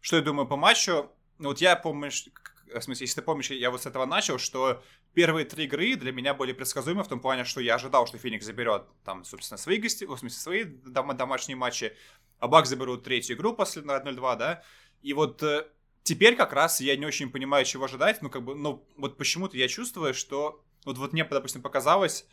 что 0.00 0.16
я 0.16 0.22
думаю 0.22 0.46
по 0.46 0.56
матчу? 0.56 1.10
Вот 1.38 1.60
я 1.60 1.76
помню, 1.76 2.10
в 2.10 2.80
смысле, 2.80 3.04
если 3.04 3.20
ты 3.20 3.22
помнишь, 3.22 3.50
я 3.50 3.70
вот 3.70 3.82
с 3.82 3.86
этого 3.86 4.06
начал, 4.06 4.38
что 4.38 4.82
первые 5.14 5.44
три 5.46 5.64
игры 5.64 5.96
для 5.96 6.12
меня 6.12 6.34
были 6.34 6.52
предсказуемы 6.52 7.04
в 7.04 7.08
том 7.08 7.20
плане, 7.20 7.44
что 7.44 7.60
я 7.60 7.76
ожидал, 7.76 8.06
что 8.06 8.18
Феникс 8.18 8.44
заберет 8.44 8.84
там, 9.04 9.24
собственно, 9.24 9.58
свои 9.58 9.78
гости, 9.78 10.04
в 10.04 10.16
смысле, 10.16 10.38
свои 10.38 10.64
дом- 10.64 11.16
домашние 11.16 11.56
матчи, 11.56 11.96
а 12.38 12.48
Бак 12.48 12.66
заберут 12.66 13.04
третью 13.04 13.36
игру 13.36 13.54
после 13.54 13.82
0-2, 13.82 14.36
да, 14.36 14.62
и 15.02 15.12
вот 15.12 15.42
э, 15.42 15.66
теперь 16.02 16.36
как 16.36 16.52
раз 16.52 16.80
я 16.80 16.96
не 16.96 17.06
очень 17.06 17.30
понимаю, 17.30 17.64
чего 17.64 17.84
ожидать, 17.84 18.22
ну, 18.22 18.30
как 18.30 18.42
бы, 18.42 18.54
ну, 18.54 18.86
вот 18.96 19.16
почему-то 19.16 19.56
я 19.56 19.68
чувствую, 19.68 20.14
что, 20.14 20.62
вот, 20.84 20.98
вот 20.98 21.12
мне, 21.12 21.24
допустим, 21.24 21.62
показалось, 21.62 22.26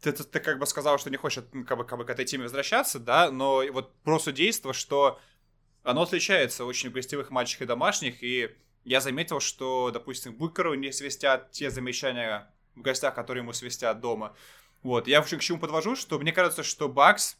ты, 0.00 0.12
ты, 0.12 0.24
ты 0.24 0.40
как 0.40 0.58
бы 0.58 0.66
сказал, 0.66 0.98
что 0.98 1.10
не 1.10 1.16
хочешь 1.16 1.44
как 1.66 1.78
бы, 1.78 1.84
как 1.84 1.98
бы 1.98 2.04
к 2.04 2.10
этой 2.10 2.24
теме 2.24 2.44
возвращаться, 2.44 2.98
да, 2.98 3.30
но 3.30 3.62
вот 3.72 3.94
просто 4.02 4.32
действо, 4.32 4.72
что 4.72 5.18
оно 5.86 6.02
отличается 6.02 6.64
очень 6.64 6.90
в 6.90 6.92
гостевых 6.92 7.30
матчах 7.30 7.62
и 7.62 7.66
домашних, 7.66 8.22
и 8.22 8.50
я 8.84 9.00
заметил, 9.00 9.40
что, 9.40 9.90
допустим, 9.92 10.34
Букеру 10.34 10.74
не 10.74 10.92
свистят 10.92 11.52
те 11.52 11.70
замечания 11.70 12.52
в 12.74 12.82
гостях, 12.82 13.14
которые 13.14 13.42
ему 13.42 13.52
свистят 13.52 14.00
дома. 14.00 14.36
Вот, 14.82 15.06
я 15.06 15.22
к 15.22 15.40
чему 15.40 15.58
подвожу, 15.58 15.94
что 15.96 16.18
мне 16.18 16.32
кажется, 16.32 16.62
что 16.62 16.88
Бакс 16.88 17.38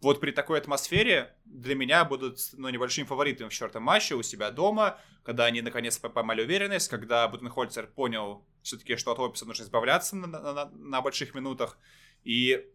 вот 0.00 0.20
при 0.20 0.32
такой 0.32 0.58
атмосфере 0.58 1.34
для 1.44 1.74
меня 1.74 2.04
будут 2.04 2.38
ну, 2.52 2.68
небольшим 2.68 3.06
фаворитом 3.06 3.48
в 3.48 3.52
четвертом 3.52 3.84
матче 3.84 4.14
у 4.14 4.22
себя 4.22 4.50
дома, 4.50 5.00
когда 5.22 5.44
они 5.44 5.60
наконец 5.60 5.98
поймали 5.98 6.42
уверенность, 6.42 6.88
когда 6.88 7.26
Бутенхольцер 7.28 7.86
понял 7.86 8.44
все-таки, 8.62 8.96
что 8.96 9.12
от 9.12 9.18
Лопеса 9.18 9.46
нужно 9.46 9.62
избавляться 9.62 10.16
на, 10.16 10.26
на, 10.26 10.64
на 10.70 11.00
больших 11.00 11.34
минутах. 11.34 11.78
И 12.24 12.68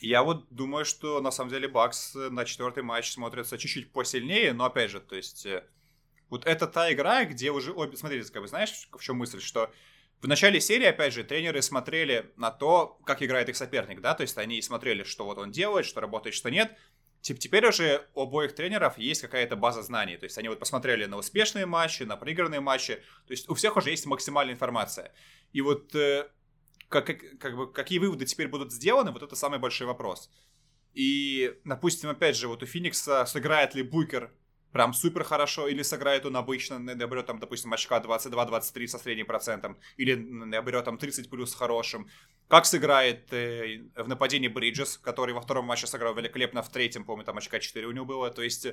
я 0.00 0.22
вот 0.22 0.46
думаю, 0.50 0.84
что 0.84 1.20
на 1.20 1.30
самом 1.30 1.50
деле 1.50 1.68
Бакс 1.68 2.14
на 2.14 2.44
четвертый 2.44 2.82
матч 2.82 3.12
смотрится 3.12 3.58
чуть-чуть 3.58 3.92
посильнее, 3.92 4.52
но 4.52 4.64
опять 4.64 4.90
же, 4.90 5.00
то 5.00 5.14
есть 5.14 5.46
э, 5.46 5.64
вот 6.30 6.46
это 6.46 6.66
та 6.66 6.92
игра, 6.92 7.24
где 7.24 7.50
уже 7.50 7.72
обе... 7.72 7.96
Смотрите, 7.96 8.32
как 8.32 8.42
бы 8.42 8.48
знаешь, 8.48 8.88
в 8.90 9.02
чем 9.02 9.16
мысль, 9.16 9.40
что 9.40 9.70
в 10.20 10.28
начале 10.28 10.60
серии, 10.60 10.86
опять 10.86 11.12
же, 11.12 11.24
тренеры 11.24 11.62
смотрели 11.62 12.30
на 12.36 12.50
то, 12.50 12.98
как 13.04 13.22
играет 13.22 13.48
их 13.48 13.56
соперник, 13.56 14.00
да, 14.00 14.14
то 14.14 14.22
есть 14.22 14.36
они 14.38 14.60
смотрели, 14.62 15.02
что 15.02 15.24
вот 15.24 15.38
он 15.38 15.50
делает, 15.50 15.86
что 15.86 16.00
работает, 16.00 16.34
что 16.34 16.50
нет. 16.50 16.76
Теперь 17.22 17.66
уже 17.66 18.06
у 18.14 18.22
обоих 18.22 18.54
тренеров 18.54 18.96
есть 18.96 19.20
какая-то 19.20 19.54
база 19.54 19.82
знаний, 19.82 20.16
то 20.16 20.24
есть 20.24 20.38
они 20.38 20.48
вот 20.48 20.58
посмотрели 20.58 21.04
на 21.04 21.18
успешные 21.18 21.66
матчи, 21.66 22.04
на 22.04 22.16
проигранные 22.16 22.60
матчи, 22.60 22.96
то 23.26 23.32
есть 23.32 23.48
у 23.50 23.54
всех 23.54 23.76
уже 23.76 23.90
есть 23.90 24.06
максимальная 24.06 24.54
информация. 24.54 25.12
И 25.52 25.60
вот 25.60 25.94
э, 25.94 26.28
как, 26.90 27.06
как, 27.06 27.38
как 27.38 27.56
бы, 27.56 27.72
какие 27.72 27.98
выводы 27.98 28.26
теперь 28.26 28.48
будут 28.48 28.72
сделаны, 28.72 29.12
вот 29.12 29.22
это 29.22 29.36
самый 29.36 29.58
большой 29.58 29.86
вопрос. 29.86 30.28
И, 30.92 31.56
допустим, 31.64 32.10
опять 32.10 32.36
же, 32.36 32.48
вот 32.48 32.62
у 32.62 32.66
Феникса 32.66 33.24
сыграет 33.24 33.74
ли 33.74 33.82
Букер 33.82 34.32
прям 34.72 34.92
супер 34.92 35.24
хорошо, 35.24 35.68
или 35.68 35.82
сыграет 35.82 36.26
он 36.26 36.36
обычно, 36.36 36.78
наберет 36.78 37.26
там, 37.26 37.38
допустим, 37.38 37.72
очка 37.72 38.00
22-23 38.00 38.86
со 38.86 38.98
средним 38.98 39.26
процентом, 39.26 39.78
или 39.96 40.14
наберет 40.14 40.84
там 40.84 40.98
30 40.98 41.30
плюс 41.30 41.54
хорошим. 41.54 42.08
Как 42.48 42.66
сыграет 42.66 43.32
э, 43.32 43.84
в 43.96 44.08
нападении 44.08 44.48
Бриджес, 44.48 44.98
который 44.98 45.34
во 45.34 45.40
втором 45.40 45.66
матче 45.66 45.86
сыграл 45.86 46.14
великолепно, 46.14 46.62
в 46.62 46.70
третьем, 46.70 47.04
помню, 47.04 47.24
там 47.24 47.38
очка 47.38 47.60
4 47.60 47.86
у 47.86 47.92
него 47.92 48.04
было. 48.04 48.30
То 48.30 48.42
есть 48.42 48.66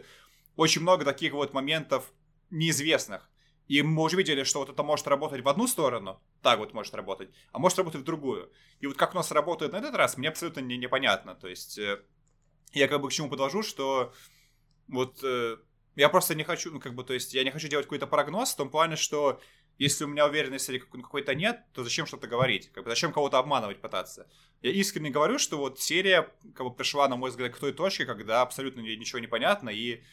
очень 0.56 0.82
много 0.82 1.06
таких 1.06 1.34
вот 1.34 1.54
моментов 1.54 2.12
неизвестных. 2.50 3.30
И 3.68 3.82
мы 3.82 4.04
уже 4.04 4.18
видели, 4.18 4.44
что 4.44 4.60
вот 4.60 4.70
это 4.70 4.84
может 4.84 5.08
работать 5.08 5.44
в 5.44 5.50
одну 5.50 5.68
сторону, 5.68 6.22
так 6.42 6.60
вот 6.60 6.74
может 6.74 6.96
работать, 6.96 7.30
а 7.52 7.60
может 7.60 7.78
работать 7.78 8.02
в 8.02 8.06
другую. 8.06 8.52
И 8.80 8.88
вот 8.88 8.98
как 8.98 9.14
у 9.14 9.16
нас 9.18 9.32
работает 9.32 9.74
на 9.74 9.78
этот 9.78 9.96
раз, 9.96 10.18
мне 10.18 10.30
абсолютно 10.30 10.62
не, 10.62 10.78
непонятно. 10.78 11.36
То 11.36 11.48
есть 11.48 11.78
э, 11.78 12.02
я 12.74 12.88
как 12.88 13.02
бы 13.02 13.10
к 13.10 13.12
чему 13.12 13.30
подвожу, 13.30 13.64
что 13.64 14.14
вот 14.88 15.20
э, 15.24 15.58
я 15.98 16.10
просто 16.10 16.36
не 16.36 16.44
хочу, 16.44 16.72
ну, 16.72 16.80
как 16.80 16.94
бы, 16.94 17.04
то 17.04 17.14
есть, 17.14 17.34
я 17.34 17.44
не 17.44 17.50
хочу 17.50 17.68
делать 17.68 17.88
какой-то 17.88 18.06
прогноз 18.06 18.54
в 18.54 18.56
том 18.58 18.70
плане, 18.70 18.96
что 18.96 19.42
если 19.80 20.06
у 20.06 20.08
меня 20.08 20.28
уверенности 20.28 20.78
какой-то 20.78 21.34
нет, 21.34 21.62
то 21.74 21.84
зачем 21.84 22.06
что-то 22.06 22.28
говорить? 22.28 22.72
Как 22.72 22.84
бы, 22.84 22.90
зачем 22.92 23.12
кого-то 23.12 23.40
обманывать 23.40 23.82
пытаться? 23.82 24.30
Я 24.62 24.72
искренне 24.72 25.10
говорю, 25.10 25.40
что 25.40 25.58
вот 25.58 25.80
серия 25.80 26.30
как 26.56 26.68
бы 26.68 26.74
пришла, 26.74 27.08
на 27.08 27.16
мой 27.16 27.32
взгляд, 27.32 27.56
к 27.56 27.60
той 27.60 27.74
точке, 27.74 28.06
когда 28.06 28.44
абсолютно 28.44 28.82
ничего 28.82 29.18
не 29.18 29.28
понятно, 29.28 29.70
и 29.70 30.04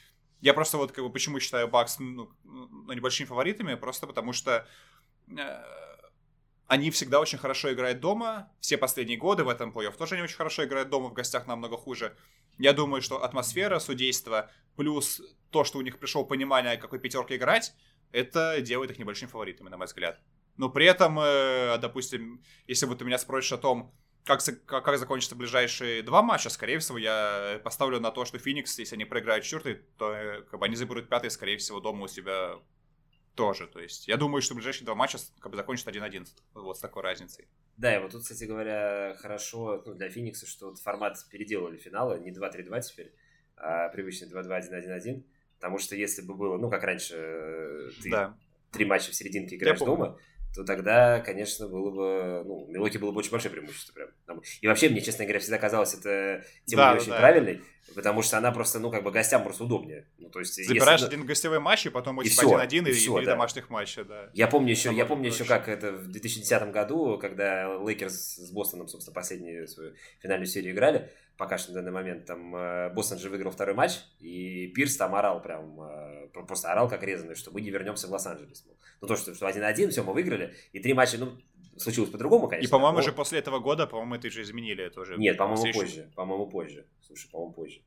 я 0.45 0.53
просто 0.53 0.77
вот 0.77 0.93
как 0.93 1.03
бы 1.03 1.11
почему 1.11 1.41
считаю 1.41 1.69
Бакс 1.69 1.99
ну, 1.99 2.31
ну, 2.45 2.93
небольшими 2.93 3.27
фаворитами, 3.27 3.77
просто 3.77 4.07
потому 4.07 4.35
что 4.35 4.69
э, 5.27 5.65
они 6.67 6.91
всегда 6.91 7.19
очень 7.19 7.39
хорошо 7.39 7.73
играют 7.73 8.01
дома, 8.01 8.53
все 8.61 8.77
последние 8.77 9.17
годы 9.17 9.43
в 9.45 9.49
этом 9.49 9.71
плей-офф 9.71 9.97
тоже 9.97 10.17
они 10.17 10.25
очень 10.25 10.37
хорошо 10.37 10.65
играют 10.65 10.91
дома, 10.91 11.09
в 11.09 11.15
гостях 11.15 11.47
намного 11.47 11.79
хуже. 11.79 12.15
Я 12.59 12.75
думаю, 12.75 13.01
что 13.01 13.25
атмосфера 13.25 13.79
судейства 13.79 14.51
плюс 14.77 15.23
то, 15.51 15.65
что 15.65 15.79
у 15.79 15.83
них 15.83 15.99
пришло 15.99 16.27
понимание, 16.27 16.77
какой 16.77 16.99
пятеркой 16.99 17.39
играть, 17.39 17.73
это 18.13 18.61
делает 18.61 18.91
их 18.91 18.99
небольшими 18.99 19.31
фаворитами, 19.31 19.71
на 19.71 19.79
мой 19.79 19.87
взгляд. 19.87 20.21
Но 20.59 20.69
при 20.69 20.85
этом, 20.85 21.19
э, 21.21 21.79
допустим, 21.79 22.43
если 22.67 22.85
вот 22.85 22.99
ты 22.99 23.07
меня 23.07 23.17
спросишь 23.17 23.53
о 23.53 23.59
том, 23.59 23.95
как, 24.25 24.43
как, 24.67 24.85
как 24.85 24.99
закончатся 24.99 25.37
ближайшие 25.37 26.03
два 26.03 26.23
матча, 26.23 26.49
скорее 26.49 26.79
всего, 26.79 26.99
я 26.99 27.61
поставлю 27.63 28.01
на 28.01 28.11
то, 28.11 28.25
что 28.25 28.39
Феникс, 28.39 28.79
если 28.79 28.97
они 28.97 29.05
проиграют 29.05 29.45
четвертый, 29.45 29.83
то 29.99 30.13
э, 30.13 30.43
как 30.43 30.61
бы, 30.61 30.67
они 30.67 30.77
заберут 30.77 31.09
пятый, 31.09 31.31
скорее 31.31 31.59
всего, 31.59 31.81
дома 31.81 32.05
у 32.05 32.09
себя 32.09 32.59
тоже. 33.35 33.67
То 33.67 33.81
есть 33.81 34.09
я 34.09 34.17
думаю, 34.17 34.41
что 34.41 34.55
ближайшие 34.55 34.87
два 34.87 34.95
матча 34.95 35.19
как 35.41 35.51
бы 35.51 35.57
закончат 35.57 35.89
1-1. 35.89 36.27
Вот 36.55 36.79
с 36.79 36.81
такой 36.81 37.03
разницей. 37.03 37.49
Да, 37.77 37.95
и 37.95 38.01
вот 38.01 38.13
тут, 38.13 38.23
кстати 38.23 38.45
говоря, 38.45 39.15
хорошо 39.21 39.83
ну, 39.85 39.95
для 39.95 40.09
Феникса, 40.09 40.47
что 40.47 40.71
вот 40.71 40.79
формат 40.79 41.19
переделали 41.31 41.77
финала, 41.77 42.19
не 42.19 42.31
2-3-2 42.31 42.81
теперь, 42.81 43.13
а 43.57 43.89
привычный 43.91 44.29
2-2-1-1-1. 44.29 45.23
Потому 45.57 45.79
что 45.79 45.97
если 45.97 46.23
бы 46.23 46.35
было, 46.35 46.57
ну, 46.57 46.71
как 46.71 46.83
раньше, 46.83 47.15
э, 47.17 47.91
ты 48.03 48.11
да. 48.11 48.39
три 48.73 48.87
матча 48.87 49.11
в 49.11 49.15
серединке 49.15 49.57
играешь 49.57 49.79
дома, 49.81 50.19
то 50.55 50.65
тогда, 50.65 51.21
конечно, 51.21 51.69
было 51.69 51.91
бы, 51.91 52.45
ну, 52.45 52.67
Милоки 52.69 52.99
было 52.99 53.11
бы 53.11 53.19
очень 53.19 53.33
большое 53.33 53.53
преимущество 53.53 53.93
прям. 53.93 54.41
И 54.61 54.67
вообще, 54.67 54.89
мне, 54.89 55.01
честно 55.01 55.25
говоря, 55.25 55.41
всегда 55.41 55.59
казалось 55.59 55.95
это 55.95 56.45
тема 56.65 56.83
да, 56.83 56.93
не 56.93 56.99
очень 56.99 57.11
да. 57.11 57.19
правильной, 57.19 57.63
потому 57.95 58.23
что 58.23 58.39
она 58.39 58.53
просто, 58.53 58.79
ну, 58.79 58.91
как 58.91 59.03
бы 59.03 59.11
гостям 59.11 59.43
просто 59.43 59.65
удобнее. 59.65 60.07
Ну, 60.19 60.29
то 60.31 60.41
есть, 60.41 60.55
Забираешь 60.67 61.01
если... 61.01 61.15
один 61.15 61.27
гостевой 61.27 61.61
матч, 61.61 61.87
и 61.87 61.91
потом 61.91 62.19
очень 62.19 62.33
один-один 62.39 62.87
и, 62.87 62.91
и, 62.91 62.95
и, 62.95 63.05
и 63.05 63.25
да. 63.25 63.33
домашних 63.33 63.71
матча, 63.71 64.05
да. 64.05 64.31
Я 64.33 64.47
помню 64.47 64.71
еще, 64.71 64.93
я 64.93 65.07
помню 65.07 65.29
еще, 65.29 65.45
как 65.45 65.69
это 65.69 65.93
в 65.93 66.09
2010 66.09 66.71
году, 66.71 67.19
когда 67.19 67.77
Лейкерс 67.79 68.37
с 68.37 68.51
Бостоном, 68.51 68.89
собственно, 68.89 69.15
последнюю 69.15 69.69
свою 69.69 69.95
финальную 70.21 70.47
серию 70.47 70.73
играли, 70.73 71.11
пока 71.37 71.59
что 71.59 71.73
на 71.73 71.81
данный 71.81 71.93
момент. 71.93 72.27
Там 72.27 72.55
э, 72.55 72.91
Бостон 72.91 73.19
же 73.19 73.29
выиграл 73.29 73.51
второй 73.51 73.75
матч, 73.75 74.01
и 74.21 74.69
Пирс 74.69 74.97
там 74.97 75.15
орал 75.15 75.43
прям, 75.43 75.81
э, 75.81 76.29
просто 76.47 76.71
орал 76.73 76.89
как 76.89 77.03
резанный, 77.03 77.35
что 77.35 77.51
мы 77.51 77.61
не 77.61 77.71
вернемся 77.71 78.07
в 78.07 78.13
Лос-Анджелес. 78.13 78.65
Ну, 79.01 79.09
то, 79.09 79.17
что 79.17 79.33
1-1, 79.33 79.91
все, 79.91 80.03
мы 80.03 80.13
выиграли, 80.13 80.55
и 80.73 80.81
три 80.81 80.95
матча, 80.95 81.19
ну, 81.19 81.37
случилось 81.79 82.11
по-другому, 82.11 82.49
конечно. 82.49 82.67
И, 82.67 82.71
по-моему, 82.71 82.99
но... 82.99 83.03
же 83.03 83.13
после 83.13 83.39
этого 83.39 83.59
года, 83.59 83.87
по-моему, 83.87 84.15
это 84.17 84.31
же 84.31 84.43
изменили 84.43 84.85
это 84.85 85.01
уже. 85.01 85.17
Нет, 85.17 85.37
по-моему, 85.37 85.73
позже. 85.73 86.11
По-моему, 86.15 86.47
позже. 86.47 86.87
Слушай, 87.07 87.31
по-моему, 87.31 87.53
позже. 87.55 87.81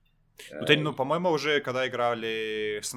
Ну, 0.51 0.65
ты, 0.65 0.77
ну, 0.77 0.93
по-моему, 0.93 1.29
уже 1.29 1.61
когда 1.61 1.87
играли 1.87 2.79
с 2.81 2.95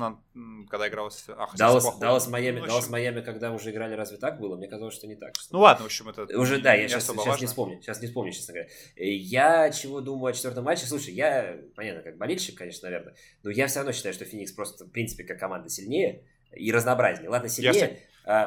когда 0.68 0.88
играл 0.88 1.10
с... 1.10 1.24
А, 1.28 1.48
Даллас, 1.56 1.98
Даллас, 1.98 2.28
Майами, 2.28 2.60
ну, 2.60 2.66
Даллас, 2.66 2.88
Майами, 2.90 3.22
когда 3.22 3.50
уже 3.52 3.70
играли, 3.70 3.94
разве 3.94 4.18
так 4.18 4.38
было? 4.38 4.56
Мне 4.56 4.68
казалось, 4.68 4.94
что 4.94 5.06
не 5.06 5.16
так. 5.16 5.34
Что... 5.36 5.54
Ну 5.54 5.60
ладно, 5.60 5.84
в 5.84 5.86
общем, 5.86 6.08
это 6.08 6.26
Уже, 6.38 6.60
да, 6.60 6.74
я 6.74 6.86
сейчас, 6.86 7.06
сейчас 7.06 7.40
не 7.40 7.46
вспомню, 7.46 7.80
сейчас 7.80 8.00
не 8.00 8.08
вспомню, 8.08 8.32
честно 8.32 8.54
говоря. 8.54 8.70
Я 8.96 9.70
чего 9.70 10.00
думаю 10.00 10.30
о 10.30 10.32
четвертом 10.34 10.64
матче? 10.64 10.86
Слушай, 10.86 11.14
я, 11.14 11.58
понятно, 11.74 12.02
как 12.02 12.18
болельщик, 12.18 12.58
конечно, 12.58 12.88
наверное, 12.88 13.14
но 13.42 13.50
я 13.50 13.66
все 13.66 13.78
равно 13.78 13.92
считаю, 13.92 14.14
что 14.14 14.24
Феникс 14.24 14.52
просто, 14.52 14.84
в 14.84 14.90
принципе, 14.90 15.24
как 15.24 15.38
команда 15.38 15.68
сильнее 15.70 16.24
и 16.54 16.70
разнообразнее. 16.70 17.30
Ладно, 17.30 17.48
сильнее, 17.48 18.00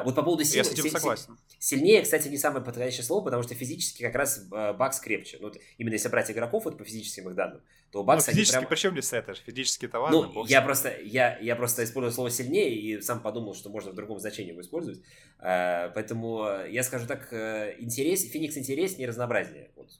вот 0.04 0.14
по 0.14 0.22
поводу 0.22 0.44
силы... 0.44 0.58
Я 0.58 0.64
с 0.64 0.72
этим 0.72 0.90
согласен. 0.90 1.36
Сильнее, 1.58 2.02
кстати, 2.02 2.28
не 2.28 2.38
самое 2.38 2.64
подходящее 2.64 3.02
слово, 3.02 3.24
потому 3.24 3.42
что 3.42 3.54
физически 3.54 4.02
как 4.02 4.14
раз 4.14 4.46
а, 4.50 4.72
Бакс 4.72 4.98
крепче. 5.00 5.38
Ну, 5.40 5.48
вот, 5.48 5.58
именно 5.78 5.94
если 5.94 6.08
брать 6.08 6.30
игроков 6.30 6.64
вот 6.64 6.78
по 6.78 6.84
физическим 6.84 7.28
их 7.28 7.34
данным, 7.34 7.60
то. 7.90 8.02
Ну, 8.02 8.20
физически, 8.20 8.56
прям... 8.56 8.68
причем 8.68 8.92
здесь 8.92 9.12
это? 9.12 9.34
Физически 9.34 9.90
ладно. 9.92 10.30
Ну, 10.32 10.46
я 10.46 10.62
просто, 10.62 10.96
я, 11.02 11.38
я 11.38 11.54
просто 11.54 11.84
использую 11.84 12.12
слово 12.12 12.30
сильнее 12.30 12.74
и 12.74 13.00
сам 13.00 13.20
подумал, 13.20 13.54
что 13.54 13.68
можно 13.68 13.92
в 13.92 13.94
другом 13.94 14.18
значении 14.18 14.52
его 14.52 14.60
использовать. 14.60 15.02
А, 15.38 15.90
поэтому 15.90 16.46
я 16.68 16.82
скажу 16.82 17.06
так, 17.06 17.32
э, 17.32 17.76
интерес, 17.78 18.22
Феникс 18.30 18.56
интереснее 18.56 19.06
и 19.06 19.08
разнообразнее. 19.08 19.70
Вот. 19.76 19.90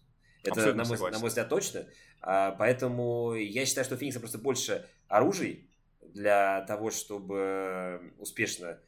Это, 0.45 0.75
на 0.75 0.85
мой, 0.85 0.99
на 0.99 1.19
мой 1.19 1.29
взгляд, 1.29 1.49
точно. 1.49 1.87
Поэтому 2.21 3.35
я 3.35 3.67
считаю, 3.67 3.85
что 3.85 3.97
у 3.97 3.99
Феникса 3.99 4.21
просто 4.21 4.39
больше 4.39 4.89
оружий 5.09 5.71
для 6.01 6.63
того, 6.63 6.91
чтобы 6.91 8.13
успешно 8.19 8.79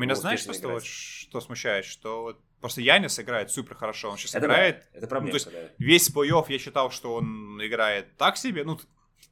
меня 0.00 0.14
знаешь, 0.14 0.40
что, 0.40 0.52
что, 0.52 0.80
что 0.80 1.40
смущает? 1.40 1.84
Что 1.84 2.22
вот 2.22 2.40
просто 2.60 2.80
Янис 2.80 3.18
играет 3.18 3.50
супер 3.50 3.74
хорошо, 3.74 4.10
он 4.10 4.18
сейчас 4.18 4.34
это 4.34 4.46
играет... 4.46 4.88
Да, 4.92 4.98
это 4.98 5.06
проблема, 5.06 5.34
ну, 5.34 5.38
то 5.38 5.50
есть 5.50 5.52
да. 5.52 5.74
Весь 5.78 6.10
плей-офф 6.10 6.46
я 6.48 6.58
считал, 6.58 6.90
что 6.90 7.14
он 7.14 7.58
играет 7.64 8.16
так 8.16 8.36
себе, 8.36 8.64
ну, 8.64 8.78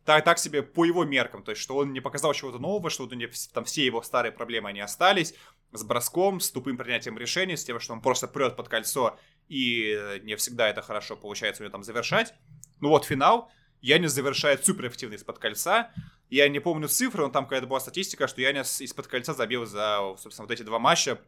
так, 0.05 0.25
так 0.25 0.39
себе 0.39 0.63
по 0.63 0.85
его 0.85 1.05
меркам, 1.05 1.43
то 1.43 1.51
есть, 1.51 1.61
что 1.61 1.77
он 1.77 1.93
не 1.93 2.01
показал 2.01 2.33
чего-то 2.33 2.59
нового, 2.59 2.91
что 2.91 3.07
не, 3.07 3.29
там 3.53 3.65
все 3.65 3.85
его 3.85 4.03
старые 4.03 4.33
проблемы, 4.33 4.69
они 4.69 4.81
остались, 4.81 5.35
с 5.73 5.83
броском, 5.83 6.41
с 6.41 6.51
тупым 6.51 6.77
принятием 6.77 7.19
решений, 7.19 7.57
с 7.57 7.65
тем, 7.65 7.81
что 7.81 7.93
он 7.93 8.01
просто 8.01 8.29
прет 8.29 8.57
под 8.57 8.69
кольцо, 8.69 9.19
и 9.49 10.21
не 10.23 10.37
всегда 10.37 10.69
это 10.69 10.83
хорошо 10.83 11.17
получается 11.17 11.63
у 11.63 11.65
него 11.65 11.73
там 11.73 11.83
завершать. 11.83 12.35
Ну 12.81 12.89
вот 12.89 13.05
финал, 13.05 13.51
Янис 13.81 14.13
завершает 14.13 14.65
супер 14.65 14.89
эффективно 14.89 15.15
из-под 15.15 15.39
кольца, 15.39 15.91
я 16.31 16.49
не 16.49 16.61
помню 16.61 16.89
цифры, 16.89 17.23
но 17.23 17.31
там 17.31 17.45
какая-то 17.45 17.67
была 17.67 17.81
статистика, 17.81 18.27
что 18.27 18.41
Янис 18.41 18.81
из-под 18.81 19.07
кольца 19.07 19.33
забил 19.33 19.65
за, 19.67 20.15
собственно, 20.19 20.47
вот 20.47 20.53
эти 20.53 20.63
два 20.63 20.79
матча. 20.79 21.19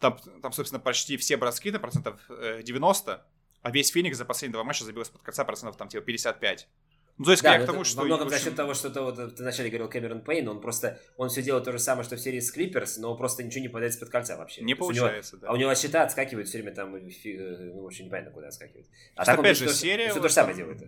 Там, 0.00 0.18
там 0.42 0.52
собственно, 0.52 0.80
почти 0.80 1.16
все 1.16 1.36
броски 1.36 1.70
на 1.70 1.78
процентов 1.78 2.20
90, 2.28 3.12
э, 3.12 3.18
а 3.62 3.70
весь 3.70 3.90
Феникс 3.90 4.18
за 4.18 4.24
последние 4.24 4.54
два 4.54 4.64
матча 4.64 4.84
забил 4.84 5.02
из-под 5.02 5.22
кольца 5.22 5.44
процентов 5.44 5.76
там 5.76 5.88
типа 5.88 6.04
55. 6.04 6.68
Ну, 7.16 7.26
то 7.26 7.30
есть, 7.30 7.44
да, 7.44 7.60
к 7.60 7.66
тому, 7.66 7.84
что... 7.84 7.98
Во 7.98 8.04
многом 8.06 8.26
общем... 8.26 8.38
за 8.38 8.44
счет 8.44 8.56
того, 8.56 8.74
что 8.74 8.88
это, 8.88 9.02
вот, 9.02 9.36
ты 9.36 9.42
вначале 9.42 9.70
говорил 9.70 9.88
Кэмерон 9.88 10.22
Пейн, 10.22 10.48
он 10.48 10.60
просто, 10.60 11.00
он 11.16 11.28
все 11.28 11.42
делает 11.42 11.64
то 11.64 11.70
же 11.70 11.78
самое, 11.78 12.04
что 12.04 12.16
в 12.16 12.20
серии 12.20 12.40
с 12.40 12.50
Клиперс, 12.50 12.96
но 12.96 13.14
просто 13.16 13.44
ничего 13.44 13.62
не 13.62 13.68
попадает 13.68 13.92
из-под 13.92 14.10
кольца 14.10 14.36
вообще. 14.36 14.62
Не 14.62 14.74
получается, 14.74 15.36
него, 15.36 15.42
да. 15.42 15.48
А 15.50 15.52
у 15.52 15.56
него 15.56 15.72
счета 15.76 16.02
отскакивают 16.02 16.48
все 16.48 16.58
время 16.58 16.74
там, 16.74 16.90
ну, 16.90 16.98
вообще 17.82 18.04
непонятно, 18.04 18.32
куда 18.32 18.48
отскакивают. 18.48 18.88
А 19.14 19.24
так 19.24 19.38
опять 19.38 19.56
же, 19.56 19.68
серия... 19.72 20.10
Все 20.10 20.20
то 20.20 20.28
же 20.28 20.34
самое 20.34 20.56
делает. 20.56 20.82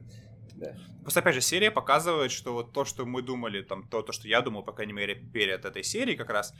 Да. 0.56 0.74
Просто, 1.02 1.20
опять 1.20 1.34
же, 1.34 1.40
серия 1.40 1.70
показывает, 1.70 2.32
что 2.32 2.52
вот 2.54 2.72
то, 2.72 2.84
что 2.84 3.04
мы 3.04 3.22
думали, 3.22 3.62
там, 3.62 3.86
то, 3.88 4.02
то, 4.02 4.12
что 4.12 4.26
я 4.26 4.40
думал, 4.40 4.62
по 4.62 4.72
крайней 4.72 4.94
мере, 4.94 5.14
перед 5.14 5.64
этой 5.64 5.82
серией 5.82 6.16
как 6.16 6.30
раз, 6.30 6.54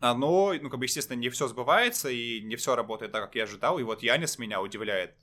оно, 0.00 0.54
ну, 0.54 0.70
как 0.70 0.78
бы, 0.78 0.86
естественно, 0.86 1.18
не 1.18 1.28
все 1.28 1.46
сбывается, 1.46 2.08
и 2.08 2.40
не 2.40 2.56
все 2.56 2.74
работает 2.74 3.12
так, 3.12 3.24
как 3.24 3.34
я 3.34 3.44
ожидал, 3.44 3.78
и 3.78 3.82
вот 3.82 4.02
Янис 4.02 4.38
меня 4.38 4.60
удивляет 4.62 5.14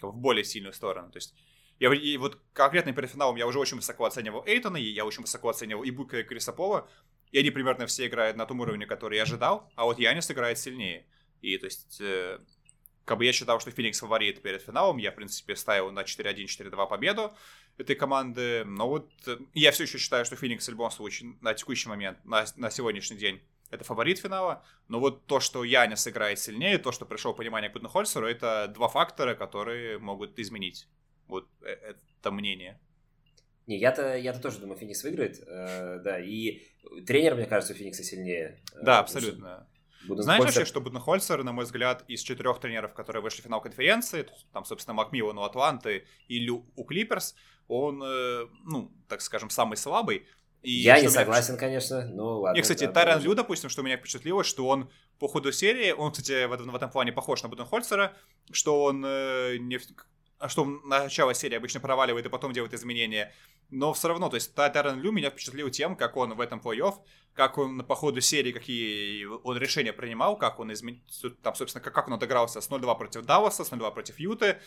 в 0.00 0.12
более 0.12 0.44
сильную 0.44 0.74
сторону, 0.74 1.10
то 1.10 1.16
есть 1.16 1.34
я, 1.80 1.92
и 1.92 2.16
вот 2.16 2.38
конкретно 2.52 2.92
перед 2.92 3.10
финалом 3.10 3.36
я 3.36 3.46
уже 3.46 3.58
очень 3.58 3.76
высоко 3.76 4.04
оценивал 4.04 4.44
Эйтона, 4.46 4.76
и 4.76 4.84
я 4.84 5.04
очень 5.04 5.22
высоко 5.22 5.48
оценивал 5.48 5.82
и 5.82 5.90
Бука, 5.90 6.20
и 6.20 6.22
Крисапова, 6.22 6.88
и 7.32 7.38
они 7.38 7.50
примерно 7.50 7.86
все 7.86 8.06
играют 8.06 8.36
на 8.36 8.46
том 8.46 8.60
уровне, 8.60 8.86
который 8.86 9.16
я 9.16 9.22
ожидал, 9.22 9.70
а 9.74 9.84
вот 9.84 9.98
Янис 9.98 10.30
играет 10.30 10.58
сильнее. 10.58 11.06
И 11.40 11.58
то 11.58 11.66
есть 11.66 12.00
э, 12.00 12.38
как 13.04 13.18
бы 13.18 13.24
я 13.24 13.32
считал, 13.32 13.58
что 13.58 13.70
Феникс 13.70 13.98
фаворит 13.98 14.42
перед 14.42 14.62
финалом. 14.62 14.98
Я, 14.98 15.10
в 15.10 15.16
принципе, 15.16 15.56
ставил 15.56 15.90
на 15.90 16.02
4-1, 16.02 16.44
4-2 16.44 16.88
победу 16.88 17.34
этой 17.78 17.96
команды. 17.96 18.64
Но 18.64 18.88
вот 18.88 19.10
э, 19.26 19.38
я 19.54 19.72
все 19.72 19.84
еще 19.84 19.98
считаю, 19.98 20.24
что 20.24 20.36
Феникс 20.36 20.66
в 20.66 20.70
любом 20.70 20.90
случае 20.90 21.34
на 21.40 21.54
текущий 21.54 21.88
момент, 21.88 22.24
на, 22.24 22.44
на 22.56 22.70
сегодняшний 22.70 23.16
день, 23.16 23.40
это 23.70 23.84
фаворит 23.84 24.18
финала, 24.18 24.62
но 24.88 25.00
вот 25.00 25.26
то, 25.26 25.40
что 25.40 25.64
Янис 25.64 26.06
играет 26.06 26.38
сильнее, 26.38 26.76
то, 26.78 26.92
что 26.92 27.06
пришел 27.06 27.32
понимание 27.32 27.70
к 27.70 27.72
Буденхольцеру, 27.72 28.26
это 28.26 28.68
два 28.68 28.88
фактора, 28.88 29.34
которые 29.34 29.98
могут 29.98 30.38
изменить 30.38 30.86
вот 31.26 31.48
э, 31.62 31.70
это 31.70 32.30
мнение. 32.30 32.78
Не, 33.66 33.78
я-то, 33.78 34.16
я-то 34.16 34.40
тоже 34.40 34.58
думаю, 34.58 34.76
Феникс 34.76 35.02
выиграет, 35.02 35.42
э, 35.46 36.00
да, 36.04 36.20
и 36.20 36.62
тренер, 37.06 37.36
мне 37.36 37.46
кажется, 37.46 37.72
у 37.72 37.76
Феникса 37.76 38.02
сильнее. 38.02 38.60
Э, 38.74 38.82
да, 38.82 38.98
абсолютно. 39.00 39.66
Знаешь 40.08 40.44
вообще, 40.44 40.64
что 40.64 40.80
Буденхольцер, 40.80 41.42
на 41.42 41.52
мой 41.52 41.64
взгляд, 41.64 42.04
из 42.08 42.22
четырех 42.22 42.60
тренеров, 42.60 42.94
которые 42.94 43.22
вышли 43.22 43.40
в 43.40 43.44
финал 43.44 43.60
конференции, 43.60 44.26
там, 44.52 44.64
собственно, 44.64 44.94
Макмиллан 44.94 45.38
у 45.38 45.42
Атланты 45.42 46.06
и 46.28 46.38
Лю 46.38 46.66
у 46.76 46.84
Клиперс, 46.84 47.34
он, 47.68 48.02
э, 48.02 48.46
ну, 48.64 48.92
так 49.08 49.20
скажем, 49.20 49.50
самый 49.50 49.76
слабый. 49.76 50.26
И 50.62 50.70
я 50.70 51.00
не 51.00 51.08
согласен, 51.08 51.54
меня... 51.54 51.60
конечно, 51.60 52.06
но 52.06 52.40
ладно. 52.40 52.58
И, 52.58 52.62
кстати, 52.62 52.84
да, 52.84 52.92
Тайрон 52.92 53.22
Лю, 53.22 53.34
допустим, 53.34 53.68
что 53.68 53.82
меня 53.82 53.96
впечатлило, 53.96 54.44
что 54.44 54.68
он 54.68 54.90
по 55.18 55.28
ходу 55.28 55.52
серии, 55.52 55.90
он, 55.92 56.12
кстати, 56.12 56.46
в 56.46 56.52
этом, 56.52 56.70
в 56.70 56.76
этом 56.76 56.90
плане 56.90 57.12
похож 57.12 57.42
на 57.42 57.48
Буденхольцера, 57.48 58.14
что 58.52 58.84
он 58.84 59.04
э, 59.04 59.56
не, 59.58 59.78
что 60.48 60.64
начало 60.64 61.34
серии 61.34 61.56
обычно 61.56 61.80
проваливает 61.80 62.26
и 62.26 62.28
потом 62.28 62.52
делает 62.52 62.74
изменения. 62.74 63.32
Но 63.70 63.92
все 63.92 64.08
равно, 64.08 64.28
то 64.28 64.36
есть 64.36 64.54
Таран 64.54 65.00
Лю 65.00 65.12
меня 65.12 65.30
впечатлил 65.30 65.70
тем, 65.70 65.96
как 65.96 66.16
он 66.16 66.34
в 66.34 66.40
этом 66.40 66.60
плей-офф, 66.60 66.94
как 67.34 67.58
он 67.58 67.84
по 67.84 67.94
ходу 67.94 68.20
серии, 68.20 68.52
какие 68.52 69.24
он 69.24 69.56
решения 69.56 69.92
принимал, 69.92 70.36
как 70.36 70.58
он 70.60 70.72
изменил, 70.72 71.00
там, 71.42 71.54
собственно, 71.54 71.82
как, 71.82 71.94
как 71.94 72.08
он 72.08 72.14
отыгрался 72.14 72.60
с 72.60 72.68
0-2 72.68 72.98
против 72.98 73.22
Далласа, 73.24 73.64
с 73.64 73.72
0-2 73.72 73.92
против 73.92 74.18
Юты, 74.18 74.58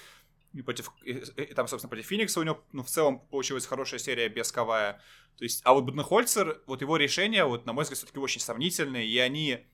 и 0.53 0.61
против, 0.61 0.91
и, 1.03 1.11
и, 1.11 1.53
там, 1.53 1.67
собственно, 1.67 1.89
против 1.89 2.05
Феникса 2.05 2.39
у 2.39 2.43
него, 2.43 2.63
ну, 2.71 2.81
в 2.81 2.87
целом 2.87 3.19
получилась 3.19 3.65
хорошая 3.65 3.99
серия 3.99 4.29
без 4.29 4.51
Кавая. 4.51 5.01
То 5.37 5.43
есть, 5.43 5.61
а 5.65 5.73
вот 5.73 5.83
Буденхольцер, 5.83 6.61
вот 6.65 6.81
его 6.81 6.95
решения, 6.97 7.45
вот, 7.45 7.65
на 7.65 7.73
мой 7.73 7.83
взгляд, 7.83 7.97
все-таки 7.97 8.19
очень 8.19 8.39
сомнительные, 8.39 9.05
и 9.05 9.19
они 9.19 9.65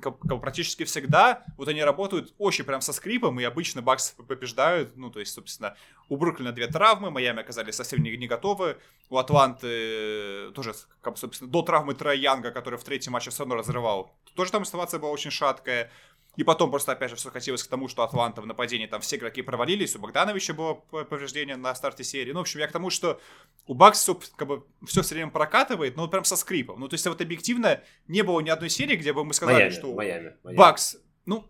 как, 0.00 0.18
практически 0.40 0.84
всегда, 0.84 1.44
вот 1.56 1.68
они 1.68 1.82
работают 1.82 2.34
очень 2.38 2.64
прям 2.64 2.80
со 2.80 2.92
скрипом, 2.92 3.38
и 3.40 3.44
обычно 3.44 3.82
Бакс 3.82 4.14
побеждают, 4.26 4.96
ну, 4.96 5.10
то 5.10 5.20
есть, 5.20 5.32
собственно, 5.32 5.76
у 6.08 6.16
Бруклина 6.16 6.52
две 6.52 6.66
травмы, 6.66 7.10
Майами 7.10 7.40
оказались 7.40 7.74
совсем 7.74 8.02
не, 8.02 8.16
не 8.16 8.26
готовы, 8.26 8.78
у 9.10 9.18
Атланты 9.18 10.50
тоже, 10.54 10.74
как, 11.00 11.18
собственно, 11.18 11.50
до 11.50 11.62
травмы 11.62 11.94
Трой 11.94 12.18
Янга, 12.18 12.50
который 12.50 12.78
в 12.78 12.84
третьем 12.84 13.12
матче 13.12 13.30
все 13.30 13.40
равно 13.40 13.56
разрывал, 13.56 14.14
тоже 14.34 14.52
там 14.52 14.64
ситуация 14.64 15.00
была 15.00 15.10
очень 15.10 15.30
шаткая, 15.30 15.90
и 16.38 16.44
потом 16.44 16.70
просто, 16.70 16.92
опять 16.92 17.10
же, 17.10 17.16
все 17.16 17.30
хотелось 17.30 17.64
к 17.64 17.66
тому, 17.66 17.88
что 17.88 18.04
Атланта 18.04 18.40
в 18.40 18.46
нападении 18.46 18.86
там 18.86 19.00
все 19.00 19.16
игроки 19.16 19.42
провалились, 19.42 19.96
у 19.96 19.98
Богдановича 19.98 20.54
было 20.54 20.74
повреждение 20.74 21.56
на 21.56 21.74
старте 21.74 22.04
серии. 22.04 22.30
Ну, 22.30 22.38
в 22.38 22.42
общем, 22.42 22.60
я 22.60 22.68
к 22.68 22.72
тому, 22.72 22.90
что 22.90 23.20
у 23.66 23.74
Бакс 23.74 23.98
все, 23.98 24.16
как 24.36 24.46
бы, 24.46 24.64
все 24.86 25.02
все 25.02 25.16
время 25.16 25.32
прокатывает, 25.32 25.96
но 25.96 26.06
прям 26.06 26.22
со 26.22 26.36
скрипом. 26.36 26.78
Ну, 26.78 26.86
то 26.86 26.94
есть, 26.94 27.04
вот 27.08 27.20
объективно 27.20 27.82
не 28.06 28.22
было 28.22 28.38
ни 28.38 28.50
одной 28.50 28.70
серии, 28.70 28.94
где 28.94 29.12
бы 29.12 29.24
мы 29.24 29.34
сказали, 29.34 29.56
Майами, 29.56 29.72
что 29.72 29.92
Майами, 29.92 30.36
Майами. 30.44 30.56
Бакс, 30.56 30.96
ну, 31.26 31.44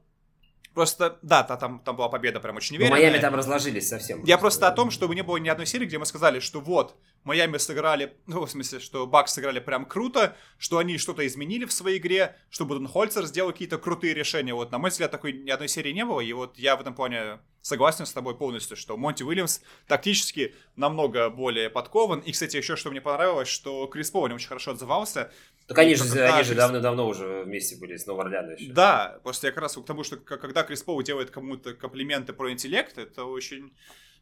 Просто, 0.78 1.19
да, 1.23 1.43
там, 1.43 1.81
там 1.81 1.97
была 1.97 2.09
победа 2.09 2.39
прям 2.39 2.56
очень 2.56 2.77
уверенная. 2.77 2.98
Но 2.98 3.02
Майами 3.05 3.20
там 3.20 3.35
разложились 3.35 3.89
совсем. 3.89 4.23
Я 4.23 4.39
просто 4.39 4.69
о 4.69 4.70
том, 4.70 4.93
чтобы 4.93 5.16
не 5.16 5.23
было 5.23 5.36
ни 5.39 5.48
одной 5.48 5.66
серии, 5.66 5.86
где 5.86 5.98
мы 5.98 6.06
сказали, 6.06 6.39
что 6.39 6.60
вот, 6.60 6.97
Майами 7.28 7.59
сыграли, 7.59 8.16
ну, 8.26 8.44
в 8.44 8.50
смысле, 8.50 8.80
что 8.80 9.06
Бакс 9.06 9.34
сыграли 9.34 9.60
прям 9.60 9.84
круто, 9.84 10.34
что 10.56 10.78
они 10.78 10.96
что-то 10.96 11.26
изменили 11.26 11.66
в 11.66 11.72
своей 11.72 11.98
игре, 11.98 12.34
что 12.48 12.64
Буденхольцер 12.64 13.26
сделал 13.26 13.52
какие-то 13.52 13.76
крутые 13.76 14.14
решения. 14.14 14.55
Вот, 14.55 14.72
на 14.72 14.78
мой 14.78 14.90
взгляд, 14.90 15.10
такой 15.10 15.32
ни 15.34 15.50
одной 15.50 15.68
серии 15.68 15.92
не 15.92 16.06
было, 16.06 16.20
и 16.20 16.32
вот 16.32 16.59
я 16.59 16.76
в 16.76 16.80
этом 16.80 16.94
плане 16.94 17.40
согласен 17.60 18.06
с 18.06 18.12
тобой 18.12 18.34
полностью, 18.34 18.76
что 18.78 18.96
Монти 18.96 19.22
Уильямс 19.22 19.60
тактически 19.86 20.55
намного 20.74 21.28
более 21.28 21.68
подкован. 21.68 22.20
И, 22.20 22.32
кстати, 22.32 22.56
еще 22.56 22.76
что 22.76 22.90
мне 22.90 23.02
понравилось, 23.02 23.48
что 23.48 23.86
Крис 23.88 24.10
Пол 24.10 24.22
очень 24.22 24.48
хорошо 24.48 24.70
отзывался. 24.70 25.30
Так 25.66 25.76
они 25.78 25.94
же, 25.94 26.05
они 26.24 26.44
же 26.44 26.55
давно-давно 26.55 27.06
уже 27.06 27.42
вместе 27.44 27.76
были 27.76 27.96
с 27.96 28.06
Новоорлеаном 28.06 28.55
еще. 28.55 28.72
Да, 28.72 29.20
просто 29.22 29.48
я 29.48 29.52
как 29.52 29.62
раз 29.62 29.76
к 29.76 29.84
тому, 29.84 30.02
что 30.02 30.16
когда 30.16 30.62
Крис 30.62 30.82
Пол 30.82 31.02
делает 31.02 31.30
кому-то 31.30 31.74
комплименты 31.74 32.32
про 32.32 32.50
интеллект, 32.50 32.96
это 32.96 33.24
очень 33.24 33.74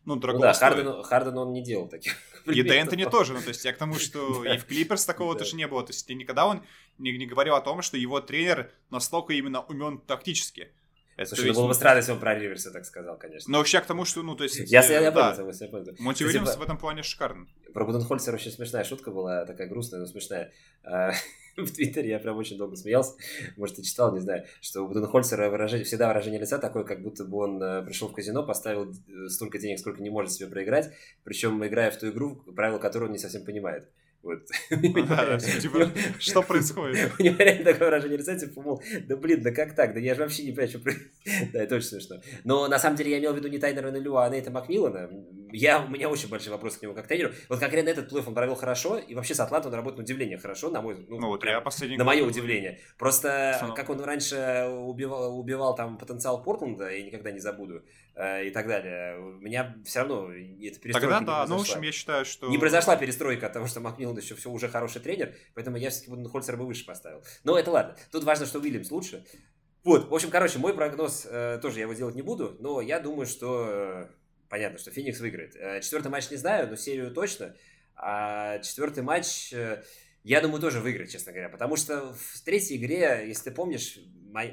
ну, 0.07 0.17
дорого. 0.17 0.39
Ну 0.39 0.43
да, 0.43 0.53
Харден, 0.55 1.03
Харден 1.03 1.37
он 1.37 1.53
не 1.53 1.63
делал 1.63 1.89
таких. 1.89 2.17
И 2.47 2.63
Д'Энтони 2.63 3.11
тоже, 3.11 3.35
ну, 3.35 3.41
то 3.43 3.49
есть 3.49 3.65
я 3.65 3.73
к 3.73 3.77
тому, 3.77 3.95
что 3.97 4.45
и 4.55 4.57
в 4.57 4.65
Клиперс 4.65 5.05
такого 5.05 5.35
тоже 5.35 5.57
не 5.57 5.67
было, 5.67 5.85
то 5.85 5.93
есть 5.93 6.09
никогда 6.09 6.47
он 6.47 6.63
не, 6.97 7.11
не 7.19 7.27
говорил 7.27 7.57
о 7.57 7.61
том, 7.61 7.83
что 7.83 7.97
его 7.97 8.21
тренер 8.21 8.73
настолько 8.91 9.35
именно 9.35 9.63
умен 9.63 9.99
тактически. 9.99 10.71
Это, 11.17 11.35
Слушай, 11.35 11.49
ну 11.49 11.55
было 11.55 11.69
бы 11.69 11.75
странно, 11.75 11.99
если 11.99 12.13
он 12.13 12.21
про 12.21 12.39
Риверса 12.39 12.71
так 12.71 12.85
сказал, 12.85 13.17
конечно. 13.17 13.51
Но 13.51 13.59
вообще 13.59 13.81
к 13.81 13.87
тому, 13.87 14.05
что, 14.05 14.23
ну, 14.23 14.37
то 14.37 14.45
есть... 14.45 14.59
Я, 14.71 14.85
я, 14.85 15.01
я 15.01 15.11
да. 15.11 15.33
понял, 15.33 15.51
я 15.51 15.69
понял. 15.69 15.95
Монти 15.99 16.25
Уильямс 16.25 16.57
в 16.57 16.63
этом 16.63 16.77
плане 16.77 17.03
шикарный. 17.03 17.49
Про 17.73 17.87
Буденхольцера 17.87 18.35
очень 18.35 18.51
смешная 18.51 18.85
шутка 18.85 19.11
была, 19.11 19.47
такая 19.47 19.67
грустная, 19.67 20.01
но 20.01 20.07
смешная. 20.07 20.53
А, 20.85 21.13
в 21.57 21.71
Твиттере 21.71 22.11
я 22.11 22.19
прям 22.19 22.37
очень 22.37 22.59
долго 22.59 22.77
смеялся. 22.77 23.15
Может, 23.57 23.77
ты 23.77 23.83
читал, 23.83 24.13
не 24.13 24.21
знаю, 24.21 24.45
что 24.61 24.83
у 24.83 24.89
Буденхольцера 24.89 25.49
выражение, 25.49 25.87
всегда 25.87 26.09
выражение 26.09 26.39
лица 26.39 26.59
такое, 26.59 26.85
как 26.85 27.03
будто 27.03 27.25
бы 27.25 27.39
он 27.39 27.63
э, 27.63 27.83
пришел 27.83 28.09
в 28.09 28.13
казино, 28.13 28.43
поставил 28.43 28.93
э, 28.93 29.29
столько 29.29 29.59
денег, 29.59 29.79
сколько 29.79 30.03
не 30.03 30.11
может 30.11 30.33
себе 30.33 30.49
проиграть, 30.49 30.93
причем 31.25 31.65
играя 31.67 31.91
в 31.91 31.97
ту 31.97 32.11
игру, 32.11 32.43
правила 32.55 32.79
которой 32.79 33.05
он 33.05 33.13
не 33.13 33.19
совсем 33.19 33.43
понимает. 33.43 33.89
Вот. 34.27 34.45
Типа, 35.61 35.91
что 36.19 36.43
происходит? 36.43 37.13
У 37.19 37.23
него 37.23 37.37
реально 37.39 37.65
такое 37.65 37.89
выражение 37.89 38.19
лица, 38.19 38.37
типа, 38.37 38.61
мол, 38.61 38.83
да 39.07 39.17
блин, 39.17 39.43
да 39.43 39.53
как 39.53 39.75
так? 39.77 39.95
Да 39.95 40.01
я 40.01 40.15
же 40.15 40.23
вообще 40.23 40.43
не 40.43 40.51
понимаю, 40.51 40.69
что 40.69 40.79
происходит. 40.81 41.53
Да, 41.53 41.63
это 41.63 41.77
очень 41.77 41.87
смешно. 41.87 42.17
Но 42.45 42.67
на 42.67 42.79
самом 42.79 42.97
деле 42.97 43.13
я 43.13 43.19
имел 43.19 43.33
в 43.33 43.37
виду 43.37 43.49
не 43.49 43.59
Тайнера 43.59 43.91
Нелю, 43.91 44.17
а 44.17 44.29
Нейта 44.29 44.51
Макмиллана. 44.51 45.09
Я, 45.53 45.83
у 45.83 45.89
меня 45.89 46.09
очень 46.09 46.29
большой 46.29 46.53
вопрос 46.53 46.77
к 46.77 46.83
нему 46.83 46.95
как 46.95 47.07
тренеру. 47.07 47.33
Вот 47.49 47.61
конкретно 47.61 47.91
этот 47.91 48.09
плей 48.09 48.23
он 48.27 48.35
провел 48.35 48.55
хорошо, 48.55 48.99
и 48.99 49.15
вообще 49.15 49.35
с 49.35 49.41
Атлантой 49.41 49.71
он 49.71 49.77
работает 49.77 49.99
на 49.99 50.05
удивление 50.05 50.39
хорошо, 50.39 50.71
на 50.71 50.83
мой, 50.83 51.05
ну, 51.09 51.19
ну 51.19 51.29
вот 51.29 51.45
я 51.45 51.61
последний 51.61 51.97
на 51.97 52.05
мое 52.05 52.25
удивление. 52.25 52.81
Просто 52.99 53.73
как 53.77 53.91
он 53.91 54.01
раньше 54.01 54.69
убивал, 54.71 55.39
убивал 55.39 55.75
там 55.75 55.99
потенциал 55.99 56.43
Портленда, 56.43 56.89
я 56.89 57.05
никогда 57.05 57.31
не 57.31 57.41
забуду. 57.41 57.83
Э, 58.19 58.47
и 58.47 58.51
так 58.51 58.67
далее. 58.67 59.19
У 59.19 59.41
меня 59.43 59.77
все 59.85 60.01
равно 60.01 60.33
эта 60.33 60.81
перестройка 60.81 61.01
Тогда 61.01 61.21
да, 61.21 61.45
не 61.45 61.51
ну, 61.51 61.59
в 61.59 61.61
общем, 61.61 61.83
я 61.83 61.93
считаю, 61.93 62.25
что... 62.25 62.49
Не 62.49 62.57
произошла 62.57 62.97
перестройка 62.97 63.49
от 63.49 63.53
того, 63.53 63.67
что 63.67 63.81
Макмиллан 63.81 64.17
еще 64.17 64.35
все 64.35 64.51
уже 64.51 64.69
хороший 64.69 65.03
тренер, 65.03 65.35
поэтому 65.55 65.77
я 65.77 65.91
все-таки 65.91 66.27
Хольцера 66.27 66.57
бы 66.57 66.67
выше 66.67 66.87
поставил. 66.87 67.23
Но 67.45 67.59
это 67.59 67.71
ладно. 67.71 67.95
Тут 68.11 68.25
важно, 68.25 68.47
что 68.47 68.59
Уильямс 68.59 68.91
лучше. 68.91 69.27
Вот, 69.85 70.09
в 70.09 70.15
общем, 70.15 70.31
короче, 70.31 70.59
мой 70.59 70.73
прогноз, 70.73 71.27
э, 71.31 71.59
тоже 71.61 71.77
я 71.77 71.83
его 71.83 71.93
делать 71.93 72.15
не 72.15 72.23
буду, 72.23 72.57
но 72.59 72.81
я 72.81 73.01
думаю, 73.01 73.27
что... 73.27 74.09
Понятно, 74.49 74.79
что 74.79 74.91
Феникс 74.91 75.21
выиграет. 75.21 75.57
Э, 75.57 75.81
четвертый 75.81 76.09
матч 76.09 76.31
не 76.31 76.37
знаю, 76.37 76.69
но 76.69 76.77
серию 76.77 77.13
точно. 77.13 77.55
А 77.95 78.59
четвертый 78.61 79.03
матч... 79.03 79.53
Э, 79.53 79.83
я 80.23 80.41
думаю, 80.41 80.61
тоже 80.61 80.81
выиграет, 80.81 81.11
честно 81.11 81.31
говоря, 81.33 81.49
потому 81.49 81.77
что 81.77 82.13
в 82.13 82.41
третьей 82.45 82.79
игре, 82.79 83.25
если 83.29 83.45
ты 83.45 83.51
помнишь, 83.53 83.99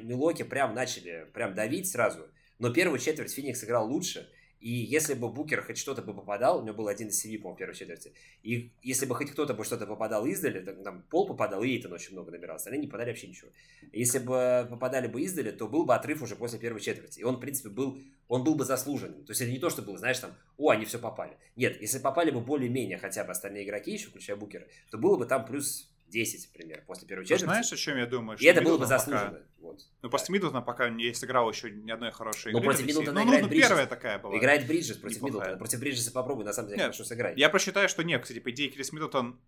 Милоки 0.03 0.43
прям 0.43 0.75
начали 0.75 1.27
прям 1.33 1.55
давить 1.55 1.91
сразу. 1.91 2.27
Но 2.59 2.71
первую 2.71 2.99
четверть 2.99 3.33
Феникс 3.33 3.63
играл 3.63 3.89
лучше. 3.89 4.29
И 4.63 4.71
если 4.71 5.13
бы 5.13 5.27
Букер 5.27 5.61
хоть 5.61 5.77
что-то 5.77 6.01
бы 6.01 6.13
попадал, 6.13 6.59
у 6.59 6.63
него 6.63 6.77
был 6.77 6.87
один 6.87 7.09
из 7.09 7.19
семи, 7.19 7.37
по-моему, 7.37 7.57
в 7.57 7.59
первой 7.59 7.75
четверти, 7.75 8.13
и 8.43 8.71
если 8.81 9.05
бы 9.05 9.13
хоть 9.13 9.29
кто-то 9.31 9.53
бы 9.53 9.65
что-то 9.65 9.85
попадал 9.85 10.25
издали, 10.25 10.61
там, 10.61 10.81
там 10.83 11.01
Пол 11.09 11.27
попадал, 11.27 11.63
и 11.63 11.67
Эйтон 11.67 11.91
очень 11.91 12.13
много 12.13 12.31
набирал, 12.31 12.55
остальные 12.55 12.79
не 12.79 12.87
попадали 12.87 13.09
вообще 13.09 13.27
ничего. 13.27 13.51
Если 13.91 14.19
бы 14.19 14.65
попадали 14.69 15.07
бы 15.07 15.21
издали, 15.21 15.51
то 15.51 15.67
был 15.67 15.83
бы 15.83 15.93
отрыв 15.93 16.21
уже 16.21 16.37
после 16.37 16.59
первой 16.59 16.79
четверти. 16.79 17.19
И 17.19 17.25
он, 17.25 17.35
в 17.35 17.39
принципе, 17.41 17.67
был, 17.67 17.99
он 18.29 18.45
был 18.45 18.55
бы 18.55 18.63
заслужен. 18.63 19.25
То 19.25 19.31
есть 19.31 19.41
это 19.41 19.51
не 19.51 19.59
то, 19.59 19.69
что 19.69 19.81
было, 19.81 19.97
знаешь, 19.97 20.19
там, 20.19 20.31
о, 20.55 20.69
они 20.69 20.85
все 20.85 20.97
попали. 20.97 21.35
Нет, 21.57 21.81
если 21.81 21.99
попали 21.99 22.31
бы 22.31 22.39
более-менее 22.39 22.99
хотя 22.99 23.25
бы 23.25 23.31
остальные 23.31 23.65
игроки 23.65 23.91
еще, 23.91 24.07
включая 24.11 24.37
Букера, 24.37 24.65
то 24.89 24.97
было 24.97 25.17
бы 25.17 25.25
там 25.25 25.45
плюс 25.45 25.92
10, 26.13 26.49
например, 26.53 26.83
после 26.85 27.07
первой 27.07 27.23
четверти. 27.23 27.43
Знаешь, 27.43 27.73
о 27.73 27.75
чем 27.75 27.97
я 27.97 28.05
думаю? 28.05 28.37
И 28.37 28.45
это 28.45 28.61
было 28.61 28.77
бы 28.77 28.85
заслуженно. 28.85 29.31
Пока... 29.31 29.45
Вот. 29.59 29.79
Ну, 30.01 30.09
после 30.09 30.27
да. 30.27 30.33
Миддлтона 30.33 30.61
пока 30.61 30.89
не 30.89 31.13
сыграл 31.13 31.49
еще 31.49 31.71
ни 31.71 31.91
одной 31.91 32.11
хорошей 32.11 32.51
игры. 32.51 32.61
Но 32.61 32.65
против 32.65 32.85
Миддлтона 32.85 33.19
ну, 33.19 33.25
играет 33.25 33.41
ну, 33.43 33.49
Бриджес. 33.49 33.67
первая 33.67 33.87
такая 33.87 34.19
была. 34.19 34.37
Играет 34.37 34.67
Бриджес 34.67 34.97
против 34.97 35.21
Миддлтона. 35.21 35.57
Против 35.57 35.79
Бриджеса 35.79 36.11
попробуй, 36.11 36.45
на 36.45 36.53
самом 36.53 36.69
деле, 36.69 36.77
нет, 36.77 36.85
хорошо 36.85 37.03
сыграть. 37.03 37.37
Я 37.37 37.49
просчитаю, 37.49 37.89
что 37.89 38.03
нет. 38.03 38.21
Кстати, 38.21 38.39
по 38.39 38.51
идее, 38.51 38.69
Крис 38.69 38.93
Миддлтон, 38.93 39.39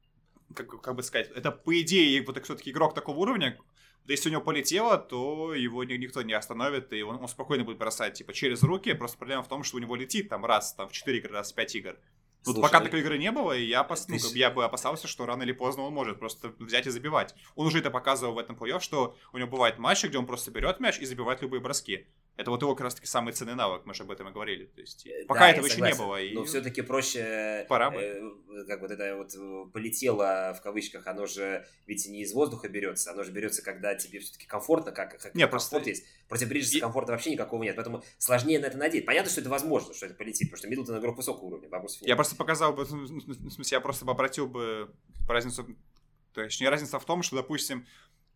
как, 0.53 0.81
как 0.81 0.95
бы 0.95 1.03
сказать, 1.03 1.29
это 1.35 1.51
по 1.51 1.79
идее 1.79 2.23
вот 2.23 2.43
все-таки 2.43 2.71
игрок 2.71 2.95
такого 2.95 3.19
уровня, 3.19 3.57
да 4.05 4.13
если 4.13 4.29
у 4.29 4.31
него 4.31 4.41
полетело, 4.41 4.97
то 4.97 5.53
его 5.55 5.83
никто 5.83 6.21
не 6.21 6.33
остановит, 6.33 6.93
и 6.93 7.01
он, 7.01 7.15
он 7.15 7.27
спокойно 7.27 7.63
будет 7.63 7.77
бросать, 7.77 8.13
типа, 8.13 8.33
через 8.33 8.61
руки. 8.61 8.93
Просто 8.93 9.17
проблема 9.17 9.41
в 9.41 9.47
том, 9.47 9.63
что 9.63 9.77
у 9.77 9.79
него 9.79 9.95
летит 9.95 10.29
там 10.29 10.45
раз, 10.45 10.73
там, 10.73 10.87
в 10.87 10.91
4 10.91 11.17
игры, 11.17 11.33
раз 11.33 11.51
в 11.51 11.55
5 11.55 11.75
игр. 11.75 11.97
Тут 12.45 12.61
пока 12.61 12.79
такой 12.79 13.01
игры 13.01 13.17
не 13.17 13.31
было, 13.31 13.53
и 13.53 13.65
я, 13.65 13.83
пос... 13.83 14.07
ну, 14.07 14.17
я 14.33 14.51
бы 14.51 14.63
опасался, 14.63 15.07
что 15.07 15.25
рано 15.25 15.43
или 15.43 15.51
поздно 15.51 15.83
он 15.83 15.93
может 15.93 16.19
просто 16.19 16.53
взять 16.59 16.87
и 16.87 16.91
забивать. 16.91 17.35
Он 17.55 17.67
уже 17.67 17.79
это 17.79 17.89
показывал 17.89 18.35
в 18.35 18.37
этом 18.37 18.55
плей 18.55 18.79
что 18.79 19.15
у 19.33 19.37
него 19.37 19.49
бывают 19.49 19.77
матчи, 19.79 20.07
где 20.07 20.17
он 20.17 20.25
просто 20.25 20.51
берет 20.51 20.79
мяч 20.79 20.99
и 20.99 21.05
забивает 21.05 21.41
любые 21.41 21.61
броски. 21.61 22.07
Это 22.37 22.51
вот 22.51 22.61
его 22.61 22.75
как 22.75 22.83
раз 22.83 22.95
таки 22.95 23.07
самый 23.07 23.33
ценный 23.33 23.55
навык, 23.55 23.83
мы 23.85 23.93
же 23.93 24.03
об 24.03 24.11
этом 24.11 24.27
и 24.27 24.31
говорили. 24.31 24.65
То 24.65 24.81
есть, 24.81 25.07
э, 25.07 25.25
пока 25.25 25.41
да, 25.41 25.51
этого 25.51 25.65
еще 25.65 25.81
не 25.81 25.95
было. 25.95 26.21
И... 26.21 26.33
Но 26.33 26.43
все-таки 26.43 26.81
проще, 26.81 27.65
Пора 27.69 27.91
бы. 27.91 27.97
Э, 27.97 28.65
как 28.67 28.81
вот 28.81 28.91
это 28.91 29.15
вот 29.15 29.33
э, 29.33 29.71
полетело 29.71 30.53
в 30.57 30.61
кавычках, 30.61 31.07
оно 31.07 31.27
же 31.27 31.65
ведь 31.87 32.05
не 32.07 32.23
из 32.23 32.33
воздуха 32.33 32.67
берется, 32.67 33.11
оно 33.11 33.23
же 33.23 33.31
берется, 33.31 33.63
когда 33.63 33.95
тебе 33.95 34.19
все-таки 34.19 34.47
комфортно, 34.47 34.91
как, 34.91 35.17
как 35.17 35.33
не, 35.33 35.47
просто... 35.47 35.79
есть. 35.79 36.05
Против 36.27 36.49
Бриджеса 36.49 36.77
и... 36.77 36.81
комфорта 36.81 37.13
вообще 37.13 37.31
никакого 37.31 37.63
нет, 37.63 37.75
поэтому 37.75 38.03
сложнее 38.17 38.59
на 38.59 38.65
это 38.65 38.77
надеть. 38.77 39.05
Понятно, 39.05 39.31
что 39.31 39.39
это 39.39 39.49
возможно, 39.49 39.93
что 39.93 40.05
это 40.05 40.15
полетит, 40.15 40.49
потому 40.49 40.57
что 40.57 40.67
Миддлтон 40.67 40.99
игрок 40.99 41.15
высокого 41.17 41.45
уровня. 41.45 41.69
Я 42.01 42.15
просто 42.15 42.35
показал 42.35 42.73
бы, 42.73 42.85
ну, 42.89 43.05
в 43.05 43.51
смысле, 43.51 43.75
я 43.75 43.79
просто 43.79 44.03
бы 44.03 44.11
обратил 44.11 44.47
бы 44.47 44.91
разницу, 45.27 45.65
то 46.33 46.41
есть 46.41 46.59
не 46.59 46.67
разница 46.67 46.99
в 46.99 47.05
том, 47.05 47.23
что, 47.23 47.37
допустим, 47.37 47.85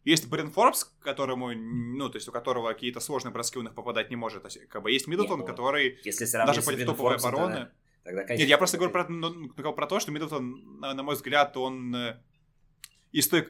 Есть 0.09 0.27
Брен 0.27 0.49
Форбс, 0.49 0.85
которому, 1.01 1.53
ну, 1.53 2.09
то 2.09 2.17
есть 2.17 2.27
у 2.27 2.31
которого 2.31 2.73
какие-то 2.73 2.99
сложные 2.99 3.31
броски 3.31 3.59
у 3.59 3.61
них 3.61 3.75
попадать 3.75 4.09
не 4.09 4.15
может. 4.15 4.43
Как 4.69 4.81
бы 4.81 4.91
есть 4.91 5.07
Миддлтон, 5.07 5.39
ну, 5.39 5.45
который 5.45 5.99
если 6.03 6.25
даже 6.25 6.61
против 6.61 6.85
топовой 6.85 7.15
обороны... 7.15 7.69
Тогда, 8.03 8.23
конечно, 8.23 8.41
Нет, 8.41 8.49
я 8.49 8.57
просто 8.57 8.77
говорю 8.77 8.93
про, 8.93 9.07
ну, 9.07 9.49
про 9.49 9.85
то, 9.85 9.99
что 9.99 10.11
Миддлтон, 10.11 10.79
на, 10.79 10.93
на 10.93 11.03
мой 11.03 11.15
взгляд, 11.15 11.55
он 11.57 11.93
э, 11.93 12.17
из 13.11 13.27
той, 13.27 13.47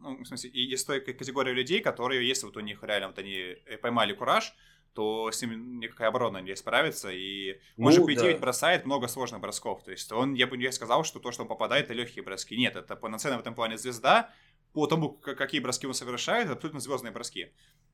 ну, 0.00 0.22
в 0.22 0.26
смысле, 0.26 0.50
из 0.50 0.84
той 0.84 1.00
категории 1.00 1.52
людей, 1.52 1.80
которые, 1.80 2.26
если 2.26 2.46
вот 2.46 2.56
у 2.56 2.60
них 2.60 2.82
реально 2.82 3.08
вот 3.08 3.18
они 3.18 3.36
э, 3.36 3.78
поймали 3.78 4.12
кураж, 4.12 4.52
то 4.94 5.30
с 5.30 5.42
ним 5.42 5.80
никакая 5.80 6.08
оборона 6.08 6.38
не 6.38 6.54
справится, 6.56 7.10
и 7.10 7.60
ну, 7.76 7.86
он 7.86 7.92
же, 7.92 8.00
по 8.00 8.14
да. 8.14 8.36
бросает 8.36 8.86
много 8.86 9.08
сложных 9.08 9.40
бросков, 9.40 9.82
то 9.82 9.90
есть 9.90 10.10
он, 10.12 10.34
я 10.34 10.46
бы 10.46 10.56
не 10.56 10.70
сказал, 10.70 11.04
что 11.04 11.18
то, 11.18 11.32
что 11.32 11.42
он 11.42 11.48
попадает, 11.48 11.86
это 11.86 11.94
легкие 11.94 12.24
броски, 12.24 12.56
нет, 12.56 12.76
это 12.76 12.94
полноценная 12.94 13.38
в 13.38 13.40
этом 13.40 13.54
плане 13.54 13.76
звезда, 13.76 14.30
по 14.74 14.86
тому, 14.88 15.10
какие 15.10 15.60
броски 15.60 15.86
он 15.86 15.94
совершает, 15.94 16.46
это 16.46 16.54
абсолютно 16.54 16.80
звездные 16.80 17.12
броски. 17.12 17.52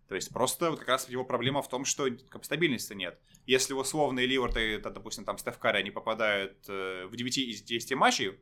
То 0.08 0.14
есть 0.14 0.32
просто 0.32 0.70
вот 0.70 0.80
как 0.80 0.88
раз 0.88 1.08
его 1.08 1.24
проблема 1.24 1.62
в 1.62 1.68
том, 1.68 1.84
что 1.84 2.08
как, 2.30 2.44
стабильности 2.44 2.94
нет. 2.94 3.20
Если 3.46 3.74
условные 3.74 4.26
ливерты, 4.26 4.60
это, 4.74 4.90
допустим, 4.90 5.24
там 5.24 5.38
Стеф 5.38 5.58
Карри, 5.58 5.78
они 5.78 5.90
попадают 5.90 6.56
э, 6.68 7.06
в 7.06 7.14
9 7.14 7.38
из 7.38 7.62
10 7.62 7.94
матчей 7.94 8.40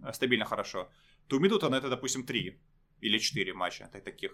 э, 0.00 0.12
стабильно 0.12 0.44
хорошо, 0.44 0.88
то 1.26 1.36
у 1.36 1.40
Миддлтона 1.40 1.74
это, 1.74 1.90
допустим, 1.90 2.24
3 2.24 2.58
или 3.02 3.18
4 3.18 3.52
матча 3.52 3.88
таких. 4.04 4.32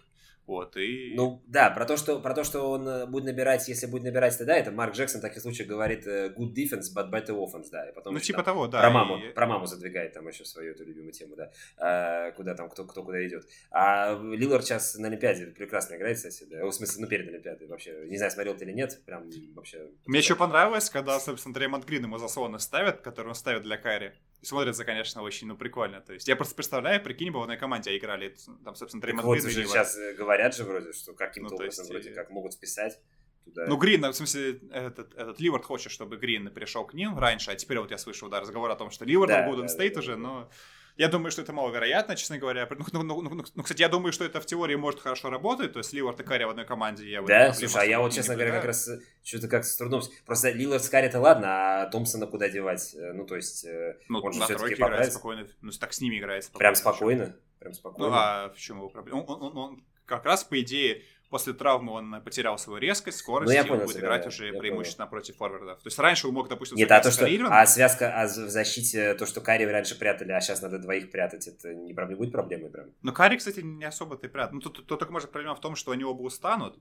Вот, 0.48 0.78
и... 0.78 1.12
Ну, 1.14 1.42
да, 1.46 1.68
про 1.68 1.84
то, 1.84 1.98
что, 1.98 2.20
про 2.20 2.32
то, 2.32 2.42
что 2.42 2.70
он 2.70 2.88
э, 2.88 3.06
будет 3.06 3.24
набирать, 3.24 3.68
если 3.68 3.84
будет 3.84 4.04
набирать, 4.04 4.38
тогда 4.38 4.56
это 4.56 4.72
Марк 4.72 4.94
Джексон 4.94 5.20
в 5.20 5.22
таких 5.22 5.42
случаях 5.42 5.68
говорит 5.68 6.06
э, 6.06 6.34
good 6.34 6.54
defense, 6.54 6.86
but 6.96 7.10
better 7.10 7.36
offense, 7.36 7.66
да. 7.70 7.86
И 7.86 7.92
потом 7.94 8.14
ну, 8.14 8.18
еще, 8.18 8.28
типа 8.28 8.42
там, 8.42 8.54
того, 8.54 8.66
да. 8.66 8.80
Про 8.80 8.90
маму, 8.90 9.18
и... 9.18 9.28
про 9.28 9.46
маму 9.46 9.66
задвигает 9.66 10.14
там 10.14 10.26
еще 10.26 10.46
свою 10.46 10.72
эту 10.72 10.86
любимую 10.86 11.12
тему, 11.12 11.36
да. 11.36 11.52
А, 11.76 12.30
куда 12.30 12.54
там, 12.54 12.70
кто, 12.70 12.86
кто 12.86 13.02
куда 13.02 13.22
идет. 13.26 13.46
А 13.70 14.18
Лилар 14.18 14.62
сейчас 14.62 14.94
на 14.94 15.08
Олимпиаде 15.08 15.48
прекрасно 15.48 15.96
играет, 15.96 16.16
кстати, 16.16 16.44
да. 16.44 16.64
В 16.64 16.72
смысле, 16.72 17.02
ну, 17.02 17.08
перед 17.08 17.28
Олимпиадой 17.28 17.68
вообще. 17.68 18.06
Не 18.06 18.16
знаю, 18.16 18.32
смотрел 18.32 18.56
ты 18.56 18.64
или 18.64 18.72
нет, 18.72 19.02
прям 19.04 19.28
вообще... 19.54 19.90
Мне 20.06 20.20
еще 20.20 20.34
понравилось, 20.34 20.88
когда, 20.88 21.20
собственно, 21.20 21.54
Дреймонд 21.54 21.84
Грин 21.84 22.04
ему 22.04 22.16
заслоны 22.16 22.58
ставят, 22.58 23.02
которые 23.02 23.32
он 23.32 23.34
ставит 23.34 23.64
для 23.64 23.76
Кайри. 23.76 24.12
Смотрится, 24.40 24.84
конечно, 24.84 25.22
очень, 25.22 25.48
ну, 25.48 25.56
прикольно. 25.56 26.00
То 26.00 26.12
есть 26.12 26.28
я 26.28 26.36
просто 26.36 26.54
представляю, 26.54 27.02
прикинь, 27.02 27.32
бы 27.32 27.40
в 27.40 27.42
одной 27.42 27.56
команде 27.56 27.96
играли. 27.96 28.36
Там, 28.64 28.76
собственно, 28.76 29.00
Дреймонд 29.00 29.26
вот 29.26 29.38
Грин. 29.38 29.66
Вот 29.66 29.72
сейчас 29.72 29.98
говорят 30.16 30.54
же 30.54 30.64
вроде, 30.64 30.92
что 30.92 31.12
каким-то 31.12 31.50
ну, 31.50 31.56
образом 31.56 31.84
есть, 31.84 31.90
вроде 31.90 32.10
как 32.12 32.30
могут 32.30 32.52
списать. 32.52 33.00
Туда. 33.44 33.66
Ну, 33.66 33.76
Грин, 33.76 34.02
в 34.02 34.12
смысле, 34.12 34.60
этот, 34.70 35.14
этот 35.14 35.40
Ливард 35.40 35.64
хочет, 35.64 35.90
чтобы 35.90 36.18
Грин 36.18 36.52
пришел 36.52 36.84
к 36.84 36.94
ним 36.94 37.18
раньше, 37.18 37.50
а 37.50 37.56
теперь 37.56 37.78
вот 37.78 37.90
я 37.90 37.98
слышал, 37.98 38.28
да, 38.28 38.40
разговор 38.40 38.70
о 38.70 38.76
том, 38.76 38.90
что 38.90 39.04
Ливард 39.04 39.30
да, 39.30 39.44
Голден 39.44 39.62
да, 39.62 39.68
Стейт 39.68 39.94
да, 39.94 40.00
уже, 40.00 40.12
да. 40.12 40.18
но 40.18 40.50
я 40.98 41.08
думаю, 41.08 41.30
что 41.30 41.42
это 41.42 41.52
маловероятно, 41.52 42.16
честно 42.16 42.38
говоря. 42.38 42.68
Ну, 42.70 42.84
ну, 42.92 43.02
ну, 43.04 43.22
ну, 43.22 43.44
ну, 43.54 43.62
кстати, 43.62 43.80
я 43.80 43.88
думаю, 43.88 44.12
что 44.12 44.24
это 44.24 44.40
в 44.40 44.46
теории 44.46 44.74
может 44.74 45.00
хорошо 45.00 45.30
работать, 45.30 45.72
то 45.72 45.78
есть 45.78 45.92
Ливард 45.92 46.18
и 46.20 46.24
Карри 46.24 46.42
в 46.42 46.50
одной 46.50 46.66
команде. 46.66 47.08
Я 47.08 47.22
да, 47.22 47.54
слушай, 47.54 47.82
а 47.82 47.84
я 47.84 48.00
вот, 48.00 48.12
честно 48.12 48.34
говоря, 48.34 48.50
как 48.50 48.64
раз 48.64 48.88
э, 48.88 49.00
что-то 49.22 49.46
как 49.46 49.64
с 49.64 49.76
трудом... 49.76 50.02
Просто 50.26 50.50
Лилард 50.50 50.82
с 50.82 50.88
Карри-то 50.88 51.20
ладно, 51.20 51.82
а 51.82 51.86
Томпсона 51.86 52.26
куда 52.26 52.48
девать? 52.48 52.94
Э, 52.96 53.12
ну, 53.12 53.26
то 53.26 53.36
есть, 53.36 53.64
э, 53.64 53.96
ну, 54.08 54.18
он 54.18 54.32
же 54.32 54.42
все-таки 54.42 54.74
играет 54.74 55.12
спокойно, 55.12 55.46
ну, 55.60 55.70
так 55.70 55.92
с 55.92 56.00
ними 56.00 56.18
играет 56.18 56.44
спокойно. 56.44 56.58
Прям 56.58 56.74
спокойно? 56.74 57.36
Прям 57.60 57.72
спокойно? 57.74 58.10
Ну, 58.10 58.14
а 58.16 58.48
в 58.48 58.58
чем 58.58 58.78
его 58.78 58.88
проблема? 58.88 59.18
Он, 59.18 59.24
он, 59.28 59.42
он, 59.42 59.56
он 59.56 59.84
как 60.04 60.24
раз, 60.24 60.42
по 60.42 60.60
идее, 60.60 61.04
после 61.28 61.52
травмы 61.52 61.92
он 61.92 62.22
потерял 62.22 62.58
свою 62.58 62.80
резкость, 62.80 63.18
скорость, 63.18 63.48
ну, 63.48 63.54
я 63.54 63.62
и 63.62 63.68
понял, 63.68 63.82
он 63.82 63.86
будет 63.86 63.98
играть 63.98 64.22
да, 64.22 64.28
уже 64.28 64.52
преимущественно 64.52 65.06
понял. 65.06 65.22
против 65.22 65.36
форвардов. 65.36 65.82
То 65.82 65.86
есть 65.86 65.98
раньше 65.98 66.28
он 66.28 66.34
мог, 66.34 66.48
допустим, 66.48 66.76
Нет, 66.76 66.90
а 66.90 67.00
то, 67.00 67.10
что, 67.10 67.26
а 67.26 67.66
связка, 67.66 68.12
а 68.14 68.26
в 68.26 68.28
защите, 68.28 69.14
то, 69.14 69.26
что 69.26 69.40
Карри 69.40 69.64
раньше 69.64 69.98
прятали, 69.98 70.32
а 70.32 70.40
сейчас 70.40 70.62
надо 70.62 70.78
двоих 70.78 71.10
прятать, 71.10 71.46
это 71.46 71.74
не, 71.74 71.92
не 71.92 72.14
будет 72.14 72.32
проблемой 72.32 72.70
прям? 72.70 72.86
Ну, 73.02 73.12
Карри, 73.12 73.36
кстати, 73.36 73.60
не 73.60 73.84
особо 73.84 74.16
ты 74.16 74.28
прятал. 74.28 74.54
Ну, 74.54 74.60
тут, 74.60 74.76
тут, 74.76 74.86
тут 74.86 74.98
только 74.98 75.12
может 75.12 75.30
проблема 75.30 75.54
в 75.54 75.60
том, 75.60 75.76
что 75.76 75.92
они 75.92 76.04
оба 76.04 76.22
устанут, 76.22 76.78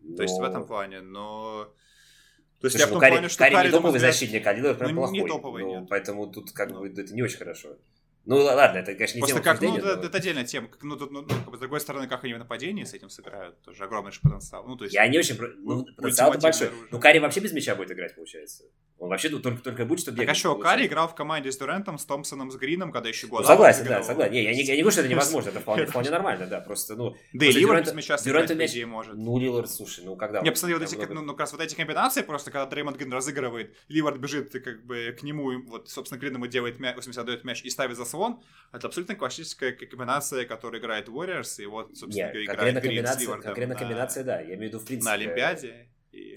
но... 0.00 0.16
то 0.16 0.22
есть 0.22 0.38
в 0.38 0.42
этом 0.42 0.66
плане, 0.66 1.00
но... 1.00 1.72
То 2.60 2.66
есть 2.66 2.76
Слушай, 2.76 2.82
я 2.82 2.86
в 2.86 2.90
том 2.90 3.02
ну, 3.02 3.08
плане, 3.08 3.28
что 3.28 3.38
Карри, 3.40 3.54
Карри 3.54 3.66
не 3.66 3.72
топовый 3.72 4.00
защитник, 4.00 4.46
а 4.46 4.52
Лилард 4.54 4.78
прям 4.78 4.94
ну, 4.94 4.96
плохой. 5.02 5.18
Не 5.18 5.28
топовый, 5.28 5.62
ну, 5.64 5.80
нет. 5.80 5.88
Поэтому 5.90 6.32
тут 6.32 6.52
как 6.52 6.70
ну. 6.70 6.80
бы 6.80 6.88
это 6.88 7.12
не 7.12 7.22
очень 7.22 7.36
хорошо. 7.36 7.76
Ну 8.26 8.36
ладно, 8.36 8.78
это, 8.78 8.94
конечно, 8.94 9.16
не 9.16 9.20
Просто 9.20 9.40
тема 9.40 9.44
как, 9.44 9.60
ну, 9.60 9.76
это, 9.76 10.06
это 10.06 10.16
отдельная 10.16 10.44
тема. 10.44 10.68
Как, 10.68 10.82
ну, 10.82 10.96
тут, 10.96 11.10
ну, 11.10 11.22
ну, 11.22 11.56
с 11.56 11.58
другой 11.58 11.80
стороны, 11.80 12.08
как 12.08 12.24
они 12.24 12.32
в 12.34 12.38
нападении 12.38 12.84
с 12.84 12.94
этим 12.94 13.10
сыграют, 13.10 13.60
тоже 13.62 13.84
огромный 13.84 14.12
же 14.12 14.20
потенциал. 14.22 14.64
Ну, 14.66 14.76
то 14.76 14.84
есть, 14.84 14.94
Я 14.94 15.06
не 15.08 15.18
очень... 15.18 15.36
Ну, 15.38 15.84
потенциал 15.96 16.32
большой. 16.32 16.68
Оружие. 16.68 16.88
Ну, 16.90 17.00
Карри 17.00 17.18
вообще 17.18 17.40
без 17.40 17.52
мяча 17.52 17.74
будет 17.74 17.92
играть, 17.92 18.14
получается. 18.14 18.64
Он 18.98 19.10
вообще 19.10 19.28
тут 19.28 19.42
только, 19.42 19.62
только 19.62 19.84
будет, 19.84 20.00
чтобы 20.00 20.16
бегать. 20.16 20.28
Так 20.28 20.36
а 20.36 20.38
что, 20.38 20.54
Карри 20.54 20.86
играл 20.86 21.08
в 21.08 21.14
команде 21.14 21.52
с 21.52 21.58
Дурентом, 21.58 21.98
с 21.98 22.06
Томпсоном, 22.06 22.50
с 22.50 22.56
Грином, 22.56 22.92
когда 22.92 23.08
еще 23.08 23.26
год. 23.26 23.42
Ну, 23.42 23.46
согласен, 23.46 23.84
да, 23.86 24.02
согласен. 24.02 24.32
Не, 24.32 24.44
я 24.44 24.54
не, 24.54 24.62
я 24.62 24.76
не 24.76 24.80
говорю, 24.80 24.92
что 24.92 25.00
это 25.00 25.10
невозможно, 25.10 25.50
это 25.50 25.60
вполне, 25.60 25.86
вполне 25.86 26.10
нормально, 26.10 26.46
да, 26.46 26.60
просто, 26.60 26.94
ну... 26.94 27.14
Да 27.32 27.44
и 27.44 27.52
Ливард 27.52 27.84
без 27.84 27.92
мяча 27.92 28.16
сыграть, 28.16 28.50
идее, 28.50 28.86
может. 28.86 29.14
Ну, 29.14 29.38
Ливард, 29.38 29.70
слушай, 29.70 30.04
ну, 30.04 30.16
когда... 30.16 30.40
Не, 30.40 30.50
посмотри, 30.50 30.74
вот 30.76 30.84
эти, 30.84 30.94
ну, 31.12 31.20
ну, 31.20 31.32
как 31.32 31.40
раз 31.40 31.52
вот 31.52 31.60
эти 31.60 31.74
комбинации, 31.74 32.22
просто 32.22 32.50
когда 32.50 32.66
Дреймонд 32.66 32.96
Грин 32.96 33.12
разыгрывает, 33.12 33.74
Ливард 33.88 34.18
бежит, 34.18 34.52
как 34.52 34.86
бы, 34.86 35.14
к 35.18 35.22
нему, 35.22 35.60
вот, 35.66 35.90
собственно, 35.90 36.18
Грин 36.18 36.34
ему 36.34 36.46
делает 36.46 36.78
мяч, 36.78 36.96
80 36.96 37.20
отдает 37.20 37.44
мяч 37.44 37.62
и 37.62 37.70
ставит 37.70 37.96
заслон, 38.14 38.42
это 38.72 38.86
абсолютно 38.88 39.14
классическая 39.14 39.72
комбинация, 39.72 40.44
которая 40.46 40.80
играет 40.80 41.08
Warriors, 41.08 41.62
и 41.62 41.66
вот, 41.66 41.96
собственно, 41.96 42.32
Нет, 42.32 42.36
играет 42.36 42.82
Грин 42.82 43.06
с 43.06 43.20
Ливардом. 43.20 43.44
Конкретно 43.44 43.74
комбинация, 43.74 44.24
да, 44.24 44.40
я 44.40 44.54
имею 44.54 44.58
в 44.58 44.62
виду, 44.62 44.78
в 44.80 44.84
принципе... 44.84 45.10
На 45.10 45.14
Олимпиаде. 45.14 45.88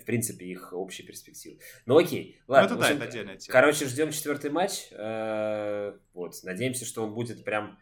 В 0.02 0.06
принципе, 0.06 0.46
их 0.46 0.74
общие 0.74 1.06
перспективы. 1.06 1.60
Ну 1.86 2.00
окей, 2.00 2.42
ладно. 2.48 2.76
Ну, 2.76 2.82
это, 2.82 2.90
да, 2.90 2.96
это 2.96 3.04
отдельная 3.04 3.38
тема. 3.38 3.54
Короче, 3.54 3.86
ждем 3.86 4.10
четвертый 4.10 4.50
матч. 4.50 4.88
Э, 4.90 5.96
вот, 6.16 6.34
надеемся, 6.42 6.84
что 6.84 7.04
он 7.04 7.14
будет 7.14 7.44
прям 7.44 7.78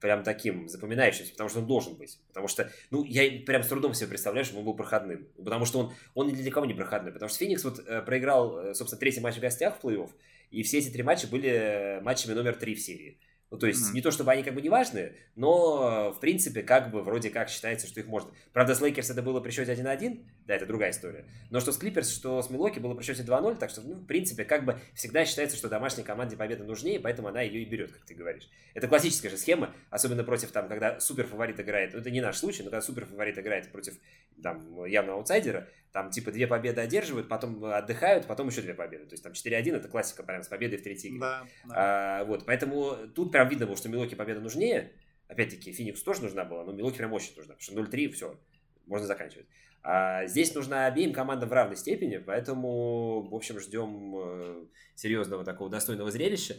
прям 0.00 0.24
таким 0.24 0.68
запоминающимся, 0.68 1.30
потому 1.30 1.48
что 1.48 1.60
он 1.60 1.66
должен 1.68 1.94
быть. 1.94 2.18
Потому 2.28 2.48
что, 2.48 2.70
ну, 2.90 3.04
я 3.04 3.44
прям 3.46 3.62
с 3.62 3.68
трудом 3.68 3.94
себе 3.94 4.08
представляю, 4.08 4.44
что 4.44 4.58
он 4.58 4.64
был 4.64 4.74
проходным. 4.74 5.28
Потому 5.36 5.66
что 5.66 5.78
он, 5.78 5.92
он 6.14 6.28
ни 6.28 6.32
для 6.32 6.50
кого 6.50 6.66
не 6.66 6.74
проходной. 6.74 7.12
Потому 7.12 7.28
что 7.28 7.38
Феникс 7.38 7.62
вот 7.62 7.78
э, 7.78 8.02
проиграл, 8.02 8.58
э, 8.58 8.74
собственно, 8.74 8.98
третий 8.98 9.20
матч 9.20 9.36
в 9.36 9.40
гостях 9.40 9.78
в 9.78 9.86
плей-офф, 9.86 10.10
и 10.50 10.64
все 10.64 10.78
эти 10.78 10.90
три 10.90 11.04
матча 11.04 11.28
были 11.28 12.00
матчами 12.02 12.34
номер 12.34 12.56
три 12.56 12.74
в 12.74 12.80
серии. 12.80 13.20
Ну, 13.50 13.58
то 13.58 13.68
есть, 13.68 13.90
mm-hmm. 13.90 13.94
не 13.94 14.00
то 14.02 14.10
чтобы 14.10 14.32
они 14.32 14.42
как 14.42 14.54
бы 14.54 14.60
не 14.60 14.68
важны, 14.68 15.12
но, 15.36 16.12
в 16.12 16.18
принципе, 16.18 16.62
как 16.62 16.90
бы 16.90 17.02
вроде 17.02 17.30
как 17.30 17.48
считается, 17.48 17.86
что 17.86 18.00
их 18.00 18.06
можно. 18.06 18.32
Правда, 18.52 18.74
с 18.74 18.80
Лейкерс 18.80 19.10
это 19.10 19.22
было 19.22 19.40
при 19.40 19.52
счете 19.52 19.72
1-1, 19.72 20.24
да, 20.46 20.56
это 20.56 20.66
другая 20.66 20.90
история. 20.90 21.26
Но 21.50 21.60
что 21.60 21.70
с 21.70 21.76
Клиперс, 21.76 22.10
что 22.10 22.42
с 22.42 22.50
Милуоки 22.50 22.80
было 22.80 22.94
при 22.94 23.04
счете 23.04 23.22
2-0, 23.22 23.56
так 23.58 23.70
что, 23.70 23.82
ну, 23.82 23.94
в 23.94 24.06
принципе, 24.06 24.44
как 24.44 24.64
бы 24.64 24.80
всегда 24.94 25.24
считается, 25.24 25.56
что 25.56 25.68
домашней 25.68 26.02
команде 26.02 26.36
победа 26.36 26.64
нужнее, 26.64 26.98
поэтому 26.98 27.28
она 27.28 27.40
ее 27.42 27.62
и 27.62 27.64
берет, 27.64 27.92
как 27.92 28.04
ты 28.04 28.14
говоришь. 28.14 28.48
Это 28.74 28.88
классическая 28.88 29.30
же 29.30 29.36
схема, 29.36 29.72
особенно 29.90 30.24
против, 30.24 30.50
там, 30.50 30.66
когда 30.66 30.98
суперфаворит 30.98 31.60
играет, 31.60 31.94
ну, 31.94 32.00
это 32.00 32.10
не 32.10 32.20
наш 32.20 32.38
случай, 32.38 32.64
но 32.64 32.70
когда 32.70 32.82
суперфаворит 32.82 33.38
играет 33.38 33.70
против, 33.70 33.94
там, 34.42 34.84
явного 34.84 35.18
аутсайдера, 35.18 35.68
там, 35.96 36.10
типа, 36.10 36.30
две 36.30 36.46
победы 36.46 36.82
одерживают, 36.82 37.26
потом 37.26 37.64
отдыхают, 37.64 38.26
потом 38.26 38.48
еще 38.48 38.60
две 38.60 38.74
победы. 38.74 39.06
То 39.06 39.14
есть, 39.14 39.22
там, 39.22 39.32
4-1 39.32 39.76
это 39.76 39.88
классика 39.88 40.22
прям 40.22 40.42
с 40.42 40.48
победой 40.48 40.78
в 40.78 40.82
третьей 40.82 41.08
игре. 41.08 41.20
Да, 41.20 41.46
да. 41.64 41.74
А, 42.20 42.24
вот, 42.26 42.44
поэтому 42.44 43.08
тут 43.14 43.32
прям 43.32 43.48
видно 43.48 43.64
было, 43.64 43.78
что 43.78 43.88
Милоки 43.88 44.14
победа 44.14 44.40
нужнее. 44.40 44.92
Опять-таки, 45.26 45.72
Феникс 45.72 46.02
тоже 46.02 46.20
нужна 46.20 46.44
была, 46.44 46.64
но 46.64 46.72
Милоки 46.72 46.98
прям 46.98 47.14
очень 47.14 47.34
нужна, 47.34 47.54
потому 47.54 47.86
что 47.86 47.96
0-3, 47.96 48.10
все, 48.10 48.38
можно 48.84 49.06
заканчивать. 49.06 49.46
А 49.82 50.26
здесь 50.26 50.54
нужна 50.54 50.84
обеим 50.84 51.14
командам 51.14 51.48
в 51.48 51.52
равной 51.54 51.78
степени, 51.78 52.18
поэтому, 52.18 53.22
в 53.22 53.34
общем, 53.34 53.58
ждем 53.58 54.16
э, 54.18 54.64
серьезного 54.96 55.46
такого 55.46 55.70
достойного 55.70 56.10
зрелища. 56.10 56.56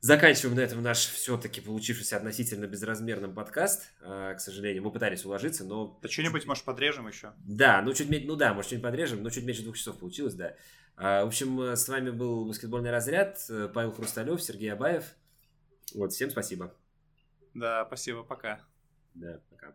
Заканчиваем 0.00 0.56
на 0.56 0.60
этом 0.60 0.80
наш 0.80 0.98
все-таки 0.98 1.60
получившийся 1.60 2.16
относительно 2.16 2.66
безразмерным 2.66 3.34
подкаст. 3.34 3.90
А, 4.00 4.34
к 4.34 4.40
сожалению, 4.40 4.84
мы 4.84 4.92
пытались 4.92 5.24
уложиться, 5.24 5.64
но... 5.64 5.98
Да 6.00 6.08
что-нибудь, 6.08 6.46
может, 6.46 6.64
подрежем 6.64 7.08
еще? 7.08 7.32
Да, 7.38 7.82
ну 7.82 7.92
чуть 7.92 8.08
меньше, 8.08 8.28
ну 8.28 8.36
да, 8.36 8.54
может, 8.54 8.68
что-нибудь 8.68 8.88
подрежем, 8.90 9.22
но 9.24 9.30
чуть 9.30 9.44
меньше 9.44 9.64
двух 9.64 9.76
часов 9.76 9.98
получилось, 9.98 10.34
да. 10.34 10.54
А, 10.96 11.24
в 11.24 11.28
общем, 11.28 11.60
с 11.60 11.88
вами 11.88 12.10
был 12.10 12.44
баскетбольный 12.46 12.92
разряд. 12.92 13.44
Павел 13.74 13.92
Хрусталев, 13.92 14.40
Сергей 14.40 14.72
Абаев. 14.72 15.04
Вот, 15.94 16.12
всем 16.12 16.30
спасибо. 16.30 16.72
Да, 17.54 17.84
спасибо, 17.86 18.22
пока. 18.22 18.60
Да, 19.14 19.40
пока. 19.50 19.74